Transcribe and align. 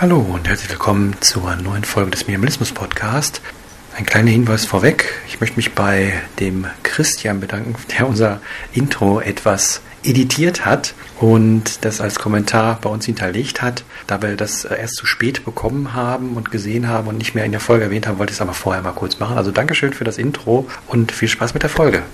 Hallo 0.00 0.18
und 0.18 0.48
herzlich 0.48 0.70
willkommen 0.70 1.14
zur 1.20 1.54
neuen 1.56 1.84
Folge 1.84 2.12
des 2.12 2.26
Minimalismus 2.26 2.72
Podcast. 2.72 3.42
Ein 3.94 4.06
kleiner 4.06 4.30
Hinweis 4.30 4.64
vorweg. 4.64 5.04
Ich 5.28 5.42
möchte 5.42 5.58
mich 5.58 5.74
bei 5.74 6.14
dem 6.38 6.66
Christian 6.84 7.38
bedanken, 7.38 7.74
der 7.98 8.08
unser 8.08 8.40
Intro 8.72 9.20
etwas 9.20 9.82
editiert 10.02 10.64
hat 10.64 10.94
und 11.18 11.84
das 11.84 12.00
als 12.00 12.18
Kommentar 12.18 12.78
bei 12.80 12.88
uns 12.88 13.04
hinterlegt 13.04 13.60
hat. 13.60 13.84
Da 14.06 14.22
wir 14.22 14.36
das 14.36 14.64
erst 14.64 14.94
zu 14.94 15.04
spät 15.04 15.44
bekommen 15.44 15.92
haben 15.92 16.34
und 16.34 16.50
gesehen 16.50 16.88
haben 16.88 17.06
und 17.06 17.18
nicht 17.18 17.34
mehr 17.34 17.44
in 17.44 17.52
der 17.52 17.60
Folge 17.60 17.84
erwähnt 17.84 18.06
haben, 18.06 18.18
wollte 18.18 18.30
ich 18.30 18.38
es 18.38 18.40
aber 18.40 18.54
vorher 18.54 18.80
mal 18.80 18.92
kurz 18.92 19.18
machen. 19.18 19.36
Also 19.36 19.50
Dankeschön 19.50 19.92
für 19.92 20.04
das 20.04 20.16
Intro 20.16 20.66
und 20.86 21.12
viel 21.12 21.28
Spaß 21.28 21.52
mit 21.52 21.62
der 21.62 21.68
Folge. 21.68 22.04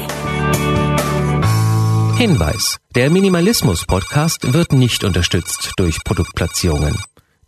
Hinweis: 2.17 2.79
Der 2.95 3.11
Minimalismus 3.11 3.85
Podcast 3.85 4.55
wird 4.55 4.73
nicht 4.73 5.05
unterstützt 5.05 5.73
durch 5.77 6.03
Produktplatzierungen. 6.03 6.97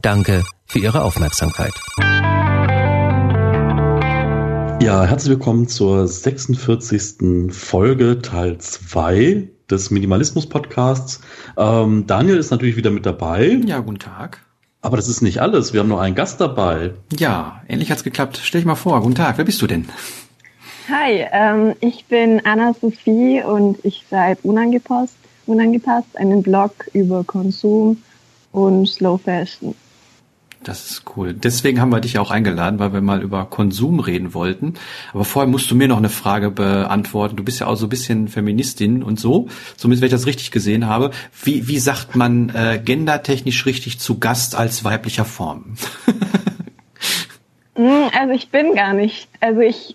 Danke 0.02 0.44
für 0.66 0.80
Ihre 0.80 1.00
Aufmerksamkeit. 1.00 1.72
Ja, 4.82 5.06
herzlich 5.06 5.30
willkommen 5.30 5.66
zur 5.66 6.06
46. 6.06 7.54
Folge 7.54 8.20
Teil 8.20 8.58
2 8.58 9.48
des 9.70 9.90
Minimalismus-Podcasts. 9.90 11.20
Ähm, 11.56 12.06
Daniel 12.06 12.36
ist 12.36 12.50
natürlich 12.50 12.76
wieder 12.76 12.90
mit 12.90 13.06
dabei. 13.06 13.60
Ja, 13.64 13.80
guten 13.80 13.98
Tag. 13.98 14.44
Aber 14.80 14.96
das 14.96 15.08
ist 15.08 15.22
nicht 15.22 15.40
alles. 15.40 15.72
Wir 15.72 15.80
haben 15.80 15.88
noch 15.88 16.00
einen 16.00 16.14
Gast 16.14 16.40
dabei. 16.40 16.92
Ja, 17.18 17.62
endlich 17.66 17.90
hat's 17.90 18.04
geklappt. 18.04 18.40
Stell 18.42 18.60
dich 18.60 18.66
mal 18.66 18.76
vor. 18.76 19.00
Guten 19.00 19.16
Tag. 19.16 19.36
Wer 19.36 19.44
bist 19.44 19.60
du 19.60 19.66
denn? 19.66 19.88
Hi, 20.88 21.26
ähm, 21.32 21.74
ich 21.80 22.06
bin 22.06 22.40
Anna-Sophie 22.46 23.42
und 23.42 23.78
ich 23.84 24.04
schreibe 24.08 24.40
Unangepasst, 24.42 25.16
Unangepasst 25.46 26.16
einen 26.16 26.42
Blog 26.42 26.72
über 26.94 27.24
Konsum 27.24 28.02
und 28.52 28.86
Slow 28.86 29.18
Fashion. 29.18 29.74
Das 30.64 30.90
ist 30.90 31.04
cool. 31.16 31.34
Deswegen 31.34 31.80
haben 31.80 31.90
wir 31.90 32.00
dich 32.00 32.18
auch 32.18 32.30
eingeladen, 32.30 32.78
weil 32.78 32.92
wir 32.92 33.00
mal 33.00 33.22
über 33.22 33.44
Konsum 33.44 34.00
reden 34.00 34.34
wollten. 34.34 34.74
Aber 35.12 35.24
vorher 35.24 35.48
musst 35.48 35.70
du 35.70 35.74
mir 35.74 35.88
noch 35.88 35.98
eine 35.98 36.08
Frage 36.08 36.50
beantworten. 36.50 37.36
Du 37.36 37.44
bist 37.44 37.60
ja 37.60 37.66
auch 37.68 37.76
so 37.76 37.86
ein 37.86 37.90
bisschen 37.90 38.28
Feministin 38.28 39.02
und 39.02 39.20
so, 39.20 39.48
zumindest 39.76 40.02
wenn 40.02 40.08
ich 40.08 40.12
das 40.12 40.26
richtig 40.26 40.50
gesehen 40.50 40.86
habe. 40.86 41.10
Wie, 41.44 41.68
wie 41.68 41.78
sagt 41.78 42.16
man 42.16 42.50
äh, 42.50 42.80
gendertechnisch 42.84 43.66
richtig 43.66 44.00
zu 44.00 44.18
Gast 44.18 44.56
als 44.56 44.84
weiblicher 44.84 45.24
Form? 45.24 45.76
Hm, 47.78 48.10
also 48.18 48.32
ich 48.32 48.50
bin 48.50 48.74
gar 48.74 48.92
nicht. 48.92 49.28
Also 49.38 49.60
ich 49.60 49.94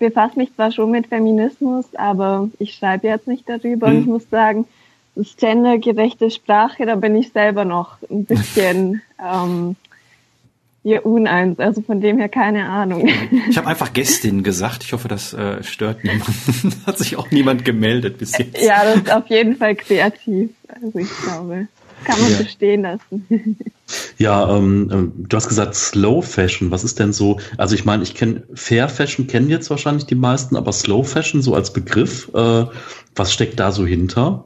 befasse 0.00 0.36
mich 0.36 0.52
zwar 0.56 0.72
schon 0.72 0.90
mit 0.90 1.06
Feminismus, 1.06 1.86
aber 1.94 2.50
ich 2.58 2.74
schreibe 2.74 3.06
jetzt 3.06 3.28
nicht 3.28 3.48
darüber. 3.48 3.86
Hm. 3.86 3.94
Und 3.94 4.00
ich 4.00 4.06
muss 4.06 4.30
sagen, 4.30 4.66
das 5.14 5.36
gendergerechte 5.36 6.30
Sprache, 6.30 6.86
da 6.86 6.96
bin 6.96 7.14
ich 7.14 7.30
selber 7.30 7.64
noch 7.64 7.98
ein 8.10 8.24
bisschen 8.24 9.02
ähm, 9.24 9.76
ja, 10.82 11.00
uneins, 11.00 11.58
also 11.58 11.82
von 11.82 12.00
dem 12.00 12.18
her 12.18 12.30
keine 12.30 12.68
Ahnung. 12.68 13.08
Ich 13.48 13.58
habe 13.58 13.66
einfach 13.66 13.92
Gästin 13.92 14.42
gesagt. 14.42 14.82
Ich 14.82 14.92
hoffe, 14.94 15.08
das 15.08 15.34
äh, 15.34 15.62
stört 15.62 16.04
niemanden. 16.04 16.74
Hat 16.86 16.98
sich 16.98 17.16
auch 17.16 17.30
niemand 17.30 17.64
gemeldet 17.64 18.18
bis 18.18 18.38
jetzt. 18.38 18.62
Ja, 18.62 18.84
das 18.84 18.96
ist 18.96 19.12
auf 19.12 19.26
jeden 19.26 19.56
Fall 19.56 19.74
kreativ. 19.76 20.50
Also 20.68 20.98
ich 20.98 21.10
glaube, 21.22 21.68
kann 22.04 22.20
man 22.20 22.30
ja. 22.30 22.36
verstehen 22.36 22.82
lassen. 22.82 23.56
Ja, 24.18 24.56
ähm, 24.56 24.88
ähm, 24.92 25.12
du 25.16 25.36
hast 25.36 25.48
gesagt 25.48 25.74
Slow 25.74 26.22
Fashion. 26.22 26.70
Was 26.70 26.84
ist 26.84 26.98
denn 26.98 27.12
so? 27.12 27.40
Also 27.58 27.74
ich 27.74 27.84
meine, 27.84 28.02
ich 28.02 28.14
kenne 28.14 28.44
Fair 28.54 28.88
Fashion 28.88 29.26
kennen 29.26 29.50
jetzt 29.50 29.68
wahrscheinlich 29.68 30.06
die 30.06 30.14
meisten, 30.14 30.56
aber 30.56 30.72
Slow 30.72 31.02
Fashion 31.02 31.42
so 31.42 31.54
als 31.54 31.72
Begriff, 31.72 32.30
äh, 32.34 32.66
was 33.16 33.32
steckt 33.32 33.58
da 33.60 33.72
so 33.72 33.84
hinter? 33.84 34.44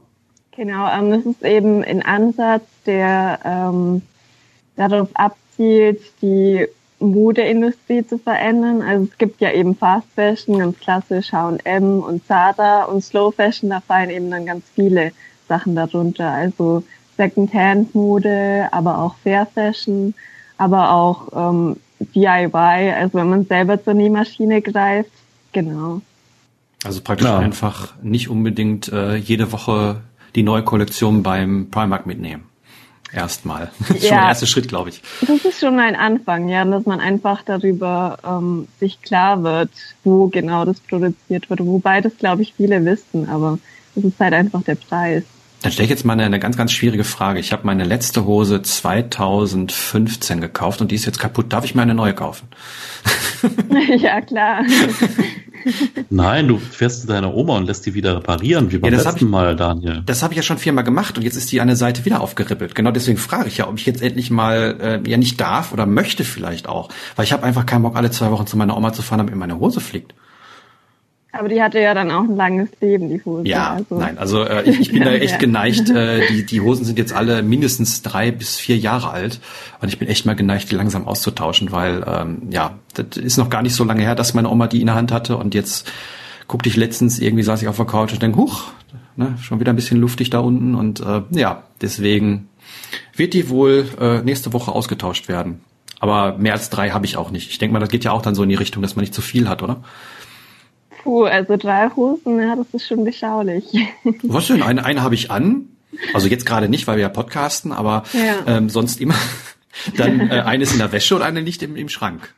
Genau, 0.56 0.88
ähm, 0.90 1.10
das 1.10 1.26
ist 1.26 1.44
eben 1.44 1.84
ein 1.84 2.02
Ansatz, 2.02 2.64
der 2.86 3.38
ähm, 3.44 4.02
darauf 4.76 5.08
ab 5.14 5.36
abzielt, 5.54 6.00
die 6.22 6.66
Modeindustrie 6.98 8.06
zu 8.06 8.18
verändern. 8.18 8.82
Also 8.82 9.08
es 9.10 9.18
gibt 9.18 9.40
ja 9.40 9.52
eben 9.52 9.76
Fast 9.76 10.06
Fashion, 10.14 10.58
ganz 10.58 10.78
klassisch 10.78 11.32
H&M 11.32 12.00
und 12.00 12.26
Zara 12.26 12.84
und 12.84 13.02
Slow 13.02 13.32
Fashion, 13.32 13.70
da 13.70 13.80
fallen 13.80 14.10
eben 14.10 14.30
dann 14.30 14.46
ganz 14.46 14.64
viele 14.74 15.12
Sachen 15.48 15.74
darunter. 15.74 16.30
Also 16.30 16.82
Secondhand-Mode, 17.16 18.68
aber 18.72 18.98
auch 18.98 19.16
Fair 19.22 19.46
Fashion, 19.46 20.14
aber 20.56 20.92
auch 20.92 21.28
ähm, 21.34 21.76
DIY, 22.00 22.92
also 22.92 23.14
wenn 23.14 23.28
man 23.28 23.44
selber 23.46 23.82
zur 23.82 23.94
Nähmaschine 23.94 24.62
greift, 24.62 25.10
genau. 25.52 26.00
Also 26.84 27.00
praktisch 27.00 27.28
ja. 27.28 27.38
einfach 27.38 27.94
nicht 28.02 28.28
unbedingt 28.28 28.92
äh, 28.92 29.16
jede 29.16 29.52
Woche 29.52 30.02
die 30.34 30.42
neue 30.42 30.64
Kollektion 30.64 31.22
beim 31.22 31.68
Primark 31.70 32.06
mitnehmen 32.06 32.44
erstmal. 33.14 33.70
Das 33.88 33.96
ist 33.96 34.02
ja, 34.04 34.08
schon 34.08 34.18
der 34.18 34.28
erste 34.28 34.46
Schritt, 34.46 34.68
glaube 34.68 34.90
ich. 34.90 35.02
Das 35.20 35.44
ist 35.44 35.60
schon 35.60 35.78
ein 35.78 35.96
Anfang, 35.96 36.48
ja, 36.48 36.64
dass 36.64 36.86
man 36.86 37.00
einfach 37.00 37.42
darüber 37.42 38.18
ähm, 38.24 38.68
sich 38.80 39.00
klar 39.02 39.42
wird, 39.42 39.70
wo 40.02 40.28
genau 40.28 40.64
das 40.64 40.80
produziert 40.80 41.48
wird. 41.50 41.60
Wobei 41.60 42.00
das, 42.00 42.16
glaube 42.16 42.42
ich, 42.42 42.54
viele 42.54 42.84
wissen, 42.84 43.28
aber 43.28 43.58
es 43.96 44.04
ist 44.04 44.18
halt 44.18 44.34
einfach 44.34 44.62
der 44.62 44.76
Preis. 44.76 45.24
Dann 45.64 45.72
stelle 45.72 45.84
ich 45.84 45.90
jetzt 45.90 46.04
mal 46.04 46.12
eine, 46.12 46.24
eine 46.24 46.38
ganz, 46.38 46.58
ganz 46.58 46.72
schwierige 46.72 47.04
Frage. 47.04 47.40
Ich 47.40 47.50
habe 47.50 47.64
meine 47.64 47.84
letzte 47.84 48.26
Hose 48.26 48.60
2015 48.60 50.42
gekauft 50.42 50.82
und 50.82 50.90
die 50.90 50.94
ist 50.94 51.06
jetzt 51.06 51.18
kaputt. 51.18 51.54
Darf 51.54 51.64
ich 51.64 51.74
mir 51.74 51.80
eine 51.80 51.94
neue 51.94 52.12
kaufen? 52.12 52.48
ja, 53.98 54.20
klar. 54.20 54.62
Nein, 56.10 56.48
du 56.48 56.58
fährst 56.58 57.02
zu 57.02 57.06
deiner 57.06 57.34
Oma 57.34 57.56
und 57.56 57.66
lässt 57.66 57.86
die 57.86 57.94
wieder 57.94 58.16
reparieren, 58.16 58.70
wie 58.72 58.78
beim 58.78 58.92
ja, 58.92 58.98
letzten 58.98 59.24
ich, 59.24 59.30
Mal, 59.30 59.56
Daniel. 59.56 60.02
Das 60.06 60.22
habe 60.22 60.32
ich 60.32 60.36
ja 60.36 60.42
schon 60.42 60.58
viermal 60.58 60.84
gemacht 60.84 61.16
und 61.16 61.24
jetzt 61.24 61.36
ist 61.36 61.50
die 61.52 61.60
an 61.60 61.68
der 61.68 61.76
Seite 61.76 62.04
wieder 62.04 62.20
aufgerippelt. 62.20 62.74
Genau 62.74 62.90
deswegen 62.90 63.18
frage 63.18 63.48
ich 63.48 63.58
ja, 63.58 63.68
ob 63.68 63.78
ich 63.78 63.86
jetzt 63.86 64.02
endlich 64.02 64.30
mal 64.30 65.02
äh, 65.04 65.10
ja 65.10 65.16
nicht 65.16 65.40
darf 65.40 65.72
oder 65.72 65.86
möchte 65.86 66.24
vielleicht 66.24 66.68
auch. 66.68 66.88
Weil 67.16 67.24
ich 67.24 67.32
habe 67.32 67.44
einfach 67.44 67.66
keinen 67.66 67.82
Bock, 67.82 67.96
alle 67.96 68.10
zwei 68.10 68.30
Wochen 68.30 68.46
zu 68.46 68.56
meiner 68.56 68.76
Oma 68.76 68.92
zu 68.92 69.02
fahren, 69.02 69.18
damit 69.18 69.34
mir 69.34 69.40
meine 69.40 69.58
Hose 69.58 69.80
fliegt. 69.80 70.14
Aber 71.36 71.48
die 71.48 71.60
hatte 71.60 71.80
ja 71.80 71.94
dann 71.94 72.12
auch 72.12 72.22
ein 72.22 72.36
langes 72.36 72.68
Leben, 72.80 73.08
die 73.08 73.20
Hose. 73.24 73.48
Ja, 73.48 73.72
also. 73.74 73.98
nein, 73.98 74.18
also 74.18 74.44
äh, 74.44 74.62
ich, 74.70 74.78
ich 74.78 74.92
bin 74.92 75.02
da 75.02 75.10
echt 75.12 75.32
ja. 75.32 75.38
geneigt. 75.38 75.90
Äh, 75.90 76.28
die, 76.28 76.46
die 76.46 76.60
Hosen 76.60 76.84
sind 76.84 76.96
jetzt 76.96 77.12
alle 77.12 77.42
mindestens 77.42 78.02
drei 78.02 78.30
bis 78.30 78.56
vier 78.56 78.78
Jahre 78.78 79.10
alt 79.10 79.40
und 79.80 79.88
ich 79.88 79.98
bin 79.98 80.06
echt 80.06 80.26
mal 80.26 80.36
geneigt, 80.36 80.70
die 80.70 80.76
langsam 80.76 81.08
auszutauschen, 81.08 81.72
weil 81.72 82.04
ähm, 82.06 82.42
ja, 82.50 82.78
das 82.94 83.16
ist 83.16 83.36
noch 83.36 83.50
gar 83.50 83.62
nicht 83.62 83.74
so 83.74 83.82
lange 83.82 84.02
her, 84.02 84.14
dass 84.14 84.34
meine 84.34 84.48
Oma 84.48 84.68
die 84.68 84.80
in 84.80 84.86
der 84.86 84.94
Hand 84.94 85.10
hatte 85.10 85.36
und 85.36 85.54
jetzt 85.54 85.90
guckte 86.46 86.68
ich 86.68 86.76
letztens, 86.76 87.18
irgendwie 87.18 87.42
saß 87.42 87.62
ich 87.62 87.68
auf 87.68 87.76
der 87.76 87.86
Couch 87.86 88.12
und 88.12 88.22
denke, 88.22 88.38
huch, 88.38 88.68
ne, 89.16 89.36
schon 89.40 89.58
wieder 89.58 89.72
ein 89.72 89.76
bisschen 89.76 90.00
luftig 90.00 90.30
da 90.30 90.38
unten 90.38 90.76
und 90.76 91.00
äh, 91.00 91.22
ja, 91.30 91.64
deswegen 91.80 92.48
wird 93.16 93.34
die 93.34 93.48
wohl 93.48 93.88
äh, 94.00 94.22
nächste 94.22 94.52
Woche 94.52 94.70
ausgetauscht 94.70 95.28
werden. 95.28 95.60
Aber 95.98 96.36
mehr 96.38 96.52
als 96.52 96.70
drei 96.70 96.90
habe 96.90 97.06
ich 97.06 97.16
auch 97.16 97.30
nicht. 97.30 97.50
Ich 97.50 97.58
denke 97.58 97.72
mal, 97.72 97.80
das 97.80 97.88
geht 97.88 98.04
ja 98.04 98.12
auch 98.12 98.22
dann 98.22 98.34
so 98.34 98.42
in 98.42 98.50
die 98.50 98.54
Richtung, 98.54 98.82
dass 98.82 98.94
man 98.94 99.02
nicht 99.02 99.14
zu 99.14 99.22
viel 99.22 99.48
hat, 99.48 99.62
oder? 99.62 99.82
Puh, 101.04 101.24
also 101.24 101.56
drei 101.58 101.90
Hosen, 101.94 102.40
ja, 102.40 102.56
das 102.56 102.66
ist 102.72 102.88
schon 102.88 103.04
beschaulich. 103.04 103.64
Was 104.22 104.46
denn? 104.46 104.62
Eine, 104.62 104.84
eine 104.84 105.02
habe 105.02 105.14
ich 105.14 105.30
an. 105.30 105.68
Also 106.14 106.26
jetzt 106.26 106.46
gerade 106.46 106.68
nicht, 106.68 106.86
weil 106.86 106.96
wir 106.96 107.02
ja 107.02 107.08
podcasten, 107.10 107.72
aber 107.72 108.04
ja. 108.14 108.56
ähm, 108.56 108.70
sonst 108.70 109.00
immer. 109.00 109.14
Dann 109.96 110.30
äh, 110.30 110.40
eine 110.40 110.62
ist 110.62 110.72
in 110.72 110.78
der 110.78 110.92
Wäsche 110.92 111.14
und 111.14 111.22
eine 111.22 111.40
liegt 111.40 111.62
im, 111.62 111.76
im 111.76 111.90
Schrank. 111.90 112.32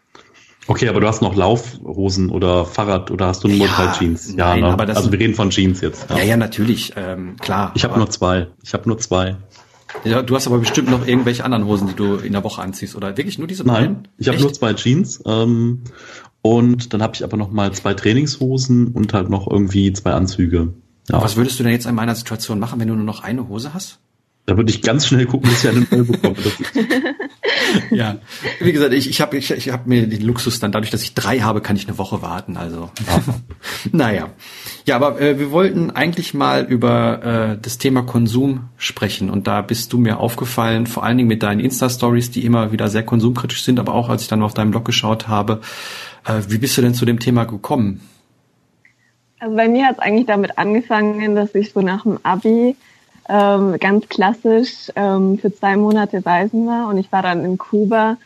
Okay, 0.66 0.88
aber 0.88 1.00
du 1.00 1.06
hast 1.06 1.22
noch 1.22 1.36
Laufhosen 1.36 2.28
oder 2.28 2.64
Fahrrad 2.64 3.12
oder 3.12 3.28
hast 3.28 3.44
du 3.44 3.48
nur 3.48 3.66
ja, 3.66 3.94
Jeans? 3.96 4.30
Ja, 4.30 4.48
nein, 4.48 4.62
ne? 4.62 4.72
aber 4.72 4.84
das 4.84 4.96
also 4.96 5.12
wir 5.12 5.20
reden 5.20 5.34
von 5.34 5.50
Jeans 5.50 5.80
jetzt. 5.80 6.10
Ja, 6.10 6.18
ja, 6.18 6.24
ja 6.24 6.36
natürlich, 6.36 6.92
ähm, 6.96 7.36
klar. 7.38 7.70
Ich 7.76 7.84
habe 7.84 7.96
nur 7.98 8.10
zwei. 8.10 8.48
Ich 8.64 8.74
habe 8.74 8.88
nur 8.88 8.98
zwei. 8.98 9.36
Ja, 10.04 10.22
du 10.22 10.34
hast 10.34 10.48
aber 10.48 10.58
bestimmt 10.58 10.90
noch 10.90 11.06
irgendwelche 11.06 11.44
anderen 11.44 11.66
Hosen, 11.66 11.86
die 11.86 11.94
du 11.94 12.16
in 12.16 12.32
der 12.32 12.42
Woche 12.42 12.60
anziehst, 12.60 12.96
oder 12.96 13.16
wirklich 13.16 13.38
nur 13.38 13.46
diese 13.46 13.64
beiden? 13.64 13.92
Nein, 13.92 14.08
ich 14.18 14.28
habe 14.28 14.40
nur 14.40 14.52
zwei 14.52 14.74
Jeans 14.74 15.22
ähm, 15.24 15.84
und 16.46 16.92
dann 16.92 17.02
habe 17.02 17.14
ich 17.16 17.24
aber 17.24 17.36
noch 17.36 17.50
mal 17.50 17.72
zwei 17.72 17.94
Trainingshosen 17.94 18.88
und 18.88 19.12
halt 19.12 19.30
noch 19.30 19.50
irgendwie 19.50 19.92
zwei 19.92 20.12
Anzüge. 20.12 20.74
Ja. 21.08 21.20
Was 21.20 21.36
würdest 21.36 21.58
du 21.58 21.64
denn 21.64 21.72
jetzt 21.72 21.86
in 21.86 21.94
meiner 21.96 22.14
Situation 22.14 22.60
machen, 22.60 22.78
wenn 22.78 22.86
du 22.86 22.94
nur 22.94 23.04
noch 23.04 23.24
eine 23.24 23.48
Hose 23.48 23.74
hast? 23.74 23.98
Da 24.46 24.56
würde 24.56 24.70
ich 24.70 24.80
ganz 24.80 25.08
schnell 25.08 25.26
gucken, 25.26 25.50
dass 25.50 25.64
ich 25.64 25.70
eine 25.70 25.84
neue 25.90 26.04
bekomme. 26.04 26.36
ja, 27.90 28.18
wie 28.60 28.70
gesagt, 28.70 28.92
ich, 28.92 29.10
ich 29.10 29.20
habe 29.20 29.36
ich, 29.36 29.50
ich 29.50 29.70
hab 29.70 29.88
mir 29.88 30.06
den 30.06 30.22
Luxus 30.22 30.60
dann, 30.60 30.70
dadurch, 30.70 30.92
dass 30.92 31.02
ich 31.02 31.14
drei 31.14 31.40
habe, 31.40 31.60
kann 31.60 31.74
ich 31.74 31.88
eine 31.88 31.98
Woche 31.98 32.22
warten. 32.22 32.56
Also, 32.56 32.90
naja. 33.92 34.28
Ja, 34.84 34.94
aber 34.94 35.20
äh, 35.20 35.40
wir 35.40 35.50
wollten 35.50 35.90
eigentlich 35.90 36.32
mal 36.32 36.64
über 36.64 37.24
äh, 37.24 37.58
das 37.60 37.78
Thema 37.78 38.02
Konsum 38.02 38.68
sprechen. 38.76 39.30
Und 39.30 39.48
da 39.48 39.62
bist 39.62 39.92
du 39.92 39.98
mir 39.98 40.20
aufgefallen, 40.20 40.86
vor 40.86 41.02
allen 41.02 41.16
Dingen 41.16 41.28
mit 41.28 41.42
deinen 41.42 41.58
Insta-Stories, 41.58 42.30
die 42.30 42.44
immer 42.44 42.70
wieder 42.70 42.86
sehr 42.86 43.02
konsumkritisch 43.02 43.64
sind, 43.64 43.80
aber 43.80 43.94
auch 43.94 44.08
als 44.10 44.22
ich 44.22 44.28
dann 44.28 44.44
auf 44.44 44.54
deinem 44.54 44.70
Blog 44.70 44.84
geschaut 44.84 45.26
habe. 45.26 45.60
Äh, 46.26 46.42
wie 46.48 46.58
bist 46.58 46.76
du 46.76 46.82
denn 46.82 46.94
zu 46.94 47.04
dem 47.04 47.18
Thema 47.18 47.44
gekommen? 47.44 48.00
Also 49.38 49.54
bei 49.54 49.68
mir 49.68 49.86
hat 49.86 49.96
es 49.96 49.98
eigentlich 50.00 50.26
damit 50.26 50.58
angefangen, 50.58 51.34
dass 51.34 51.54
ich 51.54 51.72
so 51.72 51.80
nach 51.80 52.02
dem 52.02 52.18
Abi 52.22 52.74
ähm, 53.28 53.76
ganz 53.78 54.08
klassisch 54.08 54.90
ähm, 54.96 55.38
für 55.38 55.54
zwei 55.54 55.76
Monate 55.76 56.24
reisen 56.24 56.66
war 56.66 56.88
und 56.88 56.98
ich 56.98 57.10
war 57.12 57.22
dann 57.22 57.44
in 57.44 57.58
Kuba 57.58 58.16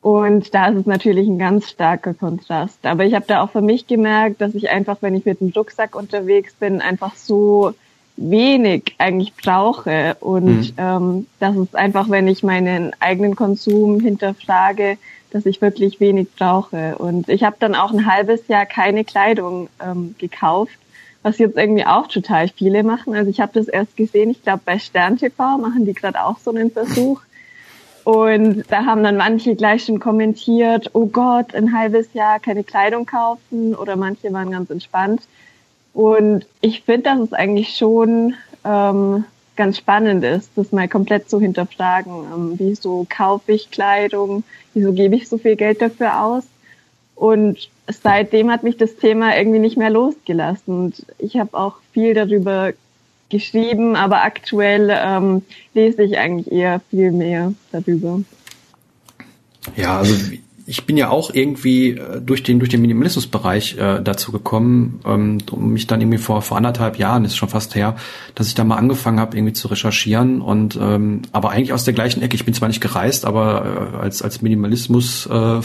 und 0.00 0.54
da 0.54 0.68
ist 0.68 0.76
es 0.76 0.86
natürlich 0.86 1.26
ein 1.26 1.38
ganz 1.38 1.68
starker 1.70 2.14
Kontrast. 2.14 2.86
Aber 2.86 3.04
ich 3.04 3.14
habe 3.14 3.24
da 3.26 3.42
auch 3.42 3.50
für 3.50 3.62
mich 3.62 3.86
gemerkt, 3.86 4.40
dass 4.40 4.54
ich 4.54 4.70
einfach, 4.70 4.98
wenn 5.00 5.16
ich 5.16 5.24
mit 5.24 5.40
dem 5.40 5.48
Rucksack 5.48 5.96
unterwegs 5.96 6.54
bin, 6.54 6.80
einfach 6.80 7.16
so 7.16 7.74
wenig 8.16 8.94
eigentlich 8.98 9.34
brauche 9.34 10.16
und 10.20 10.60
mhm. 10.60 10.72
ähm, 10.76 11.26
das 11.40 11.56
ist 11.56 11.74
einfach, 11.74 12.10
wenn 12.10 12.28
ich 12.28 12.42
meinen 12.42 12.92
eigenen 13.00 13.34
Konsum 13.34 14.00
hinterfrage, 14.00 14.98
dass 15.30 15.46
ich 15.46 15.60
wirklich 15.60 16.00
wenig 16.00 16.28
brauche. 16.36 16.96
Und 16.98 17.28
ich 17.28 17.44
habe 17.44 17.56
dann 17.58 17.74
auch 17.74 17.92
ein 17.92 18.10
halbes 18.10 18.48
Jahr 18.48 18.66
keine 18.66 19.04
Kleidung 19.04 19.68
ähm, 19.84 20.14
gekauft, 20.18 20.78
was 21.22 21.38
jetzt 21.38 21.56
irgendwie 21.56 21.84
auch 21.84 22.06
total 22.06 22.48
viele 22.48 22.82
machen. 22.82 23.14
Also 23.14 23.30
ich 23.30 23.40
habe 23.40 23.52
das 23.54 23.68
erst 23.68 23.96
gesehen, 23.96 24.30
ich 24.30 24.42
glaube 24.42 24.62
bei 24.64 24.78
Stern 24.78 25.18
TV 25.18 25.58
machen 25.58 25.84
die 25.84 25.94
gerade 25.94 26.24
auch 26.24 26.38
so 26.38 26.50
einen 26.50 26.70
Versuch. 26.70 27.20
Und 28.04 28.64
da 28.70 28.86
haben 28.86 29.02
dann 29.02 29.18
manche 29.18 29.54
gleich 29.54 29.84
schon 29.84 30.00
kommentiert, 30.00 30.90
oh 30.94 31.06
Gott, 31.06 31.54
ein 31.54 31.76
halbes 31.76 32.14
Jahr 32.14 32.40
keine 32.40 32.64
Kleidung 32.64 33.04
kaufen 33.04 33.74
oder 33.74 33.96
manche 33.96 34.32
waren 34.32 34.50
ganz 34.50 34.70
entspannt. 34.70 35.20
Und 35.92 36.46
ich 36.62 36.82
finde, 36.82 37.02
dass 37.02 37.20
es 37.20 37.32
eigentlich 37.34 37.76
schon 37.76 38.34
ähm, 38.64 39.24
ganz 39.58 39.76
spannend 39.76 40.24
ist, 40.24 40.50
das 40.56 40.72
mal 40.72 40.88
komplett 40.88 41.28
zu 41.28 41.38
hinterfragen. 41.38 42.12
Ähm, 42.12 42.54
wieso 42.56 43.06
kaufe 43.10 43.52
ich 43.52 43.70
Kleidung? 43.70 44.44
Wieso 44.72 44.94
gebe 44.94 45.16
ich 45.16 45.28
so 45.28 45.36
viel 45.36 45.56
Geld 45.56 45.82
dafür 45.82 46.22
aus? 46.22 46.44
Und 47.14 47.68
seitdem 47.88 48.50
hat 48.50 48.62
mich 48.62 48.76
das 48.76 48.96
Thema 48.96 49.36
irgendwie 49.36 49.58
nicht 49.58 49.76
mehr 49.76 49.90
losgelassen. 49.90 50.84
Und 50.84 51.06
ich 51.18 51.36
habe 51.36 51.58
auch 51.58 51.76
viel 51.92 52.14
darüber 52.14 52.72
geschrieben, 53.28 53.96
aber 53.96 54.22
aktuell 54.22 54.88
ähm, 54.90 55.42
lese 55.74 56.04
ich 56.04 56.16
eigentlich 56.16 56.50
eher 56.50 56.80
viel 56.88 57.10
mehr 57.10 57.52
darüber. 57.72 58.20
Ja, 59.76 59.98
also 59.98 60.14
ich 60.68 60.84
bin 60.84 60.98
ja 60.98 61.08
auch 61.08 61.32
irgendwie 61.32 61.92
äh, 61.92 62.20
durch 62.20 62.42
den 62.42 62.58
durch 62.58 62.68
den 62.68 62.82
Minimalismusbereich 62.82 63.78
äh, 63.78 64.02
dazu 64.02 64.32
gekommen, 64.32 65.00
ähm, 65.06 65.38
um 65.50 65.72
mich 65.72 65.86
dann 65.86 66.00
irgendwie 66.02 66.18
vor 66.18 66.42
vor 66.42 66.58
anderthalb 66.58 66.98
Jahren 66.98 67.24
ist 67.24 67.36
schon 67.36 67.48
fast 67.48 67.74
her, 67.74 67.96
dass 68.34 68.48
ich 68.48 68.54
da 68.54 68.64
mal 68.64 68.76
angefangen 68.76 69.18
habe 69.18 69.34
irgendwie 69.34 69.54
zu 69.54 69.68
recherchieren 69.68 70.42
und 70.42 70.78
ähm, 70.80 71.22
aber 71.32 71.50
eigentlich 71.50 71.72
aus 71.72 71.84
der 71.84 71.94
gleichen 71.94 72.20
Ecke. 72.20 72.36
Ich 72.36 72.44
bin 72.44 72.52
zwar 72.52 72.68
nicht 72.68 72.82
gereist, 72.82 73.24
aber 73.24 73.94
äh, 73.94 73.96
als 73.96 74.20
als 74.20 74.42
Minimalismus 74.42 75.26
äh, 75.26 75.60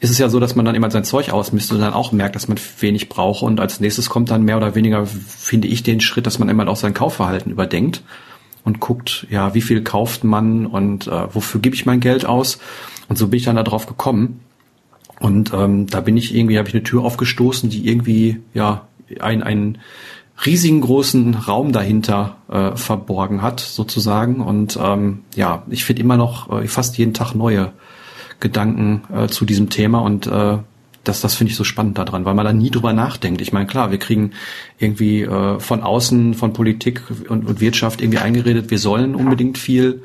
ist 0.00 0.10
es 0.10 0.18
ja 0.18 0.28
so, 0.30 0.40
dass 0.40 0.54
man 0.54 0.64
dann 0.64 0.74
immer 0.74 0.90
sein 0.90 1.04
Zeug 1.04 1.30
ausmisst 1.30 1.70
und 1.72 1.80
dann 1.80 1.92
auch 1.92 2.12
merkt, 2.12 2.34
dass 2.34 2.48
man 2.48 2.58
wenig 2.80 3.08
braucht. 3.08 3.42
Und 3.42 3.60
als 3.60 3.80
nächstes 3.80 4.08
kommt 4.10 4.30
dann 4.30 4.42
mehr 4.42 4.56
oder 4.56 4.74
weniger, 4.74 5.06
finde 5.06 5.68
ich, 5.68 5.82
den 5.82 6.00
Schritt, 6.00 6.26
dass 6.26 6.38
man 6.38 6.48
immer 6.48 6.68
auch 6.68 6.76
sein 6.76 6.92
Kaufverhalten 6.94 7.50
überdenkt 7.50 8.02
und 8.64 8.80
guckt, 8.80 9.26
ja, 9.30 9.54
wie 9.54 9.62
viel 9.62 9.82
kauft 9.82 10.24
man 10.24 10.66
und 10.66 11.06
äh, 11.06 11.34
wofür 11.34 11.60
gebe 11.60 11.74
ich 11.74 11.86
mein 11.86 12.00
Geld 12.00 12.26
aus. 12.26 12.58
Und 13.08 13.16
so 13.16 13.28
bin 13.28 13.38
ich 13.38 13.44
dann 13.44 13.56
da 13.56 13.62
drauf 13.62 13.86
gekommen. 13.86 14.40
Und 15.20 15.52
ähm, 15.54 15.86
da 15.86 16.00
bin 16.00 16.16
ich 16.16 16.34
irgendwie, 16.34 16.58
habe 16.58 16.68
ich 16.68 16.74
eine 16.74 16.82
Tür 16.82 17.04
aufgestoßen, 17.04 17.70
die 17.70 17.88
irgendwie, 17.88 18.40
ja, 18.52 18.86
ein, 19.20 19.42
einen 19.42 19.78
riesigen 20.44 20.80
großen 20.82 21.34
Raum 21.34 21.72
dahinter 21.72 22.36
äh, 22.48 22.76
verborgen 22.76 23.40
hat, 23.40 23.60
sozusagen. 23.60 24.40
Und 24.40 24.78
ähm, 24.82 25.20
ja, 25.34 25.62
ich 25.70 25.84
finde 25.84 26.02
immer 26.02 26.16
noch 26.16 26.50
äh, 26.50 26.66
fast 26.68 26.98
jeden 26.98 27.14
Tag 27.14 27.34
neue 27.34 27.72
Gedanken 28.40 29.02
äh, 29.14 29.28
zu 29.28 29.46
diesem 29.46 29.70
Thema 29.70 30.00
und 30.00 30.26
äh, 30.26 30.58
das, 31.04 31.20
das 31.20 31.36
finde 31.36 31.52
ich 31.52 31.56
so 31.56 31.64
spannend 31.64 31.98
daran, 31.98 32.24
weil 32.24 32.34
man 32.34 32.44
da 32.44 32.52
nie 32.52 32.70
drüber 32.70 32.92
nachdenkt. 32.92 33.40
Ich 33.40 33.52
meine, 33.52 33.66
klar, 33.66 33.92
wir 33.92 33.98
kriegen 33.98 34.32
irgendwie 34.78 35.22
äh, 35.22 35.60
von 35.60 35.82
außen, 35.82 36.34
von 36.34 36.52
Politik 36.52 37.02
und, 37.28 37.46
und 37.46 37.60
Wirtschaft 37.60 38.02
irgendwie 38.02 38.18
eingeredet, 38.18 38.70
wir 38.70 38.78
sollen 38.78 39.14
unbedingt 39.14 39.56
viel 39.56 40.02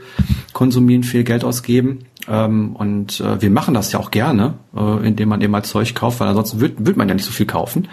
konsumieren, 0.54 1.04
viel 1.04 1.24
Geld 1.24 1.44
ausgeben. 1.44 2.06
Ähm, 2.28 2.76
und 2.76 3.20
äh, 3.20 3.42
wir 3.42 3.50
machen 3.50 3.74
das 3.74 3.92
ja 3.92 4.00
auch 4.00 4.12
gerne, 4.12 4.56
äh, 4.76 5.08
indem 5.08 5.30
man 5.30 5.42
eben 5.42 5.52
mal 5.52 5.64
Zeug 5.64 5.96
kauft, 5.96 6.20
weil 6.20 6.28
ansonsten 6.28 6.60
wird, 6.60 6.86
wird 6.86 6.98
man 6.98 7.08
ja 7.08 7.16
nicht 7.16 7.26
so 7.26 7.32
viel 7.32 7.46
kaufen. 7.46 7.88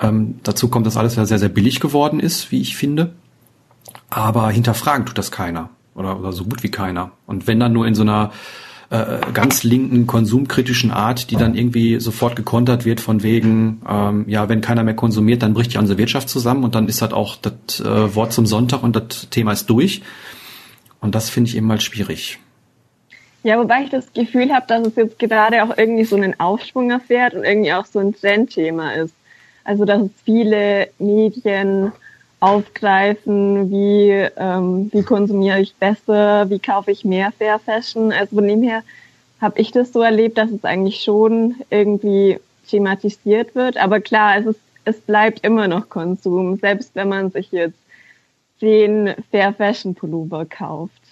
Ähm, 0.00 0.40
dazu 0.42 0.68
kommt, 0.68 0.86
dass 0.86 0.96
alles 0.96 1.16
ja 1.16 1.24
sehr, 1.24 1.38
sehr 1.38 1.48
billig 1.48 1.80
geworden 1.80 2.20
ist, 2.20 2.50
wie 2.52 2.60
ich 2.60 2.76
finde. 2.76 3.14
Aber 4.10 4.50
hinterfragen 4.50 5.06
tut 5.06 5.18
das 5.18 5.30
keiner. 5.30 5.70
Oder, 5.94 6.18
oder 6.18 6.32
so 6.32 6.44
gut 6.44 6.62
wie 6.62 6.70
keiner. 6.70 7.12
Und 7.26 7.46
wenn 7.46 7.58
dann 7.58 7.72
nur 7.72 7.86
in 7.86 7.94
so 7.94 8.02
einer 8.02 8.30
äh, 8.90 9.18
ganz 9.32 9.64
linken, 9.64 10.06
konsumkritischen 10.06 10.90
Art, 10.90 11.30
die 11.30 11.36
dann 11.36 11.54
irgendwie 11.54 11.98
sofort 11.98 12.36
gekontert 12.36 12.84
wird 12.84 13.00
von 13.00 13.22
wegen, 13.22 13.80
ähm, 13.88 14.24
ja, 14.28 14.48
wenn 14.48 14.60
keiner 14.60 14.84
mehr 14.84 14.94
konsumiert, 14.94 15.42
dann 15.42 15.54
bricht 15.54 15.72
ja 15.72 15.80
unsere 15.80 15.98
Wirtschaft 15.98 16.28
zusammen 16.28 16.64
und 16.64 16.74
dann 16.74 16.86
ist 16.86 17.02
halt 17.02 17.12
auch 17.12 17.36
das 17.36 17.80
äh, 17.80 18.14
Wort 18.14 18.32
zum 18.32 18.46
Sonntag 18.46 18.82
und 18.82 18.94
das 18.94 19.28
Thema 19.30 19.52
ist 19.52 19.70
durch. 19.70 20.02
Und 21.00 21.14
das 21.14 21.30
finde 21.30 21.50
ich 21.50 21.56
eben 21.56 21.66
mal 21.66 21.80
schwierig. 21.80 22.38
Ja, 23.46 23.60
wobei 23.60 23.84
ich 23.84 23.90
das 23.90 24.12
Gefühl 24.12 24.52
habe, 24.52 24.66
dass 24.66 24.88
es 24.88 24.96
jetzt 24.96 25.20
gerade 25.20 25.62
auch 25.62 25.78
irgendwie 25.78 26.02
so 26.04 26.16
einen 26.16 26.40
Aufschwung 26.40 26.90
erfährt 26.90 27.32
und 27.32 27.44
irgendwie 27.44 27.72
auch 27.72 27.86
so 27.86 28.00
ein 28.00 28.12
Trendthema 28.12 28.94
ist. 28.94 29.14
Also 29.62 29.84
dass 29.84 30.02
es 30.02 30.10
viele 30.24 30.88
Medien 30.98 31.92
aufgreifen, 32.40 33.70
wie, 33.70 34.10
ähm, 34.36 34.90
wie 34.92 35.04
konsumiere 35.04 35.60
ich 35.60 35.76
besser, 35.76 36.50
wie 36.50 36.58
kaufe 36.58 36.90
ich 36.90 37.04
mehr 37.04 37.30
Fair 37.38 37.60
Fashion. 37.60 38.10
Also 38.10 38.34
von 38.34 38.48
dem 38.48 38.64
her 38.64 38.82
habe 39.40 39.60
ich 39.60 39.70
das 39.70 39.92
so 39.92 40.02
erlebt, 40.02 40.38
dass 40.38 40.50
es 40.50 40.64
eigentlich 40.64 41.04
schon 41.04 41.54
irgendwie 41.70 42.40
thematisiert 42.68 43.54
wird. 43.54 43.76
Aber 43.76 44.00
klar, 44.00 44.38
es, 44.38 44.46
ist, 44.46 44.60
es 44.84 45.00
bleibt 45.02 45.46
immer 45.46 45.68
noch 45.68 45.88
Konsum, 45.88 46.56
selbst 46.56 46.96
wenn 46.96 47.10
man 47.10 47.30
sich 47.30 47.52
jetzt 47.52 47.78
den 48.60 49.14
Fair 49.30 49.52
Fashion 49.52 49.94
Pullover 49.94 50.46
kauft. 50.46 51.05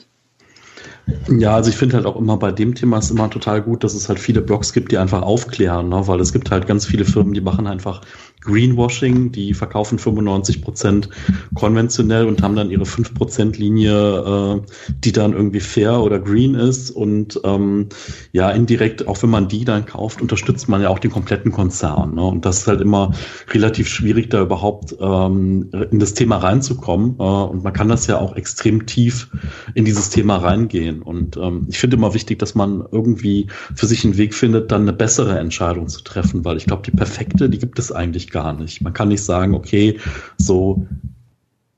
Ja, 1.29 1.55
also 1.55 1.71
ich 1.71 1.77
finde 1.77 1.97
halt 1.97 2.07
auch 2.07 2.17
immer 2.17 2.39
bei 2.39 2.51
dem 2.51 2.75
Thema 2.75 2.99
ist 2.99 3.11
immer 3.11 3.29
total 3.29 3.61
gut, 3.61 3.85
dass 3.85 3.95
es 3.95 4.09
halt 4.09 4.19
viele 4.19 4.41
Blogs 4.41 4.73
gibt, 4.73 4.91
die 4.91 4.99
einfach 4.99 5.23
aufklären, 5.23 5.91
ne? 5.91 6.07
weil 6.07 6.21
es 6.21 6.33
gibt 6.33 6.51
halt 6.51 6.67
ganz 6.67 6.87
viele 6.87 7.05
Firmen, 7.05 7.35
die 7.35 7.43
machen 7.43 7.67
einfach 7.67 8.01
Greenwashing, 8.45 9.33
die 9.33 9.55
verkaufen 9.55 9.99
95 9.99 10.63
Prozent 10.63 11.09
konventionell 11.55 12.27
und 12.27 12.43
haben 12.43 12.55
dann 12.55 12.71
ihre 12.71 12.87
5 12.87 13.15
Prozent 13.15 13.59
Linie, 13.59 14.61
äh, 14.61 14.61
die 15.03 15.13
dann 15.13 15.33
irgendwie 15.33 15.61
fair 15.61 16.01
oder 16.01 16.19
green 16.19 16.55
ist 16.55 16.91
und 16.91 17.41
ähm, 17.45 17.89
ja, 18.33 18.51
indirekt, 18.51 19.09
auch 19.09 19.23
wenn 19.23 19.31
man 19.31 19.49
die 19.49 19.65
dann 19.65 19.87
kauft, 19.87 20.21
unterstützt 20.21 20.69
man 20.69 20.83
ja 20.83 20.91
auch 20.91 20.99
den 20.99 21.11
kompletten 21.11 21.53
Konzern. 21.53 22.15
Ne? 22.15 22.23
Und 22.23 22.45
das 22.45 22.59
ist 22.59 22.67
halt 22.67 22.81
immer 22.81 23.13
relativ 23.51 23.89
schwierig, 23.89 24.31
da 24.31 24.43
überhaupt 24.43 24.95
ähm, 25.01 25.71
in 25.91 25.99
das 25.99 26.15
Thema 26.15 26.37
reinzukommen. 26.37 27.17
Äh, 27.19 27.23
und 27.23 27.65
man 27.65 27.73
kann 27.73 27.89
das 27.89 28.07
ja 28.07 28.19
auch 28.19 28.37
extrem 28.37 28.85
tief 28.87 29.31
in 29.75 29.85
dieses 29.85 30.11
Thema 30.11 30.37
reingehen. 30.37 30.94
Und 31.03 31.37
ähm, 31.37 31.67
ich 31.69 31.79
finde 31.79 31.97
immer 31.97 32.15
wichtig, 32.15 32.39
dass 32.39 32.55
man 32.55 32.85
irgendwie 32.91 33.49
für 33.75 33.87
sich 33.87 34.05
einen 34.05 34.17
Weg 34.17 34.35
findet, 34.35 34.73
dann 34.73 34.83
eine 34.83 34.93
bessere 34.93 35.39
Entscheidung 35.39 35.89
zu 35.89 36.03
treffen, 36.03 36.45
weil 36.45 36.57
ich 36.57 36.67
glaube, 36.67 36.83
die 36.83 36.91
perfekte, 36.91 37.49
die 37.49 37.59
gibt 37.59 37.79
es 37.79 37.93
eigentlich 37.93 38.31
gar 38.31 38.53
nicht. 38.53 38.83
Man 38.83 38.93
kann 38.93 39.09
nicht 39.09 39.25
sagen, 39.25 39.55
okay, 39.55 39.99
so, 40.39 40.87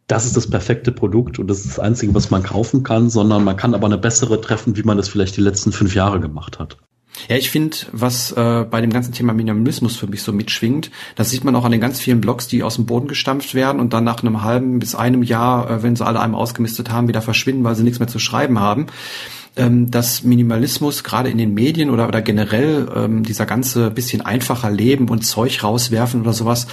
das 0.07 0.25
ist 0.25 0.37
das 0.37 0.49
perfekte 0.49 0.93
Produkt 0.93 1.39
und 1.39 1.49
das 1.49 1.59
ist 1.59 1.71
das 1.71 1.79
Einzige, 1.79 2.15
was 2.15 2.31
man 2.31 2.43
kaufen 2.43 2.83
kann, 2.83 3.11
sondern 3.11 3.45
man 3.45 3.57
kann 3.57 3.75
aber 3.75 3.87
eine 3.87 3.99
bessere 3.99 4.41
treffen, 4.41 4.77
wie 4.77 4.83
man 4.83 4.97
das 4.97 5.09
vielleicht 5.09 5.37
die 5.37 5.43
letzten 5.43 5.73
fünf 5.73 5.95
Jahre 5.95 6.21
gemacht 6.21 6.59
hat. 6.59 6.77
Ja, 7.29 7.37
ich 7.37 7.51
finde, 7.51 7.77
was 7.93 8.33
äh, 8.33 8.65
bei 8.71 8.81
dem 8.81 8.93
ganzen 8.93 9.13
Thema 9.13 9.33
Minimalismus 9.33 9.97
für 9.97 10.07
mich 10.07 10.23
so 10.23 10.33
mitschwingt, 10.33 10.91
das 11.15 11.31
sieht 11.31 11.45
man 11.45 11.57
auch 11.57 11.65
an 11.65 11.73
den 11.73 11.81
ganz 11.81 12.01
vielen 12.01 12.21
Blogs, 12.21 12.47
die 12.47 12.63
aus 12.63 12.77
dem 12.77 12.87
Boden 12.87 13.09
gestampft 13.09 13.55
werden 13.55 13.81
und 13.81 13.93
dann 13.93 14.05
nach 14.05 14.23
einem 14.23 14.43
halben 14.43 14.79
bis 14.79 14.95
einem 14.95 15.23
Jahr, 15.23 15.71
äh, 15.71 15.83
wenn 15.83 15.97
sie 15.97 16.07
alle 16.07 16.21
einmal 16.21 16.41
ausgemistet 16.41 16.91
haben, 16.91 17.09
wieder 17.09 17.23
verschwinden, 17.23 17.65
weil 17.65 17.75
sie 17.75 17.85
nichts 17.85 17.99
mehr 17.99 18.09
zu 18.09 18.19
schreiben 18.19 18.61
haben 18.61 18.87
ähm, 19.57 19.91
dass 19.91 20.23
Minimalismus 20.23 21.03
gerade 21.03 21.31
in 21.31 21.39
den 21.39 21.55
Medien 21.55 21.91
oder, 21.91 22.09
oder 22.09 22.21
generell 22.21 22.89
ähm, 22.95 23.23
dieser 23.23 23.47
ganze 23.47 23.91
bisschen 23.91 24.21
einfacher 24.21 24.71
Leben 24.71 25.09
und 25.09 25.25
Zeug 25.25 25.63
rauswerfen 25.63 26.21
oder 26.21 26.33
sowas 26.33 26.67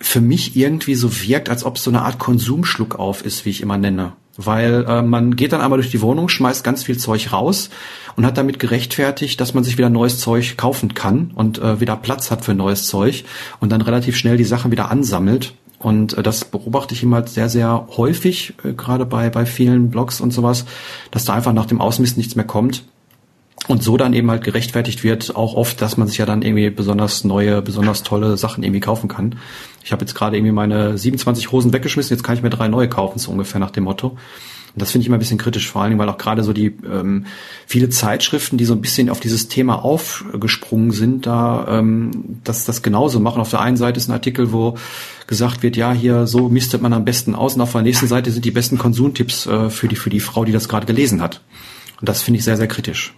für 0.00 0.20
mich 0.20 0.56
irgendwie 0.56 0.94
so 0.94 1.20
wirkt, 1.22 1.48
als 1.48 1.64
ob 1.64 1.76
es 1.76 1.84
so 1.84 1.90
eine 1.90 2.02
Art 2.02 2.18
Konsumschluck 2.18 2.98
auf 2.98 3.24
ist, 3.24 3.44
wie 3.44 3.50
ich 3.50 3.62
immer 3.62 3.78
nenne. 3.78 4.12
Weil 4.40 4.86
äh, 4.88 5.02
man 5.02 5.36
geht 5.36 5.52
dann 5.52 5.60
einmal 5.60 5.78
durch 5.78 5.90
die 5.90 6.00
Wohnung, 6.00 6.28
schmeißt 6.28 6.64
ganz 6.64 6.84
viel 6.84 6.96
Zeug 6.96 7.32
raus 7.32 7.68
und 8.16 8.24
hat 8.24 8.38
damit 8.38 8.58
gerechtfertigt, 8.58 9.40
dass 9.40 9.52
man 9.52 9.64
sich 9.64 9.76
wieder 9.76 9.90
neues 9.90 10.20
Zeug 10.20 10.56
kaufen 10.56 10.94
kann 10.94 11.32
und 11.34 11.58
äh, 11.58 11.80
wieder 11.80 11.96
Platz 11.96 12.30
hat 12.30 12.44
für 12.44 12.54
neues 12.54 12.86
Zeug 12.86 13.24
und 13.58 13.72
dann 13.72 13.82
relativ 13.82 14.16
schnell 14.16 14.36
die 14.36 14.44
Sachen 14.44 14.70
wieder 14.70 14.90
ansammelt 14.90 15.54
Und 15.78 16.18
äh, 16.18 16.22
das 16.22 16.44
beobachte 16.44 16.94
ich 16.94 17.02
ihm 17.02 17.14
halt 17.14 17.28
sehr, 17.28 17.48
sehr 17.48 17.88
häufig, 17.96 18.54
äh, 18.64 18.72
gerade 18.72 19.06
bei, 19.06 19.30
bei 19.30 19.46
vielen 19.46 19.90
Blogs 19.90 20.20
und 20.20 20.32
sowas, 20.32 20.64
dass 21.10 21.24
da 21.24 21.34
einfach 21.34 21.52
nach 21.52 21.66
dem 21.66 21.80
Ausmist 21.80 22.16
nichts 22.16 22.34
mehr 22.36 22.46
kommt. 22.46 22.84
Und 23.68 23.82
so 23.82 23.98
dann 23.98 24.14
eben 24.14 24.30
halt 24.30 24.42
gerechtfertigt 24.42 25.04
wird, 25.04 25.36
auch 25.36 25.54
oft, 25.54 25.82
dass 25.82 25.98
man 25.98 26.08
sich 26.08 26.16
ja 26.16 26.24
dann 26.24 26.40
irgendwie 26.40 26.70
besonders 26.70 27.24
neue, 27.24 27.60
besonders 27.60 28.02
tolle 28.02 28.38
Sachen 28.38 28.64
irgendwie 28.64 28.80
kaufen 28.80 29.08
kann. 29.08 29.36
Ich 29.84 29.92
habe 29.92 30.00
jetzt 30.00 30.14
gerade 30.14 30.36
irgendwie 30.36 30.52
meine 30.52 30.96
27 30.96 31.52
Hosen 31.52 31.72
weggeschmissen, 31.74 32.16
jetzt 32.16 32.24
kann 32.24 32.34
ich 32.34 32.42
mir 32.42 32.48
drei 32.48 32.68
neue 32.68 32.88
kaufen, 32.88 33.18
so 33.18 33.30
ungefähr 33.30 33.60
nach 33.60 33.70
dem 33.70 33.84
Motto. 33.84 34.16
Und 34.78 34.82
das 34.82 34.90
finde 34.90 35.02
ich 35.02 35.08
immer 35.08 35.16
ein 35.16 35.20
bisschen 35.20 35.38
kritisch, 35.38 35.70
vor 35.70 35.82
allen 35.82 35.90
Dingen, 35.90 35.98
weil 35.98 36.08
auch 36.08 36.18
gerade 36.18 36.42
so 36.42 36.52
die 36.52 36.66
ähm, 36.66 37.26
viele 37.66 37.90
Zeitschriften, 37.90 38.56
die 38.58 38.64
so 38.64 38.74
ein 38.74 38.80
bisschen 38.80 39.10
auf 39.10 39.20
dieses 39.20 39.48
Thema 39.48 39.84
aufgesprungen 39.84 40.92
sind, 40.92 41.26
da 41.26 41.66
ähm, 41.68 42.40
das, 42.44 42.64
das 42.64 42.82
genauso 42.82 43.20
machen. 43.20 43.40
Auf 43.40 43.50
der 43.50 43.60
einen 43.60 43.76
Seite 43.76 43.98
ist 43.98 44.08
ein 44.08 44.12
Artikel, 44.12 44.52
wo 44.52 44.78
gesagt 45.26 45.62
wird, 45.62 45.76
ja, 45.76 45.92
hier 45.92 46.26
so 46.26 46.48
mistet 46.48 46.80
man 46.80 46.92
am 46.92 47.04
besten 47.04 47.34
aus 47.34 47.54
und 47.54 47.60
auf 47.60 47.72
der 47.72 47.82
nächsten 47.82 48.06
Seite 48.06 48.30
sind 48.30 48.44
die 48.44 48.50
besten 48.50 48.78
Konsumtipps 48.78 49.46
äh, 49.46 49.68
für, 49.68 49.88
die, 49.88 49.96
für 49.96 50.10
die 50.10 50.20
Frau, 50.20 50.44
die 50.44 50.52
das 50.52 50.68
gerade 50.68 50.86
gelesen 50.86 51.20
hat. 51.20 51.42
Und 52.00 52.08
das 52.08 52.22
finde 52.22 52.38
ich 52.38 52.44
sehr, 52.44 52.56
sehr 52.56 52.68
kritisch. 52.68 53.14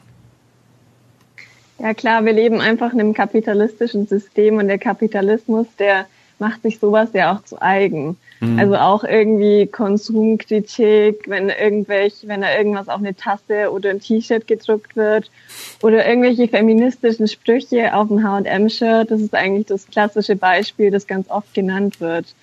Ja 1.83 1.95
klar, 1.95 2.25
wir 2.27 2.35
leben 2.35 2.61
einfach 2.61 2.93
in 2.93 3.01
einem 3.01 3.15
kapitalistischen 3.15 4.07
System 4.07 4.59
und 4.59 4.69
der 4.69 4.79
Kapitalismus, 4.79 5.67
der 5.79 6.07
macht 6.39 6.63
sich 6.63 6.79
sowas 6.79 7.11
ja 7.15 7.35
auch 7.35 7.45
zu 7.45 7.61
eigen. 7.61 8.19
Mhm. 8.41 8.59
Also 8.59 8.77
auch 8.77 9.05
irgendwie 9.05 9.67
Konsumkritik, 9.67 11.25
wenn 11.27 11.49
irgendwelche, 11.49 12.29
wenn 12.29 12.43
da 12.43 12.55
irgendwas 12.55 12.89
auf 12.89 12.99
eine 12.99 13.15
Tasse 13.15 13.71
oder 13.73 13.91
ein 13.91 14.01
T-Shirt 14.01 14.47
gedruckt 14.47 14.95
wird 14.95 15.31
oder 15.83 16.07
irgendwelche 16.07 16.49
feministischen 16.49 17.29
Sprüche 17.29 17.95
auf 17.95 18.11
ein 18.11 18.25
H&M-Shirt, 18.25 19.11
das 19.11 19.21
ist 19.23 19.35
eigentlich 19.35 19.67
das 19.67 19.87
klassische 19.87 20.37
Beispiel, 20.37 20.91
das 20.91 21.07
ganz 21.07 21.31
oft 21.31 21.55
genannt 21.55 22.01
wird. 22.01 22.35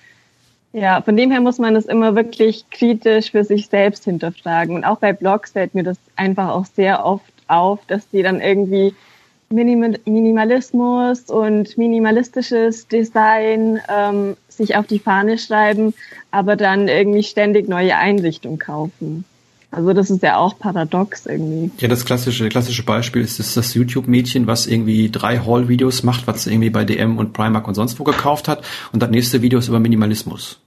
Ja, 0.72 1.00
von 1.00 1.16
dem 1.16 1.30
her 1.30 1.40
muss 1.40 1.58
man 1.58 1.74
das 1.74 1.86
immer 1.86 2.14
wirklich 2.14 2.64
kritisch 2.70 3.30
für 3.30 3.44
sich 3.44 3.68
selbst 3.68 4.04
hinterfragen. 4.04 4.74
Und 4.76 4.84
auch 4.84 4.98
bei 4.98 5.12
Blogs 5.12 5.52
fällt 5.52 5.74
mir 5.74 5.82
das 5.84 5.96
einfach 6.14 6.50
auch 6.50 6.66
sehr 6.66 7.04
oft 7.04 7.32
auf, 7.46 7.80
dass 7.86 8.08
die 8.10 8.22
dann 8.22 8.40
irgendwie 8.40 8.94
Minimalismus 9.50 11.30
und 11.30 11.78
minimalistisches 11.78 12.86
Design 12.86 13.80
ähm, 13.88 14.36
sich 14.48 14.76
auf 14.76 14.86
die 14.86 14.98
Fahne 14.98 15.38
schreiben, 15.38 15.94
aber 16.30 16.56
dann 16.56 16.88
irgendwie 16.88 17.22
ständig 17.22 17.68
neue 17.68 17.96
Einrichtungen 17.96 18.58
kaufen. 18.58 19.24
Also 19.70 19.92
das 19.92 20.08
ist 20.08 20.22
ja 20.22 20.38
auch 20.38 20.58
paradox 20.58 21.26
irgendwie. 21.26 21.70
Ja, 21.78 21.88
das 21.88 22.06
klassische, 22.06 22.48
klassische 22.48 22.84
Beispiel 22.84 23.20
ist 23.20 23.38
das, 23.38 23.52
das 23.52 23.74
YouTube-Mädchen, 23.74 24.46
was 24.46 24.66
irgendwie 24.66 25.10
drei 25.10 25.40
Haul-Videos 25.40 26.04
macht, 26.04 26.26
was 26.26 26.46
irgendwie 26.46 26.70
bei 26.70 26.84
DM 26.84 27.18
und 27.18 27.34
Primark 27.34 27.68
und 27.68 27.74
sonst 27.74 28.00
wo 28.00 28.04
gekauft 28.04 28.48
hat 28.48 28.64
und 28.92 29.02
das 29.02 29.10
nächste 29.10 29.42
Video 29.42 29.58
ist 29.58 29.68
über 29.68 29.78
Minimalismus. 29.78 30.60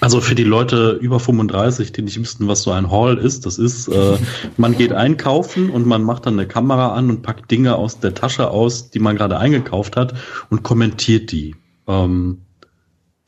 Also 0.00 0.20
für 0.20 0.34
die 0.34 0.44
Leute 0.44 0.92
über 0.92 1.20
35, 1.20 1.92
die 1.92 2.02
nicht 2.02 2.18
wissen, 2.18 2.48
was 2.48 2.62
so 2.62 2.70
ein 2.70 2.90
Haul 2.90 3.18
ist, 3.18 3.44
das 3.44 3.58
ist, 3.58 3.88
äh, 3.88 4.16
man 4.56 4.76
geht 4.76 4.92
einkaufen 4.92 5.70
und 5.70 5.86
man 5.86 6.02
macht 6.02 6.24
dann 6.26 6.38
eine 6.38 6.48
Kamera 6.48 6.94
an 6.94 7.10
und 7.10 7.22
packt 7.22 7.50
Dinge 7.50 7.76
aus 7.76 8.00
der 8.00 8.14
Tasche 8.14 8.50
aus, 8.50 8.90
die 8.90 8.98
man 9.00 9.16
gerade 9.16 9.38
eingekauft 9.38 9.96
hat 9.96 10.14
und 10.48 10.62
kommentiert 10.62 11.32
die. 11.32 11.54
Ähm, 11.86 12.42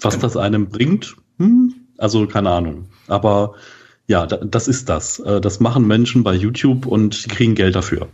was 0.01 0.19
das 0.19 0.37
einem 0.37 0.69
bringt, 0.69 1.17
hm, 1.39 1.75
also 1.99 2.27
keine 2.27 2.51
Ahnung. 2.51 2.89
Aber 3.09 3.55
ja, 4.07 4.27
das 4.27 4.69
ist 4.69 4.89
das. 4.89 5.19
Äh, 5.19 5.41
das 5.41 5.61
machen 5.61 5.87
Menschen 5.87 6.23
bei 6.25 6.35
YouTube 6.35 6.87
und 6.87 7.25
die 7.25 7.29
kriegen 7.29 7.55
Geld 7.55 7.75
dafür. 7.75 8.09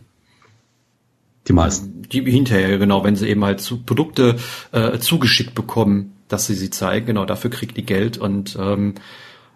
Die 1.48 1.52
meisten. 1.52 2.02
Die 2.02 2.22
hinterher, 2.22 2.78
genau, 2.78 3.04
wenn 3.04 3.16
sie 3.16 3.28
eben 3.28 3.44
halt 3.44 3.60
zu 3.60 3.82
Produkte 3.82 4.36
äh, 4.72 4.98
zugeschickt 4.98 5.54
bekommen, 5.54 6.12
dass 6.28 6.46
sie 6.46 6.54
sie 6.54 6.70
zeigen. 6.70 7.06
Genau, 7.06 7.24
dafür 7.24 7.50
kriegt 7.50 7.76
die 7.76 7.86
Geld 7.86 8.18
und 8.18 8.56
ähm, 8.60 8.94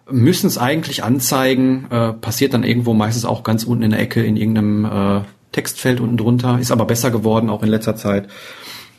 müssen 0.09 0.47
es 0.47 0.57
eigentlich 0.57 1.03
anzeigen. 1.03 1.87
Äh, 1.89 2.13
passiert 2.13 2.53
dann 2.53 2.63
irgendwo 2.63 2.93
meistens 2.93 3.25
auch 3.25 3.43
ganz 3.43 3.63
unten 3.63 3.83
in 3.83 3.91
der 3.91 3.99
Ecke 3.99 4.23
in 4.23 4.35
irgendeinem 4.35 4.85
äh, 4.85 5.21
Textfeld 5.51 5.99
unten 5.99 6.17
drunter. 6.17 6.59
Ist 6.59 6.71
aber 6.71 6.85
besser 6.85 7.11
geworden, 7.11 7.49
auch 7.49 7.63
in 7.63 7.69
letzter 7.69 7.95
Zeit. 7.95 8.27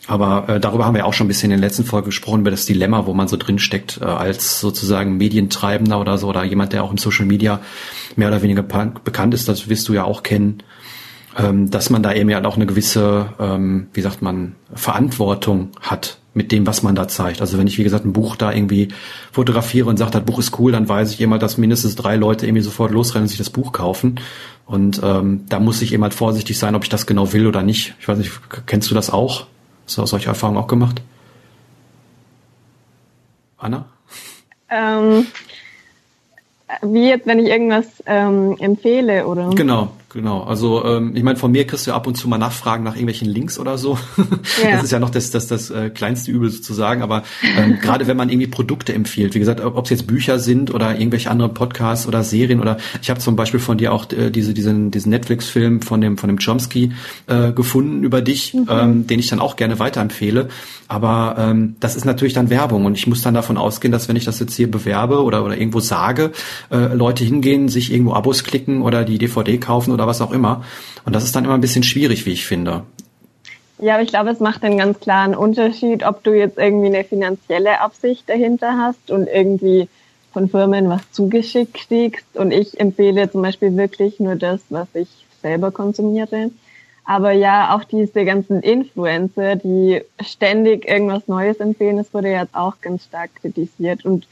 Aber 0.06 0.48
äh, 0.48 0.60
darüber 0.60 0.86
haben 0.86 0.94
wir 0.94 1.06
auch 1.06 1.12
schon 1.12 1.26
ein 1.26 1.28
bisschen 1.28 1.50
in 1.50 1.60
der 1.60 1.68
letzten 1.68 1.84
Folge 1.84 2.06
gesprochen, 2.06 2.40
über 2.40 2.50
das 2.50 2.66
Dilemma, 2.66 3.06
wo 3.06 3.14
man 3.14 3.28
so 3.28 3.36
drin 3.36 3.58
steckt, 3.58 4.00
äh, 4.00 4.04
als 4.04 4.60
sozusagen 4.60 5.16
Medientreibender 5.16 6.00
oder 6.00 6.16
so, 6.18 6.28
oder 6.28 6.44
jemand, 6.44 6.72
der 6.72 6.84
auch 6.84 6.90
im 6.90 6.98
Social 6.98 7.26
Media 7.26 7.60
mehr 8.14 8.28
oder 8.28 8.42
weniger 8.42 8.62
bekannt 8.62 9.34
ist, 9.34 9.48
das 9.48 9.68
wirst 9.68 9.88
du 9.88 9.94
ja 9.94 10.04
auch 10.04 10.22
kennen, 10.22 10.62
ähm, 11.36 11.70
dass 11.70 11.90
man 11.90 12.02
da 12.02 12.12
eben 12.12 12.30
ja 12.30 12.44
auch 12.44 12.56
eine 12.56 12.66
gewisse, 12.66 13.26
ähm, 13.40 13.88
wie 13.92 14.00
sagt 14.00 14.22
man, 14.22 14.54
Verantwortung 14.72 15.70
hat 15.80 16.18
mit 16.34 16.52
dem, 16.52 16.66
was 16.66 16.82
man 16.82 16.94
da 16.94 17.08
zeigt. 17.08 17.40
Also 17.40 17.58
wenn 17.58 17.66
ich, 17.66 17.78
wie 17.78 17.82
gesagt, 17.82 18.04
ein 18.04 18.12
Buch 18.12 18.36
da 18.36 18.52
irgendwie 18.52 18.88
fotografiere 19.32 19.88
und 19.88 19.96
sage, 19.96 20.12
das 20.12 20.24
Buch 20.24 20.38
ist 20.38 20.58
cool, 20.58 20.70
dann 20.70 20.88
weiß 20.88 21.12
ich 21.12 21.20
immer, 21.20 21.38
dass 21.38 21.56
mindestens 21.56 21.96
drei 21.96 22.16
Leute 22.16 22.46
irgendwie 22.46 22.62
sofort 22.62 22.92
losrennen 22.92 23.24
und 23.24 23.28
sich 23.28 23.38
das 23.38 23.50
Buch 23.50 23.72
kaufen. 23.72 24.20
Und 24.66 25.00
ähm, 25.02 25.44
da 25.48 25.60
muss 25.60 25.80
ich 25.80 25.94
eben 25.94 26.02
halt 26.02 26.14
vorsichtig 26.14 26.58
sein, 26.58 26.74
ob 26.74 26.82
ich 26.82 26.90
das 26.90 27.06
genau 27.06 27.32
will 27.32 27.46
oder 27.46 27.62
nicht. 27.62 27.94
Ich 28.00 28.06
weiß 28.06 28.18
nicht, 28.18 28.32
kennst 28.66 28.90
du 28.90 28.94
das 28.94 29.10
auch? 29.10 29.46
Hast 29.86 29.98
du 29.98 30.06
solche 30.06 30.28
Erfahrungen 30.28 30.58
auch 30.58 30.66
gemacht? 30.66 31.00
Anna? 33.58 33.86
Ähm, 34.68 35.26
wie 36.82 37.08
jetzt, 37.08 37.26
wenn 37.26 37.38
ich 37.38 37.48
irgendwas 37.48 37.86
ähm, 38.06 38.56
empfehle, 38.58 39.26
oder? 39.26 39.50
Genau, 39.50 39.92
Genau, 40.16 40.44
also 40.44 40.82
ähm, 40.82 41.14
ich 41.14 41.22
meine, 41.22 41.36
von 41.36 41.52
mir 41.52 41.66
kriegst 41.66 41.86
du 41.86 41.92
ab 41.92 42.06
und 42.06 42.14
zu 42.14 42.26
mal 42.26 42.38
Nachfragen 42.38 42.82
nach 42.84 42.94
irgendwelchen 42.94 43.28
Links 43.28 43.58
oder 43.58 43.76
so. 43.76 43.98
Ja. 44.62 44.72
Das 44.72 44.84
ist 44.84 44.92
ja 44.92 44.98
noch 44.98 45.10
das, 45.10 45.30
das, 45.30 45.48
das 45.48 45.70
äh, 45.70 45.90
kleinste 45.90 46.30
Übel 46.30 46.48
sozusagen, 46.50 47.02
aber 47.02 47.24
ähm, 47.58 47.78
gerade 47.82 48.06
wenn 48.06 48.16
man 48.16 48.30
irgendwie 48.30 48.46
Produkte 48.46 48.94
empfiehlt, 48.94 49.34
wie 49.34 49.38
gesagt, 49.38 49.60
ob 49.60 49.84
es 49.84 49.90
jetzt 49.90 50.06
Bücher 50.06 50.38
sind 50.38 50.72
oder 50.72 50.98
irgendwelche 50.98 51.30
anderen 51.30 51.52
Podcasts 51.52 52.06
oder 52.06 52.22
Serien 52.22 52.60
oder 52.60 52.78
ich 53.02 53.10
habe 53.10 53.20
zum 53.20 53.36
Beispiel 53.36 53.60
von 53.60 53.76
dir 53.76 53.92
auch 53.92 54.10
äh, 54.12 54.30
diese, 54.30 54.54
diesen, 54.54 54.90
diesen 54.90 55.10
Netflix-Film 55.10 55.82
von 55.82 56.00
dem, 56.00 56.16
von 56.16 56.28
dem 56.28 56.38
Chomsky 56.38 56.92
äh, 57.26 57.52
gefunden 57.52 58.02
über 58.02 58.22
dich, 58.22 58.54
mhm. 58.54 58.66
ähm, 58.70 59.06
den 59.06 59.18
ich 59.18 59.28
dann 59.28 59.40
auch 59.40 59.56
gerne 59.56 59.78
weiterempfehle. 59.78 60.48
Aber 60.88 61.36
ähm, 61.38 61.76
das 61.80 61.96
ist 61.96 62.04
natürlich 62.04 62.32
dann 62.32 62.48
Werbung 62.48 62.84
und 62.84 62.94
ich 62.94 63.06
muss 63.06 63.20
dann 63.20 63.34
davon 63.34 63.56
ausgehen, 63.56 63.92
dass 63.92 64.08
wenn 64.08 64.16
ich 64.16 64.24
das 64.24 64.38
jetzt 64.38 64.54
hier 64.54 64.70
bewerbe 64.70 65.22
oder, 65.22 65.44
oder 65.44 65.58
irgendwo 65.58 65.80
sage, 65.80 66.32
äh, 66.70 66.94
Leute 66.94 67.24
hingehen, 67.24 67.68
sich 67.68 67.92
irgendwo 67.92 68.14
Abos 68.14 68.44
klicken 68.44 68.82
oder 68.82 69.04
die 69.04 69.18
DVD 69.18 69.58
kaufen 69.58 69.92
oder 69.92 70.05
was 70.06 70.20
auch 70.20 70.32
immer. 70.32 70.64
Und 71.04 71.14
das 71.14 71.24
ist 71.24 71.34
dann 71.36 71.44
immer 71.44 71.54
ein 71.54 71.60
bisschen 71.60 71.82
schwierig, 71.82 72.26
wie 72.26 72.32
ich 72.32 72.46
finde. 72.46 72.82
Ja, 73.78 73.94
aber 73.94 74.02
ich 74.02 74.08
glaube, 74.08 74.30
es 74.30 74.40
macht 74.40 74.64
einen 74.64 74.78
ganz 74.78 75.00
klaren 75.00 75.34
Unterschied, 75.34 76.04
ob 76.04 76.24
du 76.24 76.32
jetzt 76.32 76.56
irgendwie 76.56 76.86
eine 76.86 77.04
finanzielle 77.04 77.80
Absicht 77.80 78.28
dahinter 78.28 78.78
hast 78.78 79.10
und 79.10 79.26
irgendwie 79.26 79.88
von 80.32 80.48
Firmen 80.48 80.88
was 80.88 81.10
zugeschickt 81.12 81.74
kriegst. 81.74 82.36
Und 82.36 82.52
ich 82.52 82.80
empfehle 82.80 83.30
zum 83.30 83.42
Beispiel 83.42 83.76
wirklich 83.76 84.18
nur 84.18 84.36
das, 84.36 84.60
was 84.70 84.88
ich 84.94 85.08
selber 85.42 85.70
konsumiere. 85.70 86.50
Aber 87.04 87.30
ja, 87.32 87.76
auch 87.76 87.84
diese 87.84 88.24
ganzen 88.24 88.60
Influencer, 88.60 89.56
die 89.56 90.02
ständig 90.20 90.88
irgendwas 90.88 91.28
Neues 91.28 91.58
empfehlen, 91.58 91.98
das 91.98 92.12
wurde 92.12 92.30
jetzt 92.30 92.54
auch 92.54 92.80
ganz 92.80 93.04
stark 93.04 93.30
kritisiert. 93.36 94.04
Und 94.04 94.26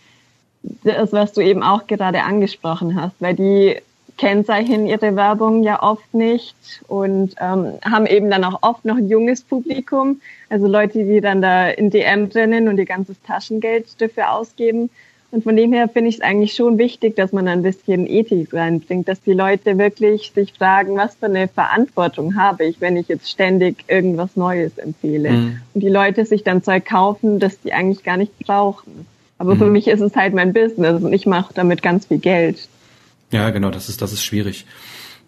das, 0.83 1.13
was 1.13 1.33
du 1.33 1.41
eben 1.41 1.63
auch 1.63 1.87
gerade 1.87 2.23
angesprochen 2.23 3.01
hast, 3.01 3.15
weil 3.21 3.35
die 3.35 3.77
kennzeichnen 4.17 4.87
ihre 4.87 5.17
Werbung 5.17 5.63
ja 5.63 5.83
oft 5.83 6.15
nicht 6.15 6.83
und 6.87 7.35
ähm, 7.41 7.75
haben 7.85 8.07
eben 8.07 8.31
dann 8.31 8.45
auch 8.45 8.59
oft 8.63 8.85
noch 8.85 8.97
ein 8.97 9.09
junges 9.09 9.43
Publikum, 9.43 10.21
also 10.49 10.67
Leute, 10.67 11.05
die 11.05 11.21
dann 11.21 11.43
da 11.43 11.69
in 11.69 11.91
DM 11.91 12.29
drinnen 12.29 12.69
und 12.69 12.79
ihr 12.79 12.85
ganzes 12.85 13.21
Taschengeld 13.23 14.01
dafür 14.01 14.33
ausgeben. 14.33 14.91
Und 15.35 15.43
von 15.43 15.57
dem 15.57 15.73
her 15.73 15.89
finde 15.89 16.11
ich 16.11 16.17
es 16.17 16.21
eigentlich 16.21 16.55
schon 16.55 16.79
wichtig, 16.79 17.17
dass 17.17 17.33
man 17.33 17.49
ein 17.49 17.63
bisschen 17.63 18.07
Ethik 18.07 18.55
reinbringt, 18.55 19.09
dass 19.09 19.21
die 19.21 19.33
Leute 19.33 19.79
wirklich 19.79 20.31
sich 20.33 20.53
fragen, 20.53 20.97
was 20.97 21.17
für 21.17 21.27
eine 21.27 21.49
Verantwortung 21.49 22.37
habe 22.37 22.67
ich, 22.67 22.81
wenn 22.81 22.97
ich 22.97 23.09
jetzt 23.09 23.29
ständig 23.29 23.79
irgendwas 23.89 24.37
Neues 24.37 24.79
empfehle. 24.79 25.31
Mhm. 25.31 25.61
Und 25.75 25.81
die 25.81 25.89
Leute 25.89 26.25
sich 26.25 26.45
dann 26.45 26.63
Zeug 26.63 26.85
kaufen, 26.85 27.41
das 27.41 27.61
die 27.61 27.73
eigentlich 27.73 28.05
gar 28.05 28.17
nicht 28.17 28.39
brauchen. 28.39 29.07
Aber 29.39 29.57
mhm. 29.57 29.59
für 29.59 29.67
mich 29.67 29.89
ist 29.89 30.01
es 30.01 30.15
halt 30.15 30.35
mein 30.35 30.53
Business 30.53 31.03
und 31.03 31.13
ich 31.13 31.27
mache 31.27 31.53
damit 31.53 31.83
ganz 31.83 32.07
viel 32.07 32.19
Geld. 32.19 32.69
Ja, 33.31 33.51
genau, 33.51 33.71
das 33.71 33.89
ist, 33.89 34.03
das 34.03 34.13
ist 34.13 34.25
schwierig. 34.25 34.67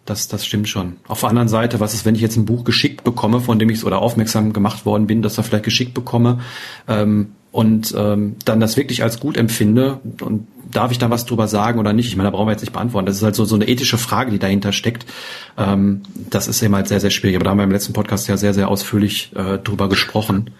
Das, 0.05 0.29
das 0.29 0.47
stimmt 0.47 0.69
schon. 0.69 0.97
Auf 1.09 1.21
der 1.21 1.31
anderen 1.31 1.49
Seite, 1.49 1.81
was 1.81 1.93
ist, 1.93 2.05
wenn 2.07 2.15
ich 2.15 2.21
jetzt 2.21 2.37
ein 2.37 2.45
Buch 2.45 2.65
geschickt 2.65 3.03
bekomme, 3.03 3.41
von 3.41 3.59
dem 3.59 3.69
ich 3.71 3.85
oder 3.85 3.99
aufmerksam 3.99 4.53
gemacht 4.53 4.87
worden 4.87 5.09
bin, 5.09 5.21
dass 5.21 5.37
er 5.37 5.45
vielleicht 5.45 5.65
geschickt 5.65 5.95
bekomme 5.95 6.38
ähm, 6.87 7.33
und 7.50 7.93
ähm, 7.97 8.37
dann 8.45 8.61
das 8.61 8.76
wirklich 8.76 9.03
als 9.03 9.19
gut 9.19 9.37
empfinde 9.37 9.99
und 10.21 10.47
darf 10.71 10.93
ich 10.93 10.99
da 10.99 11.11
was 11.11 11.26
drüber 11.26 11.49
sagen 11.49 11.81
oder 11.81 11.93
nicht? 11.93 12.07
Ich 12.07 12.17
meine, 12.17 12.31
da 12.31 12.37
brauchen 12.37 12.47
wir 12.47 12.53
jetzt 12.53 12.61
nicht 12.61 12.73
beantworten. 12.73 13.07
Das 13.07 13.17
ist 13.17 13.23
halt 13.23 13.35
so, 13.35 13.45
so 13.45 13.55
eine 13.55 13.69
ethische 13.69 13.99
Frage, 13.99 14.31
die 14.31 14.38
dahinter 14.38 14.73
steckt. 14.73 15.07
Ähm, 15.57 16.03
das 16.31 16.49
ist 16.49 16.62
eben 16.62 16.75
halt 16.75 16.87
sehr, 16.87 17.00
sehr 17.00 17.11
schwierig. 17.11 17.37
Aber 17.37 17.45
da 17.45 17.50
haben 17.50 17.59
wir 17.59 17.65
im 17.65 17.71
letzten 17.71 17.93
Podcast 17.93 18.29
ja 18.29 18.37
sehr, 18.37 18.55
sehr 18.55 18.69
ausführlich 18.69 19.33
äh, 19.35 19.59
drüber 19.59 19.88
gesprochen. 19.88 20.50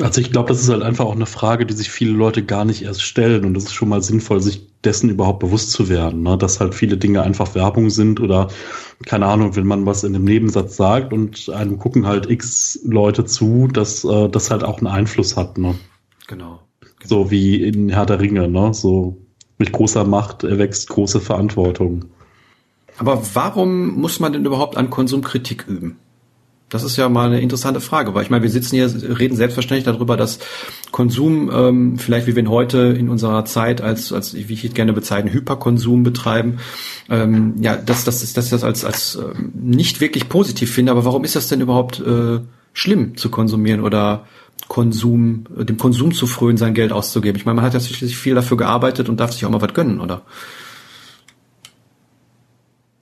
Also 0.00 0.20
ich 0.20 0.30
glaube, 0.30 0.48
das 0.48 0.60
ist 0.60 0.68
halt 0.68 0.82
einfach 0.82 1.04
auch 1.04 1.14
eine 1.14 1.26
Frage, 1.26 1.66
die 1.66 1.74
sich 1.74 1.90
viele 1.90 2.12
Leute 2.12 2.44
gar 2.44 2.64
nicht 2.64 2.82
erst 2.82 3.02
stellen 3.02 3.44
und 3.44 3.56
es 3.56 3.64
ist 3.64 3.74
schon 3.74 3.88
mal 3.88 4.02
sinnvoll, 4.02 4.40
sich 4.40 4.66
dessen 4.82 5.10
überhaupt 5.10 5.40
bewusst 5.40 5.72
zu 5.72 5.88
werden, 5.88 6.22
ne? 6.22 6.38
dass 6.38 6.60
halt 6.60 6.74
viele 6.74 6.96
Dinge 6.96 7.22
einfach 7.22 7.54
Werbung 7.54 7.90
sind 7.90 8.20
oder 8.20 8.48
keine 9.06 9.26
Ahnung, 9.26 9.56
wenn 9.56 9.66
man 9.66 9.84
was 9.84 10.04
in 10.04 10.14
einem 10.14 10.24
Nebensatz 10.24 10.76
sagt 10.76 11.12
und 11.12 11.50
einem 11.50 11.78
gucken 11.78 12.06
halt 12.06 12.30
x 12.30 12.80
Leute 12.84 13.24
zu, 13.26 13.68
dass 13.68 14.04
äh, 14.04 14.28
das 14.28 14.50
halt 14.50 14.64
auch 14.64 14.78
einen 14.78 14.86
Einfluss 14.86 15.36
hat. 15.36 15.58
Ne? 15.58 15.74
Genau. 16.26 16.60
So 17.04 17.30
wie 17.30 17.62
in 17.62 17.90
Herr 17.90 18.06
der 18.06 18.20
Ringe, 18.20 18.48
ne? 18.48 18.72
So 18.74 19.18
mit 19.58 19.72
großer 19.72 20.04
Macht 20.04 20.44
erwächst 20.44 20.88
große 20.88 21.20
Verantwortung. 21.20 22.06
Aber 22.98 23.22
warum 23.34 23.98
muss 24.00 24.20
man 24.20 24.32
denn 24.32 24.44
überhaupt 24.44 24.76
an 24.76 24.90
Konsumkritik 24.90 25.66
üben? 25.66 25.96
Das 26.70 26.84
ist 26.84 26.96
ja 26.96 27.08
mal 27.08 27.26
eine 27.26 27.40
interessante 27.40 27.80
Frage, 27.80 28.14
weil 28.14 28.22
ich 28.22 28.30
meine, 28.30 28.44
wir 28.44 28.50
sitzen 28.50 28.76
hier, 28.76 29.18
reden 29.18 29.34
selbstverständlich 29.34 29.84
darüber, 29.84 30.16
dass 30.16 30.38
Konsum, 30.92 31.50
ähm, 31.52 31.98
vielleicht 31.98 32.28
wie 32.28 32.36
wir 32.36 32.42
ihn 32.44 32.48
heute 32.48 32.78
in 32.78 33.08
unserer 33.08 33.44
Zeit 33.44 33.80
als, 33.80 34.12
als 34.12 34.34
wie 34.34 34.52
ich 34.52 34.72
gerne 34.72 34.92
bezeichne, 34.92 35.32
Hyperkonsum 35.32 36.04
betreiben, 36.04 36.58
ähm, 37.08 37.56
ja, 37.60 37.74
dass, 37.74 38.04
dass, 38.04 38.20
dass 38.32 38.44
ich 38.44 38.50
das 38.50 38.62
als, 38.62 38.84
als 38.84 39.16
ähm, 39.16 39.50
nicht 39.54 40.00
wirklich 40.00 40.28
positiv 40.28 40.72
finde. 40.72 40.92
Aber 40.92 41.04
warum 41.04 41.24
ist 41.24 41.34
das 41.34 41.48
denn 41.48 41.60
überhaupt 41.60 41.98
äh, 42.00 42.38
schlimm 42.72 43.16
zu 43.16 43.30
konsumieren 43.30 43.80
oder 43.80 44.26
Konsum, 44.68 45.46
dem 45.50 45.76
Konsum 45.76 46.14
zu 46.14 46.28
frönen, 46.28 46.56
sein 46.56 46.74
Geld 46.74 46.92
auszugeben? 46.92 47.36
Ich 47.36 47.46
meine, 47.46 47.56
man 47.56 47.64
hat 47.64 47.74
ja 47.74 47.80
schließlich 47.80 48.16
viel 48.16 48.36
dafür 48.36 48.56
gearbeitet 48.56 49.08
und 49.08 49.18
darf 49.18 49.32
sich 49.32 49.44
auch 49.44 49.50
mal 49.50 49.60
was 49.60 49.74
gönnen, 49.74 50.00
oder? 50.00 50.22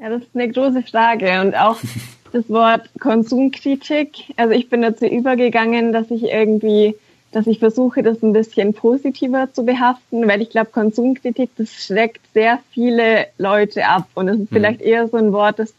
Ja, 0.00 0.08
das 0.08 0.22
ist 0.22 0.30
eine 0.34 0.50
große 0.50 0.84
Frage 0.90 1.40
und 1.42 1.54
auch 1.54 1.76
das 2.32 2.48
Wort 2.48 2.88
Konsumkritik. 3.00 4.32
Also 4.36 4.52
ich 4.52 4.68
bin 4.68 4.82
dazu 4.82 5.06
übergegangen, 5.06 5.92
dass 5.92 6.10
ich 6.10 6.24
irgendwie, 6.24 6.94
dass 7.32 7.46
ich 7.46 7.58
versuche, 7.58 8.02
das 8.02 8.22
ein 8.22 8.32
bisschen 8.32 8.74
positiver 8.74 9.52
zu 9.52 9.64
behaften, 9.64 10.26
weil 10.28 10.42
ich 10.42 10.50
glaube, 10.50 10.70
Konsumkritik, 10.70 11.50
das 11.56 11.70
schreckt 11.70 12.20
sehr 12.34 12.58
viele 12.70 13.26
Leute 13.38 13.86
ab 13.86 14.08
und 14.14 14.28
es 14.28 14.34
ist 14.36 14.50
mhm. 14.50 14.54
vielleicht 14.54 14.80
eher 14.80 15.08
so 15.08 15.16
ein 15.16 15.32
Wort, 15.32 15.58
das 15.58 15.74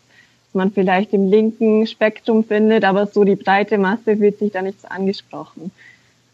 man 0.53 0.72
vielleicht 0.72 1.13
im 1.13 1.29
linken 1.29 1.86
Spektrum 1.86 2.44
findet, 2.44 2.84
aber 2.84 3.06
so 3.08 3.24
die 3.24 3.36
breite 3.36 3.77
Masse 3.77 4.18
fühlt 4.18 4.39
sich 4.39 4.51
da 4.51 4.62
nicht 4.62 4.82
so 4.82 4.88
angesprochen. 4.88 5.72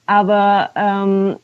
Aber 0.06 0.70
ähm, 0.76 1.36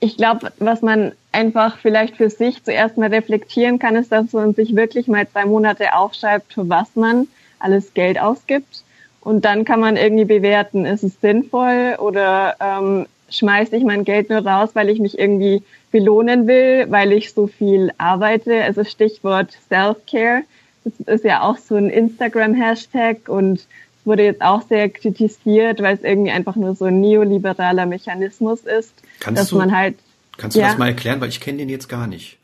ich 0.00 0.16
glaube, 0.16 0.52
was 0.58 0.80
man 0.82 1.12
einfach 1.32 1.78
vielleicht 1.78 2.16
für 2.16 2.30
sich 2.30 2.62
zuerst 2.64 2.96
mal 2.96 3.12
reflektieren 3.12 3.78
kann, 3.78 3.96
ist, 3.96 4.12
dass 4.12 4.32
man 4.32 4.54
sich 4.54 4.76
wirklich 4.76 5.08
mal 5.08 5.28
zwei 5.28 5.44
Monate 5.44 5.94
aufschreibt, 5.94 6.52
für 6.52 6.68
was 6.68 6.94
man 6.94 7.26
alles 7.58 7.94
Geld 7.94 8.20
ausgibt. 8.20 8.84
Und 9.20 9.44
dann 9.44 9.64
kann 9.64 9.80
man 9.80 9.96
irgendwie 9.96 10.24
bewerten, 10.24 10.84
ist 10.84 11.02
es 11.02 11.20
sinnvoll 11.20 11.96
oder 11.98 12.56
ähm, 12.60 13.06
schmeiße 13.30 13.76
ich 13.76 13.84
mein 13.84 14.04
Geld 14.04 14.30
nur 14.30 14.46
raus, 14.46 14.70
weil 14.74 14.88
ich 14.88 15.00
mich 15.00 15.18
irgendwie 15.18 15.62
belohnen 15.90 16.46
will, 16.46 16.86
weil 16.90 17.12
ich 17.12 17.32
so 17.32 17.46
viel 17.46 17.92
arbeite. 17.98 18.62
Also 18.64 18.84
Stichwort 18.84 19.50
Self-Care. 19.68 20.42
Das 20.84 21.16
ist 21.16 21.24
ja 21.24 21.42
auch 21.42 21.58
so 21.58 21.76
ein 21.76 21.90
Instagram-Hashtag 21.90 23.28
und 23.28 23.60
es 23.60 24.06
wurde 24.06 24.24
jetzt 24.24 24.40
auch 24.40 24.62
sehr 24.62 24.88
kritisiert, 24.88 25.82
weil 25.82 25.96
es 25.96 26.02
irgendwie 26.02 26.30
einfach 26.30 26.56
nur 26.56 26.74
so 26.74 26.86
ein 26.86 27.00
neoliberaler 27.00 27.84
Mechanismus 27.84 28.60
ist, 28.60 28.94
kannst 29.20 29.42
dass 29.42 29.48
du, 29.50 29.56
man 29.56 29.76
halt. 29.76 29.96
Kannst 30.38 30.56
du 30.56 30.60
ja, 30.60 30.68
das 30.68 30.78
mal 30.78 30.88
erklären, 30.88 31.20
weil 31.20 31.28
ich 31.28 31.40
kenne 31.40 31.58
den 31.58 31.68
jetzt 31.68 31.88
gar 31.88 32.06
nicht. 32.06 32.38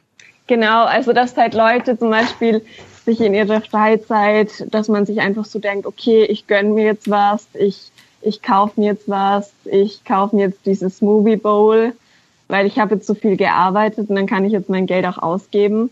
Genau, 0.46 0.84
also 0.84 1.12
dass 1.14 1.36
halt 1.36 1.54
Leute 1.54 1.98
zum 1.98 2.10
Beispiel 2.10 2.62
sich 3.04 3.20
in 3.20 3.34
ihrer 3.34 3.60
Freizeit, 3.60 4.66
dass 4.70 4.88
man 4.88 5.06
sich 5.06 5.20
einfach 5.20 5.44
so 5.44 5.58
denkt, 5.58 5.86
okay, 5.86 6.24
ich 6.24 6.46
gönn 6.46 6.74
mir 6.74 6.84
jetzt 6.84 7.10
was, 7.10 7.46
ich, 7.54 7.90
ich 8.22 8.42
kaufe 8.42 8.80
mir 8.80 8.92
jetzt 8.92 9.08
was, 9.08 9.52
ich 9.64 10.04
kaufe 10.04 10.36
mir 10.36 10.46
jetzt 10.46 10.60
dieses 10.64 11.00
Movie 11.00 11.36
Bowl, 11.36 11.92
weil 12.48 12.66
ich 12.66 12.78
habe 12.78 12.94
jetzt 12.94 13.06
so 13.06 13.14
viel 13.14 13.36
gearbeitet 13.36 14.08
und 14.08 14.16
dann 14.16 14.26
kann 14.26 14.44
ich 14.44 14.52
jetzt 14.52 14.68
mein 14.68 14.86
Geld 14.86 15.06
auch 15.06 15.18
ausgeben. 15.18 15.90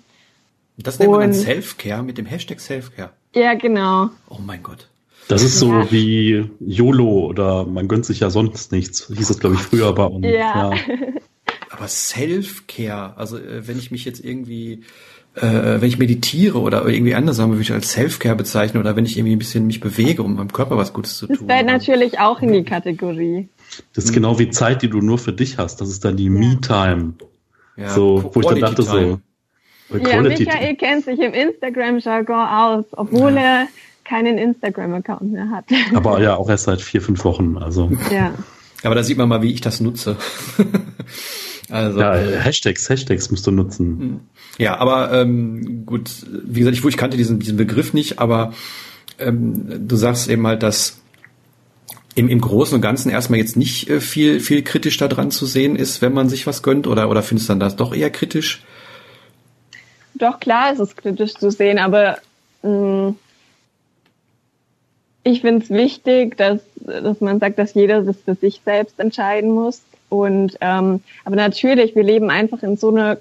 Das 0.78 0.98
nennt 0.98 1.12
man 1.12 1.20
dann 1.20 1.34
Self-Care 1.34 2.02
mit 2.02 2.18
dem 2.18 2.26
Hashtag 2.26 2.60
Self-Care. 2.60 3.10
Ja, 3.34 3.54
genau. 3.54 4.08
Oh 4.28 4.38
mein 4.44 4.62
Gott. 4.62 4.88
Das 5.28 5.42
ist 5.42 5.58
so 5.58 5.70
ja. 5.70 5.92
wie 5.92 6.50
YOLO 6.60 7.26
oder 7.26 7.64
man 7.64 7.88
gönnt 7.88 8.04
sich 8.04 8.20
ja 8.20 8.30
sonst 8.30 8.72
nichts, 8.72 9.06
hieß 9.14 9.28
das 9.28 9.38
glaube 9.38 9.54
ich 9.56 9.62
früher 9.62 9.94
bei 9.94 10.04
uns. 10.04 10.26
Ja. 10.26 10.72
ja. 10.72 10.74
Aber 11.82 11.88
Self-Care, 11.88 13.14
also 13.16 13.38
äh, 13.38 13.66
wenn 13.66 13.76
ich 13.76 13.90
mich 13.90 14.04
jetzt 14.04 14.24
irgendwie 14.24 14.84
äh, 15.34 15.40
wenn 15.80 15.88
ich 15.88 15.98
meditiere 15.98 16.60
oder 16.60 16.86
irgendwie 16.86 17.16
anders 17.16 17.38
sagen 17.38 17.50
würde 17.50 17.62
ich 17.62 17.72
als 17.72 17.90
Self-Care 17.90 18.36
bezeichnen 18.36 18.80
oder 18.80 18.94
wenn 18.94 19.04
ich 19.04 19.18
irgendwie 19.18 19.34
ein 19.34 19.40
bisschen 19.40 19.66
mich 19.66 19.80
bewege, 19.80 20.22
um 20.22 20.36
meinem 20.36 20.52
Körper 20.52 20.76
was 20.76 20.92
Gutes 20.92 21.16
zu 21.16 21.26
das 21.26 21.38
tun. 21.38 21.48
Das 21.48 21.56
fällt 21.56 21.66
natürlich 21.66 22.20
auch 22.20 22.40
in 22.40 22.52
die 22.52 22.62
Kategorie. 22.62 23.48
Das 23.94 24.04
ist 24.04 24.12
genau 24.12 24.38
wie 24.38 24.50
Zeit, 24.50 24.82
die 24.82 24.90
du 24.90 25.00
nur 25.00 25.18
für 25.18 25.32
dich 25.32 25.58
hast. 25.58 25.80
Das 25.80 25.88
ist 25.88 26.04
dann 26.04 26.16
die. 26.16 26.30
Me-Time. 26.30 27.14
Ja, 27.76 27.90
so, 27.90 28.30
wo 28.32 28.40
ich 28.40 28.46
dann 28.46 28.60
dachte 28.60 28.82
so. 28.82 29.18
Ja, 29.90 30.22
Michael 30.22 30.76
kennt 30.76 31.04
sich 31.04 31.18
im 31.18 31.32
Instagram-Jargon 31.32 32.46
aus, 32.46 32.84
obwohl 32.92 33.34
ja. 33.34 33.40
er 33.40 33.68
keinen 34.04 34.38
Instagram-Account 34.38 35.32
mehr 35.32 35.50
hat. 35.50 35.64
Aber 35.94 36.20
ja, 36.20 36.36
auch 36.36 36.48
erst 36.48 36.64
seit 36.64 36.80
vier, 36.80 37.02
fünf 37.02 37.24
Wochen. 37.24 37.58
Also. 37.58 37.90
Ja. 38.12 38.34
Aber 38.84 38.94
da 38.94 39.02
sieht 39.02 39.16
man 39.16 39.28
mal, 39.28 39.42
wie 39.42 39.52
ich 39.52 39.60
das 39.60 39.80
nutze. 39.80 40.16
Also, 41.72 42.00
ja, 42.00 42.12
Hashtags, 42.14 42.90
Hashtags 42.90 43.30
musst 43.30 43.46
du 43.46 43.50
nutzen. 43.50 44.20
Ja, 44.58 44.76
aber 44.76 45.10
ähm, 45.10 45.86
gut, 45.86 46.10
wie 46.44 46.60
gesagt, 46.60 46.76
ich, 46.76 46.84
ich 46.84 46.96
kannte 46.98 47.16
diesen, 47.16 47.38
diesen 47.38 47.56
Begriff 47.56 47.94
nicht, 47.94 48.18
aber 48.18 48.52
ähm, 49.18 49.88
du 49.88 49.96
sagst 49.96 50.28
eben 50.28 50.46
halt, 50.46 50.62
dass 50.62 51.00
im, 52.14 52.28
im 52.28 52.42
Großen 52.42 52.74
und 52.74 52.82
Ganzen 52.82 53.08
erstmal 53.08 53.38
jetzt 53.38 53.56
nicht 53.56 53.88
äh, 53.88 54.00
viel, 54.02 54.40
viel 54.40 54.62
kritisch 54.62 54.98
daran 54.98 55.30
zu 55.30 55.46
sehen 55.46 55.74
ist, 55.74 56.02
wenn 56.02 56.12
man 56.12 56.28
sich 56.28 56.46
was 56.46 56.62
gönnt, 56.62 56.86
oder, 56.86 57.08
oder 57.08 57.22
findest 57.22 57.48
du 57.48 57.52
dann 57.52 57.60
das 57.60 57.74
doch 57.74 57.94
eher 57.94 58.10
kritisch? 58.10 58.62
Doch, 60.12 60.40
klar 60.40 60.74
ist 60.74 60.78
es 60.78 60.94
kritisch 60.94 61.32
zu 61.36 61.50
sehen, 61.50 61.78
aber 61.78 62.18
mh, 62.62 62.68
mm, 62.70 63.16
ich 65.24 65.40
finde 65.40 65.64
es 65.64 65.70
wichtig, 65.70 66.36
dass, 66.36 66.60
dass 66.76 67.22
man 67.22 67.40
sagt, 67.40 67.58
dass 67.58 67.72
jeder 67.72 68.02
das 68.02 68.16
für 68.22 68.34
sich 68.34 68.60
selbst 68.62 68.98
entscheiden 68.98 69.52
muss. 69.52 69.80
Und 70.12 70.58
ähm, 70.60 71.00
aber 71.24 71.36
natürlich, 71.36 71.96
wir 71.96 72.02
leben 72.02 72.28
einfach 72.28 72.62
in 72.62 72.76
so 72.76 72.90
einer 72.90 73.16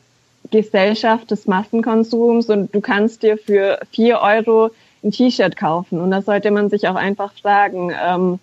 Gesellschaft 0.51 1.31
des 1.31 1.47
Massenkonsums 1.47 2.49
und 2.49 2.75
du 2.75 2.81
kannst 2.81 3.23
dir 3.23 3.37
für 3.37 3.79
vier 3.91 4.19
Euro 4.19 4.71
ein 5.01 5.11
T-Shirt 5.11 5.55
kaufen. 5.55 6.01
Und 6.01 6.11
da 6.11 6.21
sollte 6.21 6.51
man 6.51 6.69
sich 6.69 6.89
auch 6.89 6.95
einfach 6.95 7.31
fragen, 7.41 7.93
ähm, 7.97 8.39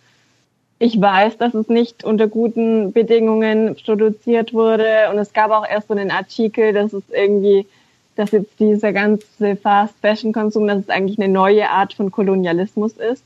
ich 0.78 0.98
weiß, 0.98 1.36
dass 1.36 1.52
es 1.52 1.68
nicht 1.68 2.04
unter 2.04 2.26
guten 2.26 2.92
Bedingungen 2.92 3.76
produziert 3.84 4.54
wurde. 4.54 5.10
Und 5.12 5.18
es 5.18 5.34
gab 5.34 5.50
auch 5.50 5.68
erst 5.68 5.88
so 5.88 5.94
einen 5.94 6.10
Artikel, 6.10 6.72
dass 6.72 6.94
es 6.94 7.02
irgendwie, 7.12 7.66
dass 8.16 8.30
jetzt 8.30 8.58
dieser 8.58 8.94
ganze 8.94 9.56
Fast 9.56 9.94
Fashion 10.00 10.32
Konsum, 10.32 10.66
dass 10.66 10.78
es 10.78 10.88
eigentlich 10.88 11.18
eine 11.18 11.30
neue 11.30 11.68
Art 11.68 11.92
von 11.92 12.10
Kolonialismus 12.10 12.92
ist. 12.92 13.22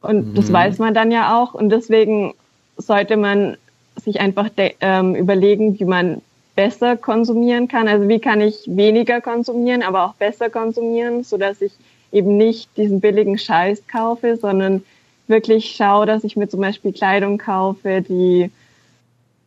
Und 0.00 0.30
mhm. 0.30 0.34
das 0.34 0.52
weiß 0.52 0.78
man 0.78 0.94
dann 0.94 1.12
ja 1.12 1.40
auch. 1.40 1.54
Und 1.54 1.68
deswegen 1.68 2.34
sollte 2.76 3.16
man 3.16 3.56
sich 4.02 4.20
einfach 4.20 4.50
ähm, 4.58 5.14
überlegen, 5.14 5.78
wie 5.78 5.84
man 5.84 6.20
besser 6.54 6.96
konsumieren 6.96 7.68
kann. 7.68 7.88
Also 7.88 8.08
wie 8.08 8.20
kann 8.20 8.40
ich 8.40 8.62
weniger 8.66 9.20
konsumieren, 9.20 9.82
aber 9.82 10.04
auch 10.04 10.14
besser 10.14 10.50
konsumieren, 10.50 11.24
so 11.24 11.36
dass 11.36 11.60
ich 11.60 11.72
eben 12.12 12.36
nicht 12.36 12.68
diesen 12.76 13.00
billigen 13.00 13.38
Scheiß 13.38 13.82
kaufe, 13.90 14.36
sondern 14.36 14.84
wirklich 15.26 15.74
schaue, 15.76 16.06
dass 16.06 16.24
ich 16.24 16.36
mir 16.36 16.48
zum 16.48 16.60
Beispiel 16.60 16.92
Kleidung 16.92 17.38
kaufe, 17.38 18.02
die 18.02 18.50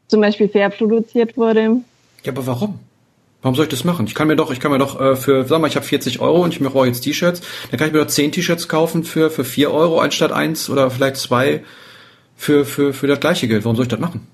zum 0.08 0.22
Beispiel 0.22 0.50
fair 0.50 0.70
produziert 0.70 1.38
wurde. 1.38 1.82
Ja, 2.24 2.32
aber 2.32 2.46
warum? 2.46 2.80
Warum 3.42 3.56
soll 3.56 3.66
ich 3.66 3.70
das 3.72 3.84
machen? 3.84 4.08
Ich 4.08 4.16
kann 4.16 4.28
mir 4.28 4.36
doch, 4.36 4.52
ich 4.52 4.60
kann 4.60 4.72
mir 4.72 4.80
doch 4.80 5.00
äh, 5.00 5.16
für, 5.16 5.46
sag 5.46 5.62
mal, 5.62 5.68
ich 5.68 5.76
habe 5.76 5.86
40 5.86 6.20
Euro 6.20 6.44
und 6.44 6.54
ich 6.54 6.60
brauche 6.60 6.88
jetzt 6.88 7.02
T-Shirts, 7.02 7.42
dann 7.70 7.80
kann 7.80 7.88
ich 7.88 7.94
mir 7.94 8.00
doch 8.00 8.08
10 8.08 8.32
T-Shirts 8.32 8.68
kaufen 8.68 9.04
für 9.04 9.30
für 9.30 9.46
4 9.46 9.72
Euro 9.72 10.00
anstatt 10.00 10.32
eins 10.32 10.70
oder 10.70 10.90
vielleicht 10.90 11.18
zwei 11.18 11.64
für 12.36 12.66
für 12.66 12.94
für 12.94 13.08
das 13.08 13.20
gleiche 13.20 13.48
Geld. 13.48 13.64
Warum 13.64 13.76
soll 13.76 13.86
ich 13.86 13.90
das 13.90 14.00
machen? 14.00 14.28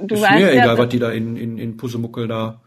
Du 0.00 0.14
ist 0.14 0.22
weißt 0.22 0.34
mir 0.34 0.54
ja, 0.54 0.62
egal, 0.62 0.78
was 0.78 0.88
die 0.88 0.98
da 0.98 1.10
in, 1.10 1.36
in, 1.36 1.58
in 1.58 1.76
Pusemuckel 1.76 2.28
da. 2.28 2.60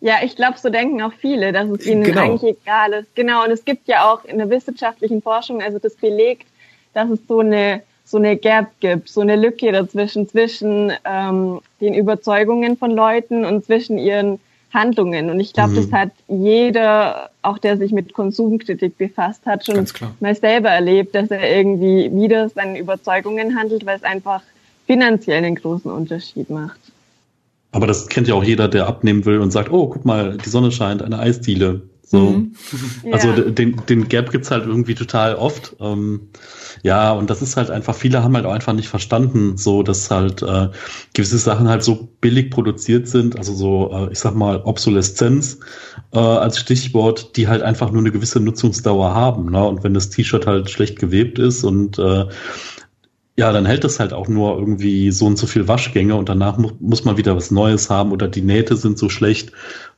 Ja, 0.00 0.16
ich 0.24 0.34
glaube, 0.34 0.58
so 0.58 0.68
denken 0.68 1.00
auch 1.02 1.12
viele, 1.12 1.52
dass 1.52 1.68
es 1.70 1.86
ihnen 1.86 2.02
genau. 2.02 2.22
eigentlich 2.22 2.56
egal 2.60 2.92
ist. 2.92 3.14
Genau, 3.14 3.44
und 3.44 3.52
es 3.52 3.64
gibt 3.64 3.86
ja 3.86 4.10
auch 4.10 4.24
in 4.24 4.38
der 4.38 4.50
wissenschaftlichen 4.50 5.22
Forschung, 5.22 5.62
also 5.62 5.78
das 5.78 5.94
belegt, 5.94 6.46
dass 6.92 7.08
es 7.08 7.20
so 7.28 7.40
eine 7.40 7.82
so 8.04 8.18
eine 8.18 8.36
Gap 8.36 8.68
gibt, 8.80 9.08
so 9.08 9.20
eine 9.20 9.36
Lücke 9.36 9.72
dazwischen 9.72 10.28
zwischen 10.28 10.92
ähm, 11.04 11.60
den 11.80 11.94
Überzeugungen 11.94 12.76
von 12.76 12.90
Leuten 12.90 13.44
und 13.44 13.64
zwischen 13.64 13.96
ihren 13.96 14.38
Handlungen. 14.72 15.30
Und 15.30 15.40
ich 15.40 15.52
glaube, 15.52 15.70
mhm. 15.70 15.76
das 15.76 15.92
hat 15.92 16.10
jeder, 16.28 17.30
auch 17.42 17.58
der 17.58 17.76
sich 17.76 17.92
mit 17.92 18.12
Konsumkritik 18.12 18.98
befasst 18.98 19.44
hat, 19.46 19.64
schon 19.64 19.86
mal 20.20 20.34
selber 20.34 20.70
erlebt, 20.70 21.14
dass 21.14 21.30
er 21.30 21.56
irgendwie 21.56 22.10
wieder 22.12 22.48
seinen 22.48 22.76
Überzeugungen 22.76 23.56
handelt, 23.56 23.86
weil 23.86 23.96
es 23.96 24.04
einfach 24.04 24.42
finanziell 24.92 25.44
einen 25.44 25.54
großen 25.54 25.90
Unterschied 25.90 26.50
macht. 26.50 26.78
Aber 27.70 27.86
das 27.86 28.08
kennt 28.08 28.28
ja 28.28 28.34
auch 28.34 28.44
jeder, 28.44 28.68
der 28.68 28.86
abnehmen 28.86 29.24
will 29.24 29.38
und 29.38 29.50
sagt, 29.50 29.72
oh, 29.72 29.88
guck 29.88 30.04
mal, 30.04 30.36
die 30.36 30.48
Sonne 30.50 30.70
scheint, 30.70 31.02
eine 31.02 31.18
Eisdiele. 31.18 31.82
So. 32.02 32.30
Mhm. 32.30 32.54
Also 33.12 33.28
ja. 33.28 33.40
den, 33.50 33.80
den 33.88 34.08
Gap 34.08 34.30
gibt's 34.30 34.50
halt 34.50 34.66
irgendwie 34.66 34.94
total 34.94 35.34
oft. 35.34 35.74
Ähm, 35.80 36.28
ja, 36.82 37.12
und 37.12 37.30
das 37.30 37.40
ist 37.40 37.56
halt 37.56 37.70
einfach, 37.70 37.94
viele 37.94 38.22
haben 38.22 38.34
halt 38.36 38.44
auch 38.44 38.52
einfach 38.52 38.74
nicht 38.74 38.88
verstanden, 38.88 39.56
so 39.56 39.82
dass 39.82 40.10
halt 40.10 40.42
äh, 40.42 40.68
gewisse 41.14 41.38
Sachen 41.38 41.68
halt 41.68 41.82
so 41.82 42.08
billig 42.20 42.50
produziert 42.50 43.08
sind, 43.08 43.38
also 43.38 43.54
so, 43.54 43.90
äh, 43.92 44.12
ich 44.12 44.18
sag 44.18 44.34
mal, 44.34 44.60
Obsoleszenz 44.64 45.60
äh, 46.12 46.18
als 46.18 46.58
Stichwort, 46.58 47.36
die 47.36 47.48
halt 47.48 47.62
einfach 47.62 47.90
nur 47.90 48.02
eine 48.02 48.12
gewisse 48.12 48.40
Nutzungsdauer 48.40 49.14
haben. 49.14 49.50
Ne? 49.50 49.64
Und 49.64 49.82
wenn 49.82 49.94
das 49.94 50.10
T-Shirt 50.10 50.46
halt 50.46 50.68
schlecht 50.68 50.98
gewebt 50.98 51.38
ist 51.38 51.64
und 51.64 51.98
äh, 51.98 52.26
Ja, 53.34 53.50
dann 53.50 53.64
hält 53.64 53.82
es 53.84 53.98
halt 53.98 54.12
auch 54.12 54.28
nur 54.28 54.58
irgendwie 54.58 55.10
so 55.10 55.24
und 55.24 55.38
so 55.38 55.46
viel 55.46 55.66
Waschgänge 55.66 56.16
und 56.16 56.28
danach 56.28 56.58
mu 56.58 56.72
muss 56.80 57.06
man 57.06 57.16
wieder 57.16 57.34
was 57.34 57.50
Neues 57.50 57.88
haben 57.88 58.12
oder 58.12 58.28
die 58.28 58.42
Nähte 58.42 58.76
sind 58.76 58.98
so 58.98 59.08
schlecht 59.08 59.52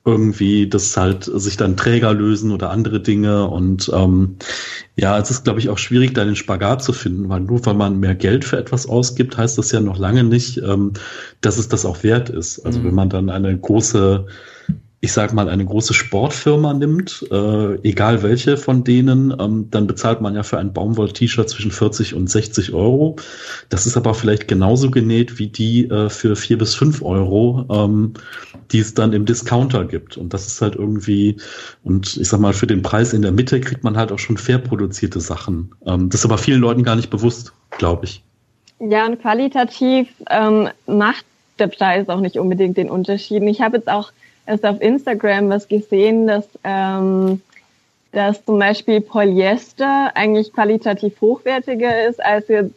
irgendwie, 0.05 0.69
dass 0.69 0.97
halt 0.97 1.25
sich 1.25 1.57
dann 1.57 1.77
Träger 1.77 2.15
lösen 2.15 2.53
oder 2.53 2.71
andere 2.71 3.01
Dinge 3.01 3.49
und 3.49 3.91
ähm, 3.93 4.37
ja, 4.95 5.19
es 5.19 5.33
ist 5.33 5.43
glaube 5.43 5.59
ich 5.59 5.69
auch 5.69 5.79
schwierig, 5.79 6.15
da 6.15 6.25
den 6.25 6.37
Spagat 6.37 6.85
zu 6.85 6.93
finden, 6.93 7.29
weil 7.29 7.41
nur 7.41 7.67
weil 7.67 7.75
man 7.75 7.99
mehr 7.99 8.15
Geld 8.15 8.45
für 8.45 8.57
etwas 8.57 8.87
ausgibt, 8.87 9.37
heißt 9.37 9.59
das 9.59 9.73
ja 9.73 9.81
noch 9.81 9.99
lange 9.99 10.23
nicht, 10.23 10.59
ähm, 10.59 10.93
dass 11.41 11.59
es 11.59 11.69
das 11.69 11.85
auch 11.85 12.05
wert 12.05 12.31
ist. 12.31 12.61
Also 12.65 12.79
mhm. 12.79 12.85
wenn 12.85 12.95
man 12.95 13.09
dann 13.09 13.31
eine 13.31 13.59
große 13.59 14.27
ich 15.05 15.13
sag 15.13 15.35
mal, 15.35 15.51
eine 15.51 15.67
große 15.67 15.93
Sportfirma 15.93 16.73
nimmt, 16.73 17.27
äh, 17.31 17.75
egal 17.87 18.23
welche 18.23 18.57
von 18.57 18.85
denen, 18.85 19.37
ähm, 19.39 19.69
dann 19.71 19.87
bezahlt 19.87 20.23
man 20.23 20.35
ja 20.35 20.43
für 20.43 20.57
ein 20.57 20.73
Baumwoll-T-Shirt 20.73 21.47
zwischen 21.47 21.71
40 21.71 22.15
und 22.15 22.31
60 22.31 22.73
Euro. 22.73 23.17
Das 23.69 23.85
ist 23.85 23.99
aber 23.99 24.15
vielleicht 24.15 24.49
genauso 24.49 24.91
genäht 24.91 25.39
wie 25.39 25.49
die 25.49 25.91
äh, 25.91 26.09
für 26.09 26.37
vier 26.37 26.57
bis 26.57 26.75
fünf 26.75 27.03
Euro, 27.03 27.67
ähm, 27.71 28.15
die 28.73 28.79
es 28.79 28.95
dann 28.95 29.13
im 29.13 29.27
Discounter 29.27 29.85
gibt. 29.85 30.17
Und 30.17 30.33
das 30.33 30.47
ist 30.47 30.63
halt 30.63 30.75
irgendwie, 30.75 31.37
und 31.83 32.17
ich 32.17 32.27
sag 32.27 32.41
mal, 32.41 32.55
für 32.55 32.67
den 32.67 32.81
Preis 32.81 33.13
in 33.13 33.21
der 33.21 33.33
Mitte 33.33 33.61
kriegt 33.61 33.85
man 33.85 33.99
halt 33.99 34.11
auch 34.11 34.19
schon 34.19 34.39
fair 34.39 34.57
produzierte 34.57 35.21
Sachen. 35.21 35.71
Ähm, 35.85 36.09
das 36.09 36.21
ist 36.21 36.25
aber 36.25 36.39
vielen 36.39 36.63
Leuten 36.63 36.83
gar 36.83 36.97
nicht 36.97 37.11
bewusst, 37.11 37.53
glaube 37.77 38.07
ich. 38.07 38.23
Ja, 38.81 39.05
und 39.05 39.21
qualitativ 39.21 40.09
ähm, 40.31 40.71
macht 40.87 41.27
der 41.59 41.67
Preis 41.67 42.09
auch 42.09 42.21
nicht 42.21 42.39
unbedingt 42.39 42.79
den 42.79 42.89
Unterschied. 42.89 43.43
Ich 43.43 43.61
habe 43.61 43.77
jetzt 43.77 43.91
auch 43.91 44.11
erst 44.47 44.65
auf 44.65 44.81
Instagram 44.81 45.49
was 45.51 45.69
gesehen, 45.69 46.27
dass, 46.27 46.47
ähm, 46.65 47.41
dass 48.13 48.45
zum 48.45 48.59
Beispiel 48.59 49.01
Polyester 49.01 50.13
eigentlich 50.15 50.53
qualitativ 50.53 51.21
hochwertiger 51.21 52.07
ist 52.07 52.23
als 52.25 52.49
jetzt 52.49 52.75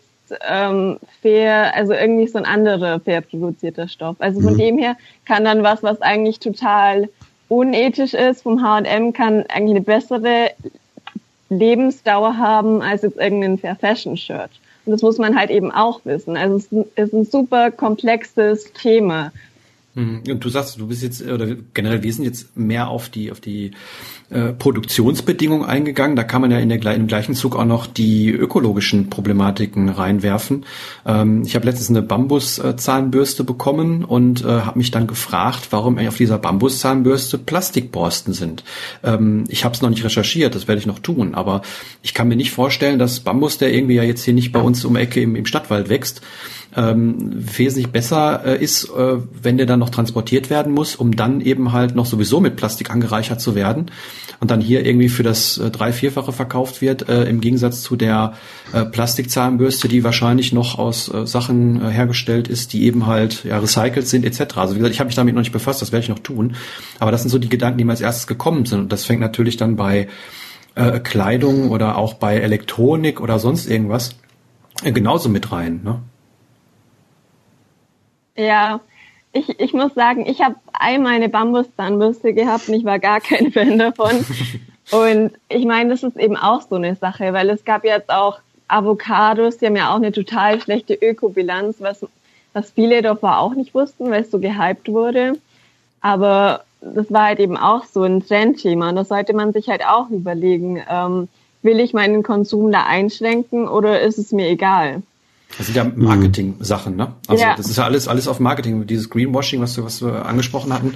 ähm, 0.47 0.99
fair, 1.21 1.73
also 1.75 1.93
irgendwie 1.93 2.27
so 2.27 2.37
ein 2.37 2.45
anderer 2.45 2.99
fair 2.99 3.21
produzierter 3.21 3.87
Stoff. 3.87 4.17
Also 4.19 4.41
von 4.41 4.53
mhm. 4.53 4.57
dem 4.57 4.77
her 4.77 4.97
kann 5.25 5.45
dann 5.45 5.63
was, 5.63 5.83
was 5.83 6.01
eigentlich 6.01 6.39
total 6.39 7.09
unethisch 7.49 8.13
ist, 8.13 8.41
vom 8.41 8.61
H&M 8.61 9.13
kann 9.13 9.45
eigentlich 9.47 9.77
eine 9.77 9.81
bessere 9.81 10.51
Lebensdauer 11.49 12.37
haben 12.37 12.81
als 12.81 13.03
jetzt 13.03 13.17
irgendein 13.17 13.57
Fair 13.57 13.75
Fashion 13.75 14.17
Shirt. 14.17 14.51
Und 14.85 14.91
das 14.91 15.01
muss 15.01 15.17
man 15.17 15.37
halt 15.37 15.49
eben 15.49 15.71
auch 15.71 16.01
wissen. 16.03 16.35
Also 16.37 16.55
es 16.55 16.71
ist 16.95 17.13
ein 17.13 17.25
super 17.25 17.71
komplexes 17.71 18.71
Thema. 18.73 19.31
Mhm. 19.97 20.21
Und 20.29 20.45
du 20.45 20.49
sagst, 20.49 20.79
du 20.79 20.87
bist 20.87 21.01
jetzt, 21.01 21.25
oder 21.25 21.47
generell, 21.73 22.03
wir 22.03 22.13
sind 22.13 22.23
jetzt 22.23 22.55
mehr 22.55 22.89
auf 22.89 23.09
die, 23.09 23.31
auf 23.31 23.39
die 23.39 23.71
äh, 24.29 24.53
Produktionsbedingungen 24.53 25.65
eingegangen. 25.65 26.15
Da 26.15 26.23
kann 26.23 26.41
man 26.41 26.51
ja 26.51 26.59
in 26.59 26.69
der, 26.69 26.93
im 26.93 27.07
gleichen 27.07 27.33
Zug 27.33 27.55
auch 27.55 27.65
noch 27.65 27.87
die 27.87 28.29
ökologischen 28.29 29.09
Problematiken 29.09 29.89
reinwerfen. 29.89 30.65
Ähm, 31.03 31.41
ich 31.43 31.55
habe 31.55 31.65
letztens 31.65 31.89
eine 31.89 32.03
Bambuszahnbürste 32.03 33.43
bekommen 33.43 34.05
und 34.05 34.45
äh, 34.45 34.47
habe 34.47 34.77
mich 34.77 34.91
dann 34.91 35.07
gefragt, 35.07 35.69
warum 35.71 35.97
auf 35.97 36.17
dieser 36.17 36.37
Bambuszahnbürste 36.37 37.39
Plastikborsten 37.39 38.33
sind. 38.33 38.63
Ähm, 39.03 39.45
ich 39.47 39.65
habe 39.65 39.73
es 39.73 39.81
noch 39.81 39.89
nicht 39.89 40.03
recherchiert, 40.03 40.53
das 40.53 40.67
werde 40.67 40.79
ich 40.79 40.85
noch 40.85 40.99
tun, 40.99 41.33
aber 41.33 41.63
ich 42.03 42.13
kann 42.13 42.27
mir 42.27 42.35
nicht 42.35 42.51
vorstellen, 42.51 42.99
dass 42.99 43.21
Bambus, 43.21 43.57
der 43.57 43.73
irgendwie 43.73 43.95
ja 43.95 44.03
jetzt 44.03 44.23
hier 44.23 44.35
nicht 44.35 44.51
bei 44.51 44.61
uns 44.61 44.85
um 44.85 44.95
Ecke 44.95 45.21
im, 45.21 45.35
im 45.35 45.47
Stadtwald 45.47 45.89
wächst, 45.89 46.21
ähm, 46.77 47.15
wesentlich 47.31 47.91
besser 47.91 48.45
äh, 48.45 48.63
ist, 48.63 48.85
äh, 48.85 49.17
wenn 49.41 49.57
der 49.57 49.65
dann 49.65 49.79
noch 49.79 49.89
transportiert 49.89 50.51
werden 50.51 50.71
muss, 50.73 50.95
um 50.95 51.15
dann 51.15 51.41
eben 51.41 51.71
halt 51.71 51.95
noch 51.95 52.05
sowieso 52.05 52.39
mit 52.39 52.55
Plastik 52.55 52.91
angereichert 52.91 53.41
zu 53.41 53.55
werden 53.55 53.89
und 54.39 54.51
dann 54.51 54.61
hier 54.61 54.85
irgendwie 54.85 55.09
für 55.09 55.23
das 55.23 55.57
äh, 55.57 55.71
drei 55.71 55.91
vierfache 55.91 56.31
verkauft 56.31 56.81
wird 56.81 57.09
äh, 57.09 57.23
im 57.23 57.41
Gegensatz 57.41 57.81
zu 57.81 57.95
der 57.95 58.33
äh, 58.73 58.85
Plastikzahnbürste, 58.85 59.87
die 59.87 60.03
wahrscheinlich 60.03 60.53
noch 60.53 60.77
aus 60.77 61.11
äh, 61.11 61.25
Sachen 61.25 61.81
äh, 61.83 61.89
hergestellt 61.89 62.47
ist, 62.47 62.73
die 62.73 62.83
eben 62.83 63.07
halt 63.07 63.43
ja 63.43 63.57
recycelt 63.57 64.07
sind 64.07 64.23
etc. 64.23 64.57
Also 64.57 64.75
wie 64.75 64.79
gesagt, 64.79 64.93
ich 64.93 64.99
habe 64.99 65.07
mich 65.07 65.15
damit 65.15 65.33
noch 65.33 65.41
nicht 65.41 65.51
befasst, 65.51 65.81
das 65.81 65.91
werde 65.91 66.03
ich 66.03 66.09
noch 66.09 66.19
tun, 66.19 66.55
aber 66.99 67.09
das 67.09 67.21
sind 67.23 67.31
so 67.31 67.39
die 67.39 67.49
Gedanken, 67.49 67.79
die 67.79 67.85
mir 67.85 67.91
als 67.91 68.01
erstes 68.01 68.27
gekommen 68.27 68.67
sind 68.67 68.81
und 68.81 68.91
das 68.91 69.03
fängt 69.03 69.19
natürlich 69.19 69.57
dann 69.57 69.77
bei 69.77 70.09
äh, 70.75 70.99
Kleidung 70.99 71.71
oder 71.71 71.97
auch 71.97 72.13
bei 72.13 72.37
Elektronik 72.37 73.19
oder 73.19 73.39
sonst 73.39 73.67
irgendwas 73.67 74.11
äh, 74.83 74.91
genauso 74.91 75.27
mit 75.27 75.51
rein. 75.51 75.81
Ne? 75.83 76.01
Ja, 78.37 78.79
ich, 79.33 79.59
ich 79.59 79.73
muss 79.73 79.93
sagen, 79.93 80.25
ich 80.25 80.41
habe 80.41 80.55
einmal 80.73 81.15
eine 81.15 81.29
Bambuszahnbürste 81.29 82.33
gehabt 82.33 82.69
und 82.69 82.75
ich 82.75 82.85
war 82.85 82.99
gar 82.99 83.19
kein 83.21 83.51
Fan 83.51 83.77
davon. 83.77 84.25
und 84.91 85.31
ich 85.49 85.65
meine, 85.65 85.89
das 85.89 86.03
ist 86.03 86.17
eben 86.17 86.37
auch 86.37 86.61
so 86.61 86.75
eine 86.75 86.95
Sache, 86.95 87.33
weil 87.33 87.49
es 87.49 87.65
gab 87.65 87.83
jetzt 87.83 88.09
auch 88.09 88.39
Avocados, 88.67 89.57
die 89.57 89.65
haben 89.65 89.75
ja 89.75 89.91
auch 89.91 89.97
eine 89.97 90.11
total 90.11 90.61
schlechte 90.61 90.93
Ökobilanz, 90.93 91.77
was, 91.79 92.05
was 92.53 92.71
viele 92.71 93.01
davor 93.01 93.39
auch 93.39 93.53
nicht 93.53 93.73
wussten, 93.73 94.09
weil 94.09 94.23
es 94.23 94.31
so 94.31 94.39
gehypt 94.39 94.89
wurde. 94.89 95.33
Aber 96.01 96.63
das 96.81 97.11
war 97.11 97.25
halt 97.25 97.39
eben 97.39 97.57
auch 97.57 97.85
so 97.85 98.03
ein 98.03 98.25
Trendthema 98.25 98.89
und 98.89 98.95
das 98.95 99.07
sollte 99.07 99.33
man 99.33 99.53
sich 99.53 99.69
halt 99.69 99.85
auch 99.85 100.09
überlegen. 100.09 100.83
Ähm, 100.89 101.27
will 101.63 101.79
ich 101.79 101.93
meinen 101.93 102.23
Konsum 102.23 102.71
da 102.71 102.83
einschränken 102.83 103.67
oder 103.67 104.01
ist 104.01 104.17
es 104.17 104.31
mir 104.31 104.47
egal? 104.47 105.01
Das 105.55 105.65
sind 105.65 105.75
ja 105.75 105.85
mhm. 105.85 106.03
Marketing-Sachen, 106.03 106.95
ne? 106.95 107.13
Also 107.27 107.43
ja. 107.43 107.55
das 107.55 107.67
ist 107.67 107.77
ja 107.77 107.85
alles, 107.85 108.07
alles 108.07 108.27
auf 108.27 108.39
Marketing. 108.39 108.85
Dieses 108.85 109.09
Greenwashing, 109.09 109.61
was, 109.61 109.77
wir, 109.77 109.85
was 109.85 110.01
wir 110.01 110.25
angesprochen 110.25 110.73
hatten, 110.73 110.95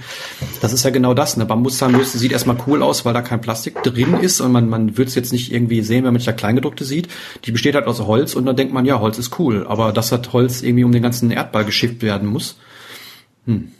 das 0.62 0.74
ist 0.74 0.84
ja 0.84 0.90
genau 0.90 1.14
das. 1.14 1.36
Eine 1.36 1.46
Bambuszahnbürste 1.46 2.18
sieht 2.18 2.32
erstmal 2.32 2.58
cool 2.68 2.84
aus, 2.84 3.06
weil 3.06 3.14
da 3.14 3.22
kein 3.22 3.42
Plastik 3.42 3.82
drin 3.82 4.16
ist 4.22 4.42
und 4.42 4.52
man, 4.52 4.70
man 4.70 4.98
wird 4.98 5.08
es 5.08 5.16
jetzt 5.16 5.32
nicht 5.32 5.52
irgendwie 5.52 5.82
sehen, 5.82 6.04
wenn 6.04 6.14
man 6.14 6.22
da 6.22 6.34
Kleingedruckte 6.34 6.86
sieht. 6.86 7.08
Die 7.46 7.52
besteht 7.52 7.76
halt 7.76 7.88
aus 7.88 8.02
Holz 8.02 8.36
und 8.36 8.46
dann 8.46 8.56
denkt 8.56 8.74
man, 8.74 8.86
ja, 8.86 9.00
Holz 9.00 9.18
ist 9.18 9.40
cool. 9.40 9.66
Aber 9.68 9.94
dass 9.94 10.10
das 10.10 10.34
Holz 10.34 10.62
irgendwie 10.62 10.84
um 10.84 10.92
den 10.92 11.04
ganzen 11.04 11.32
Erdball 11.32 11.66
geschifft 11.66 12.02
werden 12.02 12.28
muss. 12.28 12.58
Hm. 13.46 13.72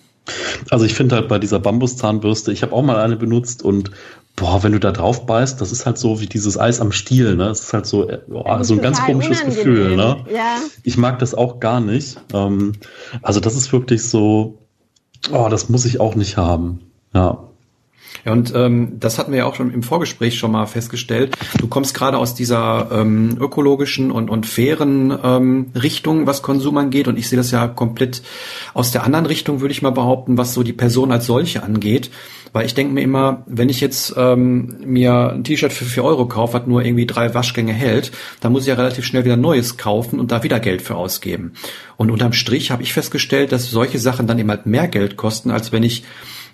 Also 0.70 0.86
ich 0.86 0.94
finde 0.94 1.16
halt 1.16 1.28
bei 1.28 1.40
dieser 1.40 1.60
Bambuszahnbürste, 1.60 2.52
ich 2.52 2.62
habe 2.62 2.74
auch 2.74 2.84
mal 2.84 2.98
eine 2.98 3.18
benutzt 3.18 3.64
und 3.64 3.92
boah, 4.42 4.64
wenn 4.64 4.72
du 4.72 4.80
da 4.80 4.92
drauf 4.92 5.28
beißt, 5.28 5.62
das 5.62 5.72
ist 5.72 5.86
halt 5.86 6.00
so 6.00 6.20
wie 6.20 6.26
dieses 6.26 6.58
Eis 6.58 6.82
am 6.82 6.92
Stiel, 6.92 7.36
ne? 7.36 7.50
Es 7.50 7.60
ist 7.60 7.74
halt 7.74 7.86
so, 7.86 8.10
oh, 8.32 8.64
so 8.64 8.74
ein 8.74 8.82
ganz 8.82 9.00
komisches 9.00 9.42
unangenehm. 9.42 9.56
Gefühl, 9.56 9.96
ne? 9.96 10.26
Ja. 10.34 10.56
Ich 10.82 10.98
mag 10.98 11.20
das 11.20 11.36
auch 11.36 11.60
gar 11.60 11.80
nicht. 11.80 12.20
Ähm, 12.34 12.74
also 13.22 13.40
das 13.40 13.56
ist 13.56 13.72
wirklich 13.72 14.04
so, 14.04 14.58
oh, 15.32 15.48
das 15.48 15.70
muss 15.70 15.86
ich 15.86 16.00
auch 16.00 16.16
nicht 16.16 16.38
haben. 16.38 16.80
Ja. 17.14 17.51
Ja, 18.26 18.34
und 18.34 18.54
ähm, 18.56 18.98
das 19.00 19.18
hatten 19.18 19.32
wir 19.32 19.40
ja 19.40 19.46
auch 19.46 19.56
schon 19.56 19.74
im 19.74 19.84
Vorgespräch 19.84 20.38
schon 20.38 20.52
mal 20.52 20.66
festgestellt. 20.68 21.36
Du 21.60 21.68
kommst 21.68 21.94
gerade 21.94 22.18
aus 22.18 22.36
dieser 22.36 22.90
ähm, 22.92 23.38
ökologischen 23.40 24.12
und, 24.12 24.30
und 24.30 24.46
fairen 24.46 25.18
ähm, 25.24 25.72
Richtung, 25.76 26.28
was 26.28 26.42
Konsum 26.42 26.78
angeht. 26.78 27.08
Und 27.08 27.18
ich 27.18 27.30
sehe 27.30 27.38
das 27.38 27.52
ja 27.52 27.68
komplett 27.68 28.22
aus 28.74 28.92
der 28.92 29.04
anderen 29.04 29.26
Richtung, 29.26 29.62
würde 29.62 29.72
ich 29.72 29.82
mal 29.82 29.92
behaupten, 29.92 30.38
was 30.38 30.54
so 30.54 30.62
die 30.64 30.74
Person 30.74 31.12
als 31.12 31.26
solche 31.26 31.64
angeht. 31.64 32.12
Weil 32.54 32.66
ich 32.66 32.74
denke 32.74 32.94
mir 32.94 33.02
immer, 33.02 33.44
wenn 33.48 33.70
ich 33.70 33.80
jetzt 33.80 34.14
ähm, 34.18 34.76
mir 34.86 35.32
ein 35.32 35.44
T-Shirt 35.44 35.72
für 35.72 35.86
vier 35.86 36.04
Euro 36.04 36.28
kaufe, 36.28 36.54
was 36.54 36.68
nur 36.68 36.84
irgendwie 36.84 37.06
drei 37.06 37.34
Waschgänge 37.34 37.72
hält, 37.72 38.12
dann 38.42 38.52
muss 38.52 38.64
ich 38.64 38.68
ja 38.68 38.76
relativ 38.76 39.06
schnell 39.06 39.24
wieder 39.24 39.38
Neues 39.38 39.78
kaufen 39.78 40.20
und 40.20 40.32
da 40.34 40.44
wieder 40.44 40.60
Geld 40.60 40.82
für 40.82 40.96
ausgeben. 40.96 41.54
Und 41.96 42.12
unterm 42.12 42.34
Strich 42.34 42.70
habe 42.70 42.84
ich 42.84 42.94
festgestellt, 42.94 43.54
dass 43.54 43.72
solche 43.72 44.00
Sachen 44.00 44.28
dann 44.28 44.38
eben 44.38 44.50
halt 44.50 44.66
mehr 44.66 44.90
Geld 44.90 45.16
kosten, 45.16 45.50
als 45.50 45.72
wenn 45.72 45.84
ich 45.84 46.04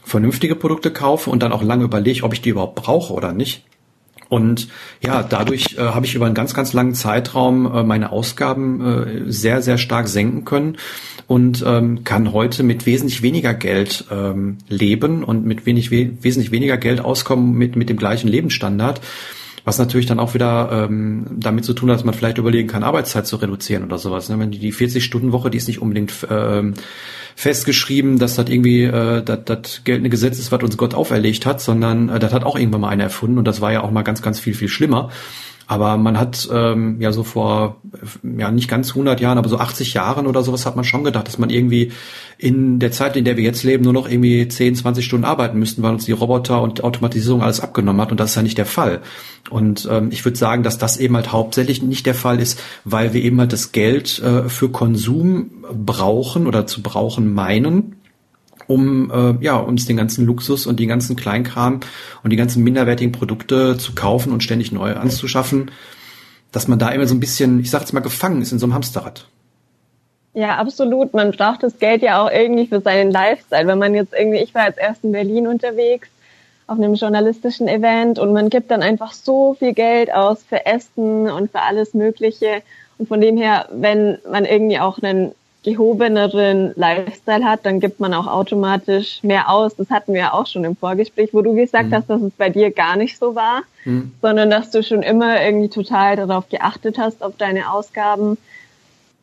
vernünftige 0.08 0.56
Produkte 0.56 0.91
kaufe 0.91 1.30
und 1.30 1.43
dann 1.43 1.52
auch 1.52 1.63
lange 1.63 1.84
überlege, 1.84 2.24
ob 2.24 2.34
ich 2.34 2.41
die 2.41 2.50
überhaupt 2.50 2.76
brauche 2.76 3.13
oder 3.13 3.34
nicht. 3.34 3.63
Und 4.30 4.67
ja, 5.02 5.24
dadurch 5.24 5.76
äh, 5.78 5.82
habe 5.82 6.06
ich 6.06 6.15
über 6.15 6.26
einen 6.26 6.36
ganz, 6.36 6.54
ganz 6.54 6.74
langen 6.74 6.96
Zeitraum 6.96 7.65
äh, 7.65 7.84
meine 7.84 8.12
Ausgaben 8.12 8.82
äh, 8.82 9.32
sehr, 9.32 9.62
sehr 9.62 9.78
stark 9.78 10.08
senken 10.08 10.43
können 10.43 10.78
und 11.28 11.63
ähm, 11.65 12.04
kann 12.04 12.34
heute 12.34 12.63
mit 12.63 12.86
wesentlich 12.86 13.22
weniger 13.22 13.54
Geld 13.54 14.06
ähm, 14.12 14.58
leben 14.67 15.24
und 15.24 15.46
mit 15.46 15.65
wenig, 15.65 15.91
we 15.91 16.12
wesentlich 16.22 16.52
weniger 16.52 16.78
Geld 16.78 17.00
auskommen 17.00 17.54
mit, 17.54 17.76
mit 17.76 17.89
dem 17.89 17.98
gleichen 17.98 18.28
Lebensstandard. 18.28 19.02
Was 19.68 19.80
natürlich 19.80 20.06
dann 20.06 20.22
auch 20.22 20.34
wieder 20.34 20.70
ähm, 20.72 21.26
damit 21.30 21.66
zu 21.66 21.74
tun 21.74 21.90
hat, 21.90 21.98
dass 21.98 22.06
man 22.06 22.14
vielleicht 22.14 22.38
überlegen 22.38 22.70
kann, 22.70 22.84
Arbeitszeit 22.84 23.28
zu 23.28 23.36
reduzieren 23.36 23.84
oder 23.84 23.98
sowas. 23.98 24.30
Ne? 24.30 24.40
Wenn 24.40 24.50
die, 24.50 24.60
die 24.60 24.74
40-Stunden-Woche, 24.74 25.50
die 25.50 25.58
ist 25.58 25.68
nicht 25.68 25.82
unbedingt 25.82 26.14
ähm, 26.30 26.74
festgeschrieben, 27.36 28.18
dass 28.18 28.36
das 28.36 28.48
irgendwie 28.48 28.84
äh, 28.86 29.22
das, 29.22 29.40
das 29.44 29.82
geltende 29.84 30.10
Gesetz 30.10 30.40
ist, 30.40 30.54
was 30.54 30.64
uns 30.64 30.78
Gott 30.78 30.94
auferlegt 30.94 31.46
hat, 31.46 31.60
sondern 31.60 32.08
äh, 32.08 32.18
das 32.18 32.32
hat 32.32 32.46
auch 32.46 32.56
irgendwann 32.58 32.80
mal 32.80 32.88
einer 32.92 33.04
erfunden 33.04 33.38
und 33.38 33.46
das 33.46 33.60
war 33.60 33.74
ja 33.74 33.84
auch 33.84 33.92
mal 33.92 34.04
ganz, 34.04 34.22
ganz 34.22 34.40
viel, 34.40 34.54
viel 34.54 34.70
schlimmer. 34.70 35.12
Aber 35.68 35.98
man 35.98 36.18
hat 36.18 36.48
ähm, 36.50 37.02
ja 37.02 37.12
so 37.12 37.24
vor, 37.24 37.82
ja 38.24 38.52
nicht 38.52 38.70
ganz 38.70 38.92
100 38.92 39.20
Jahren, 39.20 39.38
aber 39.38 39.50
so 39.50 39.58
80 39.58 39.94
Jahren 39.94 40.26
oder 40.26 40.42
sowas 40.42 40.66
hat 40.66 40.78
man 40.78 40.86
schon 40.86 41.04
gedacht, 41.04 41.28
dass 41.28 41.38
man 41.38 41.50
irgendwie 41.50 41.92
in 42.38 42.80
der 42.80 42.94
Zeit, 42.94 43.18
in 43.18 43.26
der 43.26 43.36
wir 43.36 43.44
jetzt 43.44 43.64
leben, 43.64 43.84
nur 43.84 43.92
noch 43.92 44.10
irgendwie 44.10 44.48
10, 44.48 44.76
20 44.76 45.04
Stunden 45.04 45.26
arbeiten 45.26 45.60
müssten, 45.60 45.84
weil 45.84 45.92
uns 45.92 46.06
die 46.06 46.14
Roboter 46.14 46.62
und 46.62 46.86
Automatisierung 46.86 47.42
alles 47.42 47.60
abgenommen 47.60 48.00
hat. 48.00 48.12
Und 48.12 48.20
das 48.20 48.30
ist 48.30 48.36
ja 48.38 48.44
nicht 48.44 48.58
der 48.58 48.66
Fall. 48.66 49.02
Und 49.50 49.88
ähm, 49.92 50.08
ich 50.12 50.24
würde 50.24 50.38
sagen, 50.38 50.64
dass 50.64 50.78
das 50.78 50.98
eben 50.98 51.16
halt 51.16 51.34
hauptsächlich 51.34 51.84
nicht 51.84 52.06
der 52.06 52.16
Fall 52.16 52.40
ist, 52.40 52.62
weil 52.86 53.14
wir 53.14 53.22
eben 53.22 53.40
halt 53.40 53.52
das 53.52 53.74
Geld 53.74 54.20
äh, 54.20 54.48
für 54.48 54.70
Konsum 54.70 55.66
brauchen 55.70 56.48
oder 56.48 56.66
zu 56.66 56.82
brauchen 56.82 57.34
meinen 57.34 57.97
um 58.68 59.12
äh, 59.12 59.44
ja 59.44 59.58
uns 59.58 59.86
den 59.86 59.98
ganzen 59.98 60.26
Luxus 60.26 60.66
und 60.66 60.80
den 60.80 60.90
ganzen 60.90 61.16
Kleinkram 61.16 61.80
und 62.24 62.30
die 62.32 62.38
ganzen 62.38 62.64
minderwertigen 62.64 63.12
Produkte 63.12 63.78
zu 63.78 63.94
kaufen 63.94 64.32
und 64.32 64.44
ständig 64.44 64.72
neu 64.72 64.96
anzuschaffen. 64.96 65.72
dass 66.52 66.68
man 66.68 66.80
da 66.80 66.90
immer 66.90 67.06
so 67.06 67.14
ein 67.14 67.20
bisschen, 67.20 67.60
ich 67.60 67.70
sag 67.70 67.82
jetzt 67.82 67.94
mal, 67.94 68.00
gefangen 68.00 68.42
ist 68.42 68.52
in 68.52 68.60
so 68.60 68.66
einem 68.66 68.74
Hamsterrad. 68.74 69.28
Ja, 70.34 70.58
absolut. 70.58 71.14
Man 71.14 71.32
braucht 71.32 71.64
das 71.64 71.80
Geld 71.80 72.02
ja 72.02 72.24
auch 72.24 72.32
irgendwie 72.32 72.68
für 72.68 72.80
seinen 72.80 73.12
Lifestyle. 73.12 73.68
Wenn 73.68 73.80
man 73.80 73.96
jetzt 73.96 74.14
irgendwie, 74.14 74.38
ich 74.38 74.54
war 74.54 74.68
jetzt 74.68 74.80
erst 74.80 75.04
in 75.04 75.12
Berlin 75.12 75.48
unterwegs 75.48 76.10
auf 76.68 76.78
einem 76.78 76.96
journalistischen 76.96 77.68
Event 77.68 78.20
und 78.20 78.34
man 78.34 78.50
gibt 78.50 78.72
dann 78.72 78.84
einfach 78.84 79.14
so 79.14 79.56
viel 79.56 79.74
Geld 79.74 80.14
aus 80.14 80.44
für 80.48 80.66
Essen 80.66 81.30
und 81.30 81.52
für 81.52 81.62
alles 81.62 81.94
Mögliche. 81.94 82.62
Und 82.98 83.08
von 83.08 83.20
dem 83.22 83.38
her, 83.38 83.68
wenn 83.72 84.20
man 84.30 84.46
irgendwie 84.46 84.80
auch 84.80 85.00
einen 85.00 85.32
gehobeneren 85.74 86.72
Lifestyle 86.76 87.44
hat, 87.44 87.66
dann 87.66 87.80
gibt 87.80 88.00
man 88.00 88.14
auch 88.14 88.28
automatisch 88.28 89.20
mehr 89.24 89.50
aus. 89.50 89.76
Das 89.76 89.90
hatten 89.90 90.14
wir 90.14 90.22
ja 90.22 90.34
auch 90.34 90.48
schon 90.48 90.64
im 90.64 90.76
Vorgespräch, 90.76 91.30
wo 91.34 91.42
du 91.42 91.54
gesagt 91.54 91.90
mhm. 91.90 91.96
hast, 91.96 92.10
dass 92.10 92.22
es 92.22 92.34
bei 92.34 92.50
dir 92.50 92.72
gar 92.72 92.96
nicht 92.96 93.18
so 93.18 93.36
war, 93.36 93.64
mhm. 93.86 94.12
sondern 94.22 94.50
dass 94.50 94.72
du 94.72 94.82
schon 94.82 95.04
immer 95.04 95.42
irgendwie 95.42 95.70
total 95.70 96.16
darauf 96.16 96.50
geachtet 96.50 96.98
hast, 96.98 97.22
auf 97.22 97.36
deine 97.38 97.72
Ausgaben. 97.72 98.38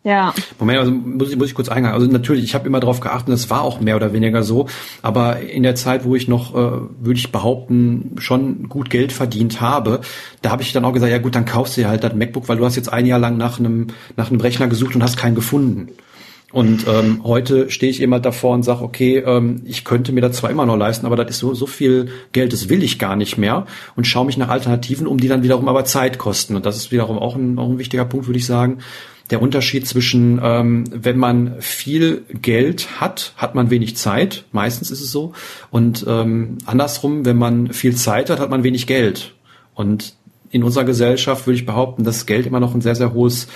Ja. 0.05 0.35
Moment, 0.59 0.79
also 0.79 0.93
muss 0.93 1.31
ich, 1.31 1.39
muss 1.39 1.49
ich 1.49 1.55
kurz 1.55 1.71
eingehen. 1.71 1.95
Also 1.95 2.07
natürlich, 2.07 2.45
ich 2.45 2.55
habe 2.55 2.67
immer 2.67 2.79
darauf 2.79 3.01
geachtet, 3.01 3.33
das 3.33 3.49
war 3.49 3.63
auch 3.63 3.81
mehr 3.81 3.97
oder 3.97 4.13
weniger 4.13 4.43
so. 4.43 4.67
Aber 5.01 5.41
in 5.41 5.63
der 5.63 5.77
Zeit, 5.77 6.05
wo 6.05 6.15
ich 6.15 6.29
noch, 6.29 6.55
äh, 6.55 6.57
würde 7.01 7.19
ich 7.19 7.33
behaupten, 7.33 8.17
schon 8.19 8.69
gut 8.69 8.91
Geld 8.91 9.13
verdient 9.13 9.63
habe, 9.63 10.03
da 10.43 10.51
habe 10.51 10.63
ich 10.63 10.75
dann 10.75 10.85
auch 10.85 10.93
gesagt, 10.93 11.11
ja 11.11 11.19
gut, 11.19 11.35
dann 11.35 11.47
kaufst 11.47 11.79
du 11.79 11.81
dir 11.81 11.89
halt 11.89 12.05
das 12.05 12.15
MacBook, 12.15 12.49
weil 12.51 12.59
du 12.59 12.67
hast 12.67 12.77
jetzt 12.77 12.93
ein 12.93 13.07
Jahr 13.07 13.19
lang 13.19 13.39
nach 13.39 13.59
einem, 13.59 13.87
nach 14.19 14.31
einem 14.31 14.41
Rechner 14.41 14.69
gesucht 14.69 14.95
und 14.95 15.03
hast 15.03 15.17
keinen 15.17 15.35
gefunden. 15.35 15.89
Und 16.55 16.87
ähm, 16.87 17.23
heute 17.25 17.69
stehe 17.69 17.91
ich 17.91 18.01
immer 18.01 18.21
davor 18.21 18.55
und 18.55 18.63
sage, 18.63 18.85
okay, 18.85 19.19
ähm, 19.19 19.63
ich 19.65 19.85
könnte 19.85 20.13
mir 20.13 20.21
das 20.21 20.37
zwar 20.37 20.51
immer 20.51 20.65
noch 20.65 20.77
leisten, 20.77 21.05
aber 21.05 21.17
das 21.17 21.31
ist 21.31 21.39
so, 21.41 21.53
so 21.53 21.67
viel 21.67 22.11
Geld, 22.31 22.53
das 22.53 22.69
will 22.69 22.85
ich 22.85 23.01
gar 23.01 23.17
nicht 23.17 23.37
mehr 23.37 23.67
und 23.97 24.07
schaue 24.07 24.25
mich 24.25 24.37
nach 24.37 24.51
Alternativen 24.51 25.09
um, 25.09 25.19
die 25.19 25.27
dann 25.27 25.43
wiederum 25.43 25.69
aber 25.69 25.85
Zeit 25.85 26.17
kosten. 26.17 26.55
Und 26.55 26.65
das 26.65 26.77
ist 26.77 26.93
wiederum 26.93 27.19
auch 27.19 27.35
ein, 27.35 27.59
auch 27.59 27.69
ein 27.69 27.81
wichtiger 27.81 28.05
Punkt, 28.05 28.29
würde 28.29 28.39
ich 28.39 28.47
sagen. 28.47 28.79
Der 29.31 29.43
Unterschied 29.43 29.89
zwischen, 29.89 30.41
ähm, 30.41 30.85
wenn 30.93 31.19
man 31.19 31.57
viel 31.59 32.23
Geld 32.41 33.01
hat, 33.01 33.33
hat 33.37 33.57
man 33.57 33.71
wenig 33.71 33.97
Zeit, 33.97 34.45
meistens 34.53 34.93
ist 34.93 35.01
es 35.01 35.11
so. 35.11 35.33
Und 35.73 36.05
ähm, 36.07 36.59
andersrum, 36.67 37.25
wenn 37.25 37.37
man 37.37 37.73
viel 37.73 37.97
Zeit 37.97 38.31
hat, 38.31 38.39
hat 38.39 38.51
man 38.51 38.63
wenig 38.63 38.87
Geld. 38.87 39.35
Und 39.75 40.15
in 40.51 40.63
unserer 40.63 40.85
Gesellschaft 40.85 41.49
würde 41.49 41.57
ich 41.57 41.67
behaupten, 41.67 42.05
dass 42.05 42.27
Geld 42.27 42.47
immer 42.47 42.61
noch 42.61 42.77
ein 42.77 42.81
sehr, 42.81 42.95
sehr 42.95 43.13
hohes 43.13 43.49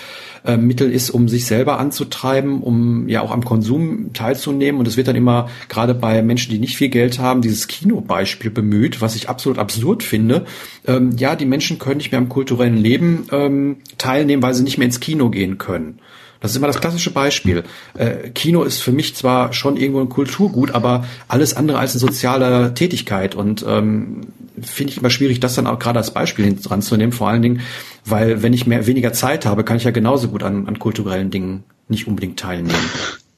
äh, 0.45 0.57
Mittel 0.57 0.91
ist, 0.91 1.11
um 1.11 1.29
sich 1.29 1.47
selber 1.47 1.79
anzutreiben, 1.79 2.63
um 2.63 3.09
ja 3.09 3.23
auch 3.23 3.31
am 3.31 3.45
Konsum 3.45 4.13
teilzunehmen. 4.13 4.79
Und 4.81 4.89
es 4.89 4.97
wird 4.97 5.09
dann 5.09 5.17
immer 5.17 5.49
gerade 5.69 5.95
bei 5.95 6.23
Menschen, 6.23 6.51
die 6.51 6.59
nicht 6.59 6.77
viel 6.77 6.89
Geld 6.89 7.19
haben, 7.19 7.43
dieses 7.43 7.69
Kinobeispiel 7.69 8.51
bemüht, 8.51 9.01
was 9.01 9.17
ich 9.17 9.29
absolut 9.29 9.59
absurd 9.59 10.03
finde. 10.03 10.45
Ähm, 10.87 11.17
ja, 11.17 11.37
die 11.37 11.47
Menschen 11.47 11.79
können 11.79 11.99
nicht 11.99 12.13
mehr 12.13 12.21
am 12.21 12.29
kulturellen 12.29 12.77
Leben 12.77 13.27
ähm, 13.33 13.77
teilnehmen, 13.99 14.43
weil 14.43 14.55
sie 14.55 14.63
nicht 14.63 14.79
mehr 14.79 14.87
ins 14.87 15.01
Kino 15.01 15.31
gehen 15.31 15.59
können. 15.59 15.99
Das 16.41 16.53
ist 16.53 16.57
immer 16.57 16.69
das 16.69 16.81
klassische 16.81 17.11
Beispiel. 17.11 17.65
Äh, 17.95 18.31
Kino 18.31 18.63
ist 18.63 18.79
für 18.79 18.93
mich 18.93 19.17
zwar 19.17 19.53
schon 19.53 19.77
irgendwo 19.77 20.01
ein 20.01 20.09
Kulturgut, 20.09 20.71
aber 20.71 21.05
alles 21.27 21.55
andere 21.55 21.79
als 21.79 21.93
eine 21.93 22.01
soziale 22.01 22.75
Tätigkeit. 22.75 23.35
Und 23.35 23.65
ähm, 23.67 24.21
finde 24.63 24.93
ich 24.93 24.99
immer 24.99 25.11
schwierig, 25.11 25.41
das 25.41 25.55
dann 25.55 25.67
auch 25.67 25.79
gerade 25.79 25.99
als 25.99 26.13
Beispiel 26.13 26.57
dran 26.63 26.83
zu 26.83 26.97
nehmen. 26.97 27.13
Vor 27.13 27.29
allen 27.29 27.43
Dingen, 27.43 27.61
weil 28.11 28.43
wenn 28.43 28.53
ich 28.53 28.67
mehr 28.67 28.87
weniger 28.87 29.13
Zeit 29.13 29.47
habe, 29.47 29.65
kann 29.65 29.77
ich 29.77 29.85
ja 29.85 29.91
genauso 29.91 30.29
gut 30.29 30.43
an, 30.43 30.67
an 30.67 30.79
kulturellen 30.79 31.31
Dingen 31.31 31.65
nicht 31.89 32.07
unbedingt 32.07 32.39
teilnehmen. 32.39 32.91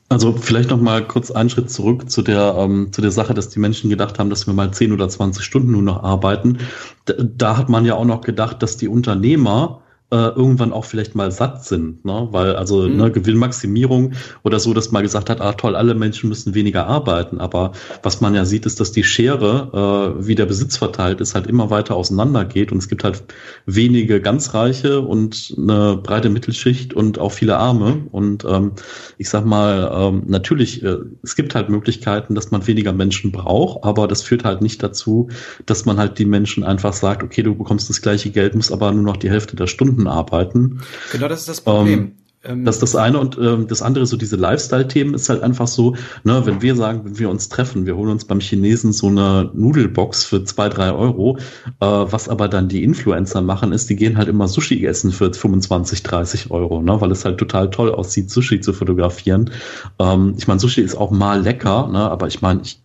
Also 0.09 0.33
vielleicht 0.33 0.71
noch 0.71 0.81
mal 0.81 1.07
kurz 1.07 1.31
einen 1.31 1.51
Schritt 1.51 1.71
zurück 1.71 2.11
zu 2.11 2.23
der 2.23 2.57
ähm, 2.59 2.93
zu 2.93 3.01
der 3.01 3.13
Sache, 3.13 3.33
dass 3.33 3.49
die 3.49 3.61
Menschen 3.61 3.91
gedacht 3.91 4.19
haben, 4.19 4.29
dass 4.29 4.47
wir 4.47 4.55
mal 4.55 4.73
10 4.73 4.93
oder 4.93 5.09
20 5.09 5.45
Stunden 5.45 5.71
nur 5.71 5.83
noch 5.83 6.03
arbeiten. 6.03 6.59
Da, 7.05 7.15
da 7.17 7.57
hat 7.57 7.69
man 7.69 7.85
ja 7.85 7.95
auch 7.95 8.05
noch 8.05 8.21
gedacht, 8.21 8.61
dass 8.63 8.77
die 8.77 8.89
Unternehmer 8.89 9.83
äh, 10.11 10.17
irgendwann 10.17 10.73
auch 10.73 10.85
vielleicht 10.85 11.15
mal 11.15 11.31
satt 11.31 11.65
sind, 11.65 12.05
ne? 12.05 12.29
weil 12.33 12.57
also 12.57 12.83
mhm. 12.83 12.97
ne, 12.97 13.11
Gewinnmaximierung 13.11 14.13
oder 14.43 14.59
so, 14.59 14.75
dass 14.75 14.91
man 14.91 15.03
gesagt 15.03 15.31
hat, 15.31 15.41
ah 15.41 15.53
toll, 15.53 15.77
alle 15.77 15.95
Menschen 15.95 16.29
müssen 16.29 16.55
weniger 16.55 16.87
arbeiten, 16.87 17.41
aber 17.41 17.73
was 18.03 18.21
man 18.21 18.35
ja 18.35 18.45
sieht, 18.45 18.67
ist, 18.67 18.81
dass 18.81 18.93
die 18.93 19.05
Schere, 19.05 20.17
äh, 20.19 20.27
wie 20.27 20.35
der 20.35 20.47
Besitz 20.47 20.77
verteilt 20.77 21.21
ist, 21.21 21.35
halt 21.35 21.47
immer 21.47 21.71
weiter 21.71 21.95
auseinander 21.95 22.45
geht 22.45 22.73
und 22.73 22.79
es 22.79 22.89
gibt 22.89 23.05
halt 23.05 23.23
wenige 23.67 24.21
ganz 24.21 24.53
Reiche 24.53 25.01
und 25.01 25.55
eine 25.57 25.97
breite 25.97 26.29
Mittelschicht 26.29 26.93
und 26.93 27.19
auch 27.19 27.33
viele 27.33 27.59
Arme 27.59 28.07
und 28.11 28.45
ähm, 28.45 28.73
ich 29.17 29.29
sag 29.29 29.45
mal, 29.45 29.91
ähm, 29.95 30.25
natürlich, 30.27 30.83
äh, 30.83 30.97
es 31.23 31.37
gibt 31.37 31.55
halt 31.55 31.69
Möglichkeiten, 31.69 32.35
dass 32.35 32.51
man 32.51 32.67
weniger 32.67 32.93
Menschen 32.93 33.31
braucht, 33.31 33.85
aber 33.85 34.09
das 34.09 34.23
führt 34.23 34.45
halt 34.45 34.61
nicht 34.61 34.83
dazu, 34.83 35.29
dass 35.67 35.85
man 35.85 35.99
halt 35.99 36.19
die 36.19 36.25
Menschen 36.25 36.65
einfach 36.65 36.93
sagt, 36.93 37.23
okay, 37.23 37.43
du 37.43 37.55
bekommst 37.55 37.89
das 37.89 38.03
gleiche 38.03 38.31
Geld, 38.31 38.57
musst 38.57 38.73
aber 38.73 38.91
nur 38.91 39.05
noch 39.05 39.17
die 39.17 39.31
Hälfte 39.31 39.55
der 39.55 39.69
Stunden 39.69 40.00
Stunden 40.01 40.09
arbeiten. 40.09 40.81
Genau, 41.13 41.29
das 41.29 41.41
ist 41.41 41.49
das 41.49 41.61
Problem. 41.61 42.13
Ähm, 42.43 42.65
das 42.65 42.77
ist 42.77 42.83
das 42.83 42.97
eine 42.97 43.19
und 43.19 43.37
ähm, 43.37 43.67
das 43.69 43.83
andere, 43.83 44.07
so 44.07 44.17
diese 44.17 44.37
Lifestyle-Themen, 44.37 45.13
ist 45.13 45.29
halt 45.29 45.43
einfach 45.43 45.67
so, 45.67 45.95
ne, 46.25 46.41
wenn 46.47 46.63
wir 46.63 46.75
sagen, 46.75 47.03
wenn 47.05 47.19
wir 47.19 47.29
uns 47.29 47.51
treffen, 47.51 47.85
wir 47.85 47.97
holen 47.97 48.09
uns 48.09 48.25
beim 48.25 48.41
Chinesen 48.41 48.95
so 48.95 49.09
eine 49.09 49.51
Nudelbox 49.53 50.25
für 50.25 50.43
zwei, 50.45 50.71
drei 50.71 50.91
Euro, 50.91 51.37
äh, 51.81 51.85
was 51.85 52.31
aber 52.31 52.49
dann 52.49 52.69
die 52.69 52.83
Influencer 52.83 53.43
machen, 53.43 53.73
ist, 53.73 53.91
die 53.91 53.97
gehen 53.97 54.17
halt 54.17 54.29
immer 54.29 54.49
Sushi 54.49 54.87
essen 54.87 55.13
für 55.13 55.31
25, 55.31 56.03
30 56.03 56.51
Euro, 56.51 56.81
ne, 56.81 56.99
weil 56.99 57.11
es 57.11 57.27
halt 57.27 57.37
total 57.37 57.69
toll 57.69 57.93
aussieht, 57.93 58.31
Sushi 58.31 58.63
zu 58.63 58.73
fotografieren. 58.73 59.51
Ähm, 59.99 60.35
ich 60.39 60.49
meine, 60.49 60.61
Sushi 60.61 60.81
ist 60.81 60.95
auch 60.95 61.11
mal 61.11 61.43
lecker, 61.43 61.89
ne, 61.89 62.11
aber 62.11 62.27
ich 62.27 62.41
meine, 62.41 62.63
ich 62.63 62.80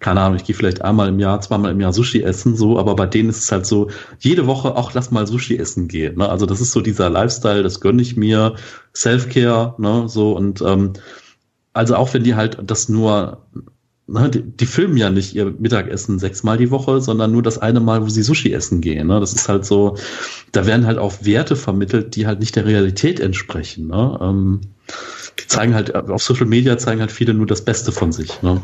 keine 0.00 0.22
Ahnung, 0.22 0.36
ich 0.36 0.44
gehe 0.44 0.56
vielleicht 0.56 0.82
einmal 0.82 1.08
im 1.08 1.20
Jahr, 1.20 1.40
zweimal 1.40 1.70
im 1.70 1.80
Jahr 1.80 1.92
Sushi 1.92 2.22
essen, 2.22 2.56
so, 2.56 2.78
aber 2.78 2.96
bei 2.96 3.06
denen 3.06 3.28
ist 3.28 3.44
es 3.44 3.52
halt 3.52 3.66
so, 3.66 3.90
jede 4.18 4.46
Woche 4.46 4.74
auch 4.74 4.92
lass 4.94 5.10
mal 5.10 5.26
Sushi 5.26 5.56
essen 5.56 5.88
gehen. 5.88 6.16
Ne? 6.16 6.28
Also 6.28 6.46
das 6.46 6.60
ist 6.60 6.72
so 6.72 6.80
dieser 6.80 7.10
Lifestyle, 7.10 7.62
das 7.62 7.80
gönne 7.80 8.02
ich 8.02 8.16
mir, 8.16 8.54
Self-Care, 8.96 9.74
ne, 9.78 10.08
so 10.08 10.32
und 10.32 10.62
ähm, 10.62 10.94
also 11.72 11.94
auch 11.94 12.12
wenn 12.14 12.24
die 12.24 12.34
halt 12.34 12.58
das 12.64 12.88
nur 12.88 13.46
Ne, 14.12 14.28
die, 14.28 14.42
die, 14.42 14.66
filmen 14.66 14.96
ja 14.96 15.08
nicht 15.08 15.36
ihr 15.36 15.54
Mittagessen 15.56 16.18
sechsmal 16.18 16.58
die 16.58 16.72
Woche, 16.72 17.00
sondern 17.00 17.30
nur 17.30 17.44
das 17.44 17.58
eine 17.58 17.78
Mal, 17.78 18.02
wo 18.02 18.08
sie 18.08 18.24
Sushi 18.24 18.52
essen 18.52 18.80
gehen. 18.80 19.06
Ne? 19.06 19.20
Das 19.20 19.32
ist 19.34 19.48
halt 19.48 19.64
so, 19.64 19.96
da 20.50 20.66
werden 20.66 20.84
halt 20.84 20.98
auch 20.98 21.14
Werte 21.22 21.54
vermittelt, 21.54 22.16
die 22.16 22.26
halt 22.26 22.40
nicht 22.40 22.56
der 22.56 22.66
Realität 22.66 23.20
entsprechen. 23.20 23.86
Ne? 23.86 24.18
Ähm, 24.20 24.60
zeigen 25.46 25.76
halt, 25.76 25.94
auf 25.94 26.24
Social 26.24 26.46
Media 26.46 26.76
zeigen 26.76 27.00
halt 27.00 27.12
viele 27.12 27.34
nur 27.34 27.46
das 27.46 27.64
Beste 27.64 27.92
von 27.92 28.10
sich. 28.10 28.42
Ne? 28.42 28.60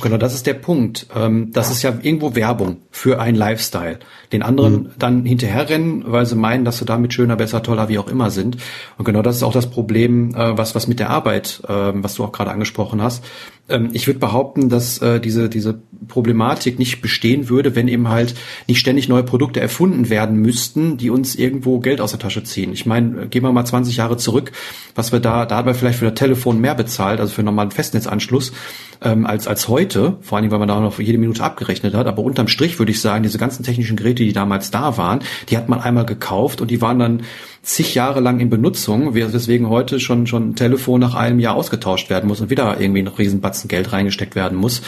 Genau, 0.00 0.16
das 0.16 0.32
ist 0.32 0.46
der 0.46 0.54
Punkt. 0.54 1.06
Ähm, 1.14 1.50
das 1.52 1.70
ist 1.70 1.82
ja 1.82 1.92
irgendwo 2.00 2.34
Werbung 2.34 2.78
für 2.90 3.20
einen 3.20 3.36
Lifestyle. 3.36 3.98
Den 4.32 4.42
anderen 4.42 4.74
mhm. 4.74 4.90
dann 4.98 5.24
hinterherrennen, 5.26 6.04
weil 6.06 6.24
sie 6.24 6.34
meinen, 6.34 6.64
dass 6.64 6.78
sie 6.78 6.86
damit 6.86 7.12
schöner, 7.12 7.36
besser, 7.36 7.62
toller, 7.62 7.90
wie 7.90 7.98
auch 7.98 8.08
immer 8.08 8.30
sind. 8.30 8.56
Und 8.96 9.04
genau 9.04 9.20
das 9.20 9.36
ist 9.36 9.42
auch 9.42 9.52
das 9.52 9.68
Problem, 9.68 10.34
äh, 10.34 10.56
was, 10.56 10.74
was 10.74 10.86
mit 10.86 10.98
der 10.98 11.10
Arbeit, 11.10 11.62
ähm, 11.68 12.02
was 12.02 12.14
du 12.14 12.24
auch 12.24 12.32
gerade 12.32 12.50
angesprochen 12.50 13.02
hast. 13.02 13.22
Ähm, 13.68 13.90
ich 13.92 14.06
würde 14.06 14.18
behaupten, 14.18 14.70
dass 14.70 14.98
äh, 14.98 15.20
diese, 15.20 15.50
diese 15.50 15.80
Problematik 16.08 16.78
nicht 16.78 17.02
bestehen 17.02 17.50
würde, 17.50 17.76
wenn 17.76 17.86
eben 17.86 18.08
halt 18.08 18.34
nicht 18.66 18.78
ständig 18.78 19.08
neue 19.08 19.22
Produkte 19.22 19.60
erfunden 19.60 20.08
werden 20.08 20.38
müssten, 20.38 20.96
die 20.96 21.10
uns 21.10 21.34
irgendwo 21.34 21.80
Geld 21.80 22.00
aus 22.00 22.12
der 22.12 22.20
Tasche 22.20 22.44
ziehen. 22.44 22.72
Ich 22.72 22.86
meine, 22.86 23.28
gehen 23.28 23.42
wir 23.42 23.52
mal 23.52 23.64
20 23.64 23.98
Jahre 23.98 24.16
zurück, 24.16 24.52
was 24.94 25.12
wir 25.12 25.20
da, 25.20 25.44
da 25.44 25.56
haben 25.56 25.66
wir 25.66 25.74
vielleicht 25.74 25.98
für 25.98 26.06
das 26.06 26.14
Telefon 26.14 26.60
mehr 26.60 26.74
bezahlt, 26.74 27.20
also 27.20 27.32
für 27.32 27.40
einen 27.40 27.46
normalen 27.46 27.70
Festnetzanschluss, 27.70 28.52
als, 29.00 29.48
als 29.48 29.66
heute, 29.66 29.81
vor 30.20 30.38
allem, 30.38 30.50
weil 30.50 30.58
man 30.58 30.68
da 30.68 30.80
noch 30.80 30.98
jede 30.98 31.18
Minute 31.18 31.42
abgerechnet 31.42 31.94
hat. 31.94 32.06
Aber 32.06 32.22
unterm 32.22 32.48
Strich 32.48 32.78
würde 32.78 32.92
ich 32.92 33.00
sagen, 33.00 33.22
diese 33.22 33.38
ganzen 33.38 33.64
technischen 33.64 33.96
Geräte, 33.96 34.22
die 34.22 34.32
damals 34.32 34.70
da 34.70 34.96
waren, 34.96 35.20
die 35.48 35.56
hat 35.56 35.68
man 35.68 35.80
einmal 35.80 36.06
gekauft 36.06 36.60
und 36.60 36.70
die 36.70 36.80
waren 36.80 36.98
dann 36.98 37.22
zig 37.62 37.94
Jahre 37.94 38.20
lang 38.20 38.40
in 38.40 38.50
Benutzung, 38.50 39.14
weswegen 39.14 39.68
heute 39.68 40.00
schon, 40.00 40.26
schon 40.26 40.50
ein 40.50 40.56
Telefon 40.56 41.00
nach 41.00 41.14
einem 41.14 41.38
Jahr 41.38 41.54
ausgetauscht 41.54 42.10
werden 42.10 42.28
muss 42.28 42.40
und 42.40 42.50
wieder 42.50 42.80
irgendwie 42.80 43.02
ein 43.02 43.08
Riesenbatzen 43.08 43.68
Geld 43.68 43.92
reingesteckt 43.92 44.34
werden 44.34 44.58
muss. 44.58 44.82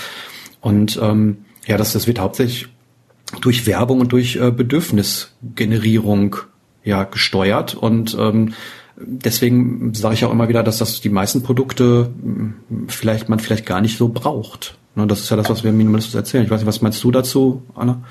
Und 0.60 0.98
ähm, 1.02 1.38
ja, 1.66 1.76
das, 1.76 1.92
das 1.92 2.06
wird 2.06 2.18
hauptsächlich 2.18 2.68
durch 3.40 3.66
Werbung 3.66 4.00
und 4.00 4.12
durch 4.12 4.36
äh, 4.36 4.50
Bedürfnisgenerierung 4.50 6.36
ja 6.84 7.04
gesteuert 7.04 7.74
und 7.74 8.16
ähm, 8.18 8.54
deswegen 8.96 9.94
sage 9.94 10.14
ich 10.14 10.24
auch 10.24 10.32
immer 10.32 10.48
wieder, 10.48 10.62
dass 10.62 10.78
das 10.78 11.00
die 11.00 11.08
meisten 11.08 11.42
Produkte 11.42 12.10
hm, 12.22 12.54
vielleicht 12.88 13.28
man 13.28 13.38
vielleicht 13.38 13.66
gar 13.66 13.80
nicht 13.80 13.96
so 13.96 14.08
braucht. 14.08 14.76
Ne, 14.94 15.06
das 15.06 15.20
ist 15.20 15.30
ja 15.30 15.36
das, 15.36 15.50
was 15.50 15.64
wir 15.64 15.70
im 15.70 15.76
Minimalismus 15.76 16.14
erzählen. 16.14 16.44
Ich 16.44 16.50
weiß 16.50 16.60
nicht, 16.60 16.68
was 16.68 16.80
meinst 16.80 17.02
du 17.02 17.10
dazu, 17.10 17.62
Anna? 17.74 18.02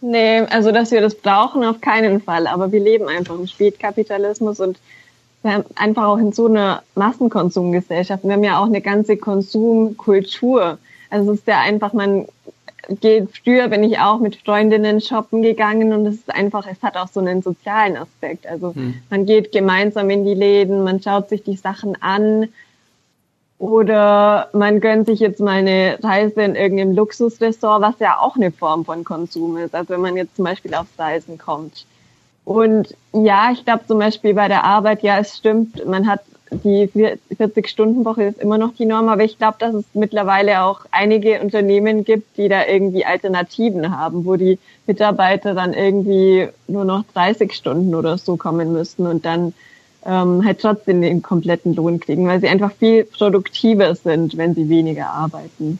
Nee, 0.00 0.40
also 0.50 0.70
dass 0.72 0.90
wir 0.90 1.00
das 1.00 1.14
brauchen, 1.14 1.64
auf 1.64 1.80
keinen 1.80 2.20
Fall. 2.20 2.46
Aber 2.46 2.72
wir 2.72 2.80
leben 2.80 3.08
einfach 3.08 3.36
im 3.36 3.46
Spätkapitalismus 3.46 4.60
und 4.60 4.78
wir 5.42 5.52
haben 5.52 5.64
einfach 5.76 6.04
auch 6.04 6.18
in 6.18 6.32
so 6.32 6.46
einer 6.46 6.82
Massenkonsumgesellschaft. 6.94 8.24
Wir 8.24 8.32
haben 8.32 8.44
ja 8.44 8.58
auch 8.58 8.66
eine 8.66 8.80
ganze 8.80 9.16
Konsumkultur. 9.16 10.78
Also 11.10 11.32
es 11.32 11.38
ist 11.40 11.46
ja 11.46 11.60
einfach, 11.60 11.92
man 11.92 12.26
geht, 12.88 13.28
früher 13.44 13.68
bin 13.68 13.82
ich 13.84 13.98
auch 13.98 14.18
mit 14.18 14.36
Freundinnen 14.36 15.00
shoppen 15.00 15.42
gegangen 15.42 15.92
und 15.92 16.06
es 16.06 16.16
ist 16.16 16.34
einfach, 16.34 16.66
es 16.66 16.82
hat 16.82 16.96
auch 16.96 17.08
so 17.08 17.20
einen 17.20 17.42
sozialen 17.42 17.96
Aspekt. 17.96 18.46
Also 18.46 18.74
hm. 18.74 18.94
man 19.10 19.26
geht 19.26 19.52
gemeinsam 19.52 20.10
in 20.10 20.24
die 20.24 20.34
Läden, 20.34 20.84
man 20.84 21.02
schaut 21.02 21.28
sich 21.28 21.42
die 21.42 21.56
Sachen 21.56 22.00
an 22.02 22.48
oder 23.58 24.48
man 24.52 24.80
gönnt 24.80 25.06
sich 25.06 25.20
jetzt 25.20 25.40
mal 25.40 25.58
eine 25.58 25.98
Reise 26.02 26.42
in 26.42 26.54
irgendeinem 26.54 26.94
Luxusressort, 26.94 27.80
was 27.80 27.98
ja 27.98 28.18
auch 28.18 28.36
eine 28.36 28.50
Form 28.50 28.84
von 28.84 29.04
Konsum 29.04 29.56
ist. 29.56 29.74
Also 29.74 29.94
wenn 29.94 30.00
man 30.00 30.16
jetzt 30.16 30.36
zum 30.36 30.44
Beispiel 30.44 30.74
aufs 30.74 30.98
Reisen 30.98 31.38
kommt. 31.38 31.86
Und 32.44 32.94
ja, 33.12 33.50
ich 33.52 33.64
glaube 33.64 33.86
zum 33.86 33.98
Beispiel 33.98 34.34
bei 34.34 34.48
der 34.48 34.64
Arbeit, 34.64 35.02
ja, 35.02 35.18
es 35.18 35.36
stimmt, 35.36 35.86
man 35.86 36.06
hat 36.06 36.20
die 36.50 36.88
40-Stunden-Woche 36.88 38.24
ist 38.24 38.38
immer 38.38 38.58
noch 38.58 38.74
die 38.74 38.86
Norm, 38.86 39.08
aber 39.08 39.24
ich 39.24 39.38
glaube, 39.38 39.56
dass 39.58 39.74
es 39.74 39.84
mittlerweile 39.94 40.62
auch 40.62 40.80
einige 40.90 41.40
Unternehmen 41.40 42.04
gibt, 42.04 42.36
die 42.36 42.48
da 42.48 42.66
irgendwie 42.66 43.04
Alternativen 43.04 43.96
haben, 43.96 44.24
wo 44.24 44.36
die 44.36 44.58
Mitarbeiter 44.86 45.54
dann 45.54 45.72
irgendwie 45.72 46.48
nur 46.68 46.84
noch 46.84 47.04
30 47.14 47.52
Stunden 47.52 47.94
oder 47.94 48.18
so 48.18 48.36
kommen 48.36 48.72
müssen 48.72 49.06
und 49.06 49.24
dann 49.24 49.54
ähm, 50.04 50.44
halt 50.44 50.60
trotzdem 50.60 51.00
den 51.00 51.22
kompletten 51.22 51.74
Lohn 51.74 51.98
kriegen, 51.98 52.26
weil 52.26 52.40
sie 52.40 52.48
einfach 52.48 52.72
viel 52.72 53.04
produktiver 53.04 53.94
sind, 53.94 54.36
wenn 54.36 54.54
sie 54.54 54.68
weniger 54.68 55.08
arbeiten. 55.08 55.78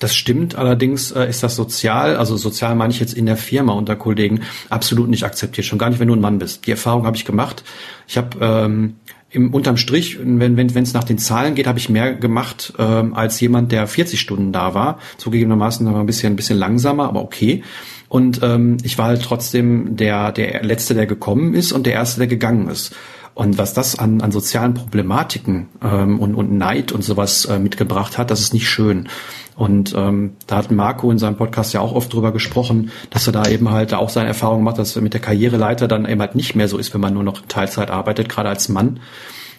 Das 0.00 0.14
stimmt, 0.14 0.56
allerdings 0.56 1.12
äh, 1.12 1.28
ist 1.28 1.44
das 1.44 1.54
sozial, 1.54 2.16
also 2.16 2.36
sozial 2.36 2.74
meine 2.74 2.92
ich 2.92 2.98
jetzt 2.98 3.14
in 3.14 3.26
der 3.26 3.36
Firma 3.36 3.74
unter 3.74 3.94
Kollegen, 3.94 4.40
absolut 4.68 5.08
nicht 5.08 5.24
akzeptiert, 5.24 5.66
schon 5.66 5.78
gar 5.78 5.88
nicht, 5.88 6.00
wenn 6.00 6.08
du 6.08 6.14
ein 6.14 6.20
Mann 6.20 6.38
bist. 6.38 6.66
Die 6.66 6.72
Erfahrung 6.72 7.06
habe 7.06 7.16
ich 7.16 7.24
gemacht. 7.24 7.62
Ich 8.08 8.16
habe 8.16 8.36
ähm, 8.40 8.96
im 9.34 9.52
unterm 9.52 9.76
Strich, 9.76 10.18
wenn 10.20 10.56
wenn 10.56 10.74
wenn 10.74 10.82
es 10.82 10.94
nach 10.94 11.04
den 11.04 11.18
Zahlen 11.18 11.54
geht, 11.54 11.66
habe 11.66 11.78
ich 11.78 11.88
mehr 11.88 12.14
gemacht 12.14 12.72
ähm, 12.78 13.14
als 13.14 13.40
jemand, 13.40 13.72
der 13.72 13.86
40 13.86 14.20
Stunden 14.20 14.52
da 14.52 14.74
war. 14.74 14.98
Zugegebenermaßen 15.18 15.84
noch 15.86 15.96
ein 15.98 16.06
bisschen 16.06 16.32
ein 16.32 16.36
bisschen 16.36 16.58
langsamer, 16.58 17.08
aber 17.08 17.22
okay. 17.22 17.62
Und 18.08 18.40
ähm, 18.42 18.76
ich 18.84 18.96
war 18.98 19.06
halt 19.06 19.22
trotzdem 19.22 19.96
der 19.96 20.32
der 20.32 20.62
letzte, 20.62 20.94
der 20.94 21.06
gekommen 21.06 21.54
ist 21.54 21.72
und 21.72 21.86
der 21.86 21.94
erste, 21.94 22.20
der 22.20 22.28
gegangen 22.28 22.68
ist. 22.68 22.94
Und 23.34 23.58
was 23.58 23.74
das 23.74 23.98
an, 23.98 24.20
an 24.20 24.30
sozialen 24.30 24.74
Problematiken 24.74 25.68
ähm, 25.82 26.20
und, 26.20 26.34
und 26.36 26.52
Neid 26.52 26.92
und 26.92 27.02
sowas 27.02 27.44
äh, 27.46 27.58
mitgebracht 27.58 28.16
hat, 28.16 28.30
das 28.30 28.40
ist 28.40 28.54
nicht 28.54 28.68
schön. 28.68 29.08
Und 29.56 29.94
ähm, 29.96 30.36
da 30.46 30.56
hat 30.56 30.70
Marco 30.70 31.10
in 31.10 31.18
seinem 31.18 31.36
Podcast 31.36 31.72
ja 31.74 31.80
auch 31.80 31.92
oft 31.92 32.12
drüber 32.12 32.32
gesprochen, 32.32 32.90
dass 33.10 33.26
er 33.26 33.32
da 33.32 33.46
eben 33.46 33.70
halt 33.70 33.94
auch 33.94 34.08
seine 34.08 34.28
Erfahrung 34.28 34.62
macht, 34.62 34.78
dass 34.78 34.96
er 34.96 35.02
mit 35.02 35.14
der 35.14 35.20
Karriereleiter 35.20 35.88
dann 35.88 36.06
eben 36.06 36.20
halt 36.20 36.34
nicht 36.34 36.54
mehr 36.54 36.68
so 36.68 36.78
ist, 36.78 36.94
wenn 36.94 37.00
man 37.00 37.14
nur 37.14 37.22
noch 37.22 37.42
Teilzeit 37.46 37.90
arbeitet, 37.90 38.28
gerade 38.28 38.48
als 38.48 38.68
Mann. 38.68 39.00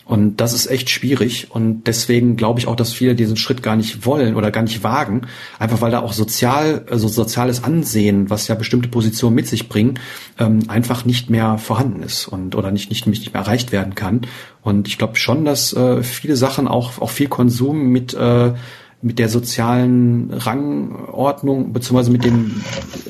Und 0.06 0.39
das 0.39 0.54
ist 0.54 0.68
echt 0.68 0.91
schwierig. 0.91 1.48
Und 1.50 1.88
deswegen 1.88 2.36
glaube 2.38 2.60
ich 2.60 2.68
auch, 2.68 2.76
dass 2.76 2.94
viele 2.94 3.15
diesen 3.15 3.38
Schritt 3.38 3.63
gar 3.63 3.76
nicht 3.76 4.06
wollen 4.06 4.36
oder 4.36 4.52
gar 4.52 4.62
nicht 4.62 4.84
wagen. 4.84 5.22
Einfach 5.58 5.82
weil 5.82 5.89
da 5.89 6.02
auch 6.02 6.13
sozial, 6.13 6.86
also 6.91 7.08
soziales 7.08 7.63
Ansehen, 7.63 8.30
was 8.30 8.48
ja 8.48 8.54
bestimmte 8.54 8.88
Positionen 8.88 9.36
mit 9.36 9.48
sich 9.48 9.68
bringen, 9.68 10.00
ähm, 10.38 10.60
einfach 10.68 11.06
nicht 11.06 11.32
mehr 11.32 11.58
vorhanden 11.58 12.04
ist 12.04 12.28
und 12.28 12.56
oder 12.56 12.70
nicht, 12.70 12.91
nicht, 12.91 13.08
nicht 13.08 13.34
mehr 13.34 13.41
erreicht 13.41 13.72
werden 13.72 13.96
kann. 13.96 14.22
Und 14.62 14.88
ich 14.88 15.00
glaube 15.00 15.15
schon, 15.15 15.44
dass 15.44 15.74
äh, 15.74 16.04
viele 16.04 16.36
Sachen 16.36 16.68
auch, 16.68 17.02
auch 17.02 17.10
viel 17.10 17.28
Konsum 17.28 17.88
mit, 17.88 18.13
äh, 18.13 18.54
mit 19.02 19.18
der 19.18 19.30
sozialen 19.30 20.32
Rangordnung 20.32 21.74
beziehungsweise 21.74 22.12
mit 22.12 22.24
dem 22.24 22.62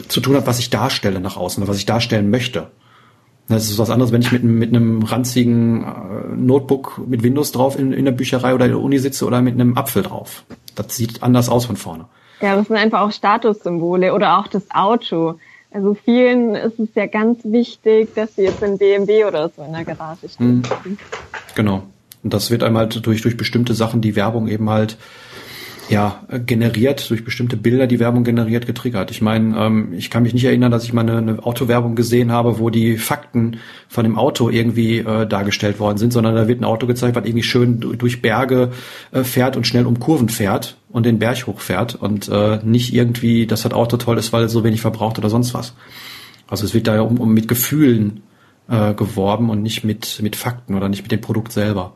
zu 0.08 0.22
tun 0.22 0.38
hat, 0.38 0.48
was 0.48 0.60
ich 0.60 0.70
darstelle 0.70 1.20
nach 1.20 1.36
außen 1.36 1.68
was 1.68 1.78
ich 1.78 1.86
darstellen 1.86 2.30
möchte. 2.30 2.72
Das 3.48 3.70
ist 3.70 3.78
was 3.78 3.90
anderes, 3.90 4.12
wenn 4.12 4.22
ich 4.22 4.32
mit, 4.32 4.44
mit 4.44 4.70
einem 4.70 5.04
ranzigen 5.04 5.84
äh, 5.84 6.36
Notebook 6.36 7.02
mit 7.06 7.22
Windows 7.22 7.52
drauf 7.52 7.78
in, 7.78 7.94
in 7.94 8.06
der 8.06 8.12
Bücherei 8.12 8.56
oder 8.56 8.68
der 8.68 8.80
Uni 8.80 8.98
sitze 8.98 9.26
oder 9.26 9.42
mit 9.42 9.54
einem 9.54 9.78
Apfel 9.78 10.04
drauf. 10.04 10.44
Das 10.74 10.96
sieht 10.96 11.22
anders 11.22 11.48
aus 11.50 11.66
von 11.66 11.76
vorne. 11.76 12.06
Ja, 12.42 12.56
das 12.56 12.68
sind 12.68 12.76
einfach 12.76 13.02
auch 13.02 13.12
Statussymbole 13.12 14.14
oder 14.14 14.40
auch 14.40 14.48
das 14.48 14.64
Auto. 14.72 15.36
Also 15.72 15.94
vielen 15.94 16.56
ist 16.56 16.80
es 16.80 16.90
ja 16.96 17.06
ganz 17.06 17.44
wichtig, 17.44 18.16
dass 18.16 18.36
sie 18.36 18.44
jetzt 18.44 18.64
in 18.64 18.78
BMW 18.78 19.26
oder 19.26 19.50
so 19.50 19.62
in 19.62 19.74
der 19.74 19.86
Garage 19.86 20.30
stehen. 20.30 20.64
Mhm. 20.84 20.98
Genau. 21.54 21.84
Und 22.24 22.34
das 22.34 22.50
wird 22.50 22.64
einmal 22.64 22.84
halt 22.84 23.06
durch, 23.06 23.22
durch 23.22 23.38
bestimmte 23.38 23.76
Sachen, 23.76 24.02
die 24.02 24.16
Werbung 24.16 24.48
eben 24.48 24.70
halt 24.70 24.98
ja, 25.90 26.24
generiert, 26.46 27.10
durch 27.10 27.24
bestimmte 27.24 27.58
Bilder, 27.58 27.86
die 27.86 28.00
Werbung 28.00 28.24
generiert, 28.24 28.66
getriggert. 28.66 29.12
Ich 29.12 29.22
meine, 29.22 29.56
ähm, 29.58 29.94
ich 29.94 30.10
kann 30.10 30.24
mich 30.24 30.34
nicht 30.34 30.46
erinnern, 30.46 30.72
dass 30.72 30.84
ich 30.84 30.94
mal 30.94 31.02
eine, 31.02 31.18
eine 31.18 31.44
Autowerbung 31.46 31.96
gesehen 31.96 32.32
habe, 32.32 32.60
wo 32.60 32.70
die 32.70 32.98
Fakten 32.98 33.58
von 33.88 34.04
dem 34.04 34.18
Auto 34.18 34.50
irgendwie 34.50 35.00
äh, 35.00 35.28
dargestellt 35.28 35.80
worden 35.80 35.98
sind, 35.98 36.12
sondern 36.12 36.36
da 36.36 36.48
wird 36.48 36.60
ein 36.60 36.66
Auto 36.66 36.88
gezeigt, 36.88 37.16
was 37.16 37.26
irgendwie 37.26 37.44
schön 37.44 37.80
durch 37.80 38.22
Berge 38.22 38.72
äh, 39.12 39.24
fährt 39.24 39.58
und 39.58 39.68
schnell 39.68 39.86
um 39.86 40.00
Kurven 40.00 40.30
fährt 40.30 40.78
und 40.90 41.06
den 41.06 41.20
Berg 41.20 41.46
hochfährt 41.46 41.96
und 41.96 42.30
äh, 42.30 42.60
nicht 42.64 42.94
irgendwie, 42.94 43.46
dass 43.46 43.62
das 43.62 43.74
Auto 43.74 43.98
toll 43.98 44.18
ist, 44.18 44.34
weil 44.34 44.46
es 44.46 44.52
so 44.52 44.64
wenig 44.64 44.82
verbraucht 44.82 45.20
oder 45.20 45.30
sonst 45.30 45.54
was. 45.54 45.76
Also 46.48 46.66
es 46.66 46.74
wird 46.74 46.88
da 46.88 46.96
ja 46.96 47.02
um, 47.02 47.20
um 47.20 47.32
mit 47.34 47.48
Gefühlen 47.48 48.24
äh, 48.70 48.96
geworben 48.96 49.52
und 49.52 49.62
nicht 49.62 49.84
mit, 49.84 50.20
mit 50.24 50.36
Fakten 50.36 50.74
oder 50.74 50.90
nicht 50.90 51.04
mit 51.04 51.12
dem 51.12 51.22
Produkt 51.22 51.52
selber. 51.52 51.96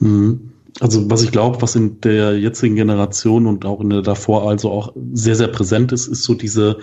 Mhm 0.00 0.52
also 0.80 1.10
was 1.10 1.22
ich 1.22 1.32
glaube, 1.32 1.62
was 1.62 1.74
in 1.74 2.00
der 2.00 2.38
jetzigen 2.38 2.76
Generation 2.76 3.46
und 3.46 3.64
auch 3.64 3.80
in 3.80 3.90
der 3.90 4.02
davor 4.02 4.48
also 4.48 4.70
auch 4.70 4.92
sehr, 5.12 5.36
sehr 5.36 5.48
präsent 5.48 5.92
ist, 5.92 6.06
ist 6.06 6.24
so 6.24 6.34
diese 6.34 6.78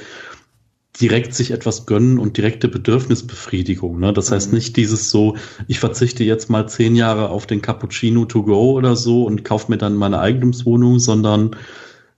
direkt 1.00 1.34
sich 1.34 1.52
etwas 1.52 1.86
gönnen 1.86 2.20
und 2.20 2.38
direkte 2.38 2.68
Bedürfnisbefriedigung. 2.68 4.00
Ne? 4.00 4.14
Das 4.14 4.32
heißt 4.32 4.50
mhm. 4.50 4.56
nicht 4.56 4.78
dieses 4.78 5.10
so, 5.10 5.36
ich 5.68 5.80
verzichte 5.80 6.24
jetzt 6.24 6.50
mal 6.50 6.68
zehn 6.68 6.96
Jahre 6.96 7.30
auf 7.30 7.48
den 7.48 7.62
Cappuccino 7.62 8.26
to 8.26 8.44
go 8.44 8.74
oder 8.74 8.96
so 8.96 9.24
und 9.24 9.44
kaufe 9.44 9.72
mir 9.72 9.78
dann 9.78 9.96
meine 9.96 10.20
Eigentumswohnung, 10.20 11.00
sondern 11.00 11.56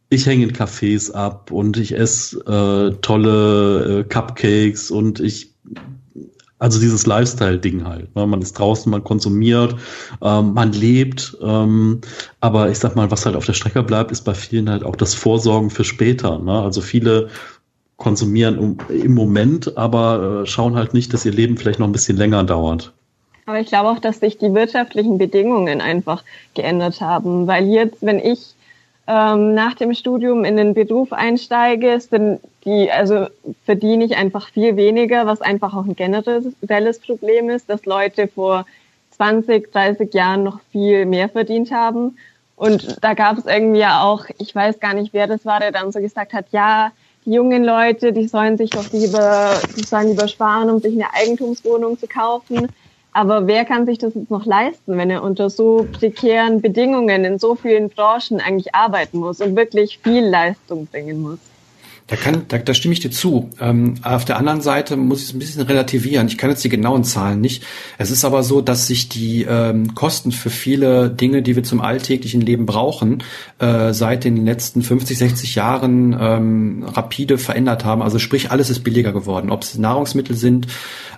ich 0.09 0.25
hänge 0.25 0.43
in 0.43 0.51
Cafés 0.51 1.11
ab 1.11 1.51
und 1.51 1.77
ich 1.77 1.97
esse 1.97 2.39
äh, 2.45 2.95
tolle 3.01 3.99
äh, 3.99 4.03
Cupcakes 4.03 4.91
und 4.91 5.19
ich 5.19 5.53
also 6.65 6.79
dieses 6.79 7.05
Lifestyle-Ding 7.05 7.85
halt. 7.85 8.15
Ne? 8.15 8.25
Man 8.25 8.41
ist 8.41 8.57
draußen, 8.57 8.91
man 8.91 9.03
konsumiert, 9.03 9.75
ähm, 10.23 10.55
man 10.55 10.71
lebt. 10.71 11.37
Ähm, 11.39 12.01
aber 12.39 12.71
ich 12.71 12.79
sag 12.79 12.95
mal, 12.95 13.11
was 13.11 13.23
halt 13.27 13.35
auf 13.35 13.45
der 13.45 13.53
Strecke 13.53 13.83
bleibt, 13.83 14.11
ist 14.11 14.21
bei 14.21 14.33
vielen 14.33 14.67
halt 14.67 14.83
auch 14.83 14.95
das 14.95 15.13
Vorsorgen 15.13 15.69
für 15.69 15.83
später. 15.83 16.39
Ne? 16.39 16.59
Also 16.59 16.81
viele 16.81 17.29
konsumieren 17.97 18.57
um, 18.57 18.77
im 18.89 19.13
Moment, 19.13 19.77
aber 19.77 20.41
äh, 20.41 20.47
schauen 20.47 20.75
halt 20.75 20.95
nicht, 20.95 21.13
dass 21.13 21.23
ihr 21.23 21.33
Leben 21.33 21.55
vielleicht 21.55 21.77
noch 21.77 21.85
ein 21.85 21.91
bisschen 21.91 22.17
länger 22.17 22.43
dauert. 22.43 22.93
Aber 23.45 23.59
ich 23.59 23.67
glaube 23.67 23.89
auch, 23.89 23.99
dass 23.99 24.19
sich 24.19 24.39
die 24.39 24.55
wirtschaftlichen 24.55 25.19
Bedingungen 25.19 25.81
einfach 25.81 26.23
geändert 26.55 26.99
haben. 26.99 27.45
Weil 27.45 27.67
jetzt, 27.67 27.97
wenn 28.01 28.17
ich 28.17 28.54
ähm, 29.07 29.53
nach 29.53 29.75
dem 29.75 29.93
Studium 29.93 30.45
in 30.45 30.57
den 30.57 30.73
Beruf 30.73 31.13
einsteige, 31.13 31.99
sind 31.99 32.39
die, 32.65 32.91
also 32.91 33.27
verdiene 33.65 34.05
ich 34.05 34.17
einfach 34.17 34.49
viel 34.49 34.75
weniger, 34.75 35.27
was 35.27 35.41
einfach 35.41 35.75
auch 35.75 35.85
ein 35.85 35.95
generelles 35.95 36.99
Problem 36.99 37.49
ist, 37.49 37.69
dass 37.69 37.85
Leute 37.85 38.27
vor 38.27 38.65
20, 39.11 39.71
30 39.71 40.13
Jahren 40.13 40.43
noch 40.43 40.59
viel 40.71 41.05
mehr 41.05 41.29
verdient 41.29 41.71
haben. 41.71 42.17
Und 42.55 43.03
da 43.03 43.13
gab 43.13 43.37
es 43.37 43.45
irgendwie 43.45 43.79
ja 43.79 44.01
auch, 44.01 44.25
ich 44.39 44.55
weiß 44.55 44.79
gar 44.79 44.93
nicht, 44.93 45.13
wer 45.13 45.27
das 45.27 45.45
war, 45.45 45.59
der 45.59 45.71
dann 45.71 45.91
so 45.91 45.99
gesagt 45.99 46.33
hat, 46.33 46.47
ja, 46.51 46.91
die 47.25 47.33
jungen 47.33 47.63
Leute, 47.63 48.13
die 48.13 48.27
sollen 48.27 48.57
sich 48.57 48.69
doch 48.69 48.91
lieber, 48.91 49.59
die 49.77 49.83
sollen 49.83 50.09
lieber 50.09 50.27
sparen, 50.27 50.69
um 50.69 50.79
sich 50.79 50.93
eine 50.93 51.13
Eigentumswohnung 51.13 51.99
zu 51.99 52.07
kaufen. 52.07 52.69
Aber 53.15 53.47
wer 53.47 53.63
kann 53.63 53.85
sich 53.85 53.97
das 53.97 54.13
jetzt 54.13 54.29
noch 54.29 54.45
leisten, 54.45 54.97
wenn 54.97 55.09
er 55.09 55.23
unter 55.23 55.49
so 55.49 55.87
prekären 55.89 56.61
Bedingungen 56.61 57.23
in 57.23 57.39
so 57.39 57.55
vielen 57.55 57.89
Branchen 57.89 58.41
eigentlich 58.41 58.75
arbeiten 58.75 59.19
muss 59.19 59.39
und 59.39 59.55
wirklich 59.55 59.99
viel 60.03 60.25
Leistung 60.25 60.87
bringen 60.87 61.21
muss? 61.21 61.39
Da, 62.07 62.15
kann, 62.15 62.43
da, 62.49 62.59
da 62.59 62.75
stimme 62.75 62.93
ich 62.93 62.99
dir 62.99 63.09
zu. 63.09 63.49
Ähm, 63.59 63.95
auf 64.03 64.25
der 64.25 64.37
anderen 64.37 64.61
Seite 64.61 64.95
muss 64.95 65.23
ich 65.23 65.29
es 65.29 65.33
ein 65.33 65.39
bisschen 65.39 65.63
relativieren. 65.63 66.27
Ich 66.27 66.37
kann 66.37 66.51
jetzt 66.51 66.63
die 66.63 66.69
genauen 66.69 67.03
Zahlen 67.03 67.41
nicht. 67.41 67.63
Es 67.97 68.11
ist 68.11 68.23
aber 68.23 68.43
so, 68.43 68.61
dass 68.61 68.85
sich 68.85 69.09
die 69.09 69.43
ähm, 69.49 69.95
Kosten 69.95 70.31
für 70.31 70.51
viele 70.51 71.09
Dinge, 71.09 71.41
die 71.41 71.55
wir 71.55 71.63
zum 71.63 71.81
alltäglichen 71.81 72.41
Leben 72.41 72.67
brauchen, 72.67 73.23
äh, 73.57 73.91
seit 73.91 74.23
den 74.23 74.45
letzten 74.45 74.83
50, 74.83 75.17
60 75.17 75.55
Jahren 75.55 76.15
ähm, 76.19 76.83
rapide 76.83 77.39
verändert 77.39 77.85
haben. 77.85 78.03
Also 78.03 78.19
sprich, 78.19 78.51
alles 78.51 78.69
ist 78.69 78.83
billiger 78.83 79.11
geworden. 79.11 79.49
Ob 79.49 79.63
es 79.63 79.75
Nahrungsmittel 79.75 80.35
sind 80.35 80.67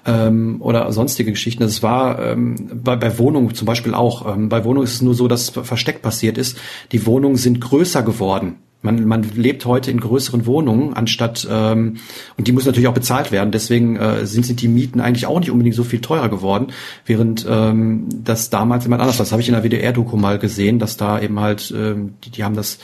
ähm, 0.06 0.62
oder 0.62 0.90
sonstige 0.94 1.32
Geschichten. 1.32 1.64
Das 1.64 1.84
war 1.84 2.18
ähm, 2.24 2.56
bei, 2.74 2.96
bei 2.96 3.18
Wohnungen 3.18 3.54
zum 3.54 3.66
Beispiel 3.66 3.94
auch. 3.94 4.26
Ähm, 4.34 4.48
bei 4.48 4.64
Wohnungen 4.64 4.86
ist 4.86 4.94
es 4.94 5.02
nur 5.02 5.16
so, 5.16 5.28
dass 5.28 5.50
versteckt 5.50 6.02
passiert 6.02 6.38
ist. 6.38 6.58
Die 6.94 7.06
Wohnungen 7.06 7.36
sind 7.36 7.60
größer 7.60 8.04
geworden 8.04 8.56
man, 8.82 9.06
man 9.06 9.24
lebt 9.24 9.66
heute 9.66 9.92
in 9.92 10.00
größeren 10.00 10.46
Wohnungen, 10.46 10.94
anstatt 10.94 11.48
ähm, 11.50 11.98
und 12.38 12.48
die 12.48 12.52
müssen 12.52 12.68
natürlich 12.68 12.88
auch 12.88 12.94
bezahlt 12.94 13.32
werden. 13.32 13.52
Deswegen 13.52 13.96
äh, 13.96 14.26
sind, 14.26 14.46
sind 14.46 14.62
die 14.62 14.68
Mieten 14.68 15.02
eigentlich 15.02 15.26
auch 15.26 15.40
nicht 15.40 15.52
unbedingt 15.52 15.76
so 15.76 15.84
viel 15.84 16.00
teurer 16.00 16.30
geworden, 16.30 16.68
während 17.06 17.46
ähm, 17.50 18.08
das 18.24 18.50
damals 18.50 18.86
jemand 18.86 19.02
anders 19.02 19.18
war. 19.18 19.26
Das 19.26 19.32
habe 19.32 19.42
ich 19.42 19.50
in 19.50 19.56
der 19.56 19.64
WDR-Doku 19.64 20.16
mal 20.18 20.38
gesehen, 20.38 20.80
dass 20.80 20.98
da 20.98 21.20
eben 21.20 21.40
halt, 21.40 21.74
ähm, 21.76 22.14
die, 22.24 22.30
die 22.30 22.44
haben 22.44 22.56
das 22.56 22.80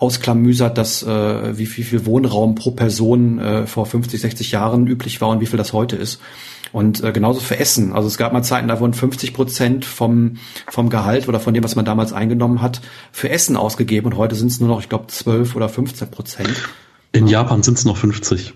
ausklamüsert, 0.00 0.78
dass 0.78 1.02
äh, 1.02 1.58
wie 1.58 1.66
viel, 1.66 1.84
viel 1.84 2.06
Wohnraum 2.06 2.54
pro 2.54 2.70
Person 2.70 3.38
äh, 3.38 3.66
vor 3.66 3.86
50, 3.86 4.20
60 4.20 4.50
Jahren 4.50 4.86
üblich 4.86 5.20
war 5.20 5.28
und 5.28 5.40
wie 5.40 5.46
viel 5.46 5.58
das 5.58 5.72
heute 5.72 5.96
ist. 5.96 6.20
Und 6.72 7.02
äh, 7.02 7.12
genauso 7.12 7.40
für 7.40 7.58
Essen. 7.58 7.92
Also 7.92 8.08
es 8.08 8.16
gab 8.16 8.32
mal 8.32 8.42
Zeiten, 8.42 8.68
da 8.68 8.80
wurden 8.80 8.94
50 8.94 9.34
Prozent 9.34 9.84
vom, 9.84 10.36
vom 10.68 10.88
Gehalt 10.88 11.28
oder 11.28 11.40
von 11.40 11.52
dem, 11.52 11.64
was 11.64 11.76
man 11.76 11.84
damals 11.84 12.12
eingenommen 12.12 12.62
hat, 12.62 12.80
für 13.12 13.28
Essen 13.28 13.56
ausgegeben. 13.56 14.06
Und 14.06 14.16
heute 14.16 14.36
sind 14.36 14.48
es 14.48 14.60
nur 14.60 14.68
noch, 14.68 14.80
ich 14.80 14.88
glaube, 14.88 15.08
12 15.08 15.56
oder 15.56 15.68
15 15.68 16.10
Prozent. 16.10 16.70
In 17.12 17.26
Japan 17.26 17.62
sind 17.62 17.76
es 17.76 17.84
noch 17.84 17.96
50. 17.96 18.54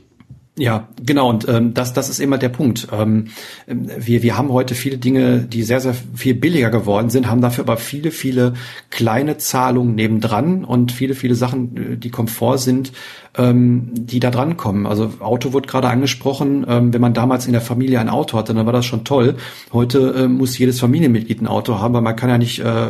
Ja, 0.56 0.86
genau. 1.04 1.30
Und 1.30 1.48
ähm, 1.48 1.74
das, 1.74 1.94
das 1.94 2.08
ist 2.08 2.20
immer 2.20 2.38
der 2.38 2.48
Punkt. 2.48 2.86
Ähm, 2.92 3.26
wir, 3.66 4.22
wir 4.22 4.38
haben 4.38 4.52
heute 4.52 4.76
viele 4.76 4.98
Dinge, 4.98 5.40
die 5.40 5.64
sehr, 5.64 5.80
sehr 5.80 5.94
viel 6.14 6.34
billiger 6.34 6.70
geworden 6.70 7.10
sind, 7.10 7.28
haben 7.28 7.40
dafür 7.40 7.64
aber 7.64 7.76
viele, 7.76 8.12
viele 8.12 8.54
kleine 8.88 9.36
Zahlungen 9.36 9.96
nebendran 9.96 10.64
und 10.64 10.92
viele, 10.92 11.16
viele 11.16 11.34
Sachen, 11.34 11.98
die 11.98 12.10
Komfort 12.10 12.58
sind, 12.58 12.92
ähm, 13.36 13.90
die 13.94 14.20
da 14.20 14.30
dran 14.30 14.56
kommen. 14.56 14.86
Also 14.86 15.14
Auto 15.18 15.52
wurde 15.52 15.66
gerade 15.66 15.88
angesprochen. 15.88 16.64
Ähm, 16.68 16.94
wenn 16.94 17.00
man 17.00 17.14
damals 17.14 17.46
in 17.46 17.52
der 17.52 17.60
Familie 17.60 17.98
ein 17.98 18.08
Auto 18.08 18.38
hatte, 18.38 18.54
dann 18.54 18.64
war 18.64 18.72
das 18.72 18.86
schon 18.86 19.02
toll. 19.02 19.34
Heute 19.72 20.14
äh, 20.16 20.28
muss 20.28 20.56
jedes 20.56 20.78
Familienmitglied 20.78 21.42
ein 21.42 21.48
Auto 21.48 21.80
haben, 21.80 21.94
weil 21.94 22.02
man 22.02 22.14
kann 22.14 22.30
ja 22.30 22.38
nicht 22.38 22.60
äh, 22.60 22.88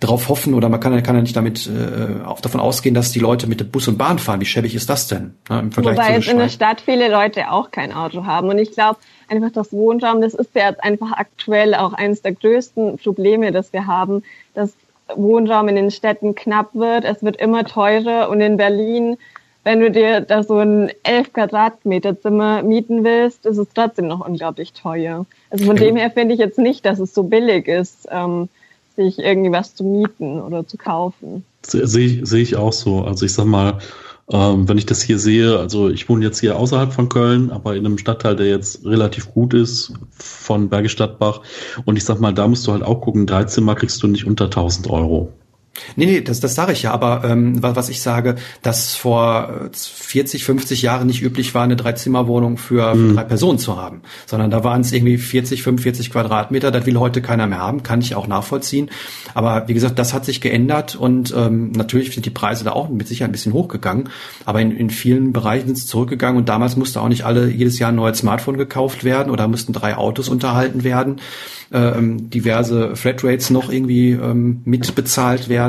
darauf 0.00 0.28
hoffen 0.28 0.54
oder 0.54 0.68
man 0.68 0.80
kann, 0.80 1.02
kann 1.02 1.16
ja 1.16 1.22
nicht 1.22 1.36
damit 1.36 1.66
äh, 1.66 2.24
auch 2.24 2.40
davon 2.40 2.60
ausgehen, 2.60 2.94
dass 2.94 3.10
die 3.10 3.18
Leute 3.18 3.46
mit 3.46 3.72
Bus 3.72 3.88
und 3.88 3.98
Bahn 3.98 4.18
fahren. 4.18 4.40
Wie 4.40 4.46
schäbig 4.46 4.74
ist 4.74 4.88
das 4.88 5.08
denn? 5.08 5.34
Ne, 5.48 5.60
im 5.60 5.72
Vergleich 5.72 5.96
Wobei 5.96 6.14
jetzt 6.14 6.28
in 6.28 6.38
der 6.38 6.48
Stadt 6.48 6.80
viele 6.80 7.08
Leute 7.08 7.50
auch 7.50 7.70
kein 7.70 7.92
Auto 7.92 8.24
haben. 8.24 8.48
Und 8.48 8.58
ich 8.58 8.72
glaube, 8.72 8.98
einfach 9.28 9.50
das 9.50 9.72
Wohnraum, 9.72 10.20
das 10.20 10.34
ist 10.34 10.54
ja 10.54 10.68
jetzt 10.68 10.82
einfach 10.84 11.12
aktuell 11.12 11.74
auch 11.74 11.92
eines 11.94 12.22
der 12.22 12.32
größten 12.32 12.98
Probleme, 12.98 13.50
das 13.50 13.72
wir 13.72 13.86
haben, 13.86 14.22
dass 14.54 14.72
Wohnraum 15.14 15.68
in 15.68 15.76
den 15.76 15.90
Städten 15.90 16.34
knapp 16.34 16.74
wird. 16.74 17.04
Es 17.04 17.22
wird 17.22 17.36
immer 17.36 17.64
teurer 17.64 18.28
und 18.28 18.40
in 18.40 18.56
Berlin 18.56 19.16
wenn 19.68 19.80
du 19.80 19.90
dir 19.90 20.22
da 20.22 20.42
so 20.42 20.56
ein 20.56 20.90
11 21.02 21.34
Quadratmeter 21.34 22.18
Zimmer 22.18 22.62
mieten 22.62 23.04
willst, 23.04 23.44
ist 23.44 23.58
es 23.58 23.68
trotzdem 23.74 24.06
noch 24.06 24.26
unglaublich 24.26 24.72
teuer. 24.72 25.26
Also 25.50 25.66
von 25.66 25.76
ja. 25.76 25.84
dem 25.84 25.96
her 25.96 26.10
finde 26.10 26.32
ich 26.32 26.40
jetzt 26.40 26.58
nicht, 26.58 26.86
dass 26.86 26.98
es 26.98 27.12
so 27.12 27.24
billig 27.24 27.68
ist, 27.68 28.08
ähm, 28.10 28.48
sich 28.98 29.18
irgendwie 29.20 29.52
was 29.52 29.74
zu 29.74 29.84
mieten 29.84 30.40
oder 30.40 30.66
zu 30.66 30.76
kaufen. 30.76 31.44
Sehe 31.64 32.04
ich, 32.04 32.28
sehe 32.28 32.42
ich 32.42 32.56
auch 32.56 32.72
so. 32.72 33.04
Also 33.04 33.24
ich 33.24 33.32
sag 33.32 33.46
mal, 33.46 33.78
ähm, 34.30 34.68
wenn 34.68 34.76
ich 34.76 34.86
das 34.86 35.00
hier 35.00 35.18
sehe, 35.18 35.58
also 35.58 35.88
ich 35.88 36.08
wohne 36.08 36.24
jetzt 36.24 36.40
hier 36.40 36.58
außerhalb 36.58 36.92
von 36.92 37.08
Köln, 37.08 37.50
aber 37.50 37.76
in 37.76 37.86
einem 37.86 37.96
Stadtteil, 37.96 38.34
der 38.36 38.48
jetzt 38.48 38.84
relativ 38.84 39.32
gut 39.32 39.54
ist, 39.54 39.92
von 40.10 40.68
Bergisch 40.68 40.92
Stadtbach. 40.92 41.42
Und 41.84 41.96
ich 41.96 42.04
sag 42.04 42.20
mal, 42.20 42.34
da 42.34 42.48
musst 42.48 42.66
du 42.66 42.72
halt 42.72 42.82
auch 42.82 43.00
gucken, 43.00 43.26
drei 43.26 43.44
Zimmer 43.44 43.76
kriegst 43.76 44.02
du 44.02 44.08
nicht 44.08 44.26
unter 44.26 44.46
1000 44.46 44.90
Euro. 44.90 45.32
Nee, 45.96 46.06
nee, 46.06 46.20
das, 46.20 46.40
das 46.40 46.54
sage 46.54 46.72
ich 46.72 46.82
ja, 46.82 46.92
aber 46.92 47.22
ähm, 47.24 47.62
was 47.62 47.88
ich 47.88 48.00
sage, 48.02 48.36
dass 48.62 48.94
vor 48.94 49.70
40, 49.72 50.44
50 50.44 50.82
Jahren 50.82 51.06
nicht 51.06 51.22
üblich 51.22 51.54
war, 51.54 51.62
eine 51.62 51.76
Dreizimmerwohnung 51.76 52.58
für, 52.58 52.94
mhm. 52.94 53.08
für 53.08 53.14
drei 53.14 53.24
Personen 53.24 53.58
zu 53.58 53.76
haben, 53.76 54.02
sondern 54.26 54.50
da 54.50 54.64
waren 54.64 54.80
es 54.80 54.92
irgendwie 54.92 55.18
40, 55.18 55.62
45 55.62 56.10
Quadratmeter, 56.10 56.70
das 56.70 56.86
will 56.86 56.98
heute 56.98 57.22
keiner 57.22 57.46
mehr 57.46 57.60
haben, 57.60 57.82
kann 57.82 58.00
ich 58.00 58.14
auch 58.14 58.26
nachvollziehen. 58.26 58.90
Aber 59.34 59.68
wie 59.68 59.74
gesagt, 59.74 59.98
das 59.98 60.14
hat 60.14 60.24
sich 60.24 60.40
geändert 60.40 60.96
und 60.96 61.34
ähm, 61.36 61.72
natürlich 61.72 62.14
sind 62.14 62.26
die 62.26 62.30
Preise 62.30 62.64
da 62.64 62.72
auch 62.72 62.88
mit 62.88 63.08
Sicherheit 63.08 63.30
ein 63.30 63.32
bisschen 63.32 63.52
hochgegangen, 63.52 64.08
aber 64.44 64.60
in, 64.60 64.72
in 64.72 64.90
vielen 64.90 65.32
Bereichen 65.32 65.66
sind 65.66 65.78
es 65.78 65.86
zurückgegangen 65.86 66.38
und 66.38 66.48
damals 66.48 66.76
musste 66.76 67.00
auch 67.00 67.08
nicht 67.08 67.24
alle 67.24 67.48
jedes 67.48 67.78
Jahr 67.78 67.90
ein 67.90 67.96
neues 67.96 68.18
Smartphone 68.18 68.56
gekauft 68.56 69.04
werden 69.04 69.30
oder 69.30 69.48
mussten 69.48 69.72
drei 69.72 69.96
Autos 69.96 70.28
unterhalten 70.28 70.84
werden 70.84 71.20
ähm, 71.72 72.30
diverse 72.30 72.96
Flatrates 72.96 73.50
noch 73.50 73.70
irgendwie 73.70 74.12
ähm, 74.12 74.62
mitbezahlt 74.64 75.48
werden. 75.48 75.67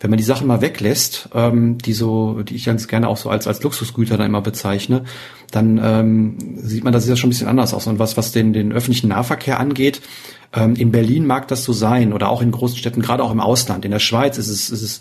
Wenn 0.00 0.10
man 0.10 0.18
die 0.18 0.24
Sachen 0.24 0.46
mal 0.46 0.60
weglässt, 0.60 1.30
ähm, 1.34 1.78
die 1.78 1.92
so, 1.92 2.42
die 2.42 2.54
ich 2.54 2.64
ganz 2.64 2.86
gerne 2.88 3.08
auch 3.08 3.16
so 3.16 3.30
als 3.30 3.46
als 3.46 3.62
Luxusgüter 3.62 4.16
dann 4.16 4.26
immer 4.26 4.42
bezeichne, 4.42 5.04
dann 5.50 5.80
ähm, 5.82 6.36
sieht 6.56 6.84
man, 6.84 6.92
das 6.92 7.04
ist 7.04 7.10
ja 7.10 7.16
schon 7.16 7.28
ein 7.28 7.30
bisschen 7.30 7.48
anders 7.48 7.72
aus. 7.72 7.86
Und 7.86 7.98
was 7.98 8.16
was 8.16 8.32
den 8.32 8.52
den 8.52 8.72
öffentlichen 8.72 9.08
Nahverkehr 9.08 9.58
angeht, 9.58 10.02
ähm, 10.52 10.74
in 10.74 10.92
Berlin 10.92 11.26
mag 11.26 11.48
das 11.48 11.64
so 11.64 11.72
sein 11.72 12.12
oder 12.12 12.28
auch 12.28 12.42
in 12.42 12.50
großen 12.50 12.76
Städten, 12.76 13.00
gerade 13.00 13.22
auch 13.22 13.32
im 13.32 13.40
Ausland. 13.40 13.84
In 13.84 13.90
der 13.90 13.98
Schweiz 13.98 14.38
ist 14.38 14.48
es 14.48 14.70
ist 14.70 14.82
es 14.82 15.00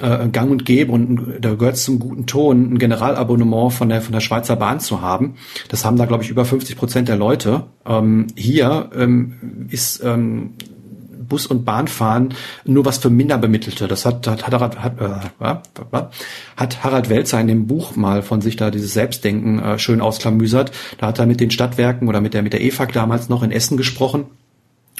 äh, 0.00 0.28
gang 0.28 0.50
und 0.50 0.64
gäbe 0.64 0.92
und 0.92 1.38
da 1.40 1.54
gehört 1.54 1.76
es 1.76 1.84
zum 1.84 1.98
guten 1.98 2.26
Ton, 2.26 2.74
ein 2.74 2.78
Generalabonnement 2.78 3.72
von 3.72 3.88
der, 3.88 4.02
von 4.02 4.12
der 4.12 4.20
Schweizer 4.20 4.56
Bahn 4.56 4.80
zu 4.80 5.00
haben. 5.00 5.36
Das 5.68 5.84
haben 5.84 5.96
da, 5.96 6.06
glaube 6.06 6.24
ich, 6.24 6.30
über 6.30 6.44
50 6.44 6.76
Prozent 6.76 7.08
der 7.08 7.16
Leute. 7.16 7.66
Ähm, 7.86 8.26
hier 8.36 8.90
ähm, 8.96 9.66
ist 9.70 10.02
ähm, 10.04 10.54
Bus- 11.26 11.46
und 11.46 11.64
Bahnfahren 11.64 12.34
nur 12.64 12.84
was 12.84 12.98
für 12.98 13.10
Minderbemittelte. 13.10 13.88
Das 13.88 14.06
hat, 14.06 14.26
hat, 14.26 14.46
hat, 14.46 14.78
hat, 14.78 15.00
äh, 15.00 16.04
hat 16.56 16.84
Harald 16.84 17.08
Welzer 17.08 17.40
in 17.40 17.48
dem 17.48 17.66
Buch 17.66 17.96
mal 17.96 18.22
von 18.22 18.40
sich 18.40 18.56
da 18.56 18.70
dieses 18.70 18.92
Selbstdenken 18.92 19.58
äh, 19.58 19.78
schön 19.78 20.00
ausklamüsert. 20.00 20.72
Da 20.98 21.08
hat 21.08 21.18
er 21.18 21.26
mit 21.26 21.40
den 21.40 21.50
Stadtwerken 21.50 22.08
oder 22.08 22.20
mit 22.20 22.34
der, 22.34 22.42
mit 22.42 22.52
der 22.52 22.62
EFAG 22.62 22.92
damals 22.92 23.28
noch 23.28 23.42
in 23.42 23.50
Essen 23.50 23.76
gesprochen 23.76 24.26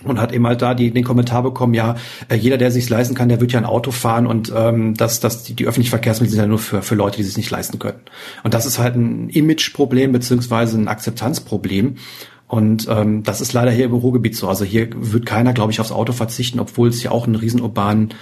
und 0.03 0.20
hat 0.20 0.33
eben 0.33 0.47
halt 0.47 0.62
da 0.62 0.75
die, 0.75 0.91
den 0.91 1.05
Kommentar 1.05 1.43
bekommen, 1.43 1.75
ja, 1.75 1.97
äh, 2.29 2.35
jeder, 2.35 2.59
der 2.59 2.70
sich 2.70 2.89
leisten 2.89 3.14
kann, 3.14 3.29
der 3.29 3.41
wird 3.41 3.53
ja 3.53 3.59
ein 3.59 3.64
Auto 3.64 3.91
fahren 3.91 4.27
und 4.27 4.53
ähm, 4.55 4.95
dass 4.95 5.20
das, 5.20 5.45
die, 5.45 5.55
die 5.55 5.66
öffentlichen 5.66 5.91
Verkehrsmittel 5.91 6.33
sind 6.33 6.41
ja 6.41 6.47
nur 6.47 6.59
für, 6.59 6.83
für 6.83 6.95
Leute, 6.95 7.18
die 7.18 7.22
sich 7.22 7.37
nicht 7.37 7.51
leisten 7.51 7.79
können. 7.79 8.01
Und 8.43 8.55
das 8.55 8.66
ist 8.66 8.79
halt 8.79 8.97
ein 8.97 9.29
Imageproblem 9.29 10.12
beziehungsweise 10.12 10.79
ein 10.79 10.89
Akzeptanzproblem. 10.89 11.97
Und 12.47 12.86
ähm, 12.90 13.22
das 13.22 13.40
ist 13.40 13.53
leider 13.53 13.70
hier 13.70 13.86
im 13.86 13.95
Ruhrgebiet 13.95 14.36
so. 14.36 14.49
Also 14.49 14.64
hier 14.64 14.88
wird 14.95 15.26
keiner, 15.26 15.53
glaube 15.53 15.72
ich, 15.72 15.80
aufs 15.80 15.92
Auto 15.92 16.12
verzichten, 16.12 16.61
obwohl 16.61 16.88
es 16.88 17.03
ja 17.03 17.11
auch 17.11 17.26
einen 17.26 17.36
riesen 17.36 17.61
urbanen 17.61 18.14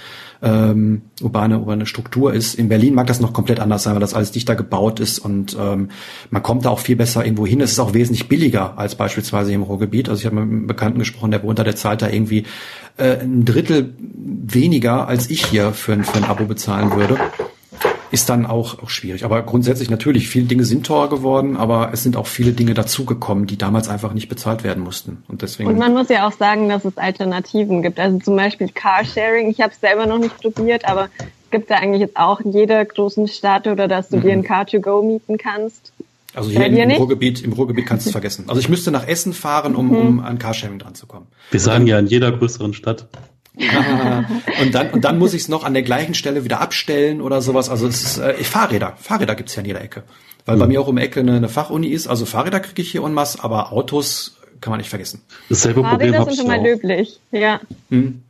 ähm, 0.43 1.03
urbane, 1.21 1.59
urbane 1.59 1.85
Struktur 1.85 2.33
ist. 2.33 2.55
In 2.55 2.67
Berlin 2.67 2.93
mag 2.93 3.07
das 3.07 3.21
noch 3.21 3.31
komplett 3.31 3.61
anders 3.61 3.83
sein, 3.83 3.93
weil 3.93 4.01
das 4.01 4.13
alles 4.13 4.31
dichter 4.31 4.55
gebaut 4.55 4.99
ist 4.99 5.19
und 5.19 5.57
ähm, 5.59 5.89
man 6.29 6.43
kommt 6.43 6.65
da 6.65 6.69
auch 6.69 6.79
viel 6.79 6.97
besser 6.97 7.23
irgendwo 7.23 7.47
hin. 7.47 7.61
Es 7.61 7.71
ist 7.71 7.79
auch 7.79 7.93
wesentlich 7.93 8.27
billiger 8.27 8.77
als 8.77 8.95
beispielsweise 8.95 9.53
im 9.53 9.63
Ruhrgebiet. 9.63 10.09
Also 10.09 10.19
ich 10.19 10.25
habe 10.25 10.35
mit 10.35 10.43
einem 10.43 10.67
Bekannten 10.67 10.99
gesprochen, 10.99 11.31
der 11.31 11.43
wohnt 11.43 11.59
da, 11.59 11.63
der 11.63 11.77
zahlt 11.77 12.01
da 12.01 12.09
irgendwie 12.09 12.43
äh, 12.97 13.21
ein 13.21 13.45
Drittel 13.45 13.93
weniger, 13.99 15.07
als 15.07 15.29
ich 15.29 15.45
hier 15.45 15.71
für 15.71 15.93
ein, 15.93 16.03
für 16.03 16.17
ein 16.17 16.25
Abo 16.25 16.43
bezahlen 16.45 16.91
würde 16.91 17.17
ist 18.13 18.29
dann 18.29 18.45
auch, 18.45 18.83
auch 18.83 18.91
schwierig. 18.91 19.25
Aber 19.25 19.41
grundsätzlich 19.41 19.89
natürlich, 19.89 20.29
viele 20.29 20.45
Dinge 20.45 20.65
sind 20.65 20.85
teurer 20.85 21.09
geworden, 21.09 21.57
aber 21.57 21.89
es 21.93 22.03
sind 22.03 22.15
auch 22.15 22.27
viele 22.27 22.53
Dinge 22.53 22.75
dazugekommen, 22.75 23.47
die 23.47 23.57
damals 23.57 23.89
einfach 23.89 24.13
nicht 24.13 24.29
bezahlt 24.29 24.63
werden 24.63 24.83
mussten. 24.83 25.23
Und 25.27 25.41
deswegen. 25.41 25.67
Und 25.67 25.79
man 25.79 25.93
muss 25.93 26.09
ja 26.09 26.27
auch 26.27 26.31
sagen, 26.31 26.69
dass 26.69 26.85
es 26.85 26.95
Alternativen 26.99 27.81
gibt. 27.81 27.99
Also 27.99 28.19
zum 28.19 28.35
Beispiel 28.35 28.69
Carsharing. 28.69 29.49
Ich 29.49 29.61
habe 29.61 29.73
es 29.73 29.81
selber 29.81 30.05
noch 30.05 30.19
nicht 30.19 30.39
probiert, 30.39 30.85
aber 30.85 31.09
es 31.17 31.49
gibt 31.49 31.71
da 31.71 31.75
eigentlich 31.77 32.01
jetzt 32.01 32.15
auch 32.15 32.39
in 32.39 32.51
jeder 32.51 32.85
großen 32.85 33.27
Stadt 33.27 33.65
oder 33.65 33.87
dass 33.87 34.09
du 34.09 34.17
mhm. 34.17 34.21
dir 34.21 34.33
ein 34.33 34.43
Car 34.43 34.67
to 34.67 34.79
go 34.79 35.01
mieten 35.01 35.39
kannst. 35.39 35.91
Also 36.35 36.51
hier 36.51 36.67
im, 36.67 36.75
im 36.75 36.91
Ruhrgebiet, 36.91 37.43
im 37.43 37.53
Ruhrgebiet 37.53 37.87
kannst 37.87 38.05
du 38.05 38.09
es 38.09 38.11
vergessen. 38.11 38.45
Also 38.47 38.59
ich 38.59 38.69
müsste 38.69 38.91
nach 38.91 39.07
Essen 39.07 39.33
fahren, 39.33 39.75
um, 39.75 39.87
mhm. 39.87 39.95
um 39.95 40.19
an 40.19 40.37
Carsharing 40.37 40.77
dran 40.77 40.93
zu 40.93 41.07
kommen. 41.07 41.25
Wir 41.49 41.59
sagen 41.59 41.87
ja 41.87 41.97
in 41.97 42.05
jeder 42.05 42.31
größeren 42.31 42.75
Stadt. 42.75 43.07
und 44.61 44.73
dann 44.73 44.89
und 44.89 45.05
dann 45.05 45.19
muss 45.19 45.33
ich 45.33 45.43
es 45.43 45.47
noch 45.47 45.63
an 45.63 45.73
der 45.73 45.83
gleichen 45.83 46.15
Stelle 46.15 46.43
wieder 46.43 46.59
abstellen 46.59 47.21
oder 47.21 47.41
sowas. 47.41 47.69
Also 47.69 47.87
es 47.87 48.01
ist 48.01 48.17
äh, 48.17 48.33
Fahrräder. 48.43 48.97
Fahrräder 48.99 49.35
gibt's 49.35 49.55
ja 49.55 49.61
in 49.61 49.67
jeder 49.67 49.81
Ecke. 49.81 50.03
Weil 50.45 50.55
mhm. 50.55 50.59
bei 50.59 50.67
mir 50.67 50.81
auch 50.81 50.87
um 50.87 50.97
Ecke 50.97 51.19
eine, 51.19 51.35
eine 51.35 51.49
Fachuni 51.49 51.87
ist. 51.87 52.07
Also 52.07 52.25
Fahrräder 52.25 52.59
kriege 52.59 52.81
ich 52.81 52.91
hier 52.91 53.03
en 53.03 53.13
masse, 53.13 53.43
aber 53.43 53.71
Autos 53.71 54.37
kann 54.59 54.71
man 54.71 54.79
nicht 54.79 54.89
vergessen. 54.89 55.21
Dasselbe 55.49 55.81
Fahrräder 55.81 56.17
Problem 56.17 56.35
sind 56.35 56.37
schon 56.37 56.47
mal 56.47 56.63
löblich, 56.63 57.19
ja. 57.31 57.59
Hm. 57.89 58.23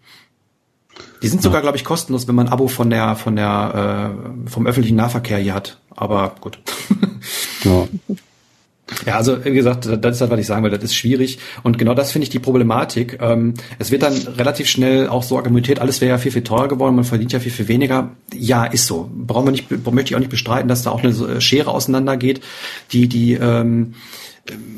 Die 1.22 1.28
sind 1.28 1.42
sogar, 1.42 1.62
glaube 1.62 1.78
ich, 1.78 1.86
kostenlos, 1.86 2.28
wenn 2.28 2.36
man 2.36 2.48
ein 2.48 2.54
Abo 2.54 2.68
von 2.68 2.90
der, 2.90 3.16
von 3.16 3.36
der, 3.36 4.14
äh, 4.46 4.50
vom 4.50 4.68
öffentlichen 4.68 4.98
Nahverkehr 4.98 5.38
hier 5.38 5.54
hat. 5.54 5.78
Aber 5.96 6.36
gut. 6.42 6.60
ja. 7.64 7.88
Ja, 9.06 9.16
also 9.16 9.44
wie 9.46 9.54
gesagt, 9.54 9.86
das 9.86 10.16
ist 10.16 10.22
halt, 10.22 10.32
was 10.32 10.40
ich 10.40 10.46
sagen 10.46 10.64
will, 10.64 10.72
das 10.72 10.84
ist 10.84 10.96
schwierig. 10.96 11.40
Und 11.64 11.78
genau 11.78 11.94
das 11.94 12.12
finde 12.12 12.24
ich 12.24 12.30
die 12.30 12.40
Problematik. 12.40 13.18
Ähm, 13.22 13.54
es 13.80 13.92
wird 13.92 14.04
dann 14.04 14.14
relativ 14.14 14.68
schnell 14.68 15.08
auch 15.08 15.24
so 15.24 15.38
argumentiert, 15.38 15.80
alles 15.80 16.02
wäre 16.02 16.12
ja 16.12 16.18
viel, 16.18 16.32
viel 16.32 16.44
teurer 16.44 16.68
geworden, 16.68 16.96
man 16.96 17.06
verdient 17.06 17.32
ja 17.32 17.40
viel, 17.40 17.52
viel 17.52 17.70
weniger. 17.70 18.12
Ja, 18.34 18.66
ist 18.66 18.86
so. 18.88 19.10
Brauchen 19.16 19.48
wir 19.48 19.52
nicht, 19.52 19.72
möchte 19.72 20.12
ich 20.12 20.16
auch 20.16 20.20
nicht 20.20 20.30
bestreiten, 20.30 20.68
dass 20.68 20.84
da 20.84 20.92
auch 20.92 21.04
eine 21.04 21.40
Schere 21.40 21.72
auseinandergeht, 21.72 22.42
die, 22.92 23.08
die 23.08 23.34
ähm, 23.34 23.94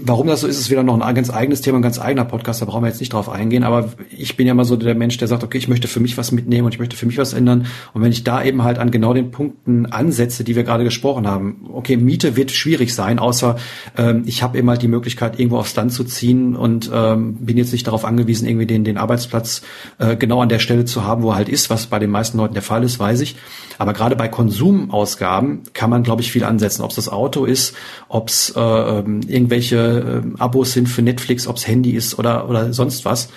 Warum 0.03 0.28
das 0.28 0.41
so 0.41 0.47
ist, 0.47 0.59
ist 0.59 0.70
wieder 0.70 0.84
noch 0.84 1.01
ein 1.01 1.16
ganz 1.16 1.32
eigenes 1.32 1.61
Thema, 1.61 1.80
ein 1.80 1.82
ganz 1.82 1.99
eigener 1.99 2.24
Podcast, 2.24 2.61
da 2.61 2.68
brauchen 2.68 2.84
wir 2.84 2.88
jetzt 2.88 2.99
nicht 2.99 3.13
drauf 3.13 3.30
eingehen, 3.30 3.63
aber 3.63 3.93
ich 4.16 4.38
bin 4.38 4.45
ja 4.45 4.53
mal 4.53 4.63
so 4.63 4.76
der 4.76 4.93
Mensch, 4.93 5.18
der 5.18 5.28
sagt, 5.28 5.43
okay, 5.43 5.57
ich 5.57 5.68
möchte 5.68 5.88
für 5.88 5.99
mich 5.99 6.20
was 6.20 6.32
mitnehmen 6.32 6.68
und 6.68 6.74
ich 6.76 6.80
möchte 6.80 6.95
für 6.95 7.07
mich 7.07 7.18
was 7.18 7.34
ändern. 7.34 7.66
Und 7.95 8.03
wenn 8.03 8.11
ich 8.11 8.24
da 8.24 8.43
eben 8.43 8.63
halt 8.63 8.78
an 8.78 8.91
genau 8.91 9.16
den 9.16 9.32
Punkten 9.32 9.88
ansetze, 9.88 10.43
die 10.43 10.55
wir 10.55 10.63
gerade 10.63 10.84
gesprochen 10.84 11.26
haben, 11.26 11.68
okay, 11.74 11.97
Miete 11.97 12.36
wird 12.36 12.51
schwierig 12.51 12.93
sein, 12.93 13.18
außer 13.18 13.55
ähm, 13.97 14.22
ich 14.28 14.43
habe 14.43 14.55
eben 14.59 14.70
halt 14.70 14.84
die 14.84 14.88
Möglichkeit, 14.88 15.39
irgendwo 15.39 15.57
aufs 15.57 15.76
Land 15.76 15.93
zu 15.93 16.03
ziehen 16.03 16.55
und 16.55 16.91
ähm, 16.93 17.34
bin 17.38 17.57
jetzt 17.57 17.72
nicht 17.72 17.88
darauf 17.88 18.05
angewiesen, 18.05 18.47
irgendwie 18.47 18.68
den, 18.68 18.84
den 18.84 18.99
Arbeitsplatz 18.99 19.63
äh, 19.97 20.16
genau 20.16 20.41
an 20.41 20.49
der 20.49 20.59
Stelle 20.59 20.86
zu 20.86 21.05
haben, 21.05 21.24
wo 21.24 21.32
er 21.32 21.38
halt 21.38 21.49
ist, 21.49 21.72
was 21.72 21.88
bei 21.88 21.97
den 21.97 22.11
meisten 22.11 22.38
Leuten 22.38 22.53
der 22.53 22.61
Fall 22.61 22.84
ist, 22.84 22.99
weiß 22.99 23.22
ich. 23.22 23.36
Aber 23.80 23.93
gerade 23.93 24.16
bei 24.16 24.28
Konsumausgaben 24.28 25.63
kann 25.74 25.89
man, 25.89 26.03
glaube 26.03 26.22
ich, 26.22 26.32
viel 26.32 26.43
ansetzen. 26.43 26.84
Ob 26.84 26.91
es 26.91 26.97
das 26.97 27.09
Auto 27.09 27.45
ist, 27.45 27.76
ob 28.07 28.30
es 28.30 28.53
äh, 28.55 28.59
ähm, 28.59 29.22
irgendwelche 29.56 30.24
äh, 30.26 30.39
Abos 30.41 30.74
sind 30.74 30.88
für 30.88 31.01
Netflix, 31.01 31.47
ob 31.47 31.58
es 31.58 31.68
Handy 31.68 31.91
ist 31.91 32.20
oder, 32.20 32.49
oder 32.49 32.74
sonst 32.74 33.06
was. 33.06 33.30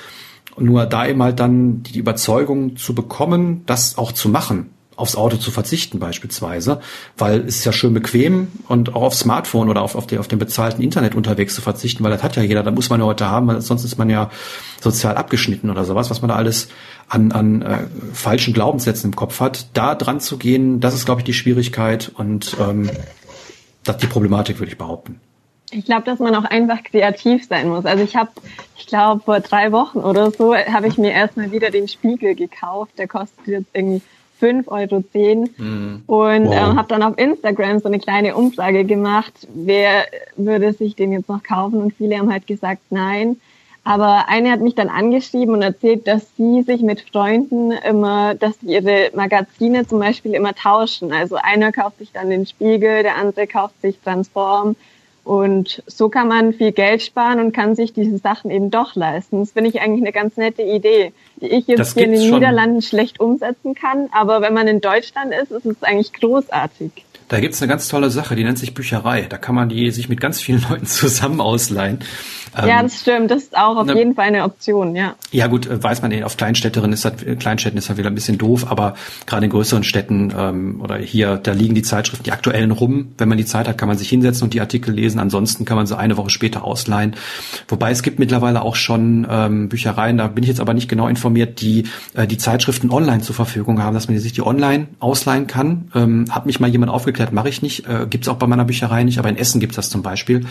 Und 0.57 0.67
nur 0.67 0.87
da 0.87 1.07
eben 1.07 1.23
halt 1.23 1.39
dann 1.39 1.83
die 1.85 1.99
Überzeugung 1.99 2.77
zu 2.77 2.95
bekommen, 2.95 3.63
das 3.67 3.97
auch 3.97 4.13
zu 4.13 4.29
machen 4.29 4.71
aufs 4.97 5.15
Auto 5.15 5.37
zu 5.37 5.53
verzichten 5.53 6.01
beispielsweise, 6.01 6.81
weil 7.17 7.43
es 7.43 7.59
ist 7.59 7.65
ja 7.65 7.71
schön 7.71 7.95
bequem 7.95 8.49
und 8.67 8.97
auch 8.97 9.03
aufs 9.03 9.21
Smartphone 9.21 9.69
oder 9.69 9.83
auf, 9.83 9.95
auf, 9.95 10.09
die, 10.09 10.19
auf 10.19 10.27
dem 10.27 10.41
bezahlten 10.41 10.83
Internet 10.83 11.15
unterwegs 11.15 11.55
zu 11.55 11.61
verzichten, 11.61 12.03
weil 12.03 12.11
das 12.11 12.25
hat 12.25 12.35
ja 12.35 12.43
jeder, 12.43 12.65
da 12.65 12.73
muss 12.73 12.91
man 12.91 12.99
ja 12.99 13.07
heute 13.07 13.31
haben, 13.31 13.47
weil 13.47 13.61
sonst 13.61 13.85
ist 13.85 13.97
man 13.97 14.11
ja 14.11 14.29
sozial 14.81 15.17
abgeschnitten 15.17 15.71
oder 15.71 15.85
sowas, 15.85 16.11
was 16.11 16.21
man 16.21 16.31
da 16.31 16.35
alles 16.35 16.67
an, 17.07 17.31
an 17.31 17.63
äh, 17.63 17.79
falschen 18.13 18.53
Glaubenssätzen 18.53 19.11
im 19.11 19.17
Kopf 19.17 19.39
hat. 19.39 19.69
Da 19.73 19.95
dran 19.95 20.19
zu 20.19 20.37
gehen, 20.37 20.81
das 20.81 20.95
ist, 20.95 21.05
glaube 21.05 21.21
ich, 21.21 21.25
die 21.25 21.35
Schwierigkeit 21.35 22.11
und 22.17 22.57
ähm, 22.61 22.91
Das 23.89 23.97
die 23.97 24.07
Problematik, 24.07 24.59
würde 24.59 24.71
ich 24.71 24.77
behaupten. 24.77 25.19
Ich 25.71 25.85
glaube, 25.85 26.03
dass 26.03 26.19
man 26.19 26.35
auch 26.35 26.45
einfach 26.45 26.83
kreativ 26.83 27.47
sein 27.47 27.69
muss. 27.69 27.85
Also 27.85 28.03
ich 28.03 28.17
habe, 28.17 28.31
ich 28.77 28.87
glaube, 28.87 29.23
vor 29.23 29.41
drei 29.41 29.73
Wochen 29.73 29.99
oder 29.99 30.31
so 30.31 30.55
habe 30.55 30.89
ich 30.89 30.99
mir 30.99 31.13
erstmal 31.13 31.53
wieder 31.53 31.71
den 31.71 31.89
Spiegel 31.89 32.35
gekauft. 32.35 32.93
Der 32.99 33.09
kostet 33.09 33.47
jetzt 33.47 33.69
irgendwie 33.73 34.03
5,10 34.41 34.69
Euro. 34.69 35.05
Mhm. 35.57 36.03
Und 36.07 36.47
wow. 36.47 36.55
ähm, 36.55 36.77
habe 36.77 36.89
dann 36.89 37.03
auf 37.03 37.19
Instagram 37.19 37.81
so 37.81 37.89
eine 37.89 37.99
kleine 37.99 38.37
Umfrage 38.37 38.85
gemacht, 38.85 39.47
wer 39.53 40.07
würde 40.37 40.73
sich 40.73 40.95
den 40.95 41.13
jetzt 41.13 41.29
noch 41.29 41.43
kaufen? 41.43 41.83
Und 41.83 41.95
viele 41.95 42.19
haben 42.19 42.33
halt 42.33 42.47
gesagt, 42.47 42.83
nein. 42.91 43.41
Aber 43.85 44.29
eine 44.29 44.51
hat 44.51 44.61
mich 44.61 44.75
dann 44.75 44.89
angeschrieben 44.89 45.55
und 45.55 45.63
erzählt, 45.63 46.07
dass 46.07 46.27
sie 46.37 46.63
sich 46.63 46.83
mit 46.83 47.01
Freunden 47.01 47.73
immer, 47.73 48.35
dass 48.35 48.61
sie 48.61 48.75
ihre 48.75 49.11
Magazine 49.15 49.87
zum 49.87 49.99
Beispiel 49.99 50.35
immer 50.35 50.55
tauschen. 50.55 51.13
Also 51.13 51.37
einer 51.37 51.73
kauft 51.73 51.99
sich 51.99 52.13
dann 52.13 52.29
den 52.29 52.47
Spiegel, 52.47 53.03
der 53.03 53.17
andere 53.17 53.47
kauft 53.47 53.81
sich 53.81 53.99
Transform 54.01 54.77
und 55.29 55.83
so 55.87 56.09
kann 56.09 56.27
man 56.27 56.55
viel 56.55 56.73
Geld 56.73 57.03
sparen 57.03 57.39
und 57.39 57.53
kann 57.53 57.75
sich 57.75 57.93
diese 57.93 58.17
Sachen 58.17 58.51
eben 58.51 58.71
doch 58.71 58.95
leisten. 58.95 59.41
Das 59.41 59.53
finde 59.53 59.69
ich 59.69 59.83
eigentlich 59.83 60.01
eine 60.01 60.13
ganz 60.13 60.39
nette 60.39 60.63
Idee, 60.63 61.13
die 61.37 61.49
ich 61.49 61.67
jetzt 61.67 61.93
hier 61.93 62.05
in 62.05 62.13
den 62.13 62.23
schon. 62.23 62.37
Niederlanden 62.37 62.81
schlecht 62.81 63.21
umsetzen 63.21 63.75
kann. 63.75 64.09
Aber 64.11 64.41
wenn 64.41 64.55
man 64.55 64.67
in 64.69 64.81
Deutschland 64.81 65.35
ist, 65.35 65.51
ist 65.51 65.67
es 65.67 65.83
eigentlich 65.83 66.15
großartig. 66.15 67.05
Da 67.29 67.41
gibt's 67.41 67.61
eine 67.61 67.69
ganz 67.69 67.89
tolle 67.89 68.11
Sache, 68.11 68.37
die 68.37 68.45
nennt 68.45 68.59
sich 68.59 68.75
Bücherei. 68.75 69.27
Da 69.29 69.37
kann 69.37 69.55
man 69.55 69.69
die 69.69 69.91
sich 69.91 70.09
mit 70.09 70.21
ganz 70.21 70.41
vielen 70.41 70.63
Leuten 70.71 70.87
zusammen 70.87 71.41
ausleihen. 71.41 72.01
Ja, 72.57 72.81
ähm, 72.81 72.87
das 72.87 73.01
stimmt. 73.01 73.31
Das 73.31 73.43
ist 73.45 73.57
auch 73.57 73.77
auf 73.77 73.87
ne, 73.87 73.95
jeden 73.95 74.15
Fall 74.15 74.27
eine 74.27 74.45
Option, 74.45 74.97
ja. 74.97 75.15
Ja, 75.31 75.47
gut, 75.47 75.67
äh, 75.67 75.83
weiß 75.83 76.03
man, 76.03 76.23
auf 76.23 76.37
Kleinstädterinnen 76.37 76.93
ist 76.93 77.05
das, 77.05 77.13
Kleinstädten 77.39 77.79
ist 77.79 77.91
das 77.91 77.97
wieder 77.97 78.11
ein 78.11 78.15
bisschen 78.15 78.39
doof, 78.39 78.71
aber 78.71 78.95
gerade 79.27 79.45
in 79.45 79.51
größeren 79.51 79.85
Städten 79.85 80.33
ähm, 80.37 80.81
oder 80.81 80.97
hier, 80.97 81.37
da 81.37 81.53
liegen 81.53 81.75
die 81.75 81.83
Zeitschriften, 81.83 82.25
die 82.25 82.33
aktuellen 82.33 82.71
rum. 82.71 83.13
Wenn 83.19 83.29
man 83.29 83.39
die 83.39 83.45
Zeit 83.45 83.69
hat, 83.69 83.79
kann 83.79 83.89
man 83.89 83.99
sich 83.99 84.09
hinsetzen 84.09 84.45
und 84.45 84.55
die 84.55 84.61
Artikel 84.61 84.95
lesen. 84.95 85.19
Ansonsten 85.19 85.65
kann 85.65 85.77
man 85.77 85.87
sie 85.87 85.97
eine 85.97 86.17
Woche 86.17 86.31
später 86.31 86.65
ausleihen. 86.65 87.15
Wobei 87.69 87.91
es 87.91 88.03
gibt 88.03 88.19
mittlerweile 88.19 88.63
auch 88.63 88.77
schon 88.77 89.27
ähm, 89.31 89.69
Büchereien, 89.69 90.19
da 90.19 90.29
bin 90.29 90.43
ich 90.43 90.49
jetzt 90.49 90.61
aber 90.61 90.75
nicht 90.75 90.89
genau 90.89 91.09
informiert, 91.09 91.61
die 91.61 91.85
äh, 92.15 92.27
die 92.27 92.39
Zeitschriften 92.39 92.91
online 92.91 93.23
zur 93.23 93.35
Verfügung 93.35 93.83
haben, 93.83 93.95
dass 93.95 94.09
man 94.09 94.19
sich 94.19 94.33
die 94.33 94.43
online 94.43 94.89
ausleihen 94.99 95.47
kann. 95.47 95.91
Ähm, 95.95 96.25
hat 96.31 96.47
mich 96.47 96.61
mal 96.61 96.69
jemand 96.69 96.91
aufgeklärt, 96.91 97.18
mache 97.33 97.49
ich 97.49 97.63
nicht. 97.63 97.87
Äh, 97.87 98.07
gibt's 98.09 98.29
auch 98.29 98.37
bei 98.37 98.47
meiner 98.47 98.65
Bücherei 98.65 99.05
nicht, 99.05 99.19
aber 99.19 99.29
in 99.29 99.37
Essen 99.37 99.61
gibt's 99.61 99.77
das 99.77 99.91
zum 99.91 100.03
Beispiel 100.03 100.47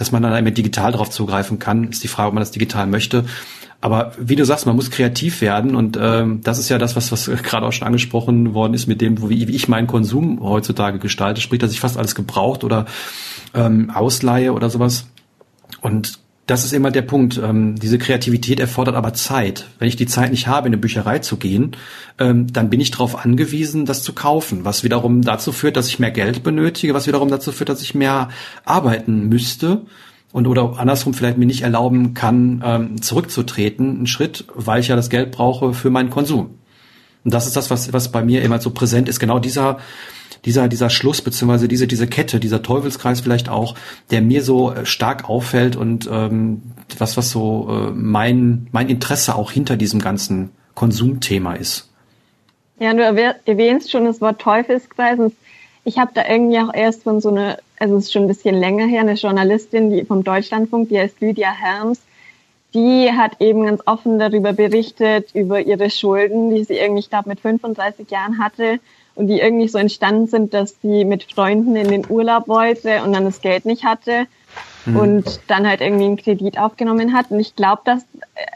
dass 0.00 0.12
man 0.12 0.22
dann 0.22 0.32
einmal 0.32 0.52
digital 0.52 0.92
darauf 0.92 1.10
zugreifen 1.10 1.58
kann. 1.58 1.90
Ist 1.90 2.02
die 2.02 2.08
Frage, 2.08 2.28
ob 2.28 2.34
man 2.34 2.40
das 2.40 2.52
digital 2.52 2.86
möchte. 2.86 3.26
Aber 3.82 4.12
wie 4.18 4.34
du 4.34 4.46
sagst, 4.46 4.64
man 4.64 4.74
muss 4.74 4.90
kreativ 4.90 5.42
werden 5.42 5.76
und 5.76 5.98
ähm, 6.00 6.40
das 6.42 6.58
ist 6.58 6.70
ja 6.70 6.78
das, 6.78 6.96
was, 6.96 7.12
was 7.12 7.26
gerade 7.42 7.66
auch 7.66 7.72
schon 7.72 7.86
angesprochen 7.86 8.54
worden 8.54 8.72
ist 8.72 8.86
mit 8.86 9.02
dem, 9.02 9.28
wie, 9.28 9.46
wie 9.46 9.54
ich 9.54 9.68
meinen 9.68 9.86
Konsum 9.86 10.40
heutzutage 10.40 10.98
gestalte. 10.98 11.42
Sprich, 11.42 11.60
dass 11.60 11.72
ich 11.72 11.80
fast 11.80 11.98
alles 11.98 12.14
gebraucht 12.14 12.64
oder 12.64 12.86
ähm, 13.54 13.90
ausleihe 13.90 14.54
oder 14.54 14.70
sowas. 14.70 15.06
Und 15.82 16.18
das 16.50 16.64
ist 16.64 16.72
immer 16.72 16.90
der 16.90 17.02
Punkt. 17.02 17.40
Ähm, 17.42 17.76
diese 17.76 17.96
Kreativität 17.96 18.58
erfordert 18.58 18.96
aber 18.96 19.14
Zeit. 19.14 19.68
Wenn 19.78 19.86
ich 19.86 19.94
die 19.94 20.06
Zeit 20.06 20.32
nicht 20.32 20.48
habe, 20.48 20.66
in 20.66 20.74
eine 20.74 20.80
Bücherei 20.80 21.20
zu 21.20 21.36
gehen, 21.36 21.76
ähm, 22.18 22.52
dann 22.52 22.70
bin 22.70 22.80
ich 22.80 22.90
darauf 22.90 23.24
angewiesen, 23.24 23.86
das 23.86 24.02
zu 24.02 24.12
kaufen, 24.12 24.64
was 24.64 24.82
wiederum 24.82 25.22
dazu 25.22 25.52
führt, 25.52 25.76
dass 25.76 25.86
ich 25.86 26.00
mehr 26.00 26.10
Geld 26.10 26.42
benötige, 26.42 26.92
was 26.92 27.06
wiederum 27.06 27.28
dazu 27.28 27.52
führt, 27.52 27.68
dass 27.68 27.82
ich 27.82 27.94
mehr 27.94 28.30
arbeiten 28.64 29.28
müsste 29.28 29.82
und 30.32 30.48
oder 30.48 30.78
andersrum 30.78 31.14
vielleicht 31.14 31.38
mir 31.38 31.46
nicht 31.46 31.62
erlauben 31.62 32.14
kann, 32.14 32.62
ähm, 32.64 33.00
zurückzutreten, 33.00 33.98
einen 33.98 34.06
Schritt, 34.08 34.44
weil 34.52 34.80
ich 34.80 34.88
ja 34.88 34.96
das 34.96 35.08
Geld 35.08 35.30
brauche 35.30 35.72
für 35.72 35.90
meinen 35.90 36.10
Konsum. 36.10 36.58
Und 37.24 37.32
das 37.32 37.46
ist 37.46 37.54
das, 37.54 37.70
was, 37.70 37.92
was 37.92 38.10
bei 38.10 38.24
mir 38.24 38.42
immer 38.42 38.60
so 38.60 38.70
präsent 38.70 39.08
ist. 39.08 39.20
Genau 39.20 39.38
dieser, 39.38 39.78
dieser, 40.44 40.68
dieser 40.68 40.90
Schluss, 40.90 41.22
beziehungsweise 41.22 41.68
diese, 41.68 41.86
diese 41.86 42.06
Kette, 42.06 42.40
dieser 42.40 42.62
Teufelskreis 42.62 43.20
vielleicht 43.20 43.48
auch, 43.48 43.74
der 44.10 44.22
mir 44.22 44.42
so 44.42 44.72
äh, 44.72 44.86
stark 44.86 45.28
auffällt 45.28 45.76
und 45.76 46.08
ähm, 46.10 46.62
was, 46.98 47.16
was 47.16 47.30
so 47.30 47.68
äh, 47.68 47.90
mein, 47.92 48.68
mein 48.72 48.88
Interesse 48.88 49.34
auch 49.34 49.50
hinter 49.50 49.76
diesem 49.76 50.00
ganzen 50.00 50.50
Konsumthema 50.74 51.54
ist. 51.54 51.88
Ja, 52.78 52.94
du 52.94 53.02
erwähnst 53.02 53.90
schon 53.90 54.06
das 54.06 54.22
Wort 54.22 54.40
Teufelskreis. 54.40 55.18
Ich 55.84 55.98
habe 55.98 56.12
da 56.14 56.26
irgendwie 56.26 56.58
auch 56.58 56.72
erst 56.72 57.02
von 57.02 57.20
so 57.20 57.28
einer, 57.28 57.58
also 57.78 57.96
es 57.96 58.04
ist 58.04 58.12
schon 58.12 58.22
ein 58.22 58.28
bisschen 58.28 58.58
länger 58.58 58.86
her, 58.86 59.00
eine 59.00 59.14
Journalistin 59.14 59.90
die 59.90 60.04
vom 60.04 60.24
Deutschlandfunk, 60.24 60.88
die 60.88 60.98
heißt 60.98 61.20
Lydia 61.20 61.52
Herms, 61.52 62.00
die 62.72 63.10
hat 63.12 63.40
eben 63.40 63.64
ganz 63.66 63.82
offen 63.84 64.18
darüber 64.18 64.52
berichtet, 64.52 65.34
über 65.34 65.60
ihre 65.60 65.90
Schulden, 65.90 66.54
die 66.54 66.64
sie 66.64 66.74
irgendwie, 66.74 67.00
ich 67.00 67.10
glaube, 67.10 67.28
mit 67.28 67.40
35 67.40 68.10
Jahren 68.10 68.38
hatte 68.42 68.78
und 69.20 69.26
die 69.26 69.38
irgendwie 69.38 69.68
so 69.68 69.76
entstanden 69.76 70.28
sind, 70.28 70.54
dass 70.54 70.80
sie 70.80 71.04
mit 71.04 71.24
Freunden 71.24 71.76
in 71.76 71.88
den 71.88 72.06
Urlaub 72.08 72.48
wollte 72.48 73.02
und 73.02 73.12
dann 73.12 73.24
das 73.24 73.42
Geld 73.42 73.66
nicht 73.66 73.84
hatte 73.84 74.26
mhm. 74.86 74.96
und 74.96 75.40
dann 75.46 75.68
halt 75.68 75.82
irgendwie 75.82 76.06
einen 76.06 76.16
Kredit 76.16 76.58
aufgenommen 76.58 77.12
hat. 77.12 77.30
Und 77.30 77.38
ich 77.38 77.54
glaube, 77.54 77.82
dass, 77.84 78.06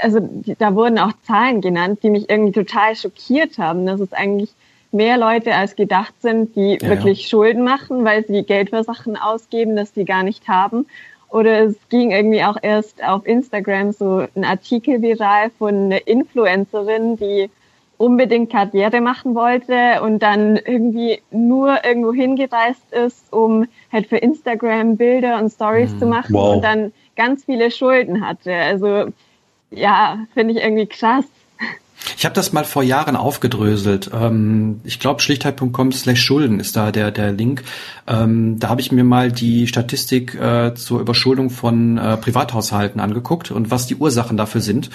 also 0.00 0.26
da 0.58 0.74
wurden 0.74 0.98
auch 0.98 1.12
Zahlen 1.26 1.60
genannt, 1.60 1.98
die 2.02 2.08
mich 2.08 2.30
irgendwie 2.30 2.52
total 2.52 2.96
schockiert 2.96 3.58
haben, 3.58 3.84
dass 3.84 4.00
es 4.00 4.14
eigentlich 4.14 4.48
mehr 4.90 5.18
Leute 5.18 5.54
als 5.54 5.76
gedacht 5.76 6.14
sind, 6.22 6.56
die 6.56 6.78
ja, 6.80 6.88
wirklich 6.88 7.24
ja. 7.24 7.28
Schulden 7.28 7.62
machen, 7.62 8.02
weil 8.06 8.26
sie 8.26 8.42
Geld 8.42 8.70
für 8.70 8.84
Sachen 8.84 9.18
ausgeben, 9.18 9.76
das 9.76 9.92
sie 9.92 10.06
gar 10.06 10.22
nicht 10.22 10.48
haben. 10.48 10.86
Oder 11.28 11.64
es 11.64 11.76
ging 11.90 12.10
irgendwie 12.10 12.42
auch 12.42 12.56
erst 12.62 13.04
auf 13.04 13.26
Instagram 13.26 13.92
so 13.92 14.26
ein 14.34 14.44
Artikel 14.46 15.02
viral 15.02 15.50
von 15.58 15.74
einer 15.74 16.06
Influencerin, 16.06 17.18
die 17.18 17.50
unbedingt 18.05 18.52
Karriere 18.52 19.00
machen 19.00 19.34
wollte 19.34 20.02
und 20.02 20.20
dann 20.20 20.57
irgendwie 20.57 21.22
nur 21.30 21.84
irgendwo 21.84 22.12
hingereist 22.12 22.92
ist, 22.92 23.32
um 23.32 23.66
halt 23.90 24.09
für 24.09 24.18
Instagram 24.18 24.96
Bilder 24.96 25.38
und 25.38 25.50
Stories 25.50 25.92
mhm. 25.94 25.98
zu 25.98 26.07
machen 26.07 26.34
wow. 26.34 26.57
und 26.57 26.62
dann 26.62 26.92
ganz 27.16 27.44
viele 27.44 27.70
Schulden 27.70 28.26
hatte. 28.26 28.52
Also 28.52 29.12
ja, 29.70 30.18
finde 30.34 30.55
ich 30.55 30.62
irgendwie 30.62 30.86
krass. 30.86 31.24
Ich 32.16 32.24
habe 32.26 32.34
das 32.34 32.52
mal 32.52 32.64
vor 32.64 32.82
Jahren 32.82 33.16
aufgedröselt. 33.16 34.11
Ähm, 34.12 34.80
ich 34.84 35.00
glaube, 35.00 35.22
schlichtheit.com 35.22 35.92
slash 35.92 36.22
Schulden 36.22 36.61
ist 36.61 36.76
da 36.76 36.92
der, 36.92 37.11
der 37.11 37.32
Link. 37.32 37.64
Ähm, 38.07 38.59
da 38.59 38.68
habe 38.68 38.82
ich 38.82 38.92
mir 38.92 39.05
mal 39.05 39.32
die 39.32 39.66
Statistik 39.66 40.34
äh, 40.34 40.74
zur 40.74 41.00
Überschuldung 41.00 41.48
von 41.48 41.96
äh, 41.96 42.18
Privathaushalten 42.18 43.00
angeguckt 43.00 43.50
und 43.50 43.70
was 43.70 43.86
die 43.86 43.96
Ursachen 43.96 44.36
dafür 44.36 44.61
sind. 44.61 44.90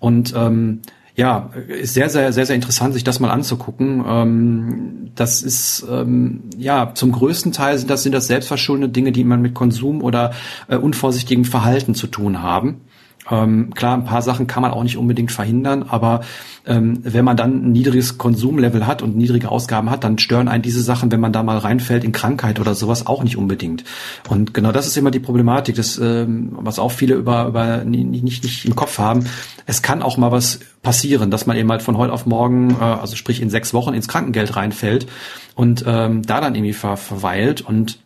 Und 0.00 0.32
ähm, 0.34 0.80
ja, 1.18 1.50
ist 1.66 1.94
sehr, 1.94 2.08
sehr, 2.08 2.32
sehr, 2.32 2.46
sehr 2.46 2.54
interessant, 2.54 2.94
sich 2.94 3.02
das 3.02 3.18
mal 3.18 3.30
anzugucken. 3.30 4.04
Ähm, 4.06 5.10
das 5.16 5.42
ist 5.42 5.84
ähm, 5.90 6.44
ja 6.56 6.92
zum 6.94 7.10
größten 7.10 7.50
Teil 7.50 7.76
sind 7.76 7.90
das 7.90 8.04
sind 8.04 8.12
das 8.12 8.28
selbstverschuldete 8.28 8.92
Dinge, 8.92 9.10
die 9.10 9.24
man 9.24 9.42
mit 9.42 9.52
Konsum 9.52 10.04
oder 10.04 10.30
äh, 10.68 10.76
unvorsichtigem 10.76 11.44
Verhalten 11.44 11.96
zu 11.96 12.06
tun 12.06 12.40
haben. 12.40 12.82
Ähm, 13.30 13.74
klar, 13.74 13.94
ein 13.94 14.04
paar 14.04 14.22
Sachen 14.22 14.46
kann 14.46 14.62
man 14.62 14.72
auch 14.72 14.82
nicht 14.82 14.96
unbedingt 14.96 15.32
verhindern, 15.32 15.84
aber 15.88 16.20
ähm, 16.66 17.00
wenn 17.02 17.24
man 17.24 17.36
dann 17.36 17.66
ein 17.66 17.72
niedriges 17.72 18.18
Konsumlevel 18.18 18.86
hat 18.86 19.02
und 19.02 19.16
niedrige 19.16 19.50
Ausgaben 19.50 19.90
hat, 19.90 20.04
dann 20.04 20.18
stören 20.18 20.48
einen 20.48 20.62
diese 20.62 20.82
Sachen, 20.82 21.10
wenn 21.10 21.20
man 21.20 21.32
da 21.32 21.42
mal 21.42 21.58
reinfällt 21.58 22.04
in 22.04 22.12
Krankheit 22.12 22.60
oder 22.60 22.74
sowas, 22.74 23.06
auch 23.06 23.22
nicht 23.22 23.36
unbedingt. 23.36 23.84
Und 24.28 24.54
genau 24.54 24.72
das 24.72 24.86
ist 24.86 24.96
immer 24.96 25.10
die 25.10 25.20
Problematik, 25.20 25.76
das, 25.76 25.98
ähm, 25.98 26.56
was 26.60 26.78
auch 26.78 26.92
viele 26.92 27.14
über, 27.14 27.46
über 27.46 27.84
nicht, 27.84 28.22
nicht, 28.24 28.64
im 28.64 28.76
Kopf 28.76 28.98
haben. 28.98 29.24
Es 29.66 29.82
kann 29.82 30.02
auch 30.02 30.16
mal 30.16 30.32
was 30.32 30.60
passieren, 30.82 31.30
dass 31.30 31.46
man 31.46 31.56
eben 31.56 31.70
halt 31.70 31.82
von 31.82 31.96
heute 31.98 32.12
auf 32.12 32.26
morgen, 32.26 32.70
äh, 32.70 32.84
also 32.84 33.16
sprich 33.16 33.42
in 33.42 33.50
sechs 33.50 33.74
Wochen 33.74 33.94
ins 33.94 34.08
Krankengeld 34.08 34.56
reinfällt 34.56 35.06
und 35.54 35.84
ähm, 35.86 36.22
da 36.22 36.40
dann 36.40 36.54
irgendwie 36.54 36.72
ver 36.72 36.96
verweilt 36.96 37.60
und 37.60 37.98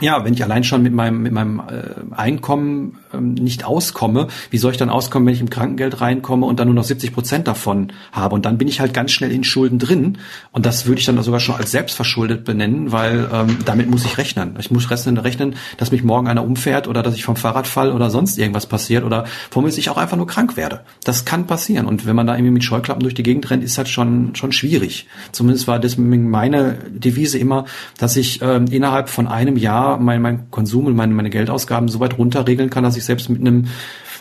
ja, 0.00 0.24
wenn 0.24 0.34
ich 0.34 0.42
allein 0.42 0.64
schon 0.64 0.82
mit 0.82 0.92
meinem, 0.92 1.22
mit 1.22 1.32
meinem 1.32 1.60
äh, 1.60 2.14
Einkommen 2.14 2.98
ähm, 3.14 3.34
nicht 3.34 3.64
auskomme, 3.64 4.28
wie 4.50 4.58
soll 4.58 4.72
ich 4.72 4.76
dann 4.76 4.90
auskommen, 4.90 5.26
wenn 5.26 5.34
ich 5.34 5.40
im 5.40 5.50
Krankengeld 5.50 6.00
reinkomme 6.00 6.44
und 6.44 6.60
dann 6.60 6.68
nur 6.68 6.74
noch 6.74 6.84
70 6.84 7.12
Prozent 7.12 7.48
davon 7.48 7.92
habe? 8.12 8.34
Und 8.34 8.44
dann 8.44 8.58
bin 8.58 8.68
ich 8.68 8.80
halt 8.80 8.92
ganz 8.92 9.12
schnell 9.12 9.32
in 9.32 9.44
Schulden 9.44 9.78
drin. 9.78 10.18
Und 10.52 10.66
das 10.66 10.86
würde 10.86 11.00
ich 11.00 11.06
dann 11.06 11.20
sogar 11.22 11.40
schon 11.40 11.54
als 11.54 11.70
selbstverschuldet 11.70 12.44
benennen, 12.44 12.92
weil 12.92 13.28
ähm, 13.32 13.58
damit 13.64 13.90
muss 13.90 14.04
ich 14.04 14.18
rechnen. 14.18 14.56
Ich 14.58 14.70
muss 14.70 14.90
rechnen, 14.90 15.16
rechnen, 15.16 15.54
dass 15.78 15.92
mich 15.92 16.04
morgen 16.04 16.28
einer 16.28 16.44
umfährt 16.44 16.88
oder 16.88 17.02
dass 17.02 17.14
ich 17.14 17.24
vom 17.24 17.36
Fahrrad 17.36 17.66
fall 17.66 17.92
oder 17.92 18.10
sonst 18.10 18.38
irgendwas 18.38 18.66
passiert 18.66 19.04
oder 19.04 19.24
womit 19.50 19.78
ich 19.78 19.88
auch 19.88 19.96
einfach 19.96 20.16
nur 20.16 20.26
krank 20.26 20.56
werde. 20.56 20.82
Das 21.04 21.24
kann 21.24 21.46
passieren. 21.46 21.86
Und 21.86 22.06
wenn 22.06 22.16
man 22.16 22.26
da 22.26 22.34
irgendwie 22.34 22.52
mit 22.52 22.64
Scheuklappen 22.64 23.02
durch 23.02 23.14
die 23.14 23.22
Gegend 23.22 23.48
rennt, 23.50 23.64
ist 23.64 23.78
das 23.78 23.88
schon, 23.88 24.34
schon 24.34 24.52
schwierig. 24.52 25.06
Zumindest 25.32 25.66
war 25.66 25.78
das 25.78 25.96
meine 25.96 26.74
Devise 26.90 27.38
immer, 27.38 27.64
dass 27.98 28.16
ich 28.16 28.42
ähm, 28.42 28.66
innerhalb 28.66 29.08
von 29.08 29.26
einem 29.26 29.56
Jahr 29.56 29.85
mein, 29.98 30.20
mein 30.20 30.50
Konsum 30.50 30.86
und 30.86 30.96
meine, 30.96 31.14
meine 31.14 31.30
Geldausgaben 31.30 31.88
so 31.88 32.00
weit 32.00 32.18
runterregeln 32.18 32.70
kann, 32.70 32.84
dass 32.84 32.96
ich 32.96 33.04
selbst 33.04 33.28
mit 33.28 33.40
einem 33.40 33.68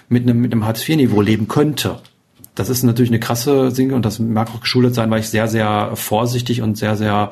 mit 0.09 0.23
einem, 0.23 0.39
mit 0.39 0.51
einem 0.51 0.65
Hartz-IV-Niveau 0.65 1.21
leben 1.21 1.47
könnte. 1.47 1.99
Das 2.53 2.69
ist 2.69 2.83
natürlich 2.83 3.09
eine 3.09 3.19
krasse 3.19 3.71
Singe 3.71 3.95
und 3.95 4.05
das 4.05 4.19
mag 4.19 4.49
auch 4.53 4.61
geschuldet 4.61 4.95
sein, 4.95 5.09
weil 5.11 5.19
ich 5.19 5.29
sehr, 5.29 5.47
sehr 5.47 5.91
vorsichtig 5.95 6.61
und 6.61 6.77
sehr, 6.77 6.95
sehr, 6.95 7.31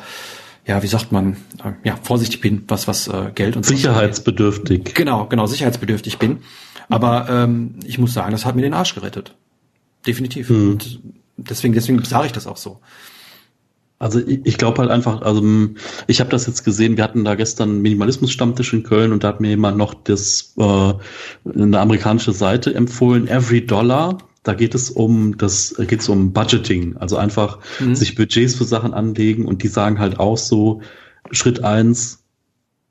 ja, 0.65 0.83
wie 0.83 0.87
sagt 0.87 1.11
man, 1.11 1.37
äh, 1.63 1.71
ja, 1.83 1.97
vorsichtig 2.01 2.41
bin, 2.41 2.63
was, 2.67 2.87
was 2.87 3.07
äh, 3.07 3.31
Geld 3.33 3.55
und 3.55 3.65
Sicherheitsbedürftig. 3.65 4.93
Genau, 4.93 5.25
genau, 5.27 5.45
sicherheitsbedürftig 5.45 6.17
bin. 6.17 6.39
Aber 6.89 7.27
ähm, 7.29 7.75
ich 7.85 7.97
muss 7.99 8.13
sagen, 8.13 8.31
das 8.31 8.45
hat 8.45 8.55
mir 8.55 8.63
den 8.63 8.73
Arsch 8.73 8.95
gerettet. 8.95 9.33
Definitiv. 10.05 10.49
Hm. 10.49 10.71
Und 10.71 10.99
deswegen, 11.37 11.73
deswegen 11.73 12.03
sage 12.03 12.25
ich 12.25 12.31
das 12.33 12.45
auch 12.45 12.57
so. 12.57 12.79
Also 14.03 14.19
ich, 14.19 14.41
ich 14.43 14.57
glaube 14.57 14.79
halt 14.79 14.91
einfach, 14.91 15.21
also 15.21 15.41
ich 16.07 16.19
habe 16.19 16.29
das 16.29 16.45
jetzt 16.45 16.65
gesehen, 16.65 16.97
wir 16.97 17.05
hatten 17.05 17.23
da 17.23 17.35
gestern 17.35 17.81
Minimalismus-Stammtisch 17.81 18.73
in 18.73 18.83
Köln 18.83 19.13
und 19.13 19.23
da 19.23 19.29
hat 19.29 19.39
mir 19.39 19.51
jemand 19.51 19.77
noch 19.77 19.93
das 19.93 20.53
äh, 20.57 20.93
eine 21.49 21.79
amerikanische 21.79 22.33
Seite 22.33 22.75
empfohlen, 22.75 23.29
Every 23.29 23.65
Dollar. 23.65 24.17
Da 24.43 24.55
geht 24.55 24.75
es 24.75 24.89
um 24.89 25.37
das 25.37 25.75
geht 25.87 26.01
es 26.01 26.09
um 26.09 26.33
Budgeting, 26.33 26.97
also 26.97 27.15
einfach 27.15 27.59
mhm. 27.79 27.95
sich 27.95 28.15
Budgets 28.15 28.55
für 28.55 28.65
Sachen 28.65 28.93
anlegen 28.93 29.45
und 29.45 29.63
die 29.63 29.69
sagen 29.69 29.99
halt 29.99 30.19
auch 30.19 30.37
so 30.37 30.81
Schritt 31.31 31.63
eins 31.63 32.22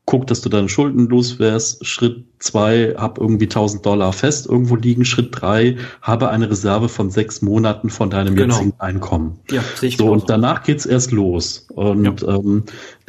guck, 0.05 0.27
dass 0.27 0.41
du 0.41 0.49
deine 0.49 0.69
Schulden 0.69 1.09
loswärst. 1.09 1.87
Schritt 1.87 2.25
zwei, 2.39 2.95
hab 2.97 3.19
irgendwie 3.19 3.45
1000 3.45 3.87
Dollar 3.87 4.13
fest 4.13 4.47
irgendwo 4.47 4.77
liegen. 4.77 5.05
Schritt 5.05 5.29
drei, 5.31 5.77
habe 6.01 6.29
eine 6.31 6.51
Reserve 6.51 6.89
von 6.89 7.11
sechs 7.11 7.41
Monaten 7.41 7.89
von 7.89 8.11
deinem 8.11 8.35
genau. 8.35 8.55
jetzigen 8.55 8.81
Einkommen. 8.81 9.39
Ja, 9.51 9.63
sehe 9.77 9.91
ich 9.91 9.97
So, 9.97 10.11
und 10.11 10.29
danach 10.29 10.65
geht's 10.65 10.87
erst 10.87 11.13
los. 11.13 11.67
Und 11.75 12.23
ja. 12.23 12.29
ähm, 12.29 12.65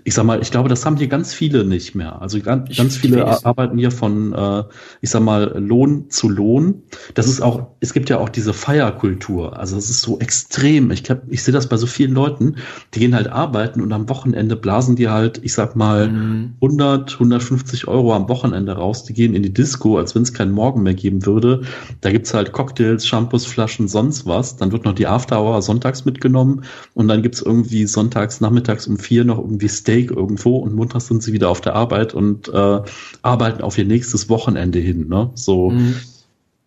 ich 0.06 0.14
sag 0.14 0.26
mal, 0.26 0.42
ich 0.42 0.52
glaube, 0.52 0.68
das 0.68 0.86
haben 0.86 0.98
hier 0.98 1.08
ganz 1.08 1.34
viele 1.34 1.64
nicht 1.64 1.96
mehr. 1.96 2.22
Also 2.22 2.40
ganz, 2.42 2.76
ganz 2.76 2.98
viele 2.98 3.26
arbeiten 3.46 3.78
hier 3.78 3.92
von, 3.92 4.34
äh, 4.34 4.64
ich 5.02 5.10
sag 5.10 5.22
mal, 5.24 5.58
Lohn 5.58 6.10
zu 6.10 6.28
Lohn. 6.28 6.84
Das 7.14 7.28
ist 7.28 7.42
auch, 7.42 7.68
es 7.80 7.94
gibt 7.94 8.10
ja 8.10 8.18
auch 8.20 8.28
diese 8.28 8.54
Feierkultur. 8.54 9.58
Also 9.58 9.78
es 9.78 9.90
ist 9.90 10.02
so 10.02 10.20
extrem. 10.20 10.92
Ich, 10.92 11.10
hab, 11.10 11.22
ich 11.30 11.44
sehe 11.44 11.54
das 11.54 11.68
bei 11.68 11.78
so 11.78 11.88
vielen 11.88 12.14
Leuten, 12.14 12.58
die 12.94 13.00
gehen 13.00 13.16
halt 13.16 13.28
arbeiten 13.28 13.80
und 13.80 13.94
am 13.94 14.10
Wochenende 14.10 14.58
blasen 14.58 14.98
die 14.98 15.08
halt, 15.08 15.40
ich 15.42 15.54
sag 15.54 15.76
mal, 15.76 16.10
mhm. 16.10 16.54
100, 16.62 17.14
150 17.14 17.88
Euro 17.88 18.14
am 18.14 18.28
Wochenende 18.28 18.74
raus. 18.74 19.06
Die 19.06 19.14
gehen 19.14 19.34
in 19.34 19.44
die 19.44 19.54
Disco, 19.54 19.98
als 19.98 20.16
wenn 20.16 20.24
es 20.24 20.34
keinen 20.34 20.52
Morgen 20.52 20.84
mehr 20.84 20.96
geben 20.96 21.26
würde. 21.26 21.62
Da 22.02 22.12
gibt's 22.12 22.34
halt 22.34 22.52
Cocktails, 22.52 23.08
Shampoos, 23.08 23.46
Flaschen, 23.46 23.88
sonst 23.88 24.26
was. 24.26 24.58
Dann 24.58 24.74
wird 24.74 24.84
noch 24.84 24.96
die 24.96 25.08
After 25.08 25.42
Hour 25.42 25.62
sonntags 25.62 26.04
mitgenommen 26.04 26.64
und 26.94 27.08
dann 27.08 27.22
gibt's 27.22 27.42
irgendwie 27.42 27.86
sonntags, 27.86 28.42
nachmittags 28.42 28.86
um 28.88 28.98
vier 28.98 29.24
noch 29.24 29.38
irgendwie 29.38 29.70
Steak 29.70 29.93
Steak 29.94 30.12
irgendwo 30.12 30.58
und 30.58 30.74
montags 30.74 31.08
sind 31.08 31.22
sie 31.22 31.34
wieder 31.34 31.50
auf 31.50 31.62
der 31.62 31.76
Arbeit 31.76 32.14
und 32.14 32.50
äh, 32.50 32.82
arbeiten 33.22 33.62
auf 33.62 33.78
ihr 33.78 33.86
nächstes 33.86 34.30
Wochenende 34.30 34.80
hin. 34.80 35.08
Ne? 35.08 35.32
So. 35.36 35.70
Mhm. 35.70 35.96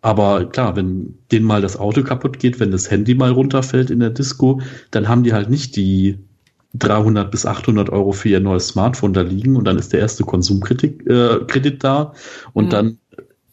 Aber 0.01 0.45
klar, 0.45 0.77
wenn 0.77 1.15
denen 1.33 1.45
mal 1.45 1.61
das 1.61 1.77
Auto 1.77 2.05
kaputt 2.05 2.39
geht, 2.39 2.61
wenn 2.61 2.71
das 2.71 2.91
Handy 2.91 3.15
mal 3.15 3.33
runterfällt 3.33 3.91
in 3.91 3.99
der 3.99 4.11
Disco, 4.11 4.61
dann 4.93 5.09
haben 5.09 5.25
die 5.25 5.33
halt 5.33 5.51
nicht 5.51 5.75
die 5.75 6.19
300 6.75 7.31
bis 7.31 7.47
800 7.47 7.91
Euro 7.91 8.13
für 8.13 8.29
ihr 8.29 8.41
neues 8.41 8.69
Smartphone 8.69 9.15
da 9.15 9.23
liegen 9.23 9.57
und 9.57 9.65
dann 9.65 9.79
ist 9.79 9.93
der 9.93 10.01
erste 10.01 10.25
Konsumkredit 10.25 11.07
äh, 11.09 11.41
Kredit 11.47 11.83
da 11.83 12.13
und 12.53 12.67
mhm. 12.67 12.71
dann 12.71 12.99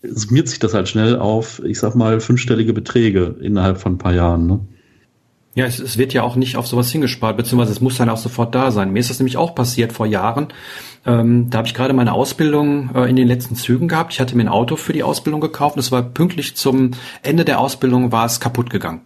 summiert 0.03 0.49
sich 0.49 0.59
das 0.59 0.73
halt 0.73 0.89
schnell 0.89 1.17
auf, 1.17 1.63
ich 1.63 1.79
sag 1.79 1.95
mal, 1.95 2.19
fünfstellige 2.19 2.73
Beträge 2.73 3.35
innerhalb 3.41 3.77
von 3.79 3.93
ein 3.93 3.97
paar 3.97 4.13
Jahren. 4.13 4.45
Ne? 4.45 4.59
Ja, 5.55 5.65
es, 5.65 5.79
es 5.79 5.97
wird 5.97 6.13
ja 6.13 6.23
auch 6.23 6.35
nicht 6.35 6.57
auf 6.57 6.67
sowas 6.67 6.91
hingespart, 6.91 7.37
beziehungsweise 7.37 7.73
es 7.73 7.81
muss 7.81 7.97
dann 7.97 8.09
auch 8.09 8.17
sofort 8.17 8.55
da 8.55 8.71
sein. 8.71 8.91
Mir 8.91 8.99
ist 8.99 9.09
das 9.09 9.19
nämlich 9.19 9.37
auch 9.37 9.53
passiert 9.53 9.93
vor 9.93 10.07
Jahren. 10.07 10.47
Ähm, 11.05 11.49
da 11.49 11.59
habe 11.59 11.67
ich 11.67 11.73
gerade 11.73 11.93
meine 11.93 12.13
Ausbildung 12.13 12.89
äh, 12.95 13.09
in 13.09 13.15
den 13.15 13.27
letzten 13.27 13.55
Zügen 13.55 13.87
gehabt. 13.87 14.13
Ich 14.13 14.19
hatte 14.19 14.35
mir 14.35 14.43
ein 14.43 14.49
Auto 14.49 14.77
für 14.77 14.93
die 14.93 15.03
Ausbildung 15.03 15.41
gekauft 15.41 15.75
und 15.75 15.81
es 15.81 15.91
war 15.91 16.01
pünktlich 16.01 16.55
zum 16.55 16.91
Ende 17.21 17.45
der 17.45 17.59
Ausbildung 17.59 18.11
war 18.11 18.25
es 18.25 18.39
kaputt 18.39 18.69
gegangen. 18.69 19.01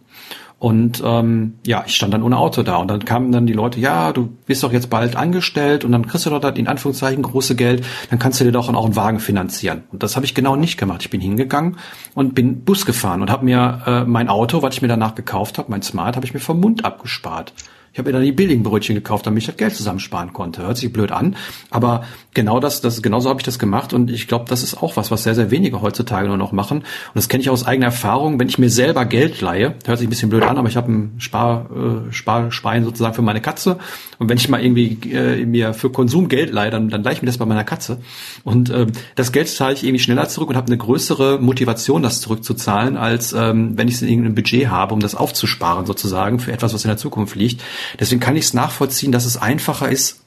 Und 0.60 1.04
ähm, 1.06 1.54
ja, 1.68 1.84
ich 1.86 1.96
stand 1.96 2.16
dann 2.16 2.24
ohne 2.24 2.38
Auto 2.38 2.64
da 2.64 2.78
und 2.78 2.88
dann 2.88 3.06
kamen 3.06 3.32
dann 3.32 3.46
die 3.46 3.54
Leute, 3.54 3.80
ja, 3.80 4.12
du 4.12 4.28
bist 4.48 4.64
doch 4.64 4.74
jetzt 4.74 4.90
bald 4.90 5.16
angestellt 5.16 5.86
und 5.86 5.92
dann 5.92 6.08
kriegst 6.08 6.26
du 6.26 6.32
dort 6.32 6.58
in 6.58 6.68
Anführungszeichen 6.68 7.22
große 7.22 7.56
Geld, 7.56 7.86
dann 8.10 8.18
kannst 8.18 8.40
du 8.40 8.44
dir 8.44 8.52
doch 8.52 8.68
auch 8.74 8.86
einen 8.86 8.96
Wagen 8.96 9.20
finanzieren. 9.20 9.84
Und 9.92 10.02
das 10.02 10.16
habe 10.16 10.26
ich 10.26 10.34
genau 10.34 10.56
nicht 10.56 10.78
gemacht. 10.78 11.04
Ich 11.04 11.12
bin 11.12 11.22
hingegangen 11.22 11.78
und 12.16 12.34
bin 12.34 12.64
Bus 12.64 12.88
gefahren 12.88 13.22
und 13.22 13.30
habe 13.30 13.46
mir 13.46 13.82
äh, 13.86 14.04
mein 14.06 14.30
Auto, 14.30 14.64
was 14.64 14.74
ich 14.74 14.82
mir 14.82 14.88
danach 14.88 15.14
gekauft 15.14 15.60
habe, 15.60 15.70
mein 15.70 15.84
Smart, 15.84 16.16
habe 16.16 16.26
ich 16.26 16.34
mir 16.34 16.40
vom 16.40 16.60
Mund 16.60 16.86
abgespart. 16.86 17.54
Ich 17.94 18.00
habe 18.00 18.10
mir 18.10 18.14
dann 18.14 18.24
die 18.24 18.32
billigen 18.32 18.64
Brötchen 18.64 18.96
gekauft, 18.96 19.26
damit 19.26 19.44
ich 19.44 19.48
das 19.48 19.58
Geld 19.58 19.76
zusammensparen 19.76 20.34
konnte. 20.34 20.64
Hört 20.64 20.78
sich 20.78 20.92
blöd 20.92 21.12
an, 21.12 21.36
aber 21.70 22.06
genau 22.34 22.60
das, 22.60 22.82
das 22.82 23.02
genauso 23.02 23.30
habe 23.30 23.40
ich 23.40 23.46
das 23.46 23.58
gemacht 23.58 23.94
und 23.94 24.12
ich 24.12 24.28
glaube, 24.28 24.46
das 24.48 24.62
ist 24.62 24.82
auch 24.82 24.96
was, 24.96 25.10
was 25.10 25.24
sehr, 25.24 25.34
sehr 25.34 25.50
wenige 25.50 25.82
heutzutage 25.82 26.28
nur 26.28 26.38
noch 26.38 26.52
machen. 26.52 26.80
Und 26.80 27.16
das 27.16 27.28
kenne 27.28 27.42
ich 27.42 27.50
aus 27.50 27.66
eigener 27.66 27.88
Erfahrung. 27.88 28.40
Wenn 28.40 28.48
ich 28.48 28.60
mir 28.60 28.70
selber 28.70 29.06
Geld 29.06 29.42
leihe, 29.42 29.76
hört 29.86 29.98
sich 29.98 30.08
ein 30.08 30.10
bisschen 30.10 30.30
blöd 30.30 30.44
an, 30.44 30.58
aber 30.58 30.70
ich 30.70 30.78
habe 30.78 30.92
ein 30.92 31.16
Spar, 31.18 31.70
äh, 31.72 32.14
Sparschwein 32.14 32.84
sozusagen 32.84 33.16
für 33.16 33.24
meine 33.24 33.42
Katze. 33.42 33.80
Und 34.20 34.30
wenn 34.30 34.38
ich 34.38 34.50
mal 34.50 34.64
irgendwie 34.64 35.12
äh, 35.12 35.46
mir 35.46 35.74
für 35.74 35.90
Konsum 35.90 36.28
Geld 36.28 36.52
leihe, 36.52 36.70
dann, 36.70 36.90
dann 36.90 37.04
leihe 37.04 37.16
ich 37.16 37.22
mir 37.22 37.28
das 37.28 37.38
bei 37.38 37.46
meiner 37.46 37.64
Katze. 37.64 37.98
Und 38.44 38.70
äh, 38.70 38.86
das 39.16 39.32
Geld 39.32 39.48
zahle 39.50 39.74
ich 39.74 39.84
irgendwie 39.84 40.04
schneller 40.04 40.30
zurück 40.30 40.50
und 40.50 40.56
habe 40.56 40.68
eine 40.68 40.78
größere 40.78 41.40
Motivation, 41.40 42.04
das 42.04 42.22
zurückzuzahlen, 42.22 42.98
als 42.98 43.34
ähm, 43.34 43.78
wenn 43.78 43.88
ich 43.88 43.96
es 43.96 44.02
in 44.02 44.10
irgendeinem 44.10 44.36
Budget 44.36 44.70
habe, 44.70 44.94
um 44.94 45.00
das 45.00 45.16
aufzusparen 45.16 45.86
sozusagen 45.86 46.40
für 46.40 46.52
etwas, 46.52 46.74
was 46.74 46.84
in 46.84 46.90
der 46.90 46.98
Zukunft 46.98 47.36
liegt. 47.36 47.64
Deswegen 48.00 48.22
kann 48.22 48.36
ich 48.36 48.46
es 48.46 48.54
nachvollziehen, 48.54 49.12
dass 49.12 49.26
es 49.26 49.38
einfacher 49.38 49.90
ist, 49.90 50.22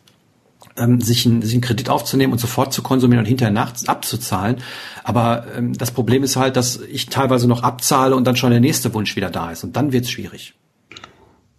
ähm, 0.77 1.01
sich, 1.01 1.27
einen, 1.27 1.43
sich 1.43 1.55
einen 1.55 1.63
Kredit 1.63 1.89
aufzunehmen 1.89 2.33
und 2.33 2.39
sofort 2.39 2.73
zu 2.73 2.83
konsumieren 2.83 3.21
und 3.21 3.29
hinterher 3.29 3.53
nachts 3.53 3.89
abzuzahlen. 3.89 4.57
Aber 5.05 5.47
ähm, 5.57 5.75
das 5.75 5.91
Problem 5.91 6.23
ist 6.23 6.37
halt, 6.37 6.57
dass 6.57 6.81
ich 6.81 7.07
teilweise 7.07 7.49
noch 7.49 7.63
abzahle 7.63 8.17
und 8.17 8.25
dann 8.27 8.37
schon 8.37 8.51
der 8.51 8.61
nächste 8.61 8.93
Wunsch 8.95 9.17
wieder 9.17 9.31
da 9.31 9.51
ist. 9.51 9.65
Und 9.65 9.77
dann 9.77 9.93
wird 9.93 10.05
es 10.05 10.11
schwierig. 10.11 10.55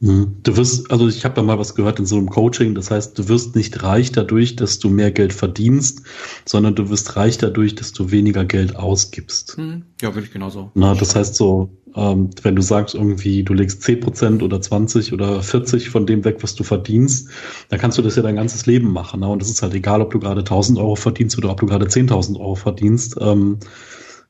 Mhm. 0.02 0.38
Du 0.42 0.58
wirst, 0.58 0.92
also 0.92 1.08
ich 1.08 1.24
habe 1.26 1.36
da 1.36 1.44
mal 1.44 1.60
was 1.60 1.76
gehört 1.76 2.00
in 2.00 2.06
so 2.08 2.18
einem 2.18 2.30
Coaching, 2.30 2.74
das 2.74 2.90
heißt, 2.90 3.18
du 3.18 3.30
wirst 3.30 3.56
nicht 3.56 3.84
reich 3.84 4.12
dadurch, 4.12 4.56
dass 4.56 4.80
du 4.80 4.90
mehr 4.90 5.12
Geld 5.12 5.32
verdienst, 5.32 6.02
sondern 6.44 6.76
du 6.76 6.90
wirst 6.90 7.16
reich 7.16 7.38
dadurch, 7.38 7.76
dass 7.76 7.94
du 7.94 8.10
weniger 8.10 8.44
Geld 8.44 8.76
ausgibst. 8.76 9.58
Mhm. 9.60 9.84
Ja, 10.02 10.14
würde 10.16 10.26
ich 10.26 10.34
genauso. 10.34 10.72
Na, 10.74 10.96
das 10.96 11.16
heißt 11.16 11.36
so, 11.36 11.70
ähm, 11.96 12.30
wenn 12.42 12.56
du 12.56 12.62
sagst 12.62 12.96
irgendwie, 12.96 13.44
du 13.44 13.54
legst 13.54 13.84
10% 13.84 14.42
oder 14.44 14.62
20 14.62 15.14
oder 15.14 15.42
40 15.42 15.90
von 15.90 16.06
dem 16.06 16.24
weg, 16.24 16.38
was 16.42 16.56
du 16.56 16.64
verdienst, 16.64 17.30
dann 17.70 17.80
kannst 17.80 17.98
du 17.98 18.02
das 18.02 18.16
ja 18.16 18.24
dein 18.24 18.36
ganzes 18.36 18.66
Leben 18.66 18.92
machen. 18.92 19.20
Ne? 19.22 19.28
Und 19.28 19.42
das 19.42 19.50
ist 19.50 19.62
halt 19.62 19.74
egal, 19.74 20.02
ob 20.02 20.12
du 20.12 20.20
gerade 20.20 20.42
1000 20.42 20.80
Euro 20.80 20.96
verdienst 20.96 21.38
oder 21.38 21.50
ob 21.50 21.60
du 21.60 21.66
gerade 21.66 21.86
10.000 21.86 22.40
Euro 22.40 22.56
verdienst. 22.56 23.18
Ähm, 23.20 23.60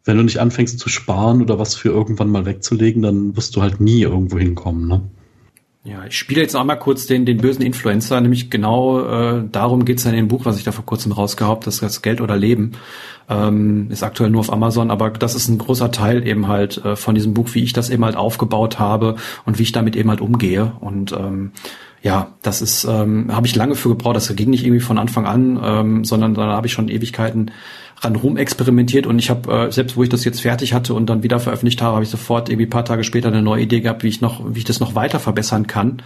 wenn 0.04 0.18
du 0.18 0.24
nicht 0.24 0.40
anfängst 0.40 0.80
zu 0.80 0.90
sparen 0.90 1.42
oder 1.42 1.60
was 1.60 1.76
für 1.76 1.90
irgendwann 1.90 2.30
mal 2.30 2.46
wegzulegen, 2.46 3.02
dann 3.04 3.36
wirst 3.36 3.56
du 3.56 3.62
halt 3.62 3.80
nie 3.80 4.02
irgendwo 4.02 4.40
hinkommen. 4.40 4.88
Ne? 4.88 5.02
Ja, 5.84 6.06
ich 6.06 6.16
spiele 6.16 6.42
jetzt 6.42 6.56
auch 6.56 6.64
mal 6.64 6.76
kurz 6.76 7.08
den, 7.08 7.26
den 7.26 7.38
bösen 7.38 7.64
Influencer, 7.64 8.22
nämlich 8.22 8.52
genau 8.52 9.00
äh, 9.00 9.44
darum 9.52 9.84
geht's 9.84 10.04
ja 10.04 10.12
in 10.12 10.16
dem 10.16 10.28
Buch, 10.28 10.46
was 10.46 10.60
ich 10.60 10.64
da 10.64 10.72
vor 10.72 10.86
kurzem 10.86 11.12
rausgehabt, 11.12 11.66
das 11.66 11.80
das 11.80 12.04
Geld 12.04 12.22
oder 12.22 12.38
Leben. 12.38 12.74
Ähm, 13.28 13.90
ist 13.90 14.04
aktuell 14.04 14.30
nur 14.30 14.42
auf 14.42 14.54
Amazon, 14.54 14.92
aber 14.92 15.10
das 15.10 15.34
ist 15.34 15.48
ein 15.48 15.58
großer 15.58 15.90
Teil 15.90 16.28
eben 16.28 16.48
halt 16.48 16.86
äh, 16.86 16.96
von 16.96 17.16
diesem 17.16 17.34
Buch, 17.34 17.50
wie 17.54 17.64
ich 17.64 17.74
das 17.74 17.90
eben 17.90 18.06
halt 18.06 18.16
aufgebaut 18.16 18.78
habe 18.78 19.16
und 19.46 19.58
wie 19.58 19.64
ich 19.64 19.72
damit 19.72 19.96
eben 19.96 20.10
halt 20.10 20.22
umgehe. 20.22 20.74
Und 20.82 21.14
ähm, 21.14 21.52
ja, 22.04 22.34
das 22.44 22.62
ist, 22.62 22.84
ähm, 22.84 23.34
habe 23.36 23.48
ich 23.48 23.56
lange 23.56 23.74
für 23.74 23.90
gebraucht. 23.90 24.16
Das 24.16 24.36
ging 24.36 24.52
nicht 24.52 24.64
irgendwie 24.64 24.82
von 24.82 25.00
Anfang 25.00 25.26
an, 25.26 25.60
ähm, 25.64 26.04
sondern 26.04 26.36
da 26.36 26.44
habe 26.44 26.68
ich 26.68 26.74
schon 26.74 26.90
Ewigkeiten 26.90 27.52
ran 28.02 28.16
rum 28.16 28.36
experimentiert 28.38 29.06
und 29.06 29.20
ich 29.20 29.30
habe 29.30 29.68
äh, 29.68 29.72
selbst 29.72 29.96
wo 29.96 30.04
ich 30.04 30.10
das 30.10 30.26
jetzt 30.26 30.42
fertig 30.42 30.74
hatte 30.74 30.94
und 30.94 31.08
dann 31.08 31.24
wieder 31.24 31.40
veröffentlicht 31.40 31.82
habe, 31.82 31.96
habe 31.96 32.04
ich 32.04 32.10
sofort 32.10 32.50
irgendwie 32.50 32.66
paar 32.66 32.86
Tage 32.86 33.04
später 33.04 33.28
eine 33.28 33.42
neue 33.42 33.64
Idee 33.64 33.82
gehabt, 33.82 34.04
wie 34.04 34.10
ich 34.10 34.22
noch, 34.22 34.44
wie 34.54 34.60
ich 34.60 34.66
das 34.66 34.80
noch 34.80 34.96
weiter 34.96 35.20
verbessern 35.20 35.68
kann. 35.68 36.02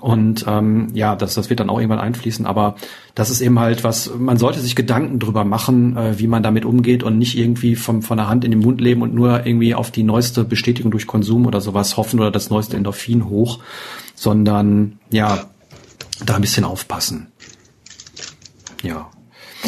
Und 0.00 0.44
ähm, 0.46 0.90
ja, 0.94 1.16
das, 1.16 1.34
das 1.34 1.50
wird 1.50 1.58
dann 1.58 1.70
auch 1.70 1.78
irgendwann 1.78 1.98
einfließen, 1.98 2.46
aber 2.46 2.76
das 3.16 3.30
ist 3.30 3.40
eben 3.40 3.58
halt 3.58 3.82
was, 3.82 4.12
man 4.16 4.36
sollte 4.36 4.60
sich 4.60 4.76
Gedanken 4.76 5.18
drüber 5.18 5.44
machen, 5.44 5.96
äh, 5.96 6.18
wie 6.20 6.28
man 6.28 6.44
damit 6.44 6.64
umgeht 6.64 7.02
und 7.02 7.18
nicht 7.18 7.36
irgendwie 7.36 7.74
vom, 7.74 8.02
von 8.02 8.16
der 8.16 8.28
Hand 8.28 8.44
in 8.44 8.52
den 8.52 8.60
Mund 8.60 8.80
leben 8.80 9.02
und 9.02 9.12
nur 9.12 9.44
irgendwie 9.44 9.74
auf 9.74 9.90
die 9.90 10.04
neueste 10.04 10.44
Bestätigung 10.44 10.92
durch 10.92 11.08
Konsum 11.08 11.46
oder 11.46 11.60
sowas 11.60 11.96
hoffen 11.96 12.20
oder 12.20 12.30
das 12.30 12.48
neueste 12.48 12.76
Endorphin 12.76 13.28
hoch, 13.28 13.58
sondern 14.14 15.00
ja, 15.10 15.46
da 16.24 16.36
ein 16.36 16.42
bisschen 16.42 16.64
aufpassen. 16.64 17.26
Ja. 18.84 19.10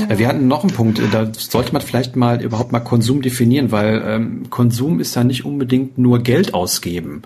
Ja. 0.09 0.19
Wir 0.19 0.29
hatten 0.29 0.49
noch 0.49 0.63
einen 0.63 0.73
Punkt, 0.73 1.01
da 1.13 1.33
sollte 1.33 1.73
man 1.73 1.83
vielleicht 1.83 2.17
mal 2.17 2.43
überhaupt 2.43 2.73
mal 2.73 2.81
Konsum 2.81 3.23
definieren, 3.23 3.73
weil 3.73 4.03
ähm, 4.07 4.51
Konsum 4.51 5.01
ist 5.01 5.15
ja 5.15 5.25
nicht 5.25 5.45
unbedingt 5.45 5.99
nur 5.99 6.21
Geld 6.21 6.55
ausgeben. 6.55 7.23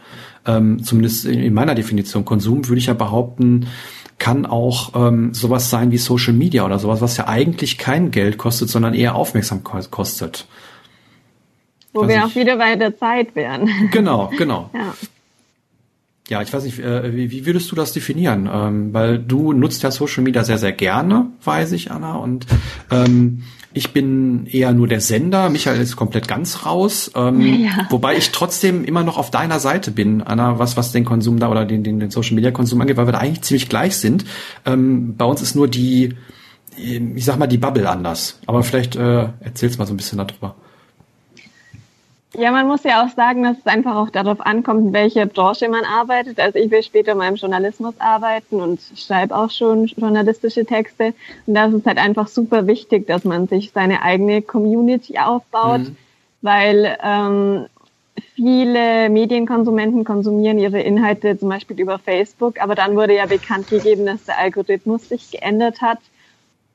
Ähm, 0.46 0.82
zumindest 0.82 1.24
in, 1.24 1.40
in 1.40 1.54
meiner 1.54 1.74
Definition. 1.74 2.24
Konsum 2.24 2.68
würde 2.68 2.78
ich 2.78 2.86
ja 2.86 2.94
behaupten, 2.94 3.66
kann 4.18 4.46
auch 4.46 4.92
ähm, 4.94 5.34
sowas 5.34 5.70
sein 5.70 5.90
wie 5.90 5.98
Social 5.98 6.34
Media 6.34 6.64
oder 6.64 6.78
sowas, 6.78 7.00
was 7.00 7.16
ja 7.16 7.26
eigentlich 7.28 7.78
kein 7.78 8.10
Geld 8.10 8.38
kostet, 8.38 8.68
sondern 8.68 8.94
eher 8.94 9.14
Aufmerksamkeit 9.14 9.90
kostet. 9.90 10.46
Wo 11.92 12.00
also 12.00 12.12
wir 12.12 12.24
auch 12.24 12.34
wieder 12.34 12.56
bei 12.56 12.76
der 12.76 12.96
Zeit 12.98 13.34
wären. 13.34 13.70
Genau, 13.90 14.30
genau. 14.36 14.70
ja. 14.74 14.94
Ja, 16.28 16.40
ich 16.40 16.52
weiß 16.52 16.64
nicht, 16.64 16.78
äh, 16.78 17.14
wie, 17.14 17.30
wie 17.30 17.44
würdest 17.44 17.70
du 17.70 17.76
das 17.76 17.92
definieren? 17.92 18.48
Ähm, 18.50 18.94
weil 18.94 19.18
du 19.18 19.52
nutzt 19.52 19.82
ja 19.82 19.90
Social 19.90 20.22
Media 20.22 20.42
sehr, 20.42 20.56
sehr 20.56 20.72
gerne, 20.72 21.26
weiß 21.44 21.72
ich, 21.72 21.90
Anna. 21.90 22.14
Und 22.14 22.46
ähm, 22.90 23.42
ich 23.74 23.92
bin 23.92 24.46
eher 24.46 24.72
nur 24.72 24.88
der 24.88 25.02
Sender. 25.02 25.50
Michael 25.50 25.80
ist 25.82 25.96
komplett 25.96 26.26
ganz 26.26 26.64
raus. 26.64 27.10
Ähm, 27.14 27.40
ja. 27.64 27.86
Wobei 27.90 28.16
ich 28.16 28.32
trotzdem 28.32 28.84
immer 28.84 29.02
noch 29.02 29.18
auf 29.18 29.30
deiner 29.30 29.60
Seite 29.60 29.90
bin, 29.90 30.22
Anna, 30.22 30.58
was, 30.58 30.78
was 30.78 30.92
den 30.92 31.04
Konsum 31.04 31.38
da 31.38 31.50
oder 31.50 31.66
den, 31.66 31.84
den, 31.84 32.00
den 32.00 32.10
Social 32.10 32.36
Media 32.36 32.52
Konsum 32.52 32.80
angeht, 32.80 32.96
weil 32.96 33.06
wir 33.06 33.12
da 33.12 33.18
eigentlich 33.18 33.42
ziemlich 33.42 33.68
gleich 33.68 33.96
sind. 33.96 34.24
Ähm, 34.64 35.16
bei 35.18 35.26
uns 35.26 35.42
ist 35.42 35.54
nur 35.54 35.68
die, 35.68 36.14
ich 36.74 37.24
sag 37.24 37.38
mal, 37.38 37.48
die 37.48 37.58
Bubble 37.58 37.86
anders. 37.86 38.40
Aber 38.46 38.62
vielleicht 38.62 38.96
äh, 38.96 39.28
erzählst 39.40 39.78
mal 39.78 39.86
so 39.86 39.92
ein 39.92 39.98
bisschen 39.98 40.16
darüber. 40.16 40.56
Ja, 42.36 42.50
man 42.50 42.66
muss 42.66 42.82
ja 42.82 43.04
auch 43.04 43.10
sagen, 43.10 43.44
dass 43.44 43.58
es 43.58 43.66
einfach 43.66 43.94
auch 43.94 44.10
darauf 44.10 44.40
ankommt, 44.40 44.86
in 44.86 44.92
welcher 44.92 45.26
Branche 45.26 45.68
man 45.68 45.84
arbeitet. 45.84 46.40
Also 46.40 46.58
ich 46.58 46.70
will 46.70 46.82
später 46.82 47.14
mal 47.14 47.28
im 47.28 47.36
Journalismus 47.36 47.94
arbeiten 48.00 48.60
und 48.60 48.80
schreibe 48.96 49.36
auch 49.36 49.50
schon 49.50 49.86
journalistische 49.86 50.64
Texte. 50.64 51.14
Und 51.46 51.54
da 51.54 51.66
ist 51.66 51.74
es 51.74 51.86
halt 51.86 51.98
einfach 51.98 52.26
super 52.26 52.66
wichtig, 52.66 53.06
dass 53.06 53.24
man 53.24 53.46
sich 53.46 53.70
seine 53.72 54.02
eigene 54.02 54.42
Community 54.42 55.18
aufbaut, 55.18 55.82
mhm. 55.82 55.96
weil 56.42 56.98
ähm, 57.02 57.66
viele 58.34 59.08
Medienkonsumenten 59.10 60.04
konsumieren 60.04 60.58
ihre 60.58 60.80
Inhalte 60.80 61.38
zum 61.38 61.48
Beispiel 61.48 61.78
über 61.78 61.98
Facebook, 62.00 62.60
aber 62.60 62.74
dann 62.74 62.96
wurde 62.96 63.14
ja 63.14 63.26
bekannt 63.26 63.68
gegeben, 63.68 64.06
dass 64.06 64.24
der 64.24 64.38
Algorithmus 64.38 65.08
sich 65.08 65.30
geändert 65.30 65.80
hat 65.80 65.98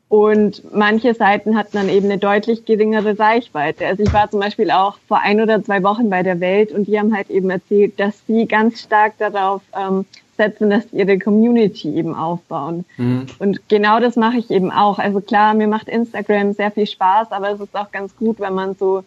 und 0.09 0.63
manche 0.73 1.13
Seiten 1.13 1.55
hatten 1.55 1.77
dann 1.77 1.87
eben 1.87 2.07
eine 2.07 2.17
deutlich 2.17 2.65
geringere 2.65 3.17
Reichweite. 3.17 3.85
Also 3.85 4.01
ich 4.01 4.11
war 4.11 4.29
zum 4.29 4.39
Beispiel 4.39 4.71
auch 4.71 4.97
vor 5.07 5.19
ein 5.19 5.39
oder 5.39 5.63
zwei 5.63 5.83
Wochen 5.83 6.09
bei 6.09 6.23
der 6.23 6.39
Welt 6.39 6.71
und 6.71 6.87
die 6.87 6.99
haben 6.99 7.15
halt 7.15 7.29
eben 7.29 7.51
erzählt, 7.51 7.99
dass 7.99 8.15
sie 8.25 8.47
ganz 8.47 8.81
stark 8.81 9.19
darauf 9.19 9.61
ähm, 9.79 10.05
setzen, 10.35 10.71
dass 10.71 10.91
ihre 10.93 11.19
Community 11.19 11.95
eben 11.95 12.15
aufbauen. 12.15 12.85
Mhm. 12.97 13.27
Und 13.37 13.69
genau 13.69 13.99
das 13.99 14.15
mache 14.15 14.37
ich 14.37 14.49
eben 14.49 14.71
auch. 14.71 14.97
Also 14.97 15.21
klar, 15.21 15.53
mir 15.53 15.67
macht 15.67 15.87
Instagram 15.87 16.53
sehr 16.53 16.71
viel 16.71 16.87
Spaß, 16.87 17.31
aber 17.31 17.51
es 17.51 17.59
ist 17.59 17.75
auch 17.75 17.91
ganz 17.91 18.15
gut, 18.15 18.39
wenn 18.39 18.55
man 18.55 18.75
so 18.75 19.03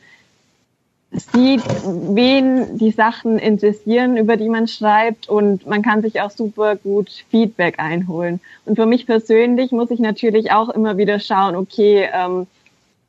sieht, 1.12 1.62
wen 1.84 2.78
die 2.78 2.90
Sachen 2.90 3.38
interessieren, 3.38 4.16
über 4.16 4.36
die 4.36 4.48
man 4.48 4.66
schreibt 4.66 5.28
und 5.28 5.66
man 5.66 5.82
kann 5.82 6.00
sich 6.00 6.20
auch 6.20 6.30
super 6.30 6.76
gut 6.76 7.10
Feedback 7.30 7.78
einholen. 7.78 8.40
Und 8.64 8.76
für 8.76 8.86
mich 8.86 9.06
persönlich 9.06 9.72
muss 9.72 9.90
ich 9.90 10.00
natürlich 10.00 10.52
auch 10.52 10.70
immer 10.70 10.96
wieder 10.96 11.20
schauen, 11.20 11.54
okay, 11.54 12.08
ähm, 12.12 12.46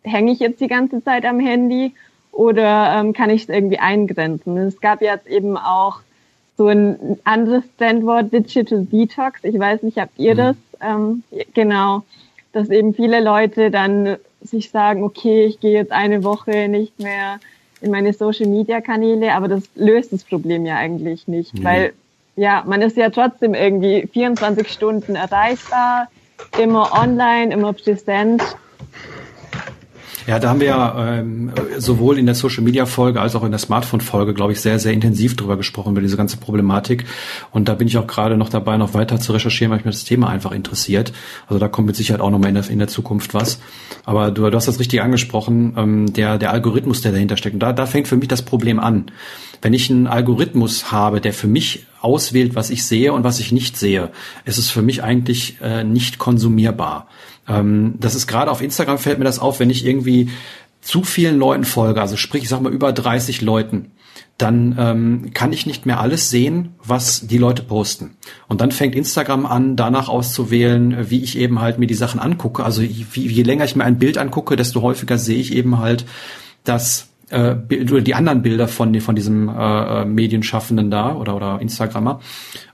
hänge 0.04 0.34
ich 0.34 0.39
jetzt 0.39 0.60
die 0.60 0.68
ganze 0.68 1.01
Zeit 1.04 1.26
am 1.26 1.39
Handy 1.39 1.93
oder 2.32 2.93
ähm, 2.97 3.14
kann 3.14 3.30
ich 3.30 3.43
es 3.43 3.49
irgendwie 3.49 3.80
eingrenzen? 3.80 4.58
Es 4.58 4.82
gab 4.82 5.01
jetzt 5.01 5.28
eben 5.28 5.56
auch 5.56 6.01
so 6.58 6.68
ein 6.68 7.20
anderes 7.24 7.64
Trendwort, 7.78 8.34
Digital 8.34 8.86
Detox. 8.86 9.43
Ich 9.43 9.58
weiß 9.58 9.82
nicht, 9.84 9.97
habt 9.97 10.20
ihr 10.20 10.34
mhm. 10.34 10.38
das? 10.38 10.56
Ähm, 10.82 11.24
genau, 11.54 12.04
dass 12.51 12.70
eben 12.70 12.93
viele 12.93 13.24
Leute 13.24 13.72
dann 13.72 14.18
sich 14.41 14.72
sagen, 14.72 15.04
okay, 15.04 15.45
ich 15.45 15.62
gehe 15.62 15.72
jetzt 15.72 15.93
eine 15.93 16.26
Woche 16.26 16.68
nicht 16.68 16.99
mehr 16.99 17.39
in 17.84 17.91
meine 17.91 18.13
Social 18.13 18.47
Media 18.47 18.81
Kanäle, 18.81 19.34
aber 19.34 19.47
das 19.47 19.63
löst 19.75 20.13
das 20.13 20.23
Problem 20.23 20.65
ja 20.65 20.77
eigentlich 20.77 21.27
nicht, 21.27 21.53
mhm. 21.53 21.63
weil 21.63 21.93
ja, 22.36 22.63
man 22.65 22.81
ist 22.81 22.97
ja 22.97 23.09
trotzdem 23.09 23.53
irgendwie 23.53 24.07
24 24.11 24.67
Stunden 24.67 25.15
erreichbar, 25.15 26.07
immer 26.59 26.91
online, 26.93 27.53
immer 27.53 27.73
präsent 27.73 28.41
ja, 30.28 30.39
da 30.39 30.49
haben 30.49 30.59
wir 30.59 30.68
ja 30.68 31.20
ähm, 31.20 31.51
sowohl 31.78 32.18
in 32.18 32.26
der 32.26 32.36
Social 32.36 32.64
Media 32.64 32.86
Folge 32.86 33.20
als 33.20 33.36
auch 33.36 33.43
in 33.43 33.51
der 33.51 33.59
Smartphone 33.59 34.01
Folge, 34.01 34.34
glaube 34.34 34.53
ich, 34.53 34.61
sehr, 34.61 34.80
sehr 34.80 34.93
intensiv 34.93 35.36
drüber 35.36 35.57
gesprochen, 35.57 35.91
über 35.91 36.01
diese 36.01 36.18
ganze 36.18 36.38
Problematik. 36.38 37.05
Und 37.51 37.68
da 37.68 37.76
bin 37.76 37.88
ich 37.88 37.97
auch 37.97 38.07
gerade 38.07 38.38
noch 38.38 38.49
dabei, 38.49 38.78
noch 38.78 38.93
weiter 38.93 39.20
zu 39.20 39.34
recherchieren, 39.34 39.72
weil 39.72 39.78
mich 39.78 39.86
das 39.86 40.05
Thema 40.05 40.30
einfach 40.30 40.51
interessiert. 40.51 41.11
Also 41.47 41.59
da 41.59 41.68
kommt 41.68 41.88
mit 41.88 41.95
Sicherheit 41.95 42.22
auch 42.22 42.30
nochmal 42.30 42.49
in 42.49 42.55
der, 42.55 42.70
in 42.70 42.80
der 42.80 42.88
Zukunft 42.88 43.34
was. 43.34 43.59
Aber 44.05 44.32
du, 44.32 44.49
du 44.49 44.55
hast 44.55 44.68
das 44.68 44.80
richtig 44.80 45.01
angesprochen, 45.01 45.74
ähm, 45.78 46.14
der, 46.14 46.38
der 46.38 46.51
Algorithmus, 46.51 47.01
der 47.01 47.11
dahinter 47.11 47.38
steckt. 47.38 47.55
Und 47.55 47.59
da, 47.59 47.74
da 47.74 47.86
fängt 47.86 48.07
für 48.07 48.18
mich 48.18 48.30
das 48.30 48.41
Problem 48.41 48.80
an. 48.80 49.05
Wenn 49.61 49.74
ich 49.74 49.89
einen 49.89 50.07
Algorithmus 50.07 50.91
habe, 50.91 51.22
der 51.22 51.34
für 51.34 51.47
mich 51.47 51.86
auswählt, 52.01 52.53
was 52.55 52.70
ich 52.70 52.86
sehe 52.86 53.14
und 53.14 53.24
was 53.24 53.39
ich 53.39 53.53
nicht 53.53 53.78
sehe, 53.78 54.11
ist 54.43 54.57
es 54.57 54.70
für 54.70 54.82
mich 54.82 55.03
eigentlich 55.03 55.57
äh, 55.61 55.86
nicht 55.86 56.18
konsumierbar. 56.18 57.07
Ähm, 57.47 57.95
das 57.99 58.15
ist 58.15 58.27
gerade 58.27 58.51
auf 58.51 58.61
Instagram 58.61 58.97
fällt 58.97 59.19
mir 59.19 59.25
das 59.25 59.39
auf, 59.39 59.59
wenn 59.59 59.69
ich 59.69 59.85
irgendwie 59.85 60.29
zu 60.81 61.03
vielen 61.03 61.37
Leuten 61.37 61.63
folge, 61.63 62.01
also 62.01 62.17
sprich, 62.17 62.43
ich 62.43 62.49
sag 62.49 62.61
mal 62.61 62.73
über 62.73 62.91
30 62.91 63.41
Leuten, 63.41 63.91
dann 64.37 64.75
ähm, 64.77 65.31
kann 65.33 65.53
ich 65.53 65.65
nicht 65.65 65.85
mehr 65.85 65.99
alles 65.99 66.29
sehen, 66.29 66.75
was 66.83 67.27
die 67.27 67.37
Leute 67.37 67.63
posten. 67.63 68.17
Und 68.47 68.61
dann 68.61 68.71
fängt 68.71 68.95
Instagram 68.95 69.45
an, 69.45 69.75
danach 69.75 70.09
auszuwählen, 70.09 71.09
wie 71.09 71.23
ich 71.23 71.37
eben 71.37 71.61
halt 71.61 71.79
mir 71.79 71.87
die 71.87 71.93
Sachen 71.93 72.19
angucke. 72.19 72.63
Also 72.63 72.81
je, 72.81 73.05
je 73.13 73.43
länger 73.43 73.63
ich 73.63 73.75
mir 73.75 73.85
ein 73.85 73.99
Bild 73.99 74.17
angucke, 74.17 74.55
desto 74.55 74.81
häufiger 74.81 75.17
sehe 75.17 75.39
ich 75.39 75.53
eben 75.53 75.77
halt, 75.77 76.05
dass 76.63 77.12
äh, 77.30 77.55
die 77.69 78.15
anderen 78.15 78.41
Bilder 78.41 78.67
von, 78.67 78.99
von 79.01 79.15
diesem 79.15 79.49
äh, 79.49 80.01
äh, 80.01 80.05
Medienschaffenden 80.05 80.91
da 80.91 81.15
oder, 81.15 81.36
oder 81.36 81.59
Instagrammer. 81.61 82.19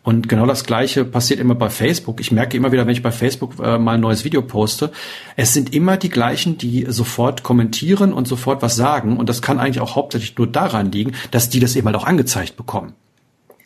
Und 0.04 0.28
genau 0.28 0.46
das 0.46 0.64
Gleiche 0.64 1.06
passiert 1.06 1.40
immer 1.40 1.56
bei 1.56 1.70
Facebook. 1.70 2.20
Ich 2.20 2.32
merke 2.32 2.58
immer 2.58 2.72
wieder, 2.72 2.86
wenn 2.86 2.94
ich 2.94 3.04
bei 3.04 3.12
Facebook 3.12 3.54
äh, 3.60 3.78
mal 3.78 3.96
ein 3.96 4.02
neues 4.02 4.26
Video 4.26 4.42
poste, 4.42 4.92
es 5.36 5.54
sind 5.54 5.74
immer 5.74 5.98
die 5.98 6.10
gleichen, 6.10 6.58
die 6.58 6.86
sofort 6.90 7.44
kommentieren 7.44 8.14
und 8.14 8.28
sofort 8.28 8.62
was 8.62 8.76
sagen. 8.76 9.18
Und 9.18 9.30
das 9.30 9.42
kann 9.42 9.60
eigentlich 9.60 9.82
auch 9.82 9.96
hauptsächlich 9.96 10.38
nur 10.38 10.48
daran 10.48 10.92
liegen, 10.92 11.14
dass 11.32 11.50
die 11.50 11.60
das 11.60 11.76
eben 11.76 11.88
halt 11.88 11.96
auch 11.96 12.06
angezeigt 12.06 12.58
bekommen. 12.58 12.94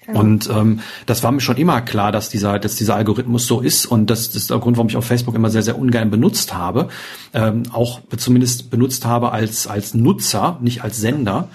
Und 0.07 0.49
ähm, 0.49 0.79
das 1.05 1.23
war 1.23 1.31
mir 1.31 1.39
schon 1.39 1.57
immer 1.57 1.81
klar, 1.81 2.11
dass 2.11 2.29
dieser, 2.29 2.59
dass 2.59 2.75
dieser 2.75 2.95
Algorithmus 2.95 3.47
so 3.47 3.61
ist 3.61 3.85
und 3.85 4.09
das, 4.09 4.27
das 4.27 4.43
ist 4.43 4.49
der 4.49 4.59
Grund, 4.59 4.77
warum 4.77 4.89
ich 4.89 4.97
auf 4.97 5.05
Facebook 5.05 5.35
immer 5.35 5.49
sehr, 5.49 5.63
sehr 5.63 5.77
ungern 5.77 6.11
benutzt 6.11 6.53
habe, 6.53 6.89
ähm, 7.33 7.63
auch 7.71 8.01
zumindest 8.17 8.69
benutzt 8.69 9.05
habe 9.05 9.31
als 9.31 9.67
als 9.67 9.93
Nutzer, 9.93 10.57
nicht 10.61 10.83
als 10.83 10.97
Sender. 10.97 11.47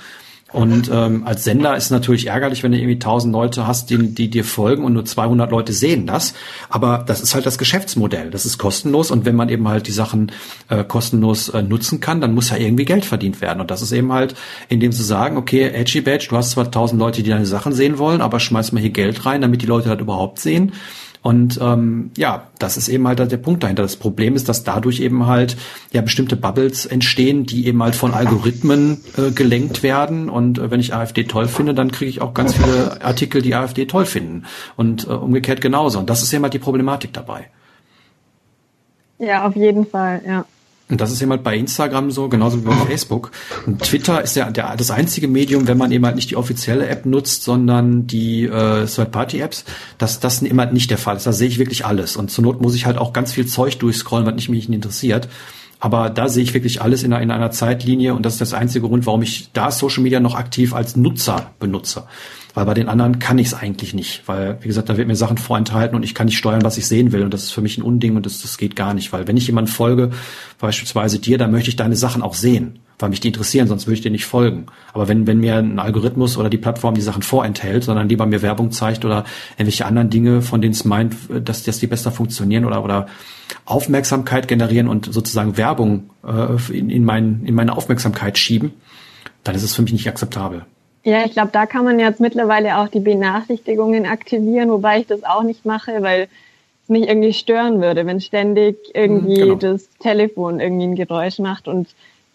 Und 0.51 0.91
ähm, 0.91 1.27
als 1.27 1.45
Sender 1.45 1.77
ist 1.77 1.85
es 1.85 1.91
natürlich 1.91 2.29
ärgerlich, 2.29 2.63
wenn 2.63 2.73
du 2.73 2.79
irgendwie 2.79 2.99
tausend 2.99 3.35
Leute 3.35 3.67
hast, 3.67 3.91
die, 3.91 4.15
die 4.15 4.31
dir 4.31 4.45
folgen 4.45 4.83
und 4.85 4.95
nur 4.95 5.05
200 5.05 5.51
Leute 5.51 5.75
sehen 5.75 6.07
das. 6.07 6.33
Aber 6.71 7.05
das 7.07 7.21
ist 7.21 7.35
halt 7.35 7.45
das 7.45 7.59
Geschäftsmodell. 7.59 8.31
Das 8.31 8.47
ist 8.47 8.57
kostenlos 8.57 9.11
und 9.11 9.27
wenn 9.27 9.37
man 9.37 9.51
eben 9.51 9.69
halt 9.69 9.87
die 9.87 9.93
Sachen 9.93 10.33
äh, 10.71 10.85
kostenlos 10.85 11.51
äh, 11.51 11.63
nutzen 11.63 12.01
kann, 12.01 12.23
dann 12.23 12.35
muss 12.35 12.49
ja 12.49 12.57
irgendwie 12.57 12.87
Geld 12.87 13.05
verdient 13.05 13.43
werden. 13.43 13.61
Und 13.61 13.71
das 13.71 13.83
ist 13.83 13.93
eben 13.93 14.11
halt, 14.13 14.35
indem 14.71 14.91
sie 14.93 15.05
sagen, 15.05 15.37
okay, 15.37 15.69
Edgy 15.69 16.01
Badge, 16.01 16.29
du 16.31 16.37
hast 16.37 16.53
zwar 16.53 16.71
tausend 16.71 16.99
Leute, 16.99 17.23
die 17.23 17.29
deine 17.29 17.47
Sachen 17.47 17.75
sehen 17.75 17.99
wollen, 17.99 18.23
aber 18.23 18.41
schmeiß 18.41 18.73
mal 18.73 18.81
hier 18.81 18.91
Geld 18.91 19.27
rein, 19.27 19.43
damit 19.43 19.61
die 19.61 19.67
Leute 19.67 19.91
das 19.91 20.01
überhaupt 20.01 20.39
sehen. 20.41 20.73
Und 21.23 21.59
ähm, 21.61 22.11
ja, 22.17 22.49
das 22.59 22.77
ist 22.77 22.89
eben 22.89 23.07
halt 23.07 23.19
der 23.19 23.37
Punkt 23.37 23.63
dahinter. 23.63 23.83
Das 23.83 23.97
Problem 23.97 24.37
ist, 24.37 24.49
dass 24.49 24.65
dadurch 24.65 25.01
eben 25.01 25.27
halt 25.27 25.57
ja 25.93 26.01
bestimmte 26.01 26.37
Bubbles 26.37 26.87
entstehen, 26.87 27.45
die 27.45 27.67
eben 27.67 27.83
halt 27.83 27.97
von 27.97 28.15
Algorithmen 28.15 29.01
äh, 29.17 29.31
gelenkt 29.31 29.83
werden. 29.83 30.31
Und 30.31 30.59
äh, 30.59 30.71
wenn 30.71 30.81
ich 30.81 30.95
AfD 30.95 31.25
toll 31.25 31.49
finde, 31.49 31.75
dann 31.75 31.91
kriege 31.91 32.09
ich 32.09 32.23
auch 32.23 32.35
ganz 32.35 32.55
viele 32.55 33.03
Artikel, 33.03 33.43
die 33.43 33.55
AfD 33.55 33.87
toll 33.87 34.07
finden. 34.07 34.45
Und 34.77 35.07
äh, 35.07 35.11
umgekehrt 35.11 35.61
genauso. 35.61 35.99
Und 35.99 36.09
das 36.09 36.23
ist 36.23 36.33
eben 36.33 36.45
halt 36.45 36.55
die 36.55 36.59
Problematik 36.59 37.13
dabei. 37.13 37.49
Ja, 39.19 39.47
auf 39.47 39.57
jeden 39.57 39.87
Fall, 39.87 40.23
ja. 40.27 40.45
Und 40.91 41.01
das 41.01 41.13
ist 41.13 41.21
eben 41.21 41.31
halt 41.31 41.43
bei 41.43 41.57
Instagram 41.57 42.11
so, 42.11 42.29
genauso 42.29 42.61
wie 42.61 42.67
bei 42.67 42.75
Facebook. 42.87 43.31
Und 43.67 43.83
Twitter 43.83 44.23
ist 44.23 44.37
ja 44.37 44.51
der, 44.51 44.75
das 44.77 44.91
einzige 44.91 45.29
Medium, 45.29 45.69
wenn 45.69 45.77
man 45.77 45.93
eben 45.93 46.07
halt 46.07 46.17
nicht 46.17 46.31
die 46.31 46.37
offizielle 46.37 46.89
App 46.89 47.05
nutzt, 47.05 47.43
sondern 47.43 48.07
die 48.07 48.45
äh, 48.45 48.87
Third-Party-Apps, 48.87 49.65
dass 49.99 50.19
das 50.19 50.41
immer 50.41 50.63
halt 50.63 50.73
nicht 50.73 50.91
der 50.91 50.99
Fall 50.99 51.17
ist. 51.17 51.27
Da 51.27 51.33
sehe 51.33 51.49
ich 51.49 51.59
wirklich 51.59 51.85
alles. 51.85 52.17
Und 52.17 52.31
zur 52.31 52.45
Not 52.45 52.63
muss 52.63 52.75
ich 52.75 52.87
halt 52.87 52.97
auch 52.97 53.13
ganz 53.13 53.33
viel 53.33 53.47
Zeug 53.47 53.79
durchscrollen, 53.79 54.27
was 54.27 54.35
nicht 54.35 54.49
mich 54.49 54.69
nicht 54.69 54.77
interessiert. 54.77 55.29
Aber 55.81 56.11
da 56.11 56.29
sehe 56.29 56.43
ich 56.43 56.55
wirklich 56.55 56.83
alles 56.83 57.03
in 57.03 57.13
einer, 57.13 57.23
in 57.23 57.31
einer 57.31 57.51
Zeitlinie 57.51 58.15
und 58.15 58.27
das 58.27 58.35
ist 58.35 58.41
das 58.41 58.55
einzige 58.55 58.89
Grund, 58.89 59.07
warum 59.07 59.23
ich 59.23 59.51
da 59.53 59.71
Social 59.71 60.03
Media 60.03 60.19
noch 60.21 60.35
aktiv 60.35 60.75
als 60.75 60.97
Nutzer 60.97 61.53
benutze. 61.61 62.05
Weil 62.59 62.67
bei 62.67 62.75
den 62.75 62.89
anderen 62.89 63.21
kann 63.21 63.39
ich 63.39 63.47
es 63.47 63.55
eigentlich 63.55 63.95
nicht, 63.95 64.25
weil, 64.27 64.59
wie 64.63 64.67
gesagt, 64.67 64.89
da 64.89 64.97
wird 64.97 65.07
mir 65.07 65.15
Sachen 65.15 65.39
vorenthalten 65.39 65.95
und 65.95 66.03
ich 66.03 66.13
kann 66.13 66.27
nicht 66.27 66.39
steuern, 66.39 66.65
was 66.65 66.77
ich 66.77 66.89
sehen 66.89 67.13
will. 67.13 67.23
Und 67.23 67.33
das 67.33 67.45
ist 67.45 67.53
für 67.53 67.61
mich 67.61 67.79
ein 67.79 67.83
Unding 67.83 68.17
und 68.17 68.27
das, 68.27 68.43
das 68.43 68.59
geht 68.59 68.75
gar 68.75 68.95
nicht. 68.95 69.13
Weil 69.13 69.29
wenn 69.29 69.37
ich 69.37 69.47
jemand 69.47 69.71
folge, 69.71 70.11
beispielsweise 70.59 71.21
dir, 71.21 71.39
dann 71.39 71.53
möchte 71.53 71.71
ich 71.71 71.77
deine 71.77 71.95
Sachen 71.95 72.21
auch 72.21 72.35
sehen, 72.35 72.81
weil 72.99 73.11
mich 73.11 73.21
die 73.21 73.29
interessieren, 73.29 73.69
sonst 73.69 73.87
würde 73.87 73.95
ich 73.95 74.01
dir 74.01 74.11
nicht 74.11 74.27
folgen. 74.27 74.67
Aber 74.93 75.07
wenn, 75.07 75.29
wenn 75.29 75.39
mir 75.39 75.55
ein 75.55 75.79
Algorithmus 75.79 76.37
oder 76.37 76.51
die 76.51 76.59
Plattform 76.59 76.97
die 76.97 77.01
Sachen 77.01 77.23
vorenthält, 77.23 77.85
sondern 77.85 78.09
lieber 78.09 78.27
mir 78.27 78.43
Werbung 78.43 78.73
zeigt 78.73 79.05
oder 79.05 79.25
irgendwelche 79.53 79.87
anderen 79.87 80.11
Dinge, 80.11 80.43
von 80.43 80.61
denen 80.61 80.73
es 80.73 80.85
meint, 80.85 81.15
dass, 81.45 81.63
dass 81.63 81.79
die 81.79 81.87
besser 81.87 82.11
funktionieren 82.11 82.65
oder, 82.65 82.83
oder 82.83 83.07
Aufmerksamkeit 83.67 84.49
generieren 84.49 84.89
und 84.89 85.13
sozusagen 85.13 85.57
Werbung 85.57 86.11
äh, 86.27 86.77
in, 86.77 86.91
in, 86.91 87.05
mein, 87.05 87.45
in 87.45 87.55
meine 87.55 87.77
Aufmerksamkeit 87.77 88.37
schieben, 88.37 88.73
dann 89.45 89.55
ist 89.55 89.63
es 89.63 89.77
für 89.77 89.83
mich 89.83 89.93
nicht 89.93 90.09
akzeptabel. 90.09 90.65
Ja, 91.05 91.25
ich 91.25 91.33
glaube, 91.33 91.51
da 91.53 91.67
kann 91.67 91.85
man 91.85 91.99
jetzt 91.99 92.21
mittlerweile 92.21 92.79
auch 92.79 92.89
die 92.89 93.01
Benachrichtigungen 93.01 94.07
aktivieren, 94.07 94.71
wobei 94.71 95.01
ich 95.01 95.07
das 95.07 95.25
auch 95.25 95.43
nicht 95.43 95.65
mache, 95.65 96.03
weil 96.03 96.29
es 96.83 96.89
mich 96.89 97.09
irgendwie 97.09 97.33
stören 97.33 97.81
würde, 97.81 98.05
wenn 98.07 98.21
ständig 98.21 98.77
irgendwie 98.95 99.37
genau. 99.37 99.55
das 99.55 99.89
Telefon 100.01 100.61
irgendwie 100.61 100.85
ein 100.85 100.95
Geräusch 100.97 101.39
macht 101.39 101.69
und 101.69 101.89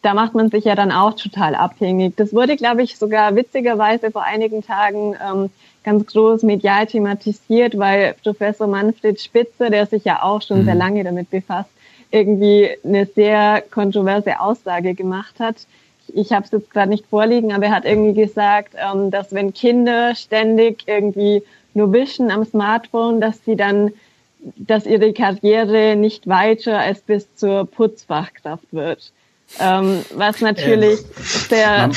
da 0.03 0.13
macht 0.13 0.35
man 0.35 0.49
sich 0.49 0.65
ja 0.65 0.75
dann 0.75 0.91
auch 0.91 1.13
total 1.13 1.55
abhängig. 1.55 2.15
Das 2.17 2.33
wurde, 2.33 2.57
glaube 2.57 2.83
ich, 2.83 2.97
sogar 2.97 3.35
witzigerweise 3.35 4.11
vor 4.11 4.23
einigen 4.23 4.61
Tagen 4.61 5.15
ähm, 5.25 5.49
ganz 5.83 6.05
groß 6.07 6.43
medial 6.43 6.85
thematisiert, 6.87 7.77
weil 7.77 8.15
Professor 8.21 8.67
Manfred 8.67 9.19
Spitzer, 9.21 9.69
der 9.69 9.85
sich 9.85 10.03
ja 10.03 10.21
auch 10.21 10.41
schon 10.41 10.61
mhm. 10.61 10.65
sehr 10.65 10.75
lange 10.75 11.03
damit 11.05 11.29
befasst, 11.29 11.69
irgendwie 12.11 12.69
eine 12.83 13.05
sehr 13.05 13.63
kontroverse 13.71 14.39
Aussage 14.39 14.93
gemacht 14.93 15.35
hat, 15.39 15.55
ich 16.07 16.31
habe 16.31 16.45
es 16.45 16.51
jetzt 16.51 16.71
gerade 16.71 16.89
nicht 16.89 17.05
vorliegen, 17.07 17.53
aber 17.53 17.65
er 17.65 17.75
hat 17.75 17.85
irgendwie 17.85 18.19
gesagt, 18.19 18.75
ähm, 18.75 19.11
dass 19.11 19.31
wenn 19.31 19.53
Kinder 19.53 20.15
ständig 20.15 20.83
irgendwie 20.87 21.43
nur 21.73 21.91
wischen 21.91 22.31
am 22.31 22.45
Smartphone, 22.45 23.19
dass 23.19 23.43
sie 23.45 23.55
dann, 23.55 23.91
dass 24.55 24.85
ihre 24.85 25.13
Karriere 25.13 25.95
nicht 25.95 26.27
weiter 26.27 26.79
als 26.79 27.01
bis 27.01 27.27
zur 27.35 27.65
Putzfachkraft 27.65 28.67
wird. 28.71 29.11
Ähm, 29.59 30.03
was 30.13 30.41
natürlich 30.41 30.99
äh, 30.99 31.47
sehr, 31.49 31.91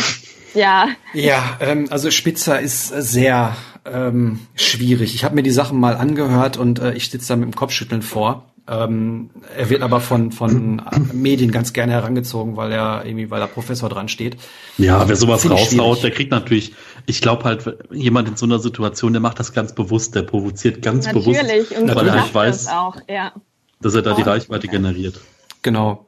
ja. 0.55 0.89
Ja, 1.13 1.59
ähm, 1.61 1.87
also 1.91 2.11
Spitzer 2.11 2.61
ist 2.61 2.89
sehr 2.89 3.57
ähm, 3.85 4.41
schwierig. 4.55 5.15
Ich 5.15 5.25
habe 5.25 5.35
mir 5.35 5.43
die 5.43 5.51
Sachen 5.51 5.79
mal 5.79 5.97
angehört 5.97 6.57
und 6.57 6.79
äh, 6.79 6.93
ich 6.95 7.11
sitze 7.11 7.29
da 7.29 7.37
mit 7.37 7.47
dem 7.47 7.55
Kopfschütteln 7.55 8.03
vor. 8.03 8.45
Ähm, 8.69 9.31
er 9.57 9.71
wird 9.71 9.83
aber 9.83 10.01
von, 10.01 10.33
von 10.33 10.83
Medien 11.13 11.53
ganz 11.53 11.73
gerne 11.73 11.93
herangezogen, 11.93 12.57
weil 12.57 12.73
er 12.73 13.05
irgendwie, 13.05 13.31
weil 13.31 13.41
er 13.41 13.47
Professor 13.47 13.89
dran 13.89 14.09
steht. 14.09 14.37
Ja, 14.77 15.09
wer 15.09 15.15
sowas 15.17 15.49
raushaut, 15.49 16.03
der 16.03 16.11
kriegt 16.11 16.33
natürlich, 16.33 16.73
ich 17.07 17.21
glaube 17.21 17.45
halt, 17.45 17.77
jemand 17.93 18.29
in 18.29 18.37
so 18.37 18.47
einer 18.47 18.59
Situation, 18.59 19.13
der 19.13 19.21
macht 19.21 19.39
das 19.39 19.53
ganz 19.53 19.75
bewusst, 19.75 20.15
der 20.15 20.23
provoziert 20.23 20.83
ganz 20.83 21.07
Natürlich, 21.07 21.69
bewusst, 21.69 21.81
und 21.81 21.95
weil 21.95 22.09
er 22.09 22.17
nicht 22.17 22.35
weiß, 22.35 22.69
auch, 22.69 22.97
ja. 23.09 23.33
dass 23.81 23.95
er 23.95 24.03
da 24.03 24.15
die 24.15 24.23
Oh. 24.23 24.27
Reichweite 24.27 24.67
generiert. 24.67 25.21
Genau. 25.63 26.06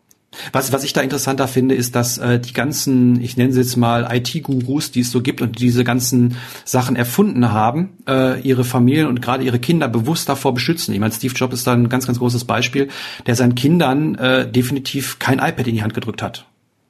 Was, 0.52 0.72
was 0.72 0.84
ich 0.84 0.92
da 0.92 1.00
interessanter 1.00 1.48
finde, 1.48 1.74
ist, 1.74 1.94
dass 1.94 2.18
äh, 2.18 2.38
die 2.38 2.52
ganzen, 2.52 3.20
ich 3.22 3.36
nenne 3.36 3.52
sie 3.52 3.60
jetzt 3.60 3.76
mal 3.76 4.08
IT-Gurus, 4.10 4.90
die 4.90 5.00
es 5.00 5.10
so 5.10 5.22
gibt 5.22 5.40
und 5.40 5.58
die 5.58 5.64
diese 5.68 5.84
ganzen 5.84 6.36
Sachen 6.64 6.96
erfunden 6.96 7.50
haben, 7.52 7.90
äh, 8.06 8.40
ihre 8.40 8.64
Familien 8.64 9.06
und 9.06 9.22
gerade 9.22 9.44
ihre 9.44 9.58
Kinder 9.58 9.88
bewusst 9.88 10.28
davor 10.28 10.54
beschützen. 10.54 10.92
Ich 10.94 11.00
meine, 11.00 11.12
Steve 11.12 11.34
Jobs 11.34 11.54
ist 11.54 11.66
da 11.66 11.72
ein 11.72 11.88
ganz, 11.88 12.06
ganz 12.06 12.18
großes 12.18 12.44
Beispiel, 12.44 12.88
der 13.26 13.36
seinen 13.36 13.54
Kindern 13.54 14.14
äh, 14.16 14.50
definitiv 14.50 15.18
kein 15.18 15.38
iPad 15.38 15.66
in 15.66 15.74
die 15.74 15.82
Hand 15.82 15.94
gedrückt 15.94 16.22
hat. 16.22 16.46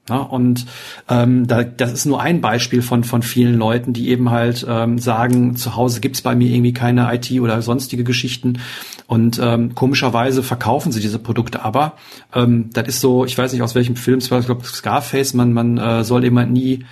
Ja, 0.08 0.18
und 0.18 0.66
ähm, 1.08 1.46
da, 1.46 1.64
das 1.64 1.92
ist 1.92 2.06
nur 2.06 2.20
ein 2.20 2.40
Beispiel 2.40 2.82
von, 2.82 3.04
von 3.04 3.22
vielen 3.22 3.54
Leuten, 3.54 3.92
die 3.92 4.08
eben 4.08 4.30
halt 4.30 4.66
ähm, 4.68 4.98
sagen, 4.98 5.56
zu 5.56 5.76
Hause 5.76 6.00
gibt's 6.00 6.22
bei 6.22 6.34
mir 6.34 6.50
irgendwie 6.50 6.72
keine 6.72 7.12
IT 7.14 7.30
oder 7.40 7.60
sonstige 7.62 8.04
Geschichten. 8.04 8.60
Und 9.06 9.38
ähm, 9.42 9.74
komischerweise 9.74 10.42
verkaufen 10.42 10.92
sie 10.92 11.00
diese 11.00 11.18
Produkte 11.18 11.62
aber. 11.62 11.94
Ähm, 12.34 12.70
das 12.72 12.88
ist 12.88 13.00
so, 13.00 13.24
ich 13.24 13.36
weiß 13.36 13.52
nicht 13.52 13.62
aus 13.62 13.74
welchem 13.74 13.96
Film 13.96 14.18
ich 14.18 14.28
glaube 14.28 14.64
Scarface, 14.64 15.34
man, 15.34 15.52
man 15.52 15.78
äh, 15.78 16.04
soll 16.04 16.24
immer 16.24 16.44
nie 16.44 16.84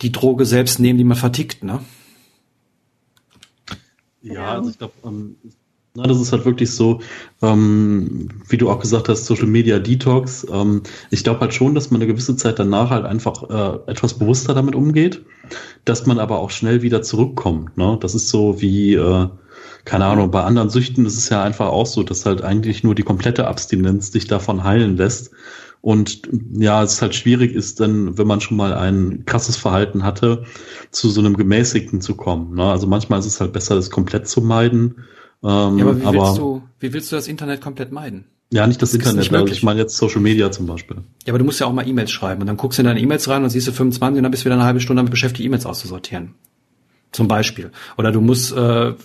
die 0.00 0.12
Droge 0.12 0.44
selbst 0.44 0.80
nehmen, 0.80 0.98
die 0.98 1.04
man 1.04 1.16
vertickt, 1.16 1.62
ne? 1.62 1.80
Ja, 4.22 4.52
also 4.52 4.70
ich 4.70 4.78
glaube, 4.78 4.94
ähm, 5.04 5.36
na, 5.94 6.04
das 6.04 6.20
ist 6.20 6.32
halt 6.32 6.46
wirklich 6.46 6.74
so, 6.74 7.00
ähm, 7.42 8.28
wie 8.48 8.56
du 8.56 8.70
auch 8.70 8.80
gesagt 8.80 9.08
hast, 9.10 9.26
Social 9.26 9.46
Media 9.46 9.78
Detox. 9.78 10.46
Ähm, 10.50 10.82
ich 11.10 11.22
glaube 11.22 11.40
halt 11.40 11.52
schon, 11.52 11.74
dass 11.74 11.90
man 11.90 12.00
eine 12.00 12.10
gewisse 12.10 12.36
Zeit 12.36 12.58
danach 12.58 12.90
halt 12.90 13.04
einfach 13.04 13.50
äh, 13.50 13.90
etwas 13.90 14.18
bewusster 14.18 14.54
damit 14.54 14.74
umgeht, 14.74 15.22
dass 15.84 16.06
man 16.06 16.18
aber 16.18 16.38
auch 16.38 16.50
schnell 16.50 16.80
wieder 16.80 17.02
zurückkommt. 17.02 17.76
Ne? 17.76 17.98
Das 18.00 18.14
ist 18.14 18.30
so 18.30 18.62
wie, 18.62 18.94
äh, 18.94 19.28
keine 19.84 20.06
Ahnung, 20.06 20.30
bei 20.30 20.42
anderen 20.42 20.70
Süchten 20.70 21.04
ist 21.04 21.18
es 21.18 21.28
ja 21.28 21.42
einfach 21.42 21.68
auch 21.68 21.86
so, 21.86 22.02
dass 22.02 22.24
halt 22.24 22.42
eigentlich 22.42 22.82
nur 22.82 22.94
die 22.94 23.02
komplette 23.02 23.46
Abstinenz 23.46 24.10
dich 24.10 24.26
davon 24.26 24.64
heilen 24.64 24.96
lässt. 24.96 25.32
Und 25.82 26.22
ja, 26.54 26.82
es 26.82 27.02
halt 27.02 27.14
schwierig 27.14 27.52
ist 27.54 27.80
dann, 27.80 28.16
wenn 28.16 28.28
man 28.28 28.40
schon 28.40 28.56
mal 28.56 28.72
ein 28.72 29.24
krasses 29.26 29.56
Verhalten 29.56 30.04
hatte, 30.04 30.44
zu 30.92 31.10
so 31.10 31.20
einem 31.20 31.36
gemäßigten 31.36 32.00
zu 32.00 32.14
kommen. 32.14 32.54
Ne? 32.54 32.64
Also 32.64 32.86
manchmal 32.86 33.18
ist 33.18 33.26
es 33.26 33.40
halt 33.40 33.52
besser, 33.52 33.74
das 33.74 33.90
komplett 33.90 34.28
zu 34.28 34.40
meiden. 34.40 35.04
Ähm, 35.44 35.78
Ja, 35.78 35.84
aber 35.84 36.00
wie 36.00 36.04
aber 36.06 36.18
willst 36.26 36.38
du, 36.38 36.62
wie 36.80 36.92
willst 36.92 37.10
du 37.12 37.16
das 37.16 37.28
Internet 37.28 37.60
komplett 37.60 37.92
meiden? 37.92 38.24
ja, 38.52 38.66
nicht 38.66 38.82
das 38.82 38.90
Das 38.90 38.98
Internet, 38.98 39.18
nicht 39.30 39.32
also 39.34 39.46
ich 39.52 39.62
meine 39.62 39.80
jetzt 39.80 39.96
Social 39.96 40.20
Media 40.20 40.50
zum 40.50 40.66
Beispiel. 40.66 40.98
Ja, 41.26 41.32
aber 41.32 41.38
du 41.38 41.44
musst 41.44 41.58
ja 41.60 41.66
auch 41.66 41.72
mal 41.72 41.88
E-Mails 41.88 42.10
schreiben 42.10 42.42
und 42.42 42.46
dann 42.46 42.56
guckst 42.58 42.78
du 42.78 42.82
in 42.82 42.86
deine 42.86 43.00
E-Mails 43.00 43.26
rein 43.28 43.42
und 43.44 43.50
siehst 43.50 43.66
du 43.66 43.72
25 43.72 44.18
und 44.18 44.22
dann 44.22 44.30
bist 44.30 44.42
du 44.42 44.46
wieder 44.46 44.56
eine 44.56 44.64
halbe 44.64 44.80
Stunde 44.80 45.00
damit 45.00 45.10
beschäftigt, 45.10 45.46
E-Mails 45.46 45.64
auszusortieren. 45.66 46.34
Zum 47.12 47.28
Beispiel. 47.28 47.70
Oder 47.98 48.10
du 48.12 48.20
musst, 48.22 48.52
äh, 48.52 48.56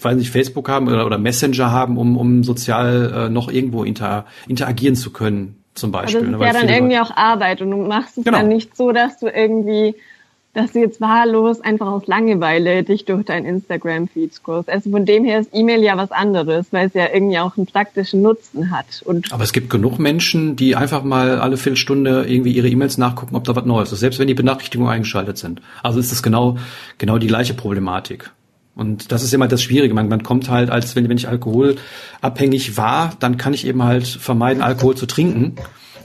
weiß 0.04 0.16
nicht, 0.18 0.32
Facebook 0.32 0.70
haben 0.70 0.88
oder, 0.88 1.06
oder 1.06 1.18
Messenger 1.18 1.72
haben, 1.72 1.98
um, 1.98 2.18
um 2.18 2.44
sozial 2.44 3.14
äh, 3.14 3.30
noch 3.30 3.50
irgendwo 3.52 3.84
inter, 3.84 4.26
interagieren 4.48 4.96
zu 4.96 5.12
können, 5.12 5.56
zum 5.76 5.94
Also 5.96 6.20
Beispiel. 6.20 6.22
das 6.22 6.30
ne, 6.30 6.36
ist 6.36 6.40
weil 6.40 6.48
ja 6.48 6.54
dann 6.54 6.70
irgendwie 6.70 7.00
auch 7.00 7.12
Arbeit 7.16 7.62
und 7.62 7.72
du 7.72 7.78
machst 7.78 8.18
es 8.18 8.24
Genau. 8.26 8.38
dann 8.40 8.48
nicht 8.50 8.76
so, 8.78 8.92
dass 8.94 9.18
du 9.20 9.28
irgendwie, 9.28 9.96
dass 10.58 10.72
du 10.72 10.80
jetzt 10.80 11.00
wahllos 11.00 11.62
einfach 11.62 11.86
aus 11.86 12.08
Langeweile 12.08 12.82
dich 12.82 13.06
durch 13.06 13.24
dein 13.26 13.46
Instagram-Feed 13.46 14.34
scrollst. 14.34 14.70
Also 14.70 14.90
von 14.90 15.06
dem 15.06 15.24
her 15.24 15.40
ist 15.40 15.52
E-Mail 15.54 15.84
ja 15.84 15.96
was 15.98 16.12
anderes, 16.12 16.66
weil 16.72 16.88
es 16.88 16.96
ja 16.96 17.08
irgendwie 17.14 17.38
auch 17.38 17.56
einen 17.58 17.68
praktischen 17.68 18.24
Nutzen 18.24 18.72
hat. 18.72 19.04
Und 19.06 19.32
Aber 19.32 19.44
es 19.44 19.54
gibt 19.54 19.70
genug 19.70 20.00
Menschen, 20.00 20.56
die 20.56 20.76
einfach 20.76 21.04
mal 21.04 21.40
alle 21.40 21.58
Viertelstunde 21.58 22.26
irgendwie 22.28 22.54
ihre 22.54 22.70
E-Mails 22.70 22.98
nachgucken, 22.98 23.36
ob 23.36 23.44
da 23.44 23.56
was 23.56 23.66
Neues 23.66 23.92
ist, 23.92 24.00
selbst 24.00 24.18
wenn 24.18 24.28
die 24.28 24.34
Benachrichtigungen 24.34 24.92
eingeschaltet 24.92 25.38
sind. 25.38 25.62
Also 25.84 26.00
ist 26.00 26.12
das 26.12 26.24
genau, 26.24 26.58
genau 26.98 27.20
die 27.20 27.28
gleiche 27.28 27.54
Problematik. 27.54 28.32
Und 28.74 29.12
das 29.12 29.24
ist 29.24 29.36
immer 29.36 29.48
das 29.48 29.62
Schwierige. 29.62 29.94
Man, 29.94 30.10
man 30.10 30.24
kommt 30.24 30.50
halt, 30.50 30.72
als 30.72 30.96
wenn, 30.96 31.08
wenn 31.08 31.18
ich 31.18 31.28
alkoholabhängig 31.28 32.78
war, 32.78 33.14
dann 33.20 33.38
kann 33.38 33.54
ich 33.54 33.68
eben 33.68 33.84
halt 33.84 34.08
vermeiden, 34.08 34.64
Alkohol 34.64 34.96
zu 34.96 35.06
trinken. 35.06 35.56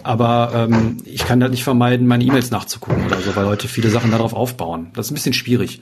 Aber 0.04 0.50
ähm, 0.54 0.98
ich 1.04 1.24
kann 1.24 1.40
halt 1.42 1.52
nicht 1.52 1.64
vermeiden, 1.64 2.06
meine 2.06 2.24
E-Mails 2.24 2.50
nachzugucken 2.50 3.06
oder 3.06 3.20
so, 3.20 3.34
weil 3.36 3.46
heute 3.46 3.68
viele 3.68 3.90
Sachen 3.90 4.10
darauf 4.10 4.32
aufbauen. 4.34 4.90
Das 4.94 5.06
ist 5.06 5.12
ein 5.12 5.14
bisschen 5.14 5.32
schwierig. 5.32 5.80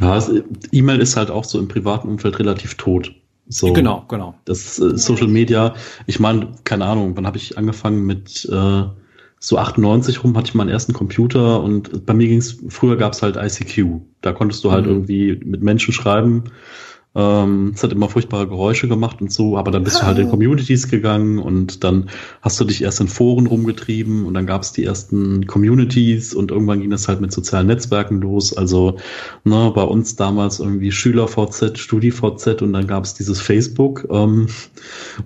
Ja, 0.00 0.20
E-Mail 0.72 1.00
ist 1.00 1.16
halt 1.16 1.30
auch 1.30 1.44
so 1.44 1.58
im 1.58 1.68
privaten 1.68 2.08
Umfeld 2.08 2.38
relativ 2.38 2.74
tot. 2.74 3.12
So. 3.46 3.72
Genau, 3.72 4.04
genau. 4.08 4.34
Das 4.44 4.78
äh, 4.78 4.96
Social 4.96 5.28
Media, 5.28 5.74
ich 6.06 6.18
meine, 6.18 6.48
keine 6.64 6.86
Ahnung, 6.86 7.16
wann 7.16 7.26
habe 7.26 7.36
ich 7.36 7.58
angefangen 7.58 8.04
mit 8.06 8.48
äh, 8.50 8.82
so 9.38 9.58
98 9.58 10.24
rum 10.24 10.36
hatte 10.38 10.48
ich 10.48 10.54
meinen 10.54 10.70
ersten 10.70 10.94
Computer 10.94 11.62
und 11.62 12.06
bei 12.06 12.14
mir 12.14 12.26
ging's 12.28 12.56
früher 12.68 12.96
gab's 12.96 13.22
halt 13.22 13.36
ICQ. 13.36 14.00
Da 14.22 14.32
konntest 14.32 14.64
du 14.64 14.72
halt 14.72 14.86
Mhm. 14.86 14.92
irgendwie 14.92 15.40
mit 15.44 15.62
Menschen 15.62 15.92
schreiben. 15.92 16.44
Ähm, 17.16 17.72
es 17.74 17.82
hat 17.82 17.92
immer 17.92 18.08
furchtbare 18.08 18.48
Geräusche 18.48 18.88
gemacht 18.88 19.20
und 19.20 19.32
so, 19.32 19.56
aber 19.56 19.70
dann 19.70 19.84
bist 19.84 20.00
du 20.00 20.02
halt 20.02 20.18
in 20.18 20.28
Communities 20.28 20.88
gegangen 20.88 21.38
und 21.38 21.84
dann 21.84 22.10
hast 22.42 22.58
du 22.60 22.64
dich 22.64 22.82
erst 22.82 23.00
in 23.00 23.08
Foren 23.08 23.46
rumgetrieben 23.46 24.26
und 24.26 24.34
dann 24.34 24.46
gab's 24.46 24.72
die 24.72 24.84
ersten 24.84 25.46
Communities 25.46 26.34
und 26.34 26.50
irgendwann 26.50 26.80
ging 26.80 26.90
das 26.90 27.06
halt 27.06 27.20
mit 27.20 27.32
sozialen 27.32 27.68
Netzwerken 27.68 28.20
los. 28.20 28.56
Also 28.56 28.96
ne, 29.44 29.70
bei 29.74 29.84
uns 29.84 30.16
damals 30.16 30.58
irgendwie 30.58 30.90
SchülerVZ, 30.90 31.78
StudiVZ 31.78 32.62
und 32.62 32.72
dann 32.72 32.88
gab's 32.88 33.14
dieses 33.14 33.40
Facebook. 33.40 34.08
Ähm, 34.10 34.48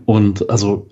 und 0.05 0.51
also 0.51 0.89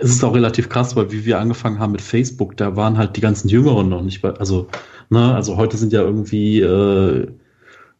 es 0.00 0.10
ist 0.10 0.24
auch 0.24 0.34
relativ 0.34 0.68
krass, 0.68 0.96
weil 0.96 1.10
wie 1.12 1.24
wir 1.24 1.38
angefangen 1.38 1.78
haben 1.78 1.92
mit 1.92 2.02
Facebook, 2.02 2.56
da 2.56 2.76
waren 2.76 2.98
halt 2.98 3.16
die 3.16 3.20
ganzen 3.20 3.48
Jüngeren 3.48 3.88
noch 3.88 4.02
nicht 4.02 4.22
bei, 4.22 4.30
also, 4.30 4.66
ne, 5.08 5.34
also 5.34 5.56
heute 5.56 5.76
sind 5.76 5.92
ja 5.92 6.02
irgendwie 6.02 6.60
äh, 6.60 7.28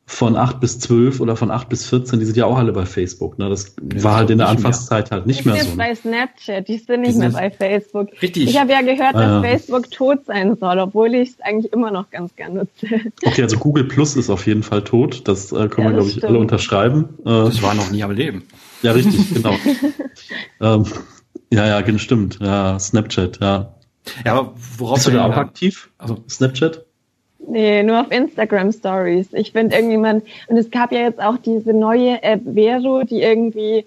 von 0.06 0.36
8 0.36 0.60
bis 0.60 0.78
12 0.80 1.20
oder 1.20 1.34
von 1.34 1.50
8 1.50 1.68
bis 1.70 1.86
14, 1.88 2.18
die 2.20 2.26
sind 2.26 2.36
ja 2.36 2.44
auch 2.44 2.58
alle 2.58 2.72
bei 2.72 2.84
Facebook. 2.84 3.38
Ne? 3.38 3.48
Das 3.48 3.74
war 3.80 4.16
halt 4.16 4.28
in 4.28 4.36
der 4.36 4.48
mehr. 4.48 4.56
Anfangszeit 4.56 5.10
halt 5.10 5.26
nicht 5.26 5.44
die 5.44 5.48
mehr 5.48 5.56
sind 5.62 5.74
so. 5.76 5.80
jetzt 5.80 6.04
Ne? 6.04 6.10
bei 6.12 6.16
Snapchat, 6.18 6.68
die 6.68 6.76
sind 6.76 7.00
nicht 7.00 7.14
Die 7.14 7.18
mehr 7.20 7.30
sind- 7.30 7.40
bei 7.40 7.50
Facebook. 7.50 8.08
Richtig. 8.20 8.48
Ich 8.50 8.60
habe 8.60 8.72
ja 8.72 8.82
gehört, 8.82 9.14
dass 9.14 9.22
Ah, 9.22 9.36
ja. 9.36 9.42
Facebook 9.42 9.90
tot 9.90 10.26
sein 10.26 10.56
soll, 10.56 10.78
obwohl 10.78 11.14
ich 11.14 11.30
es 11.30 11.40
eigentlich 11.40 11.72
immer 11.72 11.90
noch 11.90 12.10
ganz 12.10 12.36
gern 12.36 12.52
nutze. 12.54 12.86
Okay, 13.24 13.42
also 13.42 13.56
Google 13.56 13.84
Plus 13.84 14.14
ist 14.16 14.28
auf 14.28 14.46
jeden 14.46 14.62
Fall 14.62 14.84
tot. 14.84 15.26
Das 15.26 15.52
äh, 15.52 15.68
können 15.68 15.70
Ja, 15.70 15.84
wir, 15.84 15.90
glaube 15.92 16.06
ich, 16.08 16.12
stimmt. 16.12 16.24
alle 16.26 16.38
unterschreiben. 16.38 17.08
Äh, 17.20 17.24
Das 17.24 17.62
war 17.62 17.74
noch 17.74 17.90
nie 17.90 18.02
am 18.04 18.10
Leben. 18.10 18.44
ja, 18.82 18.92
richtig, 18.92 19.32
genau. 19.32 19.54
ähm, 20.60 20.84
ja, 21.50 21.66
ja, 21.66 21.80
genau, 21.80 21.98
stimmt. 21.98 22.38
Ja, 22.42 22.78
Snapchat, 22.78 23.38
ja. 23.40 23.74
Ja, 24.24 24.34
aber 24.38 24.54
worauf 24.78 24.96
Bist 24.96 25.06
du 25.06 25.12
da 25.12 25.24
auch 25.24 25.30
ja- 25.30 25.38
aktiv? 25.38 25.90
Also, 25.96 26.22
Snapchat? 26.28 26.84
Nee, 27.46 27.82
nur 27.82 28.00
auf 28.00 28.10
Instagram 28.10 28.72
Stories. 28.72 29.32
Ich 29.32 29.52
finde 29.52 29.76
irgendjemand, 29.76 30.24
und 30.48 30.56
es 30.56 30.70
gab 30.70 30.92
ja 30.92 31.00
jetzt 31.00 31.20
auch 31.20 31.36
diese 31.38 31.72
neue 31.72 32.22
App 32.22 32.42
Vero, 32.44 33.02
die 33.02 33.22
irgendwie 33.22 33.84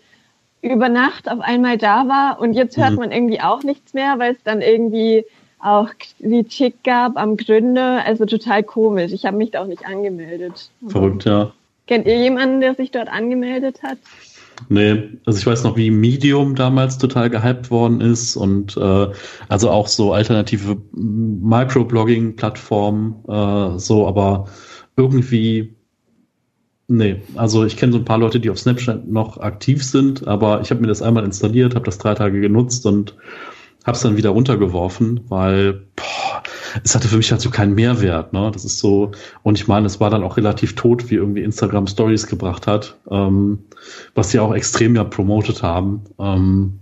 über 0.62 0.90
Nacht 0.90 1.30
auf 1.30 1.40
einmal 1.40 1.78
da 1.78 2.08
war 2.08 2.40
und 2.40 2.54
jetzt 2.54 2.78
hört 2.78 2.92
Mhm. 2.92 2.98
man 2.98 3.12
irgendwie 3.12 3.42
auch 3.42 3.64
nichts 3.64 3.94
mehr, 3.94 4.20
weil 4.20 4.34
es 4.34 4.44
dann 4.44 4.62
irgendwie 4.62 5.26
auch 5.60 5.90
die 6.20 6.44
Chick 6.44 6.84
gab 6.84 7.18
am 7.18 7.38
Gründer. 7.38 8.04
Also 8.06 8.26
total 8.26 8.64
komisch. 8.64 9.12
Ich 9.12 9.26
habe 9.26 9.38
mich 9.38 9.52
da 9.52 9.62
auch 9.62 9.68
nicht 9.68 9.86
angemeldet. 9.86 10.70
Verrückt, 10.88 11.26
ja. 11.26 11.52
Kennt 11.88 12.06
ihr 12.06 12.18
jemanden, 12.18 12.60
der 12.60 12.76
sich 12.76 12.92
dort 12.92 13.08
angemeldet 13.08 13.82
hat? 13.82 13.98
Nee, 14.70 15.20
also 15.26 15.40
ich 15.40 15.46
weiß 15.46 15.64
noch, 15.64 15.76
wie 15.78 15.92
Medium 15.92 16.56
damals 16.56 16.98
total 16.98 17.30
gehypt 17.30 17.70
worden 17.70 18.02
ist 18.02 18.36
und 18.36 18.76
äh, 18.78 19.08
also 19.48 19.70
auch 19.70 19.86
so 19.88 20.14
alternative 20.14 20.82
Microblogging-Plattformen, 20.94 23.24
äh, 23.28 23.78
so, 23.80 24.08
aber 24.08 24.46
irgendwie, 24.96 25.76
nee, 26.88 27.22
also 27.36 27.66
ich 27.66 27.78
kenne 27.78 27.92
so 27.94 28.00
ein 28.00 28.06
paar 28.06 28.18
Leute, 28.18 28.40
die 28.40 28.50
auf 28.50 28.58
Snapchat 28.60 29.08
noch 29.08 29.38
aktiv 29.38 29.84
sind, 29.84 30.28
aber 30.28 30.62
ich 30.62 30.72
habe 30.72 30.82
mir 30.82 30.88
das 30.88 31.04
einmal 31.04 31.24
installiert, 31.24 31.76
habe 31.76 31.86
das 31.86 32.00
drei 32.00 32.16
Tage 32.16 32.42
genutzt 32.42 32.86
und 32.86 33.16
habe 33.88 33.96
es 33.96 34.02
dann 34.02 34.18
wieder 34.18 34.30
runtergeworfen, 34.32 35.22
weil 35.30 35.88
boah, 35.96 36.44
es 36.84 36.94
hatte 36.94 37.08
für 37.08 37.18
mich 37.18 37.32
halt 37.32 37.42
so 37.42 37.50
keinen 37.50 37.74
Mehrwert. 37.74 38.34
Ne? 38.34 38.52
Das 38.54 38.66
ist 38.66 38.80
so, 38.80 39.12
und 39.44 39.58
ich 39.58 39.68
meine, 39.68 39.88
es 39.88 40.00
war 40.00 40.10
dann 40.10 40.24
auch 40.24 40.38
relativ 40.38 40.76
tot, 40.76 41.10
wie 41.10 41.16
irgendwie 41.16 41.44
Instagram 41.44 41.88
Stories 41.88 42.28
gebracht 42.28 42.68
hat, 42.68 42.98
ähm, 43.10 43.60
was 44.14 44.32
sie 44.32 44.40
auch 44.40 44.54
extrem 44.54 44.96
ja 44.96 45.04
promotet 45.04 45.64
haben. 45.64 46.04
Ähm, 46.20 46.80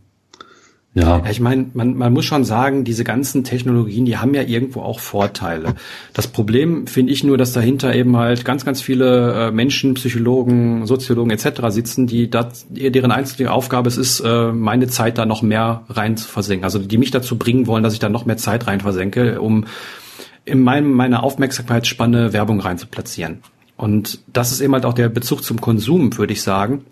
ja, 0.95 1.05
Ja, 1.25 1.29
ich 1.29 1.41
meine, 1.41 1.71
man, 1.73 1.95
man 1.95 2.13
muss 2.13 2.23
schon 2.23 2.45
sagen, 2.45 2.85
diese 2.85 3.03
ganzen 3.03 3.43
Technologien, 3.43 4.05
die 4.05 4.15
haben 4.15 4.33
ja 4.33 4.43
irgendwo 4.43 4.81
auch 4.81 5.01
Vorteile. 5.01 5.75
Das 6.13 6.27
Problem 6.27 6.87
finde 6.87 7.11
ich 7.11 7.21
nur, 7.21 7.37
dass 7.37 7.51
dahinter 7.51 7.93
eben 7.93 8.15
halt 8.15 8.45
ganz, 8.45 8.63
ganz 8.63 8.81
viele 8.81 9.47
äh, 9.47 9.51
Menschen, 9.51 9.95
Psychologen, 9.95 10.87
Soziologen 10.87 11.31
etc. 11.31 11.63
sitzen, 11.67 12.07
die 12.07 12.29
das, 12.29 12.65
deren 12.69 13.11
einzige 13.11 13.51
Aufgabe 13.51 13.89
es 13.89 13.97
ist, 13.97 14.21
äh, 14.21 14.53
meine 14.53 14.87
Zeit 14.87 15.17
da 15.17 15.25
noch 15.25 15.41
mehr 15.41 15.83
rein 15.89 16.15
zu 16.15 16.29
versenken. 16.29 16.63
Also 16.63 16.79
die 16.79 16.97
mich 16.97 17.11
dazu 17.11 17.37
bringen 17.37 17.67
wollen, 17.67 17.83
dass 17.83 17.91
ich 17.91 17.99
da 17.99 18.07
noch 18.07 18.25
mehr 18.25 18.37
Zeit 18.37 18.65
rein 18.65 18.79
versenke, 18.79 19.41
um 19.41 19.65
in 20.45 20.61
meinem, 20.61 20.93
meiner 20.93 21.23
Aufmerksamkeitsspanne 21.23 22.31
Werbung 22.31 22.61
rein 22.61 22.77
zu 22.77 22.87
platzieren. 22.87 23.39
Und 23.75 24.21
das 24.31 24.53
ist 24.53 24.61
eben 24.61 24.71
halt 24.71 24.85
auch 24.85 24.93
der 24.93 25.09
Bezug 25.09 25.43
zum 25.43 25.59
Konsum, 25.59 26.17
würde 26.17 26.31
ich 26.31 26.41
sagen 26.41 26.85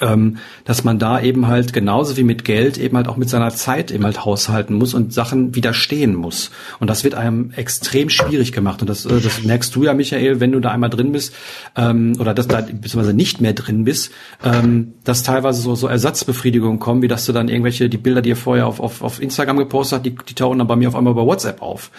ähm, 0.00 0.38
dass 0.64 0.84
man 0.84 0.98
da 0.98 1.20
eben 1.20 1.46
halt 1.46 1.72
genauso 1.72 2.16
wie 2.16 2.24
mit 2.24 2.44
Geld 2.44 2.78
eben 2.78 2.96
halt 2.96 3.08
auch 3.08 3.16
mit 3.16 3.28
seiner 3.28 3.50
Zeit 3.50 3.90
eben 3.90 4.04
halt 4.04 4.24
haushalten 4.24 4.74
muss 4.74 4.94
und 4.94 5.12
Sachen 5.12 5.54
widerstehen 5.54 6.14
muss. 6.14 6.50
Und 6.80 6.88
das 6.88 7.04
wird 7.04 7.14
einem 7.14 7.52
extrem 7.56 8.10
schwierig 8.10 8.52
gemacht. 8.52 8.80
Und 8.80 8.88
das, 8.88 9.06
äh, 9.06 9.20
das 9.20 9.42
merkst 9.42 9.74
du 9.74 9.84
ja, 9.84 9.94
Michael, 9.94 10.40
wenn 10.40 10.52
du 10.52 10.60
da 10.60 10.70
einmal 10.70 10.90
drin 10.90 11.12
bist, 11.12 11.34
ähm, 11.76 12.14
oder 12.18 12.34
dass 12.34 12.48
da 12.48 12.60
beziehungsweise 12.60 13.14
nicht 13.14 13.40
mehr 13.40 13.52
drin 13.52 13.84
bist, 13.84 14.12
ähm, 14.44 14.94
dass 15.04 15.22
teilweise 15.22 15.60
so, 15.60 15.74
so 15.74 15.86
Ersatzbefriedigungen 15.86 16.78
kommen, 16.78 17.02
wie 17.02 17.08
dass 17.08 17.26
du 17.26 17.32
dann 17.32 17.48
irgendwelche, 17.48 17.88
die 17.88 17.98
Bilder, 17.98 18.22
die 18.22 18.30
ihr 18.30 18.36
vorher 18.36 18.66
auf, 18.66 18.80
auf, 18.80 19.02
auf 19.02 19.20
Instagram 19.20 19.58
gepostet 19.58 19.98
hast, 19.98 20.06
die, 20.06 20.14
die 20.14 20.34
tauchen 20.34 20.58
dann 20.58 20.66
bei 20.66 20.76
mir 20.76 20.88
auf 20.88 20.96
einmal 20.96 21.14
bei 21.14 21.22
WhatsApp 21.22 21.62
auf 21.62 21.90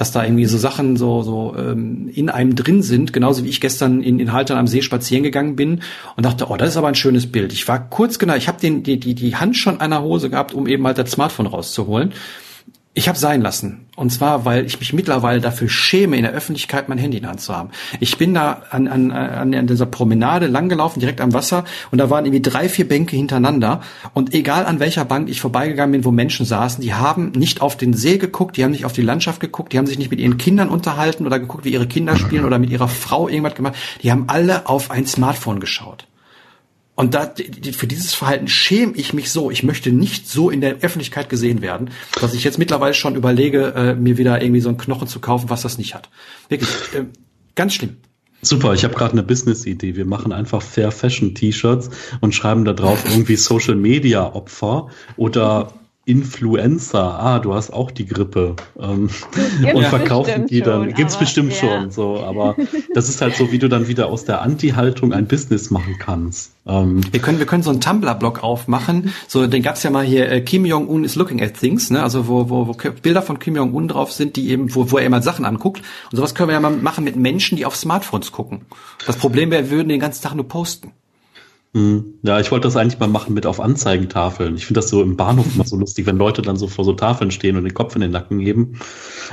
dass 0.00 0.12
da 0.12 0.24
irgendwie 0.24 0.46
so 0.46 0.56
Sachen 0.56 0.96
so, 0.96 1.20
so 1.20 1.54
ähm, 1.58 2.10
in 2.14 2.30
einem 2.30 2.54
drin 2.54 2.82
sind, 2.82 3.12
genauso 3.12 3.44
wie 3.44 3.50
ich 3.50 3.60
gestern 3.60 4.02
in, 4.02 4.18
in 4.18 4.32
Haltern 4.32 4.56
am 4.56 4.66
See 4.66 4.80
spazieren 4.80 5.22
gegangen 5.22 5.56
bin 5.56 5.82
und 6.16 6.24
dachte, 6.24 6.46
oh, 6.48 6.56
das 6.56 6.70
ist 6.70 6.76
aber 6.78 6.88
ein 6.88 6.94
schönes 6.94 7.30
Bild. 7.30 7.39
Ich 7.46 7.66
war 7.68 7.88
kurz 7.88 8.18
genau, 8.18 8.34
ich 8.34 8.48
habe 8.48 8.60
den 8.60 8.82
die, 8.82 9.00
die, 9.00 9.14
die 9.14 9.36
Hand 9.36 9.56
schon 9.56 9.78
der 9.78 10.02
Hose 10.02 10.30
gehabt, 10.30 10.54
um 10.54 10.66
eben 10.66 10.86
halt 10.86 10.98
das 10.98 11.10
Smartphone 11.10 11.46
rauszuholen. 11.46 12.12
Ich 12.92 13.08
habe 13.08 13.16
sein 13.16 13.40
lassen. 13.40 13.86
Und 13.94 14.10
zwar, 14.10 14.44
weil 14.44 14.66
ich 14.66 14.80
mich 14.80 14.92
mittlerweile 14.92 15.40
dafür 15.40 15.68
schäme, 15.68 16.16
in 16.16 16.22
der 16.22 16.32
Öffentlichkeit 16.32 16.88
mein 16.88 16.98
Handy 16.98 17.18
in 17.18 17.22
der 17.22 17.30
Hand 17.30 17.40
zu 17.40 17.54
haben. 17.54 17.70
Ich 18.00 18.18
bin 18.18 18.34
da 18.34 18.62
an, 18.70 18.88
an, 18.88 19.12
an 19.12 19.66
dieser 19.68 19.86
Promenade 19.86 20.48
langgelaufen, 20.48 20.98
direkt 20.98 21.20
am 21.20 21.32
Wasser, 21.32 21.64
und 21.92 21.98
da 21.98 22.10
waren 22.10 22.24
irgendwie 22.24 22.42
drei, 22.42 22.68
vier 22.68 22.88
Bänke 22.88 23.14
hintereinander. 23.14 23.82
Und 24.12 24.34
egal 24.34 24.66
an 24.66 24.80
welcher 24.80 25.04
Bank 25.04 25.28
ich 25.28 25.40
vorbeigegangen 25.40 25.92
bin, 25.92 26.04
wo 26.04 26.10
Menschen 26.10 26.44
saßen, 26.44 26.82
die 26.82 26.92
haben 26.92 27.30
nicht 27.30 27.60
auf 27.60 27.76
den 27.76 27.94
See 27.94 28.18
geguckt, 28.18 28.56
die 28.56 28.64
haben 28.64 28.72
nicht 28.72 28.84
auf 28.84 28.92
die 28.92 29.02
Landschaft 29.02 29.38
geguckt, 29.40 29.72
die 29.72 29.78
haben 29.78 29.86
sich 29.86 29.98
nicht 29.98 30.10
mit 30.10 30.18
ihren 30.18 30.36
Kindern 30.36 30.68
unterhalten 30.68 31.26
oder 31.26 31.38
geguckt, 31.38 31.64
wie 31.64 31.72
ihre 31.72 31.86
Kinder 31.86 32.16
spielen 32.16 32.44
oder 32.44 32.58
mit 32.58 32.70
ihrer 32.70 32.88
Frau 32.88 33.28
irgendwas 33.28 33.54
gemacht. 33.54 33.76
Die 34.02 34.10
haben 34.10 34.24
alle 34.26 34.68
auf 34.68 34.90
ein 34.90 35.06
Smartphone 35.06 35.60
geschaut. 35.60 36.06
Und 37.00 37.14
da, 37.14 37.32
für 37.72 37.86
dieses 37.86 38.12
Verhalten 38.12 38.46
schäme 38.46 38.92
ich 38.94 39.14
mich 39.14 39.32
so. 39.32 39.50
Ich 39.50 39.62
möchte 39.62 39.90
nicht 39.90 40.28
so 40.28 40.50
in 40.50 40.60
der 40.60 40.80
Öffentlichkeit 40.82 41.30
gesehen 41.30 41.62
werden, 41.62 41.88
dass 42.20 42.34
ich 42.34 42.44
jetzt 42.44 42.58
mittlerweile 42.58 42.92
schon 42.92 43.14
überlege, 43.14 43.72
äh, 43.74 43.94
mir 43.94 44.18
wieder 44.18 44.42
irgendwie 44.42 44.60
so 44.60 44.68
einen 44.68 44.76
Knochen 44.76 45.08
zu 45.08 45.18
kaufen, 45.18 45.48
was 45.48 45.62
das 45.62 45.78
nicht 45.78 45.94
hat. 45.94 46.10
Wirklich, 46.50 46.68
äh, 46.94 47.06
ganz 47.54 47.72
schlimm. 47.72 47.96
Super, 48.42 48.74
ich 48.74 48.84
habe 48.84 48.92
gerade 48.92 49.12
eine 49.12 49.22
Business-Idee. 49.22 49.96
Wir 49.96 50.04
machen 50.04 50.34
einfach 50.34 50.60
Fair 50.60 50.92
Fashion 50.92 51.34
T-Shirts 51.34 51.88
und 52.20 52.34
schreiben 52.34 52.66
da 52.66 52.74
drauf 52.74 53.02
irgendwie 53.08 53.36
Social 53.36 53.76
Media 53.76 54.34
Opfer 54.34 54.88
oder 55.16 55.72
Influencer, 56.10 57.20
ah, 57.20 57.38
du 57.38 57.54
hast 57.54 57.72
auch 57.72 57.92
die 57.92 58.04
Grippe 58.04 58.56
ähm, 58.78 59.08
und 59.74 59.84
verkaufen 59.84 60.46
die 60.46 60.60
dann. 60.60 60.86
Schon, 60.86 60.94
gibt's 60.94 61.14
aber, 61.14 61.24
bestimmt 61.24 61.52
ja. 61.52 61.58
schon, 61.58 61.90
so, 61.90 62.20
aber 62.20 62.56
das 62.94 63.08
ist 63.08 63.20
halt 63.20 63.36
so, 63.36 63.52
wie 63.52 63.58
du 63.58 63.68
dann 63.68 63.86
wieder 63.86 64.08
aus 64.08 64.24
der 64.24 64.42
Anti-Haltung 64.42 65.12
ein 65.12 65.28
Business 65.28 65.70
machen 65.70 65.96
kannst. 65.98 66.52
Ähm, 66.66 67.00
wir 67.10 67.20
können, 67.20 67.38
wir 67.38 67.46
können 67.46 67.62
so 67.62 67.70
einen 67.70 67.80
Tumblr-Blog 67.80 68.42
aufmachen. 68.42 69.12
So, 69.28 69.46
den 69.46 69.62
gab's 69.62 69.82
ja 69.82 69.90
mal 69.90 70.04
hier. 70.04 70.30
Äh, 70.30 70.40
Kim 70.40 70.66
Jong 70.66 70.88
Un 70.88 71.04
is 71.04 71.14
looking 71.14 71.40
at 71.40 71.54
things, 71.54 71.90
ne? 71.90 72.02
Also 72.02 72.28
wo, 72.28 72.50
wo, 72.50 72.66
wo 72.66 72.76
Bilder 73.02 73.22
von 73.22 73.38
Kim 73.38 73.56
Jong 73.56 73.72
Un 73.72 73.88
drauf 73.88 74.12
sind, 74.12 74.36
die 74.36 74.50
eben, 74.50 74.74
wo, 74.74 74.90
wo 74.90 74.98
er 74.98 75.06
immer 75.06 75.22
Sachen 75.22 75.44
anguckt. 75.44 75.82
Und 76.10 76.16
sowas 76.16 76.34
können 76.34 76.48
wir 76.48 76.54
ja 76.54 76.60
mal 76.60 76.72
machen 76.72 77.04
mit 77.04 77.16
Menschen, 77.16 77.56
die 77.56 77.66
auf 77.66 77.76
Smartphones 77.76 78.32
gucken. 78.32 78.62
Das 79.06 79.16
Problem 79.16 79.50
wäre, 79.50 79.64
wir 79.64 79.78
würden 79.78 79.88
den 79.88 80.00
ganzen 80.00 80.22
Tag 80.22 80.34
nur 80.34 80.48
posten. 80.48 80.92
Hm. 81.72 82.14
Ja, 82.22 82.40
ich 82.40 82.50
wollte 82.50 82.66
das 82.66 82.76
eigentlich 82.76 82.98
mal 82.98 83.08
machen 83.08 83.32
mit 83.32 83.46
auf 83.46 83.60
Anzeigentafeln. 83.60 84.56
Ich 84.56 84.66
finde 84.66 84.80
das 84.80 84.90
so 84.90 85.02
im 85.02 85.16
Bahnhof 85.16 85.46
immer 85.54 85.64
so 85.64 85.76
lustig, 85.76 86.04
wenn 86.06 86.16
Leute 86.16 86.42
dann 86.42 86.56
so 86.56 86.66
vor 86.66 86.84
so 86.84 86.94
Tafeln 86.94 87.30
stehen 87.30 87.56
und 87.56 87.62
den 87.62 87.74
Kopf 87.74 87.94
in 87.94 88.00
den 88.00 88.10
Nacken 88.10 88.40
heben. 88.40 88.80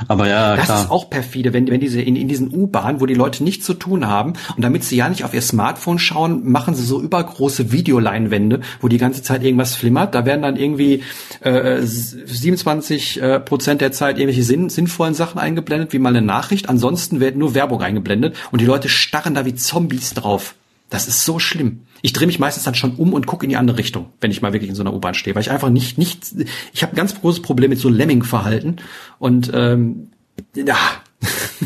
Aber 0.06 0.28
ja, 0.28 0.54
das 0.54 0.66
klar. 0.66 0.84
ist 0.84 0.90
auch 0.92 1.10
perfide, 1.10 1.52
wenn, 1.52 1.68
wenn 1.68 1.80
diese 1.80 2.00
in, 2.00 2.14
in 2.14 2.28
diesen 2.28 2.54
U-Bahnen, 2.54 3.00
wo 3.00 3.06
die 3.06 3.14
Leute 3.14 3.42
nichts 3.42 3.66
zu 3.66 3.74
tun 3.74 4.06
haben 4.06 4.34
und 4.54 4.62
damit 4.62 4.84
sie 4.84 4.94
ja 4.94 5.08
nicht 5.08 5.24
auf 5.24 5.34
ihr 5.34 5.42
Smartphone 5.42 5.98
schauen, 5.98 6.48
machen 6.48 6.76
sie 6.76 6.84
so 6.84 7.02
übergroße 7.02 7.72
Videoleinwände, 7.72 8.60
wo 8.80 8.86
die 8.86 8.98
ganze 8.98 9.24
Zeit 9.24 9.42
irgendwas 9.42 9.74
flimmert. 9.74 10.14
Da 10.14 10.24
werden 10.24 10.42
dann 10.42 10.56
irgendwie 10.56 11.02
äh, 11.40 11.82
27 11.82 13.20
äh, 13.20 13.40
Prozent 13.40 13.80
der 13.80 13.90
Zeit 13.90 14.16
irgendwelche 14.16 14.44
sinn, 14.44 14.68
sinnvollen 14.68 15.14
Sachen 15.14 15.40
eingeblendet, 15.40 15.92
wie 15.92 15.98
mal 15.98 16.10
eine 16.10 16.22
Nachricht. 16.22 16.68
Ansonsten 16.68 17.18
wird 17.18 17.36
nur 17.36 17.56
Werbung 17.56 17.82
eingeblendet 17.82 18.36
und 18.52 18.60
die 18.60 18.66
Leute 18.66 18.88
starren 18.88 19.34
da 19.34 19.44
wie 19.44 19.56
Zombies 19.56 20.14
drauf. 20.14 20.54
Das 20.90 21.08
ist 21.08 21.24
so 21.24 21.38
schlimm. 21.38 21.80
Ich 22.02 22.12
drehe 22.12 22.26
mich 22.26 22.38
meistens 22.38 22.64
dann 22.64 22.74
schon 22.74 22.94
um 22.96 23.12
und 23.12 23.26
gucke 23.26 23.44
in 23.44 23.50
die 23.50 23.56
andere 23.56 23.78
Richtung, 23.78 24.06
wenn 24.20 24.30
ich 24.30 24.42
mal 24.42 24.52
wirklich 24.52 24.70
in 24.70 24.74
so 24.76 24.82
einer 24.82 24.94
U-Bahn 24.94 25.14
stehe, 25.14 25.34
weil 25.34 25.42
ich 25.42 25.50
einfach 25.50 25.70
nicht, 25.70 25.98
nicht, 25.98 26.34
ich 26.72 26.82
habe 26.82 26.92
ein 26.92 26.96
ganz 26.96 27.20
großes 27.20 27.42
Problem 27.42 27.70
mit 27.70 27.78
so 27.78 27.88
Lemming-Verhalten 27.88 28.76
und 29.18 29.50
ähm, 29.54 30.10
ja. 30.54 30.76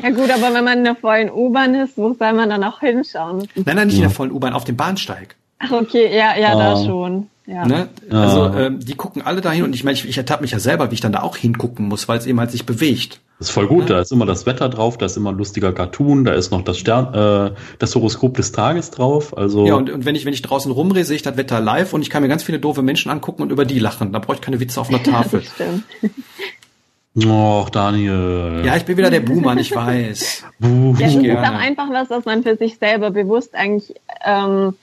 Ja 0.00 0.10
gut, 0.10 0.30
aber 0.30 0.54
wenn 0.54 0.64
man 0.64 0.78
in 0.78 0.84
der 0.84 0.94
vollen 0.94 1.28
U-Bahn 1.28 1.74
ist, 1.74 1.96
wo 1.96 2.14
soll 2.14 2.32
man 2.32 2.48
dann 2.50 2.62
auch 2.62 2.78
hinschauen? 2.78 3.48
Nein, 3.56 3.74
nein, 3.74 3.88
nicht 3.88 3.96
in 3.96 4.02
der 4.02 4.10
vollen 4.10 4.30
U-Bahn, 4.30 4.52
auf 4.52 4.64
dem 4.64 4.76
Bahnsteig. 4.76 5.34
Ach 5.58 5.72
okay, 5.72 6.16
ja, 6.16 6.36
ja, 6.36 6.54
oh. 6.54 6.58
da 6.58 6.84
schon. 6.84 7.28
Ja. 7.46 7.66
Ne? 7.66 7.88
Also 8.10 8.52
ähm, 8.54 8.78
die 8.80 8.94
gucken 8.94 9.22
alle 9.22 9.40
dahin 9.40 9.64
und 9.64 9.74
ich 9.74 9.82
meine, 9.82 9.94
ich, 9.94 10.06
ich 10.06 10.18
ertappe 10.18 10.42
mich 10.42 10.50
ja 10.50 10.58
selber, 10.58 10.90
wie 10.90 10.94
ich 10.94 11.00
dann 11.00 11.12
da 11.12 11.22
auch 11.22 11.36
hingucken 11.36 11.88
muss, 11.88 12.06
weil 12.06 12.18
es 12.18 12.26
eben 12.26 12.38
halt 12.38 12.50
sich 12.50 12.66
bewegt. 12.66 13.20
Das 13.38 13.48
ist 13.48 13.54
voll 13.54 13.68
gut, 13.68 13.88
ja. 13.88 13.96
da 13.96 14.00
ist 14.02 14.12
immer 14.12 14.26
das 14.26 14.44
Wetter 14.44 14.68
drauf, 14.68 14.98
da 14.98 15.06
ist 15.06 15.16
immer 15.16 15.30
ein 15.30 15.38
lustiger 15.38 15.72
Cartoon, 15.72 16.24
da 16.24 16.34
ist 16.34 16.50
noch 16.50 16.62
das 16.62 16.76
Stern, 16.76 17.14
äh, 17.14 17.54
das 17.78 17.94
Horoskop 17.94 18.36
des 18.36 18.52
Tages 18.52 18.90
drauf. 18.90 19.36
Also 19.36 19.64
ja, 19.66 19.76
und, 19.76 19.88
und 19.88 20.04
wenn 20.04 20.14
ich 20.14 20.26
wenn 20.26 20.34
ich 20.34 20.42
draußen 20.42 20.70
rumrehe, 20.70 21.04
sehe 21.04 21.16
ich 21.16 21.22
das 21.22 21.38
Wetter 21.38 21.60
live 21.60 21.94
und 21.94 22.02
ich 22.02 22.10
kann 22.10 22.22
mir 22.22 22.28
ganz 22.28 22.42
viele 22.42 22.58
doofe 22.58 22.82
Menschen 22.82 23.10
angucken 23.10 23.42
und 23.42 23.50
über 23.50 23.64
die 23.64 23.78
lachen. 23.78 24.12
Da 24.12 24.18
brauche 24.18 24.34
ich 24.34 24.42
keine 24.42 24.60
Witze 24.60 24.80
auf 24.80 24.90
einer 24.90 25.02
Tafel. 25.02 25.42
Och, 27.16 27.70
Daniel. 27.70 28.62
Ja, 28.64 28.76
ich 28.76 28.84
bin 28.84 28.96
wieder 28.96 29.10
der 29.10 29.20
Buhmann, 29.20 29.58
ich 29.58 29.74
weiß. 29.74 30.44
ja, 30.60 30.92
das 30.98 31.14
ist 31.14 31.30
auch 31.30 31.54
einfach 31.54 31.90
was, 31.90 32.10
was 32.10 32.24
man 32.26 32.42
für 32.42 32.56
sich 32.56 32.78
selber 32.78 33.10
bewusst 33.10 33.54
eigentlich 33.54 33.94
ähm, 34.24 34.74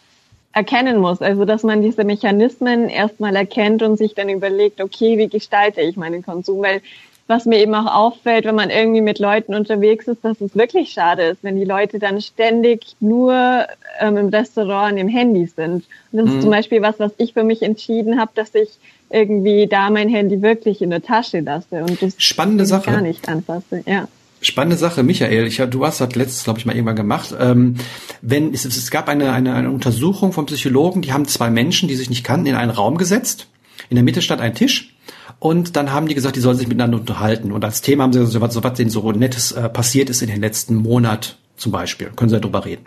erkennen 0.55 0.99
muss. 0.99 1.21
Also 1.21 1.45
dass 1.45 1.63
man 1.63 1.83
diese 1.83 2.03
Mechanismen 2.03 2.89
erstmal 2.89 3.35
erkennt 3.35 3.83
und 3.83 3.97
sich 3.97 4.15
dann 4.15 4.29
überlegt, 4.29 4.81
okay, 4.81 5.17
wie 5.17 5.27
gestalte 5.27 5.81
ich 5.81 5.97
meinen 5.97 6.23
Konsum? 6.23 6.61
Weil 6.63 6.81
was 7.27 7.45
mir 7.45 7.59
eben 7.59 7.73
auch 7.73 7.91
auffällt, 7.93 8.45
wenn 8.45 8.55
man 8.55 8.69
irgendwie 8.69 9.01
mit 9.01 9.19
Leuten 9.19 9.53
unterwegs 9.53 10.07
ist, 10.07 10.23
dass 10.23 10.39
es 10.41 10.55
wirklich 10.55 10.91
schade 10.91 11.23
ist, 11.23 11.43
wenn 11.43 11.57
die 11.57 11.65
Leute 11.65 11.99
dann 11.99 12.21
ständig 12.21 12.95
nur 12.99 13.65
ähm, 13.99 14.17
im 14.17 14.29
Restaurant 14.29 14.97
im 14.97 15.07
Handy 15.07 15.45
sind. 15.47 15.83
Und 16.11 16.19
das 16.19 16.25
mhm. 16.25 16.35
ist 16.35 16.41
zum 16.43 16.51
Beispiel 16.51 16.81
was, 16.81 16.99
was 16.99 17.11
ich 17.17 17.33
für 17.33 17.43
mich 17.43 17.61
entschieden 17.61 18.19
habe, 18.19 18.31
dass 18.35 18.53
ich 18.55 18.69
irgendwie 19.09 19.67
da 19.67 19.89
mein 19.89 20.07
Handy 20.07 20.41
wirklich 20.41 20.81
in 20.81 20.91
der 20.91 21.01
Tasche 21.01 21.41
lasse 21.41 21.83
und 21.83 22.01
das 22.01 22.15
spannende 22.17 22.65
Sache 22.65 22.91
gar 22.91 23.01
nicht 23.01 23.27
anfasse. 23.27 23.83
Ja. 23.85 24.07
Spannende 24.45 24.77
Sache, 24.77 25.01
Michael. 25.01 25.47
Ich, 25.47 25.57
du 25.57 25.85
hast 25.85 26.01
das 26.01 26.13
letztes, 26.13 26.43
glaube 26.43 26.59
ich, 26.59 26.67
mal 26.67 26.75
irgendwann 26.75 26.95
gemacht. 26.95 27.33
Ähm, 27.39 27.77
wenn 28.21 28.53
es, 28.53 28.63
es 28.63 28.91
gab 28.91 29.09
eine, 29.09 29.31
eine, 29.31 29.55
eine 29.55 29.71
Untersuchung 29.71 30.33
von 30.33 30.45
Psychologen, 30.45 31.01
die 31.01 31.13
haben 31.13 31.25
zwei 31.25 31.49
Menschen, 31.49 31.89
die 31.89 31.95
sich 31.95 32.11
nicht 32.11 32.23
kannten, 32.23 32.45
in 32.45 32.55
einen 32.55 32.69
Raum 32.69 32.99
gesetzt. 32.99 33.47
In 33.89 33.95
der 33.95 34.03
Mitte 34.03 34.21
stand 34.21 34.41
ein 34.41 34.53
Tisch. 34.53 34.95
Und 35.39 35.75
dann 35.75 35.91
haben 35.91 36.07
die 36.07 36.13
gesagt, 36.13 36.35
die 36.35 36.41
sollen 36.41 36.57
sich 36.57 36.67
miteinander 36.67 36.99
unterhalten. 36.99 37.51
Und 37.51 37.65
als 37.65 37.81
Thema 37.81 38.03
haben 38.03 38.13
sie 38.13 38.19
gesagt, 38.19 38.53
so, 38.53 38.63
was 38.63 38.73
denen 38.73 38.91
so 38.91 39.11
Nettes 39.11 39.51
äh, 39.51 39.67
passiert 39.67 40.11
ist 40.11 40.21
in 40.21 40.29
den 40.29 40.41
letzten 40.41 40.75
Monat 40.75 41.39
zum 41.57 41.71
Beispiel. 41.71 42.11
Können 42.15 42.29
sie 42.29 42.39
darüber 42.39 42.65
reden. 42.65 42.85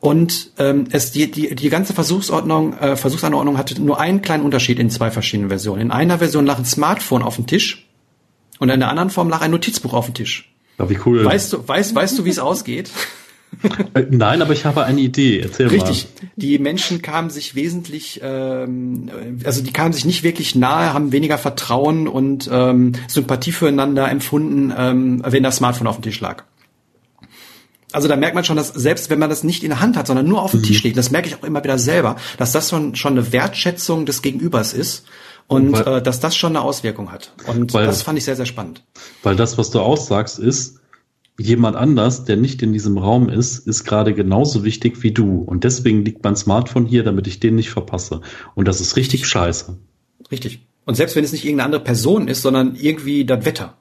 Und 0.00 0.52
ähm, 0.58 0.84
es, 0.90 1.12
die, 1.12 1.30
die, 1.30 1.54
die 1.54 1.70
ganze 1.70 1.94
Versuchsordnung, 1.94 2.76
äh, 2.76 2.94
Versuchsanordnung 2.96 3.56
hatte 3.56 3.80
nur 3.82 3.98
einen 3.98 4.20
kleinen 4.20 4.44
Unterschied 4.44 4.78
in 4.78 4.90
zwei 4.90 5.10
verschiedenen 5.10 5.48
Versionen. 5.48 5.80
In 5.80 5.90
einer 5.90 6.18
Version 6.18 6.44
lag 6.44 6.58
ein 6.58 6.66
Smartphone 6.66 7.22
auf 7.22 7.36
dem 7.36 7.46
Tisch 7.46 7.88
und 8.58 8.68
in 8.68 8.80
der 8.80 8.90
anderen 8.90 9.08
Form 9.08 9.30
lag 9.30 9.40
ein 9.40 9.50
Notizbuch 9.50 9.94
auf 9.94 10.04
dem 10.04 10.14
Tisch. 10.14 10.52
Ja, 10.78 10.88
wie 10.88 10.98
cool. 11.04 11.24
Weißt 11.24 11.52
du, 11.52 11.66
weißt, 11.66 11.94
weißt 11.94 12.18
du, 12.18 12.24
wie 12.24 12.30
es 12.30 12.38
ausgeht? 12.38 12.90
Äh, 13.94 14.04
nein, 14.10 14.42
aber 14.42 14.52
ich 14.52 14.64
habe 14.64 14.84
eine 14.84 15.00
Idee. 15.00 15.40
Erzähl 15.40 15.68
Richtig. 15.68 16.06
mal. 16.20 16.28
Die 16.36 16.58
Menschen 16.58 17.02
kamen 17.02 17.30
sich 17.30 17.54
wesentlich, 17.54 18.20
ähm, 18.22 19.10
also 19.44 19.62
die 19.62 19.72
kamen 19.72 19.92
sich 19.92 20.04
nicht 20.04 20.22
wirklich 20.22 20.54
nahe, 20.54 20.92
haben 20.92 21.12
weniger 21.12 21.38
Vertrauen 21.38 22.08
und 22.08 22.48
ähm, 22.52 22.92
Sympathie 23.08 23.52
füreinander 23.52 24.10
empfunden, 24.10 24.72
ähm, 24.76 25.22
wenn 25.26 25.42
das 25.42 25.56
Smartphone 25.56 25.86
auf 25.86 25.96
dem 25.96 26.02
Tisch 26.02 26.20
lag. 26.20 26.44
Also 27.90 28.06
da 28.06 28.16
merkt 28.16 28.34
man 28.34 28.44
schon, 28.44 28.56
dass 28.56 28.68
selbst 28.68 29.08
wenn 29.08 29.18
man 29.18 29.30
das 29.30 29.44
nicht 29.44 29.62
in 29.64 29.70
der 29.70 29.80
Hand 29.80 29.96
hat, 29.96 30.06
sondern 30.06 30.26
nur 30.26 30.42
auf 30.42 30.50
dem 30.50 30.60
mhm. 30.60 30.64
Tisch 30.64 30.82
liegt, 30.82 30.98
das 30.98 31.10
merke 31.10 31.28
ich 31.28 31.34
auch 31.34 31.42
immer 31.42 31.64
wieder 31.64 31.78
selber, 31.78 32.16
dass 32.36 32.52
das 32.52 32.68
schon, 32.68 32.94
schon 32.96 33.12
eine 33.12 33.32
Wertschätzung 33.32 34.04
des 34.04 34.20
Gegenübers 34.20 34.74
ist 34.74 35.06
und 35.48 35.72
weil, 35.72 35.98
äh, 35.98 36.02
dass 36.02 36.20
das 36.20 36.36
schon 36.36 36.52
eine 36.54 36.60
Auswirkung 36.64 37.10
hat. 37.10 37.32
Und 37.46 37.74
weil, 37.74 37.86
das 37.86 38.02
fand 38.02 38.18
ich 38.18 38.24
sehr, 38.24 38.36
sehr 38.36 38.46
spannend. 38.46 38.84
Weil 39.22 39.34
das, 39.34 39.58
was 39.58 39.70
du 39.70 39.80
aussagst, 39.80 40.38
ist, 40.38 40.78
jemand 41.38 41.76
anders, 41.76 42.24
der 42.24 42.36
nicht 42.36 42.62
in 42.62 42.72
diesem 42.72 42.98
Raum 42.98 43.28
ist, 43.28 43.66
ist 43.66 43.84
gerade 43.84 44.12
genauso 44.12 44.64
wichtig 44.64 45.02
wie 45.02 45.12
du. 45.12 45.38
Und 45.40 45.64
deswegen 45.64 46.04
liegt 46.04 46.22
mein 46.22 46.36
Smartphone 46.36 46.86
hier, 46.86 47.02
damit 47.02 47.26
ich 47.26 47.40
den 47.40 47.54
nicht 47.54 47.70
verpasse. 47.70 48.20
Und 48.54 48.68
das 48.68 48.80
ist 48.80 48.96
richtig 48.96 49.26
scheiße. 49.26 49.78
Richtig. 50.30 50.66
Und 50.84 50.96
selbst 50.96 51.16
wenn 51.16 51.24
es 51.24 51.32
nicht 51.32 51.44
irgendeine 51.44 51.66
andere 51.66 51.84
Person 51.84 52.28
ist, 52.28 52.42
sondern 52.42 52.74
irgendwie 52.74 53.24
das 53.24 53.44
Wetter. 53.44 53.78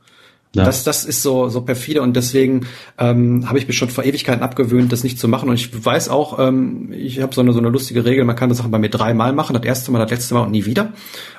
Ja. 0.56 0.64
Das, 0.64 0.84
das 0.84 1.06
ist 1.06 1.22
so, 1.22 1.50
so 1.50 1.62
perfide 1.62 2.02
und 2.02 2.16
deswegen 2.16 2.68
ähm, 2.98 3.48
habe 3.48 3.60
ich 3.60 3.68
mir 3.68 3.74
schon 3.74 3.90
vor 3.90 4.06
Ewigkeiten 4.06 4.42
abgewöhnt, 4.42 4.92
das 4.92 5.04
nicht 5.04 5.20
zu 5.20 5.28
machen. 5.28 5.50
Und 5.50 5.56
ich 5.56 5.86
weiß 5.86 6.10
auch, 6.10 6.40
ähm, 6.40 6.92
ich 6.94 7.22
habe 7.22 7.36
so 7.36 7.42
eine, 7.42 7.52
so 7.54 7.60
eine 7.60 7.70
lustige 7.70 8.06
Regel, 8.06 8.24
man 8.24 8.36
kann 8.36 8.50
das 8.50 8.58
Sachen 8.60 8.72
bei 8.72 8.80
mir 8.80 8.90
dreimal 8.90 9.34
machen, 9.34 9.54
das 9.54 9.64
erste 9.64 9.92
Mal, 9.92 10.00
das 10.00 10.10
letzte 10.10 10.34
Mal 10.34 10.44
und 10.44 10.52
nie 10.52 10.66
wieder. 10.66 10.94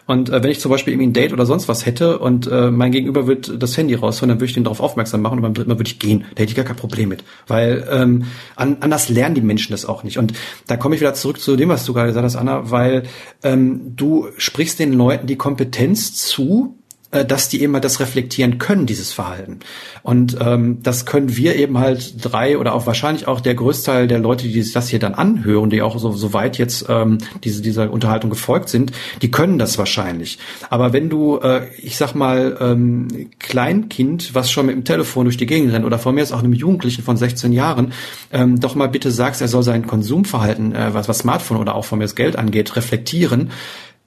Und 0.07 0.31
äh, 0.31 0.43
wenn 0.43 0.51
ich 0.51 0.61
zum 0.61 0.71
Beispiel 0.71 0.93
irgendwie 0.93 1.09
ein 1.09 1.13
Date 1.15 1.33
oder 1.33 1.47
sonst 1.47 1.69
was 1.69 1.85
hätte 1.85 2.19
und 2.19 2.47
äh, 2.47 2.71
mein 2.71 2.93
Gegenüber 2.93 3.27
wird 3.27 3.63
das 3.63 3.77
Handy 3.77 3.95
rausholen, 3.95 4.29
dann 4.29 4.39
würde 4.39 4.47
ich 4.47 4.55
den 4.55 4.65
darauf 4.65 4.81
aufmerksam 4.81 5.21
machen 5.21 5.39
und 5.39 5.43
beim 5.43 5.55
dritten 5.55 5.71
Mal 5.71 5.79
würde 5.79 5.91
ich 5.91 5.99
gehen. 5.99 6.25
Da 6.35 6.43
hätte 6.43 6.51
ich 6.51 6.57
gar 6.57 6.65
kein 6.65 6.77
Problem 6.77 7.09
mit. 7.09 7.25
Weil 7.47 7.87
ähm, 7.91 8.25
an, 8.57 8.79
anders 8.81 9.09
lernen 9.09 9.35
die 9.35 9.43
Menschen 9.43 9.73
das 9.73 9.85
auch 9.85 10.05
nicht. 10.05 10.19
Und 10.19 10.33
da 10.67 10.77
komme 10.77 10.95
ich 10.95 11.01
wieder 11.01 11.15
zurück 11.15 11.41
zu 11.41 11.57
dem, 11.57 11.71
was 11.71 11.85
du 11.85 11.93
gerade 11.93 12.09
gesagt 12.09 12.25
hast, 12.25 12.37
Anna, 12.37 12.71
weil 12.71 13.03
ähm, 13.43 13.97
du 13.97 14.29
sprichst 14.37 14.79
den 14.79 14.93
Leuten 14.93 15.27
die 15.27 15.37
Kompetenz 15.37 16.15
zu, 16.15 16.78
dass 17.11 17.49
die 17.49 17.63
eben 17.63 17.73
halt 17.73 17.85
das 17.85 18.01
reflektieren 18.01 18.59
können, 18.59 18.85
dieses 18.85 19.13
Verhalten. 19.13 19.61
Und 20.03 20.37
ähm, 20.41 20.83
das 20.83 21.07
können 21.07 21.37
wir 21.37 21.57
eben 21.57 21.79
halt 21.79 22.13
drei 22.21 22.59
oder 22.59 22.75
auch 22.75 22.87
wahrscheinlich 22.87 23.27
auch 23.27 23.41
der 23.41 23.55
Größteil 23.55 24.07
der 24.09 24.19
Leute, 24.19 24.47
die 24.47 24.73
das 24.73 24.89
hier 24.89 24.99
dann 24.99 25.15
anhören, 25.15 25.71
die 25.71 25.81
auch 25.81 25.99
so, 25.99 26.13
so 26.13 26.35
weit 26.35 26.59
jetzt 26.59 26.85
ähm, 26.91 27.17
diese, 27.45 27.63
dieser 27.63 27.91
Unterhaltung 27.91 28.29
gefolgt 28.29 28.69
sind, 28.69 28.93
die 29.23 29.31
können 29.31 29.59
das 29.59 29.79
wahrscheinlich. 29.79 30.39
Aber 30.69 30.93
wenn 30.93 31.09
du, 31.09 31.39
äh, 31.39 31.69
ich 31.79 31.97
sag 31.97 32.15
mal, 32.15 32.59
ähm, 32.61 33.31
Kleinkind, 33.39 34.35
was 34.35 34.51
schon 34.51 34.67
mit 34.67 34.75
dem 34.75 34.85
Telefon 34.85 35.25
durch 35.25 35.39
die 35.39 35.47
Gegend 35.47 35.73
rennt, 35.73 35.87
oder 35.87 35.99
von 35.99 36.15
mir 36.15 36.23
ist 36.23 36.33
auch 36.33 36.41
einem 36.41 36.53
Jugendlichen 36.53 37.03
von 37.03 37.17
16 37.17 37.53
Jahren, 37.53 37.93
ähm, 38.33 38.61
doch 38.61 38.75
mal 38.75 38.89
bitte 38.89 39.11
sagst, 39.11 39.41
er 39.41 39.49
soll 39.49 39.63
sein 39.63 39.87
Konsumverhalten, 39.87 40.75
äh, 40.75 40.93
was, 40.93 41.09
was 41.09 41.19
Smartphone 41.21 41.57
oder 41.57 41.75
auch 41.75 41.87
von 41.87 41.99
mir 41.99 42.05
das 42.05 42.17
Geld 42.17 42.37
angeht, 42.37 42.77
reflektieren, 42.77 43.51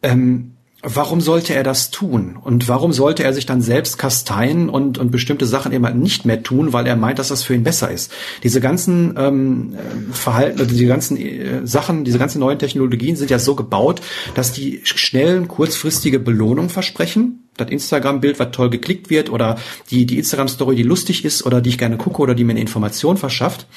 ähm, 0.03 0.51
warum 0.83 1.21
sollte 1.21 1.53
er 1.53 1.63
das 1.63 1.91
tun? 1.91 2.37
Und 2.41 2.67
warum 2.67 2.91
sollte 2.91 3.23
er 3.23 3.33
sich 3.33 3.45
dann 3.45 3.61
selbst 3.61 3.97
kasteien 3.97 4.69
und, 4.69 4.97
und 4.97 5.11
bestimmte 5.11 5.45
Sachen 5.45 5.71
immer 5.71 5.91
nicht 5.91 6.25
mehr 6.25 6.41
tun, 6.41 6.73
weil 6.73 6.87
er 6.87 6.95
meint, 6.95 7.19
dass 7.19 7.27
das 7.27 7.43
für 7.43 7.53
ihn 7.53 7.63
besser 7.63 7.91
ist? 7.91 8.11
Diese 8.43 8.61
ganzen 8.61 9.15
ähm, 9.17 9.75
Verhalten, 10.11 10.59
also 10.59 10.71
diese 10.71 10.87
ganzen 10.87 11.17
äh, 11.17 11.65
Sachen, 11.65 12.03
diese 12.03 12.17
ganzen 12.17 12.39
neuen 12.39 12.59
Technologien 12.59 13.15
sind 13.15 13.29
ja 13.29 13.39
so 13.39 13.55
gebaut, 13.55 14.01
dass 14.33 14.53
die 14.53 14.81
schnellen, 14.83 15.47
kurzfristige 15.47 16.19
Belohnung 16.19 16.69
versprechen. 16.69 17.49
Das 17.57 17.69
Instagram-Bild, 17.69 18.39
was 18.39 18.51
toll 18.51 18.69
geklickt 18.69 19.09
wird, 19.09 19.29
oder 19.29 19.57
die, 19.91 20.05
die 20.05 20.17
Instagram-Story, 20.17 20.75
die 20.75 20.83
lustig 20.83 21.25
ist, 21.25 21.45
oder 21.45 21.61
die 21.61 21.69
ich 21.69 21.77
gerne 21.77 21.97
gucke, 21.97 22.21
oder 22.21 22.33
die 22.33 22.43
mir 22.43 22.51
eine 22.51 22.61
Information 22.61 23.17
verschafft 23.17 23.67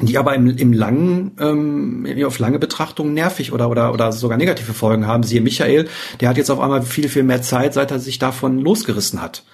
die 0.00 0.18
aber 0.18 0.34
im, 0.34 0.48
im 0.56 0.72
langen, 0.72 1.32
ähm, 1.40 2.06
auf 2.24 2.38
lange 2.38 2.58
Betrachtung 2.58 3.14
nervig 3.14 3.52
oder, 3.52 3.68
oder, 3.70 3.92
oder 3.92 4.12
sogar 4.12 4.38
negative 4.38 4.72
Folgen 4.72 5.06
haben. 5.06 5.22
Siehe 5.22 5.40
Michael, 5.40 5.88
der 6.20 6.28
hat 6.28 6.36
jetzt 6.36 6.50
auf 6.50 6.60
einmal 6.60 6.82
viel, 6.82 7.08
viel 7.08 7.24
mehr 7.24 7.42
Zeit, 7.42 7.74
seit 7.74 7.90
er 7.90 7.98
sich 7.98 8.18
davon 8.18 8.60
losgerissen 8.60 9.20
hat. 9.20 9.44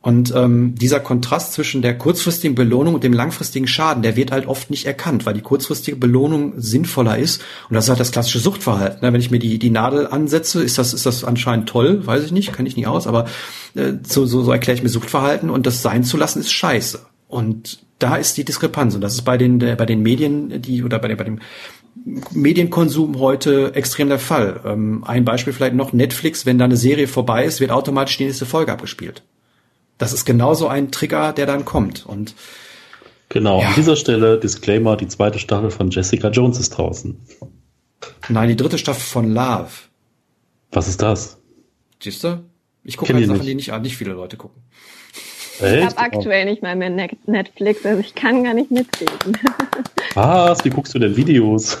Und 0.00 0.32
ähm, 0.34 0.76
dieser 0.76 1.00
Kontrast 1.00 1.54
zwischen 1.54 1.82
der 1.82 1.98
kurzfristigen 1.98 2.54
Belohnung 2.54 2.94
und 2.94 3.02
dem 3.02 3.12
langfristigen 3.12 3.66
Schaden, 3.66 4.02
der 4.02 4.14
wird 4.14 4.30
halt 4.30 4.46
oft 4.46 4.70
nicht 4.70 4.86
erkannt, 4.86 5.26
weil 5.26 5.34
die 5.34 5.40
kurzfristige 5.40 5.96
Belohnung 5.96 6.54
sinnvoller 6.56 7.18
ist. 7.18 7.42
Und 7.68 7.74
das 7.74 7.86
ist 7.86 7.88
halt 7.90 8.00
das 8.00 8.12
klassische 8.12 8.38
Suchtverhalten. 8.38 9.00
Ne? 9.02 9.12
Wenn 9.12 9.20
ich 9.20 9.32
mir 9.32 9.40
die, 9.40 9.58
die 9.58 9.70
Nadel 9.70 10.06
ansetze, 10.06 10.62
ist 10.62 10.78
das, 10.78 10.94
ist 10.94 11.04
das 11.04 11.24
anscheinend 11.24 11.68
toll, 11.68 12.06
weiß 12.06 12.24
ich 12.24 12.32
nicht, 12.32 12.52
kann 12.52 12.64
ich 12.64 12.76
nicht 12.76 12.86
aus, 12.86 13.08
aber 13.08 13.26
äh, 13.74 13.94
so, 14.06 14.24
so, 14.24 14.42
so 14.42 14.52
erkläre 14.52 14.76
ich 14.76 14.84
mir 14.84 14.88
Suchtverhalten 14.88 15.50
und 15.50 15.66
das 15.66 15.82
sein 15.82 16.04
zu 16.04 16.16
lassen 16.16 16.40
ist 16.40 16.52
scheiße. 16.52 17.00
Und 17.28 17.80
da 17.98 18.16
ist 18.16 18.36
die 18.36 18.44
Diskrepanz 18.44 18.94
und 18.94 19.00
das 19.00 19.14
ist 19.14 19.22
bei 19.22 19.36
den 19.36 19.58
bei 19.58 19.86
den 19.86 20.02
Medien 20.02 20.62
die 20.62 20.82
oder 20.82 20.98
bei, 20.98 21.14
bei 21.14 21.24
dem 21.24 21.40
Medienkonsum 22.32 23.18
heute 23.18 23.74
extrem 23.74 24.08
der 24.08 24.18
Fall. 24.18 24.60
Ähm, 24.64 25.04
ein 25.04 25.24
Beispiel 25.24 25.52
vielleicht 25.52 25.74
noch 25.74 25.92
Netflix, 25.92 26.46
wenn 26.46 26.58
da 26.58 26.64
eine 26.64 26.76
Serie 26.76 27.08
vorbei 27.08 27.44
ist, 27.44 27.60
wird 27.60 27.70
automatisch 27.70 28.16
die 28.16 28.24
nächste 28.24 28.46
Folge 28.46 28.72
abgespielt. 28.72 29.22
Das 29.98 30.12
ist 30.12 30.24
genauso 30.24 30.68
ein 30.68 30.90
Trigger, 30.90 31.32
der 31.32 31.46
dann 31.46 31.64
kommt 31.64 32.06
und 32.06 32.34
Genau, 33.30 33.60
ja. 33.60 33.68
an 33.68 33.74
dieser 33.74 33.96
Stelle 33.96 34.38
Disclaimer, 34.38 34.96
die 34.96 35.08
zweite 35.08 35.38
Staffel 35.38 35.70
von 35.70 35.90
Jessica 35.90 36.28
Jones 36.30 36.58
ist 36.58 36.70
draußen. 36.70 37.20
Nein, 38.28 38.48
die 38.48 38.56
dritte 38.56 38.78
Staffel 38.78 39.02
von 39.02 39.32
Love. 39.32 39.68
Was 40.72 40.88
ist 40.88 41.02
das? 41.02 41.38
Siehst 42.02 42.24
du? 42.24 42.44
Ich 42.84 42.96
gucke 42.96 43.12
halt 43.12 43.26
Sachen, 43.26 43.38
nicht. 43.38 43.48
die 43.48 43.54
nicht, 43.54 43.80
nicht 43.82 43.96
viele 43.96 44.12
Leute 44.12 44.36
gucken. 44.36 44.62
Ich 45.60 45.84
habe 45.84 45.98
aktuell 45.98 46.44
nicht 46.44 46.62
mal 46.62 46.76
mehr 46.76 46.90
Netflix, 47.26 47.84
also 47.84 48.00
ich 48.00 48.14
kann 48.14 48.44
gar 48.44 48.54
nicht 48.54 48.70
mitreden. 48.70 49.36
Was? 50.14 50.64
Wie 50.64 50.70
guckst 50.70 50.94
du 50.94 50.98
denn 50.98 51.16
Videos? 51.16 51.78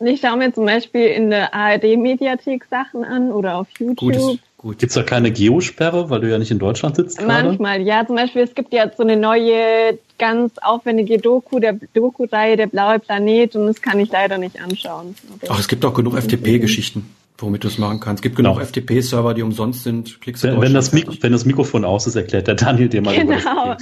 Ich 0.00 0.20
schaue 0.20 0.36
mir 0.36 0.52
zum 0.52 0.64
Beispiel 0.64 1.06
in 1.06 1.30
der 1.30 1.54
ARD-Mediathek 1.54 2.64
Sachen 2.64 3.04
an 3.04 3.32
oder 3.32 3.56
auf 3.56 3.68
YouTube. 3.78 4.14
Gut, 4.14 4.40
gut. 4.56 4.78
Gibt 4.78 4.90
es 4.90 4.94
da 4.94 5.02
keine 5.02 5.30
Geosperre, 5.32 6.10
weil 6.10 6.20
du 6.20 6.30
ja 6.30 6.38
nicht 6.38 6.50
in 6.50 6.58
Deutschland 6.58 6.96
sitzt? 6.96 7.18
Gerade? 7.18 7.48
Manchmal, 7.48 7.82
ja. 7.82 8.06
Zum 8.06 8.16
Beispiel, 8.16 8.42
es 8.42 8.54
gibt 8.54 8.72
ja 8.72 8.90
so 8.96 9.02
eine 9.02 9.16
neue, 9.16 9.98
ganz 10.18 10.52
aufwendige 10.62 11.18
Doku, 11.18 11.58
der 11.58 11.78
Doku-Reihe 11.94 12.56
Der 12.56 12.66
blaue 12.66 12.98
Planet 12.98 13.54
und 13.56 13.66
das 13.66 13.80
kann 13.80 13.98
ich 14.00 14.10
leider 14.10 14.38
nicht 14.38 14.60
anschauen. 14.60 15.14
Ach, 15.48 15.58
es 15.58 15.68
gibt 15.68 15.84
auch 15.84 15.94
genug 15.94 16.16
FDP-Geschichten 16.16 17.08
womit 17.38 17.64
du 17.64 17.68
es 17.68 17.78
machen 17.78 18.00
kannst. 18.00 18.20
Es 18.20 18.22
gibt 18.22 18.36
genug 18.36 18.54
genau. 18.54 18.66
FTP-Server, 18.66 19.34
die 19.34 19.42
umsonst 19.42 19.84
sind. 19.84 20.20
Klickst 20.20 20.42
wenn, 20.44 20.60
wenn, 20.60 20.74
das 20.74 20.92
wenn, 20.92 21.32
das 21.32 21.44
Mikrofon 21.44 21.84
aus 21.84 22.06
ist, 22.06 22.16
erklärt 22.16 22.46
der 22.46 22.54
Daniel 22.54 22.88
dir 22.88 23.02
mal, 23.02 23.16
genau. 23.16 23.76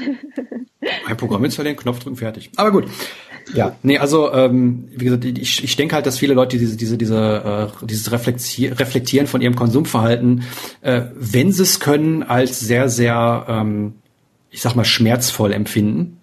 Ein 1.06 1.16
Programm 1.16 1.44
installieren, 1.44 1.76
Knopf 1.76 2.00
drücken, 2.00 2.16
fertig. 2.16 2.50
Aber 2.56 2.70
gut. 2.72 2.84
Ja, 3.52 3.76
nee, 3.82 3.98
also 3.98 4.32
ähm, 4.32 4.88
wie 4.90 5.04
gesagt, 5.04 5.24
ich, 5.24 5.62
ich 5.62 5.76
denke 5.76 5.94
halt, 5.94 6.06
dass 6.06 6.18
viele 6.18 6.32
Leute 6.32 6.56
diese 6.56 6.78
diese 6.78 6.96
diese 6.96 7.70
äh, 7.82 7.86
dieses 7.86 8.10
Reflektieren 8.10 9.26
von 9.26 9.42
ihrem 9.42 9.54
Konsumverhalten, 9.54 10.44
äh, 10.80 11.02
wenn 11.14 11.52
sie 11.52 11.62
es 11.62 11.78
können, 11.78 12.22
als 12.22 12.60
sehr 12.60 12.88
sehr 12.88 13.44
ähm, 13.46 13.94
ich 14.50 14.62
sag 14.62 14.76
mal 14.76 14.84
schmerzvoll 14.84 15.52
empfinden 15.52 16.20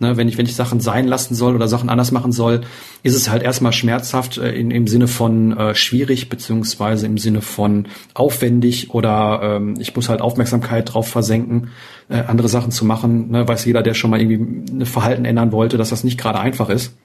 Ne, 0.00 0.16
wenn 0.16 0.26
ich 0.26 0.36
wenn 0.36 0.46
ich 0.46 0.56
Sachen 0.56 0.80
sein 0.80 1.06
lassen 1.06 1.36
soll 1.36 1.54
oder 1.54 1.68
Sachen 1.68 1.88
anders 1.88 2.10
machen 2.10 2.32
soll, 2.32 2.62
ist 3.04 3.14
es 3.14 3.30
halt 3.30 3.44
erstmal 3.44 3.72
schmerzhaft 3.72 4.38
äh, 4.38 4.50
in, 4.50 4.72
im 4.72 4.88
Sinne 4.88 5.06
von 5.06 5.56
äh, 5.56 5.74
schwierig 5.76 6.28
beziehungsweise 6.28 7.06
im 7.06 7.16
Sinne 7.16 7.42
von 7.42 7.86
aufwendig 8.12 8.90
oder 8.92 9.40
ähm, 9.42 9.76
ich 9.78 9.94
muss 9.94 10.08
halt 10.08 10.20
Aufmerksamkeit 10.20 10.92
drauf 10.92 11.06
versenken, 11.06 11.68
äh, 12.08 12.16
andere 12.16 12.48
Sachen 12.48 12.72
zu 12.72 12.84
machen. 12.84 13.30
Ne, 13.30 13.46
weiß 13.46 13.64
jeder, 13.66 13.84
der 13.84 13.94
schon 13.94 14.10
mal 14.10 14.20
irgendwie 14.20 14.74
ein 14.74 14.84
Verhalten 14.84 15.24
ändern 15.24 15.52
wollte, 15.52 15.76
dass 15.76 15.90
das 15.90 16.02
nicht 16.02 16.18
gerade 16.18 16.40
einfach 16.40 16.70
ist. 16.70 16.96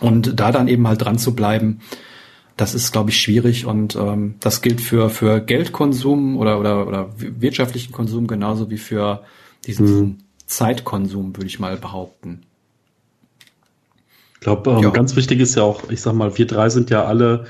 Und 0.00 0.40
da 0.40 0.52
dann 0.52 0.68
eben 0.68 0.88
halt 0.88 1.02
dran 1.02 1.18
zu 1.18 1.34
bleiben, 1.34 1.80
das 2.56 2.74
ist, 2.74 2.92
glaube 2.92 3.10
ich, 3.10 3.20
schwierig 3.20 3.66
und 3.66 3.94
ähm, 3.94 4.36
das 4.40 4.62
gilt 4.62 4.80
für 4.80 5.10
für 5.10 5.40
Geldkonsum 5.40 6.38
oder 6.38 6.58
oder 6.58 6.88
oder 6.88 7.10
wirtschaftlichen 7.18 7.92
Konsum 7.92 8.26
genauso 8.26 8.70
wie 8.70 8.78
für 8.78 9.22
diesen 9.66 9.86
mhm 9.86 10.16
Zeitkonsum, 10.48 11.36
würde 11.36 11.46
ich 11.46 11.60
mal 11.60 11.76
behaupten. 11.76 12.42
Ich 14.34 14.40
glaube, 14.40 14.70
ähm, 14.70 14.92
ganz 14.92 15.16
wichtig 15.16 15.40
ist 15.40 15.56
ja 15.56 15.62
auch, 15.62 15.90
ich 15.90 16.00
sag 16.00 16.14
mal, 16.14 16.36
wir 16.38 16.46
drei 16.46 16.68
sind 16.68 16.90
ja 16.90 17.04
alle 17.04 17.46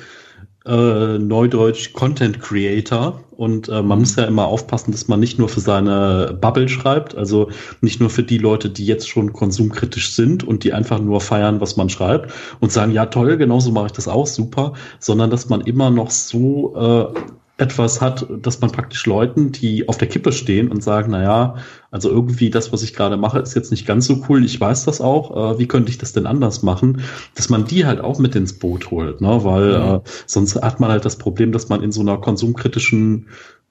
äh, 0.67 1.19
Neudeutsch 1.19 1.93
Content 1.93 2.41
Creator 2.41 3.25
und 3.31 3.69
äh, 3.69 3.83
man 3.83 3.99
mhm. 3.99 3.99
muss 4.01 4.17
ja 4.17 4.25
immer 4.25 4.47
aufpassen, 4.47 4.93
dass 4.93 5.07
man 5.07 5.21
nicht 5.21 5.39
nur 5.39 5.49
für 5.49 5.61
seine 5.61 6.37
Bubble 6.41 6.69
schreibt, 6.69 7.15
also 7.15 7.51
nicht 7.81 8.01
nur 8.01 8.11
für 8.11 8.23
die 8.23 8.39
Leute, 8.39 8.69
die 8.69 8.85
jetzt 8.85 9.09
schon 9.09 9.33
konsumkritisch 9.33 10.15
sind 10.15 10.45
und 10.45 10.65
die 10.65 10.73
einfach 10.73 10.99
nur 10.99 11.21
feiern, 11.21 11.61
was 11.61 11.77
man 11.77 11.89
schreibt 11.89 12.33
und 12.61 12.73
sagen, 12.73 12.93
ja 12.93 13.07
toll, 13.07 13.37
genauso 13.37 13.71
mache 13.71 13.87
ich 13.87 13.93
das 13.93 14.09
auch 14.09 14.27
super, 14.27 14.75
sondern 14.99 15.31
dass 15.31 15.49
man 15.49 15.61
immer 15.61 15.91
noch 15.91 16.11
so 16.11 16.75
äh, 16.75 17.19
etwas 17.59 18.01
hat, 18.01 18.27
dass 18.41 18.61
man 18.61 18.71
praktisch 18.71 19.05
Leuten, 19.07 19.53
die 19.53 19.89
auf 19.89 19.99
der 19.99 20.09
Kippe 20.09 20.33
stehen 20.33 20.71
und 20.71 20.83
sagen, 20.83 21.11
na 21.11 21.23
ja, 21.23 21.55
also 21.91 22.11
irgendwie 22.11 22.51
das, 22.51 22.73
was 22.73 22.83
ich 22.83 22.95
gerade 22.95 23.17
mache, 23.17 23.39
ist 23.39 23.55
jetzt 23.55 23.71
nicht 23.71 23.87
ganz 23.87 24.07
so 24.07 24.25
cool. 24.29 24.45
Ich 24.45 24.61
weiß 24.61 24.85
das 24.85 25.01
auch. 25.01 25.55
Äh, 25.55 25.59
wie 25.59 25.67
könnte 25.67 25.91
ich 25.91 25.99
das 25.99 26.13
denn 26.13 26.27
anders 26.27 26.63
machen? 26.63 27.03
Dass 27.35 27.49
man 27.49 27.65
die 27.65 27.87
halt 27.87 28.01
auch 28.01 28.19
mit 28.19 28.35
ins 28.37 28.59
Boot 28.59 28.91
holt, 28.91 29.21
ne? 29.21 29.45
Weil 29.45 29.79
mhm. 29.79 29.95
äh, 29.97 30.01
sonst 30.27 30.57
hat 30.57 30.81
man 30.81 30.91
halt 30.91 31.05
das 31.05 31.17
Problem, 31.17 31.53
dass 31.53 31.69
man 31.69 31.83
in 31.83 31.93
so 31.93 32.01
einer 32.01 32.19
konsumkritischen 32.19 33.27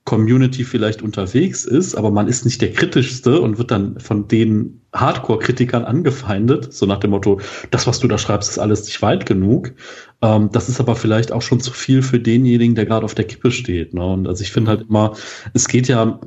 Community 0.08 0.64
vielleicht 0.64 1.02
unterwegs 1.02 1.66
ist, 1.66 1.94
aber 1.96 2.12
man 2.12 2.30
ist 2.30 2.46
nicht 2.46 2.62
der 2.62 2.72
kritischste 2.72 3.42
und 3.42 3.58
wird 3.58 3.72
dann 3.72 4.00
von 4.00 4.30
den 4.30 4.80
Hardcore-Kritikern 4.94 5.84
angefeindet, 5.84 6.74
so 6.74 6.86
nach 6.86 7.00
dem 7.00 7.10
Motto, 7.12 7.42
das, 7.72 7.88
was 7.88 8.00
du 8.00 8.08
da 8.08 8.18
schreibst, 8.18 8.50
ist 8.50 8.58
alles 8.58 8.86
nicht 8.86 9.02
weit 9.02 9.26
genug. 9.26 9.74
Ähm, 10.22 10.50
das 10.54 10.70
ist 10.70 10.80
aber 10.80 10.96
vielleicht 10.96 11.34
auch 11.34 11.42
schon 11.42 11.60
zu 11.60 11.74
viel 11.74 12.02
für 12.02 12.22
denjenigen, 12.22 12.74
der 12.74 12.86
gerade 12.86 13.04
auf 13.04 13.16
der 13.16 13.26
Kippe 13.26 13.52
steht. 13.52 13.94
Ne? 13.94 14.06
Und 14.06 14.30
also 14.30 14.42
ich 14.44 14.52
finde 14.54 14.72
halt 14.72 14.86
immer, 14.90 15.14
es 15.54 15.68
geht 15.68 15.90
ja 15.90 16.22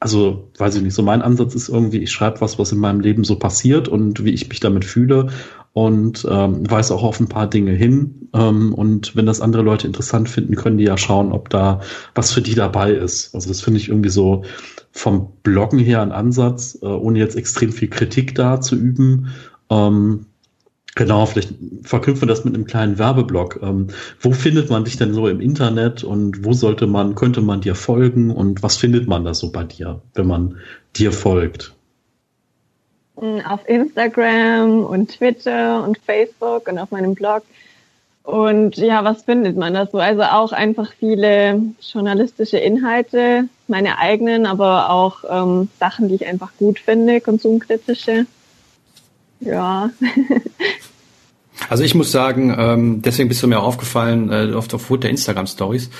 also 0.00 0.50
weiß 0.56 0.76
ich 0.76 0.82
nicht, 0.82 0.94
so 0.94 1.02
mein 1.02 1.22
Ansatz 1.22 1.54
ist 1.54 1.68
irgendwie, 1.68 1.98
ich 1.98 2.12
schreibe 2.12 2.40
was, 2.40 2.58
was 2.58 2.72
in 2.72 2.78
meinem 2.78 3.00
Leben 3.00 3.24
so 3.24 3.38
passiert 3.38 3.88
und 3.88 4.24
wie 4.24 4.30
ich 4.30 4.48
mich 4.48 4.60
damit 4.60 4.84
fühle 4.84 5.28
und 5.72 6.26
ähm, 6.30 6.68
weise 6.70 6.94
auch 6.94 7.02
auf 7.02 7.20
ein 7.20 7.28
paar 7.28 7.48
Dinge 7.48 7.72
hin. 7.72 8.28
Ähm, 8.32 8.74
und 8.74 9.16
wenn 9.16 9.26
das 9.26 9.40
andere 9.40 9.62
Leute 9.62 9.86
interessant 9.86 10.28
finden, 10.28 10.54
können 10.54 10.78
die 10.78 10.84
ja 10.84 10.96
schauen, 10.96 11.32
ob 11.32 11.50
da 11.50 11.80
was 12.14 12.32
für 12.32 12.42
die 12.42 12.54
dabei 12.54 12.92
ist. 12.92 13.34
Also 13.34 13.48
das 13.48 13.60
finde 13.60 13.80
ich 13.80 13.88
irgendwie 13.88 14.08
so 14.08 14.44
vom 14.92 15.32
Bloggen 15.42 15.78
her 15.78 16.02
ein 16.02 16.12
Ansatz, 16.12 16.78
äh, 16.80 16.86
ohne 16.86 17.18
jetzt 17.18 17.36
extrem 17.36 17.72
viel 17.72 17.88
Kritik 17.88 18.34
da 18.34 18.60
zu 18.60 18.76
üben. 18.76 19.28
Ähm, 19.70 20.26
Genau, 20.98 21.26
vielleicht 21.26 21.54
verknüpfen 21.84 22.22
wir 22.22 22.26
das 22.26 22.44
mit 22.44 22.56
einem 22.56 22.64
kleinen 22.64 22.98
Werbeblock. 22.98 23.60
Ähm, 23.62 23.86
wo 24.20 24.32
findet 24.32 24.68
man 24.68 24.84
dich 24.84 24.96
denn 24.96 25.14
so 25.14 25.28
im 25.28 25.40
Internet 25.40 26.02
und 26.02 26.44
wo 26.44 26.52
sollte 26.52 26.88
man, 26.88 27.14
könnte 27.14 27.40
man 27.40 27.60
dir 27.60 27.76
folgen 27.76 28.32
und 28.32 28.64
was 28.64 28.76
findet 28.76 29.06
man 29.06 29.24
da 29.24 29.32
so 29.32 29.52
bei 29.52 29.62
dir, 29.62 30.02
wenn 30.14 30.26
man 30.26 30.56
dir 30.96 31.12
folgt? 31.12 31.72
Auf 33.14 33.60
Instagram 33.68 34.84
und 34.86 35.12
Twitter 35.12 35.84
und 35.84 35.98
Facebook 35.98 36.66
und 36.66 36.80
auf 36.80 36.90
meinem 36.90 37.14
Blog. 37.14 37.44
Und 38.24 38.76
ja, 38.76 39.04
was 39.04 39.22
findet 39.22 39.56
man 39.56 39.74
da 39.74 39.86
so? 39.86 39.98
Also 39.98 40.22
auch 40.22 40.50
einfach 40.50 40.92
viele 40.98 41.62
journalistische 41.80 42.58
Inhalte, 42.58 43.48
meine 43.68 43.98
eigenen, 43.98 44.46
aber 44.46 44.90
auch 44.90 45.22
ähm, 45.30 45.68
Sachen, 45.78 46.08
die 46.08 46.16
ich 46.16 46.26
einfach 46.26 46.50
gut 46.58 46.80
finde, 46.80 47.20
konsumkritische. 47.20 48.26
Ja. 49.40 49.90
Also 51.68 51.82
ich 51.82 51.94
muss 51.94 52.12
sagen, 52.12 52.54
ähm, 52.56 53.02
deswegen 53.02 53.28
bist 53.28 53.42
du 53.42 53.48
mir 53.48 53.60
aufgefallen 53.60 54.30
äh, 54.30 54.54
auf, 54.54 54.72
auf 54.72 54.88
der 55.00 55.10
Instagram 55.10 55.46
Stories. 55.46 55.90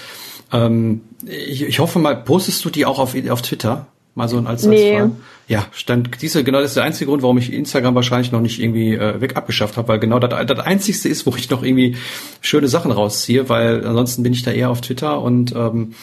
Ähm, 0.52 1.02
ich, 1.26 1.62
ich 1.62 1.78
hoffe 1.80 1.98
mal, 1.98 2.16
postest 2.16 2.64
du 2.64 2.70
die 2.70 2.86
auch 2.86 2.98
auf, 2.98 3.14
auf 3.28 3.42
Twitter? 3.42 3.86
Mal 4.18 4.28
so 4.28 4.38
als, 4.40 4.66
nee. 4.66 4.98
als 4.98 5.12
Ja, 5.46 5.66
stand 5.70 6.20
diese 6.20 6.42
genau 6.42 6.58
das 6.58 6.72
ist 6.72 6.76
der 6.76 6.82
einzige 6.82 7.08
Grund, 7.08 7.22
warum 7.22 7.38
ich 7.38 7.52
Instagram 7.52 7.94
wahrscheinlich 7.94 8.32
noch 8.32 8.40
nicht 8.40 8.60
irgendwie 8.60 8.94
äh, 8.94 9.20
weg 9.20 9.36
abgeschafft 9.36 9.76
habe, 9.76 9.86
weil 9.86 10.00
genau 10.00 10.18
das 10.18 10.44
das 10.44 10.58
einzigste 10.58 11.08
ist, 11.08 11.24
wo 11.24 11.36
ich 11.36 11.48
noch 11.50 11.62
irgendwie 11.62 11.94
schöne 12.40 12.66
Sachen 12.66 12.90
rausziehe, 12.90 13.48
weil 13.48 13.86
ansonsten 13.86 14.24
bin 14.24 14.32
ich 14.32 14.42
da 14.42 14.50
eher 14.50 14.70
auf 14.70 14.80
Twitter 14.80 15.22
und 15.22 15.54
ähm, 15.54 15.94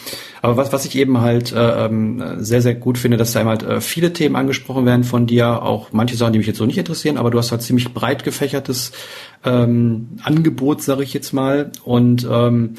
aber 0.41 0.55
was 0.55 0.71
was 0.71 0.85
ich 0.85 0.95
eben 0.97 1.19
halt 1.19 1.51
äh, 1.51 1.85
ähm, 1.85 2.23
sehr 2.37 2.61
sehr 2.61 2.73
gut 2.73 2.97
finde, 2.97 3.17
dass 3.17 3.33
da 3.33 3.41
eben 3.41 3.49
halt 3.49 3.63
äh, 3.63 3.81
viele 3.81 4.13
Themen 4.13 4.37
angesprochen 4.37 4.85
werden 4.85 5.03
von 5.03 5.27
dir, 5.27 5.61
auch 5.61 5.89
manche 5.91 6.15
Sachen, 6.15 6.31
die 6.31 6.39
mich 6.39 6.47
jetzt 6.47 6.59
so 6.59 6.65
nicht 6.65 6.77
interessieren, 6.77 7.17
aber 7.17 7.31
du 7.31 7.37
hast 7.37 7.51
halt 7.51 7.63
ziemlich 7.63 7.93
breit 7.93 8.23
gefächertes 8.23 8.93
ähm, 9.43 10.17
Angebot, 10.23 10.81
sage 10.81 11.03
ich 11.03 11.13
jetzt 11.13 11.33
mal 11.33 11.69
und 11.83 12.25
ähm, 12.31 12.75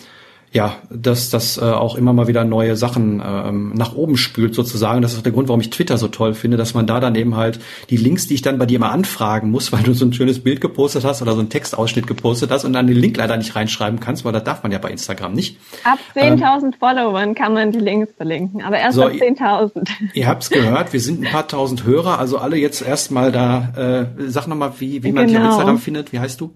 ja, 0.56 0.76
dass 0.88 1.28
das 1.28 1.58
äh, 1.58 1.60
auch 1.60 1.96
immer 1.96 2.14
mal 2.14 2.28
wieder 2.28 2.42
neue 2.42 2.76
Sachen 2.76 3.22
ähm, 3.22 3.74
nach 3.74 3.94
oben 3.94 4.16
spült 4.16 4.54
sozusagen. 4.54 5.02
Das 5.02 5.12
ist 5.12 5.18
auch 5.18 5.22
der 5.22 5.32
Grund, 5.32 5.48
warum 5.48 5.60
ich 5.60 5.68
Twitter 5.68 5.98
so 5.98 6.08
toll 6.08 6.32
finde, 6.32 6.56
dass 6.56 6.72
man 6.72 6.86
da 6.86 6.98
dann 6.98 7.14
eben 7.14 7.36
halt 7.36 7.60
die 7.90 7.98
Links, 7.98 8.26
die 8.26 8.32
ich 8.32 8.40
dann 8.40 8.56
bei 8.56 8.64
dir 8.64 8.78
mal 8.78 8.88
anfragen 8.88 9.50
muss, 9.50 9.70
weil 9.72 9.82
du 9.82 9.92
so 9.92 10.06
ein 10.06 10.14
schönes 10.14 10.42
Bild 10.42 10.62
gepostet 10.62 11.04
hast 11.04 11.20
oder 11.20 11.34
so 11.34 11.40
einen 11.40 11.50
Textausschnitt 11.50 12.06
gepostet 12.06 12.50
hast 12.50 12.64
und 12.64 12.72
dann 12.72 12.86
den 12.86 12.96
Link 12.96 13.18
leider 13.18 13.36
nicht 13.36 13.54
reinschreiben 13.54 14.00
kannst, 14.00 14.24
weil 14.24 14.32
das 14.32 14.44
darf 14.44 14.62
man 14.62 14.72
ja 14.72 14.78
bei 14.78 14.88
Instagram 14.88 15.34
nicht. 15.34 15.58
Ab 15.84 15.98
10.000 16.14 16.64
ähm, 16.64 16.72
Followern 16.72 17.34
kann 17.34 17.52
man 17.52 17.70
die 17.70 17.78
Links 17.78 18.14
verlinken, 18.16 18.62
aber 18.62 18.78
erst 18.78 18.96
so, 18.96 19.02
ab 19.02 19.12
10.000. 19.12 19.90
Ihr 20.14 20.26
habt's 20.26 20.48
gehört, 20.48 20.94
wir 20.94 21.00
sind 21.00 21.22
ein 21.22 21.30
paar 21.30 21.46
tausend 21.46 21.84
Hörer, 21.84 22.18
also 22.18 22.38
alle 22.38 22.56
jetzt 22.56 22.80
erstmal 22.80 23.30
da, 23.30 24.06
äh, 24.16 24.30
sag 24.30 24.46
nochmal, 24.46 24.72
wie, 24.78 25.02
wie 25.02 25.12
man 25.12 25.26
genau. 25.26 25.38
dich 25.38 25.48
auf 25.48 25.52
Instagram 25.52 25.78
findet, 25.78 26.12
wie 26.14 26.18
heißt 26.18 26.40
du? 26.40 26.54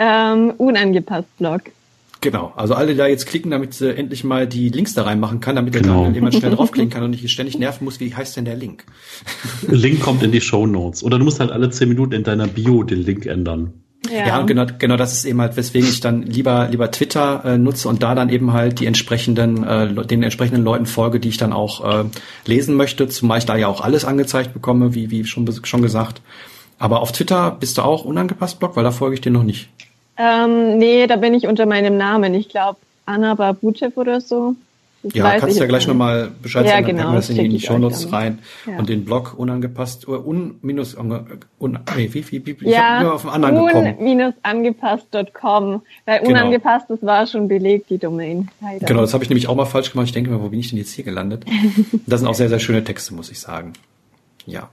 Ähm, 0.00 0.52
unangepasst 0.58 1.28
Blog. 1.38 1.62
Genau, 2.22 2.52
also 2.54 2.74
alle 2.74 2.94
da 2.94 3.06
jetzt 3.06 3.26
klicken, 3.26 3.50
damit 3.50 3.72
sie 3.72 3.96
endlich 3.96 4.24
mal 4.24 4.46
die 4.46 4.68
Links 4.68 4.92
da 4.92 5.04
reinmachen 5.04 5.40
kann, 5.40 5.56
damit 5.56 5.72
genau. 5.72 6.04
dann 6.04 6.14
jemand 6.14 6.34
schnell 6.34 6.50
draufklicken 6.50 6.90
kann 6.92 7.02
und 7.02 7.10
nicht 7.10 7.30
ständig 7.30 7.58
nerven 7.58 7.84
muss, 7.84 7.98
wie 7.98 8.14
heißt 8.14 8.36
denn 8.36 8.44
der 8.44 8.56
Link? 8.56 8.84
Link 9.68 10.00
kommt 10.00 10.22
in 10.22 10.30
die 10.30 10.42
Show 10.42 10.66
Notes. 10.66 11.02
Oder 11.02 11.18
du 11.18 11.24
musst 11.24 11.40
halt 11.40 11.50
alle 11.50 11.70
zehn 11.70 11.88
Minuten 11.88 12.12
in 12.12 12.22
deiner 12.22 12.46
Bio 12.46 12.82
den 12.82 13.02
Link 13.02 13.24
ändern. 13.24 13.72
Ja, 14.10 14.26
ja 14.26 14.40
und 14.40 14.46
genau, 14.46 14.66
genau 14.78 14.96
das 14.96 15.14
ist 15.14 15.24
eben 15.24 15.40
halt, 15.40 15.56
weswegen 15.56 15.88
ich 15.88 16.00
dann 16.00 16.22
lieber, 16.22 16.68
lieber 16.70 16.90
Twitter 16.90 17.42
äh, 17.44 17.58
nutze 17.58 17.88
und 17.88 18.02
da 18.02 18.14
dann 18.14 18.28
eben 18.28 18.52
halt 18.52 18.80
die 18.80 18.86
entsprechenden, 18.86 19.64
äh, 19.64 20.06
den 20.06 20.22
entsprechenden 20.22 20.64
Leuten 20.64 20.86
folge, 20.86 21.20
die 21.20 21.28
ich 21.28 21.36
dann 21.38 21.52
auch 21.54 21.84
äh, 21.84 22.04
lesen 22.44 22.76
möchte, 22.76 23.08
zumal 23.08 23.38
ich 23.38 23.46
da 23.46 23.56
ja 23.56 23.68
auch 23.68 23.80
alles 23.80 24.04
angezeigt 24.04 24.52
bekomme, 24.52 24.94
wie, 24.94 25.10
wie 25.10 25.24
schon, 25.24 25.48
schon 25.64 25.82
gesagt. 25.82 26.20
Aber 26.78 27.00
auf 27.00 27.12
Twitter 27.12 27.56
bist 27.58 27.78
du 27.78 27.82
auch 27.82 28.04
unangepasst 28.04 28.58
Blog, 28.58 28.76
weil 28.76 28.84
da 28.84 28.90
folge 28.90 29.14
ich 29.14 29.20
dir 29.20 29.30
noch 29.30 29.42
nicht. 29.42 29.70
Ähm, 30.20 30.76
nee, 30.76 31.06
da 31.06 31.16
bin 31.16 31.32
ich 31.32 31.46
unter 31.46 31.64
meinem 31.64 31.96
Namen. 31.96 32.34
Ich 32.34 32.48
glaube 32.48 32.78
Anna 33.06 33.34
Babutev 33.34 33.96
oder 33.96 34.20
so. 34.20 34.54
Das 35.02 35.14
ja, 35.14 35.38
kannst 35.38 35.56
du 35.56 35.60
ja 35.60 35.66
gleich 35.66 35.86
nochmal 35.86 36.30
Bescheid 36.42 36.66
ja, 36.66 36.72
sagen, 36.72 36.88
dann 36.88 36.96
genau, 36.96 37.08
packen 37.08 37.14
wir 37.14 37.20
das 37.20 37.30
in 37.30 37.50
die 37.50 37.60
Shownotes 37.60 38.12
rein. 38.12 38.40
Ja. 38.66 38.78
Und 38.78 38.90
den 38.90 39.06
Blog 39.06 39.32
unangepasst, 39.34 40.06
oder 40.06 40.26
un, 40.26 40.56
minus, 40.60 40.94
un, 40.94 41.78
nee, 41.96 42.10
wie, 42.12 42.30
wie, 42.30 42.46
wie, 42.46 42.50
ich 42.50 42.62
ja, 42.70 43.02
nur 43.02 43.14
auf 43.14 43.22
den 43.22 43.30
anderen 43.30 43.66
gekommen. 43.66 43.94
minus 43.98 44.34
angepasst.com, 44.42 45.80
weil 46.04 46.18
genau. 46.18 46.30
unangepasst, 46.30 46.90
das 46.90 47.02
war 47.02 47.26
schon 47.26 47.48
belegt, 47.48 47.88
die 47.88 47.96
Domain. 47.96 48.50
Leider. 48.60 48.84
Genau, 48.84 49.00
das 49.00 49.14
habe 49.14 49.24
ich 49.24 49.30
nämlich 49.30 49.48
auch 49.48 49.56
mal 49.56 49.64
falsch 49.64 49.90
gemacht. 49.90 50.04
Ich 50.04 50.12
denke 50.12 50.28
mir, 50.28 50.42
wo 50.42 50.50
bin 50.50 50.60
ich 50.60 50.68
denn 50.68 50.78
jetzt 50.78 50.92
hier 50.92 51.04
gelandet? 51.04 51.46
das 52.06 52.20
sind 52.20 52.28
auch 52.28 52.34
sehr, 52.34 52.50
sehr 52.50 52.60
schöne 52.60 52.84
Texte, 52.84 53.14
muss 53.14 53.30
ich 53.30 53.40
sagen. 53.40 53.72
Ja. 54.44 54.68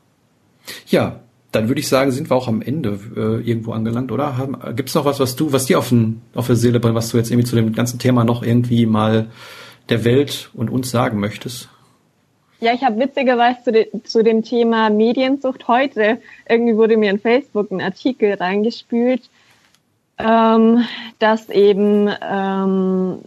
Ja, 0.88 1.22
dann 1.52 1.70
würde 1.70 1.80
ich 1.80 1.88
sagen, 1.88 2.12
sind 2.12 2.30
wir 2.30 2.36
auch 2.36 2.48
am 2.48 2.62
Ende 2.62 3.00
äh, 3.16 3.50
irgendwo 3.50 3.72
angelangt, 3.72 4.12
oder? 4.12 4.50
Gibt 4.76 4.90
es 4.90 4.96
noch 4.96 5.06
was, 5.06 5.20
was 5.20 5.36
du, 5.36 5.54
was 5.54 5.66
dir 5.66 5.80
auf, 5.80 5.90
den, 5.90 6.22
auf 6.36 6.48
der 6.48 6.56
Seele 6.56 6.80
brennt, 6.80 6.96
was 6.96 7.10
du 7.10 7.18
jetzt 7.18 7.32
irgendwie 7.32 7.48
zu 7.48 7.56
dem 7.56 7.74
ganzen 7.74 8.00
Thema 8.00 8.24
noch 8.24 8.44
irgendwie 8.44 8.86
mal 8.86 9.28
der 9.90 10.04
Welt 10.04 10.50
und 10.54 10.70
uns 10.70 10.92
sagen 10.92 11.20
möchtest? 11.20 11.70
Ja, 12.60 12.74
ich 12.74 12.84
habe 12.84 13.00
witzigerweise 13.00 13.64
zu, 13.64 13.72
de, 13.72 13.88
zu 14.04 14.24
dem 14.24 14.44
Thema 14.44 14.90
Mediensucht 14.90 15.68
heute, 15.68 16.20
irgendwie 16.50 16.76
wurde 16.76 16.98
mir 16.98 17.12
in 17.12 17.20
Facebook 17.20 17.72
ein 17.72 17.82
Artikel 17.82 18.34
reingespült, 18.34 19.30
ähm, 20.18 20.84
dass 21.20 21.50
eben 21.50 22.10
ähm, 22.22 23.20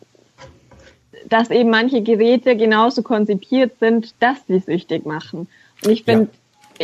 dass 1.29 1.51
eben 1.51 1.71
manche 1.71 2.03
Geräte 2.03 2.57
genauso 2.57 3.03
konzipiert 3.03 3.79
sind, 3.79 4.15
dass 4.21 4.39
sie 4.49 4.59
süchtig 4.59 5.07
machen. 5.07 5.47
Und 5.85 5.91
ich 5.91 6.05
finde, 6.05 6.29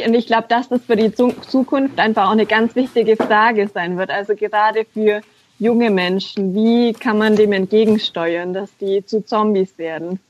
und 0.05 0.15
ich 0.15 0.27
glaube, 0.27 0.47
dass 0.49 0.69
das 0.69 0.83
für 0.83 0.97
die 0.97 1.13
Zukunft 1.13 1.99
einfach 1.99 2.27
auch 2.27 2.33
eine 2.33 2.47
ganz 2.47 2.75
wichtige 2.77 3.17
Frage 3.17 3.69
sein 3.69 3.97
wird. 3.97 4.11
Also 4.11 4.35
gerade 4.35 4.85
für 4.85 5.23
junge 5.59 5.91
Menschen, 5.91 6.55
wie 6.55 6.93
kann 6.93 7.19
man 7.19 7.37
dem 7.37 7.53
entgegensteuern, 7.53 8.53
dass 8.53 8.77
die 8.77 9.05
zu 9.05 9.25
Zombies 9.25 9.79
werden? 9.79 10.21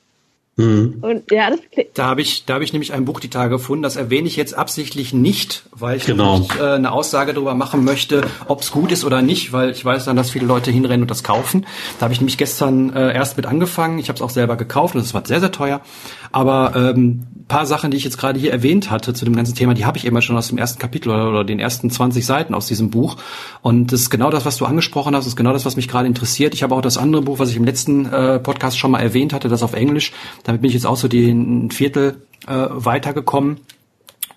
Mhm. 0.57 0.99
Und 1.03 1.31
ja, 1.31 1.51
das 1.51 1.61
da 1.93 2.07
habe 2.07 2.23
ich, 2.23 2.47
da 2.47 2.55
habe 2.55 2.65
ich 2.65 2.73
nämlich 2.73 2.95
ein 2.95 3.05
Buch 3.05 3.21
die 3.21 3.29
Tage 3.29 3.51
gefunden. 3.51 3.83
Das 3.83 3.97
erwähne 3.97 4.27
ich 4.27 4.37
jetzt 4.37 4.55
absichtlich 4.55 5.13
nicht, 5.13 5.65
weil 5.73 5.99
ich 5.99 6.07
genau. 6.07 6.39
nicht, 6.39 6.59
äh, 6.59 6.73
eine 6.73 6.93
Aussage 6.93 7.35
darüber 7.35 7.55
machen 7.55 7.85
möchte, 7.85 8.27
ob 8.49 8.63
es 8.63 8.71
gut 8.71 8.91
ist 8.91 9.05
oder 9.05 9.21
nicht, 9.21 9.53
weil 9.53 9.71
ich 9.71 9.85
weiß 9.85 10.07
dann, 10.07 10.17
dass 10.17 10.31
viele 10.31 10.47
Leute 10.47 10.71
hinrennen 10.71 11.03
und 11.03 11.11
das 11.11 11.23
kaufen. 11.23 11.67
Da 11.99 12.05
habe 12.05 12.15
ich 12.15 12.21
nämlich 12.21 12.39
gestern 12.39 12.95
äh, 12.95 13.15
erst 13.15 13.37
mit 13.37 13.45
angefangen. 13.45 13.99
Ich 13.99 14.09
habe 14.09 14.17
es 14.17 14.23
auch 14.23 14.31
selber 14.31 14.57
gekauft 14.57 14.95
und 14.95 15.03
es 15.03 15.13
war 15.13 15.27
sehr 15.27 15.41
sehr 15.41 15.53
teuer. 15.53 15.83
Aber 16.33 16.73
ähm, 16.75 17.27
paar 17.49 17.67
Sachen, 17.67 17.91
die 17.91 17.97
ich 17.97 18.05
jetzt 18.05 18.19
gerade 18.19 18.41
hier 18.41 18.53
erwähnt 18.53 18.91
hatte 18.91 19.15
zu 19.15 19.25
dem 19.25 19.37
ganzen 19.37 19.55
Thema, 19.55 19.75
die 19.75 19.85
habe 19.85 19.99
ich 19.99 20.05
immer 20.05 20.21
schon 20.21 20.37
aus 20.37 20.49
dem 20.49 20.59
ersten 20.59 20.81
Kapitel 20.81 21.11
oder, 21.11 21.29
oder 21.29 21.45
den 21.45 21.61
ersten 21.61 21.91
20 21.91 22.27
Seiten 22.27 22.55
aus 22.55 22.67
diesem 22.67 22.91
Buch. 22.91 23.17
Und 23.63 23.93
das 23.93 24.01
ist 24.01 24.11
genau 24.11 24.31
das, 24.31 24.45
was 24.45 24.57
du 24.57 24.65
angesprochen 24.65 25.15
hast, 25.15 25.25
das 25.25 25.33
ist 25.33 25.37
genau 25.37 25.53
das, 25.53 25.65
was 25.65 25.77
mich 25.77 25.87
gerade 25.87 26.09
interessiert. 26.09 26.55
Ich 26.55 26.63
habe 26.63 26.75
auch 26.75 26.81
das 26.81 26.99
andere 26.99 27.23
Buch, 27.23 27.39
was 27.39 27.51
ich 27.51 27.57
im 27.57 27.65
letzten 27.65 28.07
äh, 28.07 28.41
Podcast 28.41 28.79
schon 28.79 28.91
mal 28.91 29.01
erwähnt 29.01 29.33
hatte, 29.33 29.49
das 29.49 29.63
auf 29.63 29.75
Englisch. 29.75 30.13
Damit 30.47 30.63
bin 30.63 30.69
ich 30.69 30.75
jetzt 30.75 30.87
auch 30.87 30.97
so 30.97 31.09
den 31.09 31.73
Viertel 31.73 32.23
äh, 32.47 32.69
weitergekommen. 32.71 33.57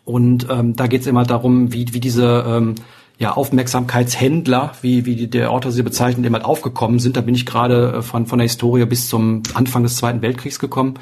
Und 0.06 0.48
ähm, 0.49 0.76
da 0.76 0.88
geht 0.88 1.02
es 1.02 1.07
immer 1.07 1.23
darum, 1.23 1.72
wie, 1.72 1.94
wie 1.94 1.99
diese 1.99 2.44
ähm, 2.48 2.76
ja, 3.19 3.34
Aufmerksamkeitshändler, 3.34 4.72
wie, 4.81 5.06
wie 5.06 5.27
der 5.27 5.52
Autor 5.52 5.72
sie 5.72 5.84
bezeichnet, 5.84 6.26
immer 6.26 6.44
aufgekommen 6.48 6.98
sind. 6.98 7.15
Da 7.15 7.22
bin 7.22 7.36
ich 7.36 7.45
gerade 7.45 7.98
äh, 7.98 8.02
von, 8.02 8.26
von 8.26 8.40
der 8.40 8.48
Historie 8.48 8.86
bis 8.86 9.07
zum 9.07 9.44
Anfang 9.53 9.84
des 9.84 9.98
Zweiten 9.98 10.23
Weltkriegs 10.23 10.57
gekommen. 10.57 10.95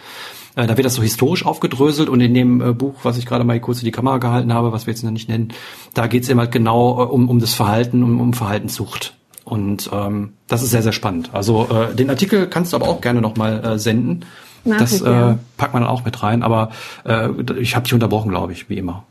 Äh, 0.58 0.68
da 0.68 0.76
wird 0.76 0.84
das 0.84 0.96
so 0.96 1.02
historisch 1.02 1.46
aufgedröselt 1.46 2.10
und 2.10 2.20
in 2.20 2.34
dem 2.34 2.60
äh, 2.60 2.74
Buch, 2.74 2.96
was 3.04 3.18
ich 3.18 3.26
gerade 3.26 3.46
mal 3.46 3.58
kurz 3.62 3.80
in 3.80 3.86
die 3.86 3.94
Kamera 3.94 4.18
gehalten 4.18 4.52
habe, 4.54 4.74
was 4.74 4.88
wir 4.88 4.94
jetzt 4.94 5.04
noch 5.04 5.12
nicht 5.12 5.30
nennen, 5.30 5.54
da 5.94 6.08
geht 6.08 6.24
es 6.24 6.30
immer 6.30 6.48
genau 6.48 7.02
äh, 7.02 7.06
um, 7.06 7.30
um 7.30 7.40
das 7.40 7.54
Verhalten, 7.54 8.04
um, 8.04 8.20
um 8.20 8.34
Verhaltenssucht. 8.34 9.16
Und 9.46 9.90
ähm, 9.94 10.34
das 10.48 10.64
ist 10.64 10.72
sehr, 10.72 10.84
sehr 10.84 10.92
spannend. 10.92 11.30
Also 11.32 11.70
äh, 11.70 11.96
den 11.96 12.10
Artikel 12.10 12.48
kannst 12.48 12.74
du 12.74 12.76
aber 12.76 12.90
auch 12.90 13.00
gerne 13.00 13.22
nochmal 13.22 13.64
äh, 13.64 13.80
senden. 13.80 14.26
Nach 14.64 14.80
das 14.80 15.02
äh, 15.02 15.36
packt 15.58 15.74
man 15.74 15.84
dann 15.84 15.92
auch 15.92 16.06
mit 16.06 16.22
rein, 16.24 16.44
aber 16.44 16.72
äh, 17.06 17.30
ich 17.60 17.76
habe 17.76 17.84
dich 17.84 17.94
unterbrochen, 17.94 18.30
glaube 18.30 18.54
ich, 18.54 18.70
wie 18.70 18.78
immer. 18.78 19.04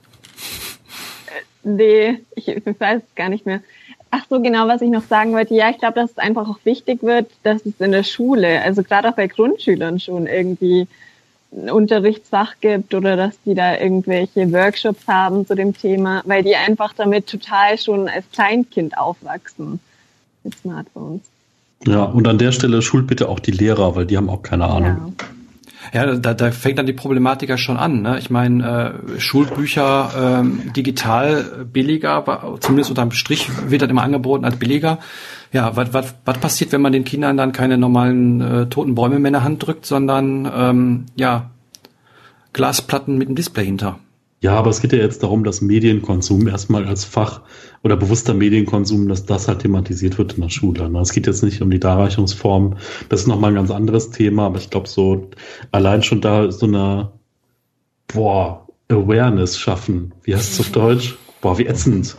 Nee, 1.63 2.21
ich, 2.35 2.49
ich 2.49 2.65
weiß 2.65 3.03
es 3.03 3.15
gar 3.15 3.29
nicht 3.29 3.47
mehr. 3.47 3.61
Ach 4.11 4.25
so, 4.31 4.41
genau, 4.41 4.69
was 4.69 4.83
ich 4.83 4.91
noch 4.91 5.03
sagen 5.03 5.33
wollte. 5.33 5.55
Ja, 5.55 5.69
ich 5.71 5.79
glaube, 5.79 5.95
dass 5.95 6.13
es 6.13 6.19
einfach 6.19 6.49
auch 6.49 6.59
wichtig 6.65 7.03
wird, 7.03 7.31
dass 7.43 7.67
es 7.67 7.81
in 7.81 7.93
der 7.93 8.05
Schule, 8.05 8.63
also 8.63 8.83
gerade 8.83 9.09
auch 9.09 9.15
bei 9.15 9.27
Grundschülern 9.27 9.99
schon 9.99 10.27
irgendwie 10.27 10.87
ein 11.53 11.71
Unterrichtsfach 11.71 12.55
gibt 12.61 12.95
oder 12.95 13.17
dass 13.17 13.41
die 13.43 13.55
da 13.55 13.77
irgendwelche 13.77 14.53
Workshops 14.53 15.07
haben 15.09 15.47
zu 15.47 15.55
dem 15.55 15.77
Thema, 15.77 16.23
weil 16.25 16.43
die 16.43 16.55
einfach 16.55 16.93
damit 16.93 17.27
total 17.27 17.79
schon 17.79 18.09
als 18.09 18.25
Kleinkind 18.33 18.97
aufwachsen 18.97 19.81
mit 20.45 20.57
Smartphones. 20.59 21.23
Ja, 21.85 22.05
und 22.05 22.27
an 22.27 22.39
der 22.39 22.53
Stelle 22.53 22.83
schult 22.83 23.07
bitte 23.07 23.29
auch 23.29 23.41
die 23.41 23.51
Lehrer, 23.51 23.95
weil 23.97 24.07
die 24.07 24.17
haben 24.17 24.31
auch 24.31 24.43
keine 24.43 24.67
Ahnung. 24.67 25.15
Ja. 25.19 25.27
Ja, 25.93 26.17
da, 26.17 26.35
da 26.35 26.51
fängt 26.51 26.79
dann 26.79 26.87
die 26.87 26.93
Problematik 26.93 27.49
ja 27.49 27.57
schon 27.57 27.77
an. 27.77 28.03
Ne? 28.03 28.19
Ich 28.19 28.31
meine, 28.31 29.01
äh, 29.17 29.21
Schulbücher 29.21 30.41
ähm, 30.41 30.73
digital 30.75 31.67
billiger, 31.73 32.59
zumindest 32.61 32.91
unterm 32.91 33.13
Strich 33.13 33.49
wird 33.69 33.83
das 33.83 33.91
immer 33.91 34.03
angeboten 34.03 34.45
als 34.45 34.57
billiger. 34.57 34.99
Ja, 35.53 35.77
was 35.77 35.93
was 35.95 36.15
was 36.25 36.39
passiert, 36.39 36.73
wenn 36.73 36.81
man 36.81 36.93
den 36.93 37.05
Kindern 37.05 37.37
dann 37.37 37.53
keine 37.53 37.79
normalen 37.79 38.41
äh, 38.41 38.67
toten 38.67 38.95
Bäume 38.95 39.19
mehr 39.19 39.29
in 39.29 39.35
der 39.35 39.45
Hand 39.45 39.65
drückt, 39.65 39.87
sondern 39.87 40.51
ähm, 40.53 41.07
ja 41.15 41.51
Glasplatten 42.53 43.17
mit 43.17 43.29
einem 43.29 43.37
Display 43.37 43.65
hinter? 43.65 43.99
Ja, 44.41 44.55
aber 44.55 44.71
es 44.71 44.81
geht 44.81 44.93
ja 44.93 44.99
jetzt 44.99 45.23
darum, 45.23 45.45
dass 45.45 45.63
Medienkonsum 45.63 46.47
erstmal 46.47 46.87
als 46.87 47.05
Fach 47.05 47.41
oder 47.83 47.97
bewusster 47.97 48.35
Medienkonsum, 48.35 49.09
dass 49.09 49.25
das 49.25 49.49
halt 49.49 49.61
thematisiert 49.61 50.19
wird 50.19 50.35
in 50.35 50.43
der 50.43 50.51
Schule. 50.51 50.91
Ne? 50.91 51.01
Es 51.01 51.13
geht 51.13 51.27
jetzt 51.27 51.43
nicht 51.43 51.63
um 51.63 51.71
die 51.71 51.81
Darreichungsform. 51.81 52.77
Das 53.09 53.21
ist 53.21 53.27
nochmal 53.29 53.53
ein 53.53 53.57
ganz 53.57 53.71
anderes 53.71 54.11
Thema, 54.11 54.47
aber 54.47 54.59
ich 54.59 54.69
glaube, 54.69 54.89
so 54.89 55.31
allein 55.73 56.03
schon 56.03 56.21
da 56.21 56.51
so 56.53 56.67
eine, 56.67 57.13
boah, 58.09 58.67
Awareness 58.89 59.59
schaffen. 59.59 60.13
Wie 60.23 60.35
heißt 60.35 60.53
es 60.53 60.61
auf 60.61 60.71
Deutsch? 60.71 61.17
Boah, 61.41 61.59
wie 61.59 61.67
ätzend. 61.67 62.17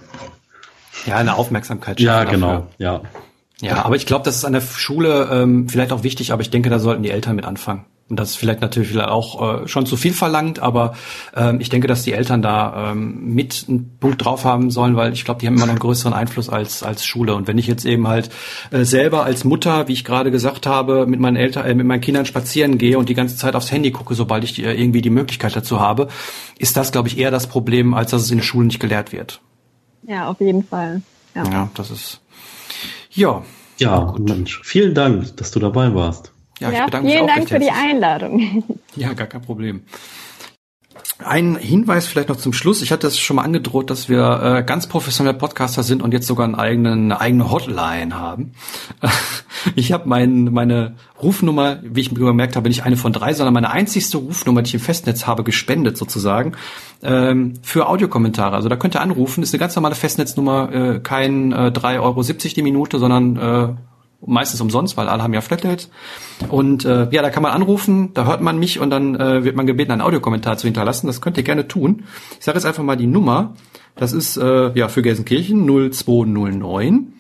Ja, 1.06 1.18
eine 1.18 1.35
Aufmerksamkeit 1.35 1.99
schaffen. 1.99 2.06
Ja, 2.06 2.23
genau, 2.23 2.52
dafür. 2.52 2.68
ja. 2.77 3.02
Ja, 3.60 3.85
aber 3.85 3.95
ich 3.95 4.06
glaube, 4.06 4.23
das 4.23 4.35
ist 4.35 4.45
an 4.45 4.53
der 4.53 4.61
Schule 4.61 5.30
ähm, 5.31 5.68
vielleicht 5.68 5.91
auch 5.91 6.03
wichtig, 6.03 6.31
aber 6.31 6.44
ich 6.44 6.52
denke, 6.52 6.69
da 6.69 6.77
sollten 6.77 7.02
die 7.02 7.10
Eltern 7.10 7.35
mit 7.35 7.45
anfangen. 7.45 7.85
Und 8.09 8.17
das 8.17 8.31
ist 8.31 8.35
vielleicht 8.38 8.61
natürlich 8.61 8.97
auch 8.97 9.63
äh, 9.63 9.67
schon 9.67 9.85
zu 9.85 9.97
viel 9.97 10.13
verlangt, 10.13 10.59
aber 10.59 10.95
ähm, 11.35 11.59
ich 11.59 11.69
denke, 11.69 11.88
dass 11.88 12.03
die 12.03 12.13
Eltern 12.13 12.41
da 12.41 12.91
ähm, 12.91 13.34
mit 13.34 13.65
einen 13.67 13.97
Punkt 13.99 14.23
drauf 14.23 14.45
haben 14.45 14.71
sollen, 14.71 14.95
weil 14.95 15.11
ich 15.11 15.25
glaube, 15.25 15.41
die 15.41 15.47
haben 15.47 15.55
immer 15.55 15.65
noch 15.65 15.71
einen 15.71 15.79
größeren 15.79 16.13
Einfluss 16.13 16.49
als 16.49 16.84
als 16.84 17.05
Schule. 17.05 17.35
Und 17.35 17.47
wenn 17.47 17.57
ich 17.57 17.67
jetzt 17.67 17.85
eben 17.85 18.07
halt 18.07 18.29
äh, 18.71 18.85
selber 18.85 19.25
als 19.25 19.43
Mutter, 19.43 19.89
wie 19.89 19.93
ich 19.93 20.05
gerade 20.05 20.31
gesagt 20.31 20.65
habe, 20.65 21.05
mit 21.05 21.19
meinen 21.19 21.35
Eltern, 21.35 21.65
äh, 21.65 21.75
mit 21.75 21.85
meinen 21.85 22.01
Kindern 22.01 22.25
spazieren 22.25 22.77
gehe 22.77 22.97
und 22.97 23.09
die 23.09 23.13
ganze 23.13 23.35
Zeit 23.35 23.55
aufs 23.55 23.71
Handy 23.71 23.91
gucke, 23.91 24.15
sobald 24.15 24.45
ich 24.45 24.63
äh, 24.63 24.73
irgendwie 24.73 25.01
die 25.01 25.09
Möglichkeit 25.09 25.55
dazu 25.55 25.81
habe, 25.81 26.07
ist 26.57 26.77
das, 26.77 26.93
glaube 26.93 27.09
ich, 27.09 27.17
eher 27.17 27.31
das 27.31 27.47
Problem, 27.47 27.93
als 27.93 28.11
dass 28.11 28.21
es 28.21 28.31
in 28.31 28.38
der 28.38 28.45
Schule 28.45 28.67
nicht 28.67 28.79
gelehrt 28.79 29.11
wird. 29.11 29.41
Ja, 30.07 30.29
auf 30.29 30.39
jeden 30.39 30.63
Fall. 30.63 31.01
Ja, 31.35 31.43
ja 31.43 31.69
das 31.73 31.91
ist 31.91 32.21
ja. 33.17 33.43
Ja, 33.79 34.15
Mensch, 34.17 34.61
vielen 34.63 34.95
Dank, 34.95 35.38
dass 35.38 35.51
du 35.51 35.59
dabei 35.59 35.93
warst. 35.93 36.31
Ja, 36.59 36.71
ja 36.71 36.88
vielen 36.89 37.27
Dank 37.27 37.49
für 37.49 37.59
die 37.59 37.71
Einladung. 37.71 38.63
Ja, 38.95 39.13
gar 39.13 39.27
kein 39.27 39.43
Problem. 39.43 39.84
Ein 41.23 41.55
Hinweis 41.55 42.07
vielleicht 42.07 42.29
noch 42.29 42.38
zum 42.38 42.53
Schluss. 42.53 42.81
Ich 42.81 42.91
hatte 42.91 43.05
es 43.05 43.19
schon 43.19 43.35
mal 43.35 43.43
angedroht, 43.43 43.89
dass 43.91 44.09
wir 44.09 44.41
äh, 44.41 44.63
ganz 44.63 44.88
professionelle 44.88 45.38
Podcaster 45.38 45.84
sind 45.84 46.01
und 46.01 46.13
jetzt 46.13 46.25
sogar 46.25 46.45
einen 46.45 46.55
eigenen, 46.55 47.11
eine 47.11 47.21
eigene 47.21 47.51
Hotline 47.51 48.15
haben. 48.15 48.53
ich 49.75 49.91
habe 49.91 50.09
mein, 50.09 50.45
meine 50.45 50.95
Rufnummer, 51.21 51.79
wie 51.84 52.01
ich 52.01 52.11
mir 52.11 52.19
gemerkt 52.19 52.55
habe, 52.55 52.69
nicht 52.69 52.85
eine 52.85 52.97
von 52.97 53.13
drei, 53.13 53.34
sondern 53.34 53.53
meine 53.53 53.71
einzigste 53.71 54.17
Rufnummer, 54.17 54.61
die 54.63 54.69
ich 54.69 54.73
im 54.75 54.79
Festnetz 54.79 55.27
habe, 55.27 55.43
gespendet 55.43 55.97
sozusagen 55.97 56.53
ähm, 57.03 57.53
für 57.61 57.88
Audiokommentare. 57.88 58.55
Also 58.55 58.69
da 58.69 58.75
könnt 58.75 58.95
ihr 58.95 59.01
anrufen. 59.01 59.43
ist 59.43 59.53
eine 59.53 59.59
ganz 59.59 59.75
normale 59.75 59.95
Festnetznummer, 59.95 60.71
äh, 60.73 60.99
kein 60.99 61.51
äh, 61.51 61.71
3,70 61.73 61.99
Euro 61.99 62.23
die 62.55 62.61
Minute, 62.63 62.99
sondern 62.99 63.38
äh, 63.38 63.75
meistens 64.26 64.61
umsonst, 64.61 64.98
weil 64.98 65.07
alle 65.07 65.23
haben 65.23 65.34
ja 65.34 65.41
Flatrates. 65.41 65.89
Und 66.49 66.85
äh, 66.85 67.07
ja, 67.11 67.22
da 67.22 67.30
kann 67.30 67.44
man 67.44 67.52
anrufen, 67.52 68.14
da 68.14 68.26
hört 68.26 68.41
man 68.41 68.57
mich 68.57 68.80
und 68.80 68.89
dann 68.89 69.15
äh, 69.15 69.44
wird 69.44 69.56
man 69.56 69.68
gebeten, 69.68 69.91
einen 69.91 70.02
Audiokommentar 70.02 70.57
zu 70.57 70.68
hinterlassen. 70.68 71.07
Das 71.07 71.22
könnt 71.22 71.38
ihr 71.38 71.44
gerne 71.44 71.68
tun. 71.68 72.03
Ich 72.38 72.45
sage 72.45 72.57
jetzt 72.57 72.65
einfach 72.65 72.84
mal 72.84 72.98
die 72.98 73.07
Nummer. 73.07 73.56
Das 73.95 74.14
ist 74.14 74.38
äh, 74.38 74.77
ja 74.77 74.89
für 74.89 75.02
Gelsenkirchen 75.02 75.65
0209 75.65 77.14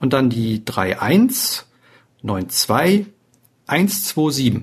und 0.00 0.12
dann 0.12 0.30
die 0.30 0.64
3192 0.64 3.06
127. 3.66 4.62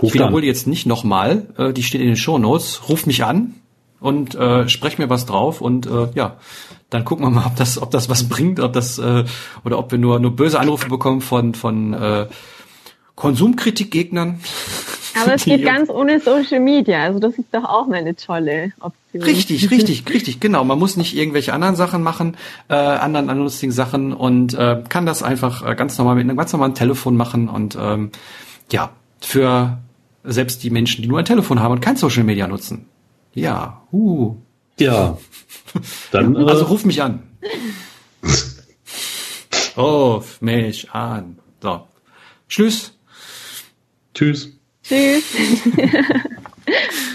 Ruf 0.00 0.10
ich 0.10 0.14
wiederhole 0.14 0.46
jetzt 0.46 0.66
nicht 0.66 0.86
nochmal, 0.86 1.48
äh, 1.56 1.72
die 1.72 1.82
steht 1.82 2.00
in 2.00 2.08
den 2.08 2.16
Show 2.16 2.38
Notes. 2.38 2.88
Ruf 2.88 3.06
mich 3.06 3.24
an 3.24 3.54
und 4.00 4.34
äh, 4.34 4.68
sprech 4.68 4.98
mir 4.98 5.10
was 5.10 5.26
drauf 5.26 5.60
und 5.60 5.86
äh, 5.86 6.08
ja, 6.14 6.36
dann 6.90 7.04
gucken 7.04 7.24
wir 7.26 7.30
mal, 7.30 7.46
ob 7.46 7.56
das, 7.56 7.80
ob 7.80 7.90
das 7.90 8.08
was 8.08 8.28
bringt, 8.28 8.60
ob 8.60 8.72
das 8.72 8.98
äh, 8.98 9.24
oder 9.64 9.78
ob 9.78 9.90
wir 9.92 9.98
nur 9.98 10.18
nur 10.20 10.34
böse 10.34 10.58
Anrufe 10.58 10.88
bekommen 10.88 11.20
von 11.20 11.54
von 11.54 11.92
äh, 11.92 12.26
Konsumkritikgegnern. 13.14 14.40
Aber 15.20 15.34
es 15.34 15.44
geht 15.44 15.64
ganz 15.64 15.90
ohne 15.90 16.20
Social 16.20 16.60
Media, 16.60 17.02
also 17.02 17.18
das 17.18 17.34
ist 17.34 17.48
doch 17.52 17.64
auch 17.64 17.86
mal 17.86 17.96
eine 17.96 18.14
tolle 18.16 18.72
Option. 18.80 19.22
Richtig, 19.22 19.70
richtig, 19.70 20.08
richtig, 20.08 20.40
genau. 20.40 20.64
Man 20.64 20.78
muss 20.78 20.96
nicht 20.96 21.16
irgendwelche 21.16 21.52
anderen 21.52 21.76
Sachen 21.76 22.02
machen, 22.02 22.36
äh, 22.68 22.74
anderen, 22.74 23.28
anderen 23.28 23.44
lustigen 23.44 23.72
Sachen 23.72 24.12
und 24.12 24.54
äh, 24.54 24.82
kann 24.88 25.04
das 25.04 25.22
einfach 25.22 25.68
äh, 25.68 25.74
ganz 25.74 25.98
normal 25.98 26.14
mit 26.14 26.24
einem 26.24 26.36
ganz 26.36 26.52
normalen 26.52 26.74
Telefon 26.74 27.16
machen 27.16 27.48
und 27.48 27.76
ähm, 27.80 28.10
ja, 28.70 28.90
für 29.20 29.78
selbst 30.24 30.62
die 30.62 30.70
Menschen, 30.70 31.02
die 31.02 31.08
nur 31.08 31.18
ein 31.18 31.24
Telefon 31.24 31.60
haben 31.60 31.72
und 31.72 31.80
kein 31.80 31.96
Social 31.96 32.24
Media 32.24 32.46
nutzen. 32.46 32.86
Ja, 33.34 33.82
uh. 33.92 34.36
Ja. 34.78 35.18
Dann, 36.12 36.36
äh, 36.36 36.44
also 36.44 36.64
ruf 36.64 36.84
mich 36.84 37.02
an. 37.02 37.22
ruf 39.76 40.40
mich 40.40 40.90
an. 40.90 41.38
So. 41.62 41.86
Tschüss. 42.48 42.92
Tschüss. 44.14 44.48
Tschüss. 44.82 45.24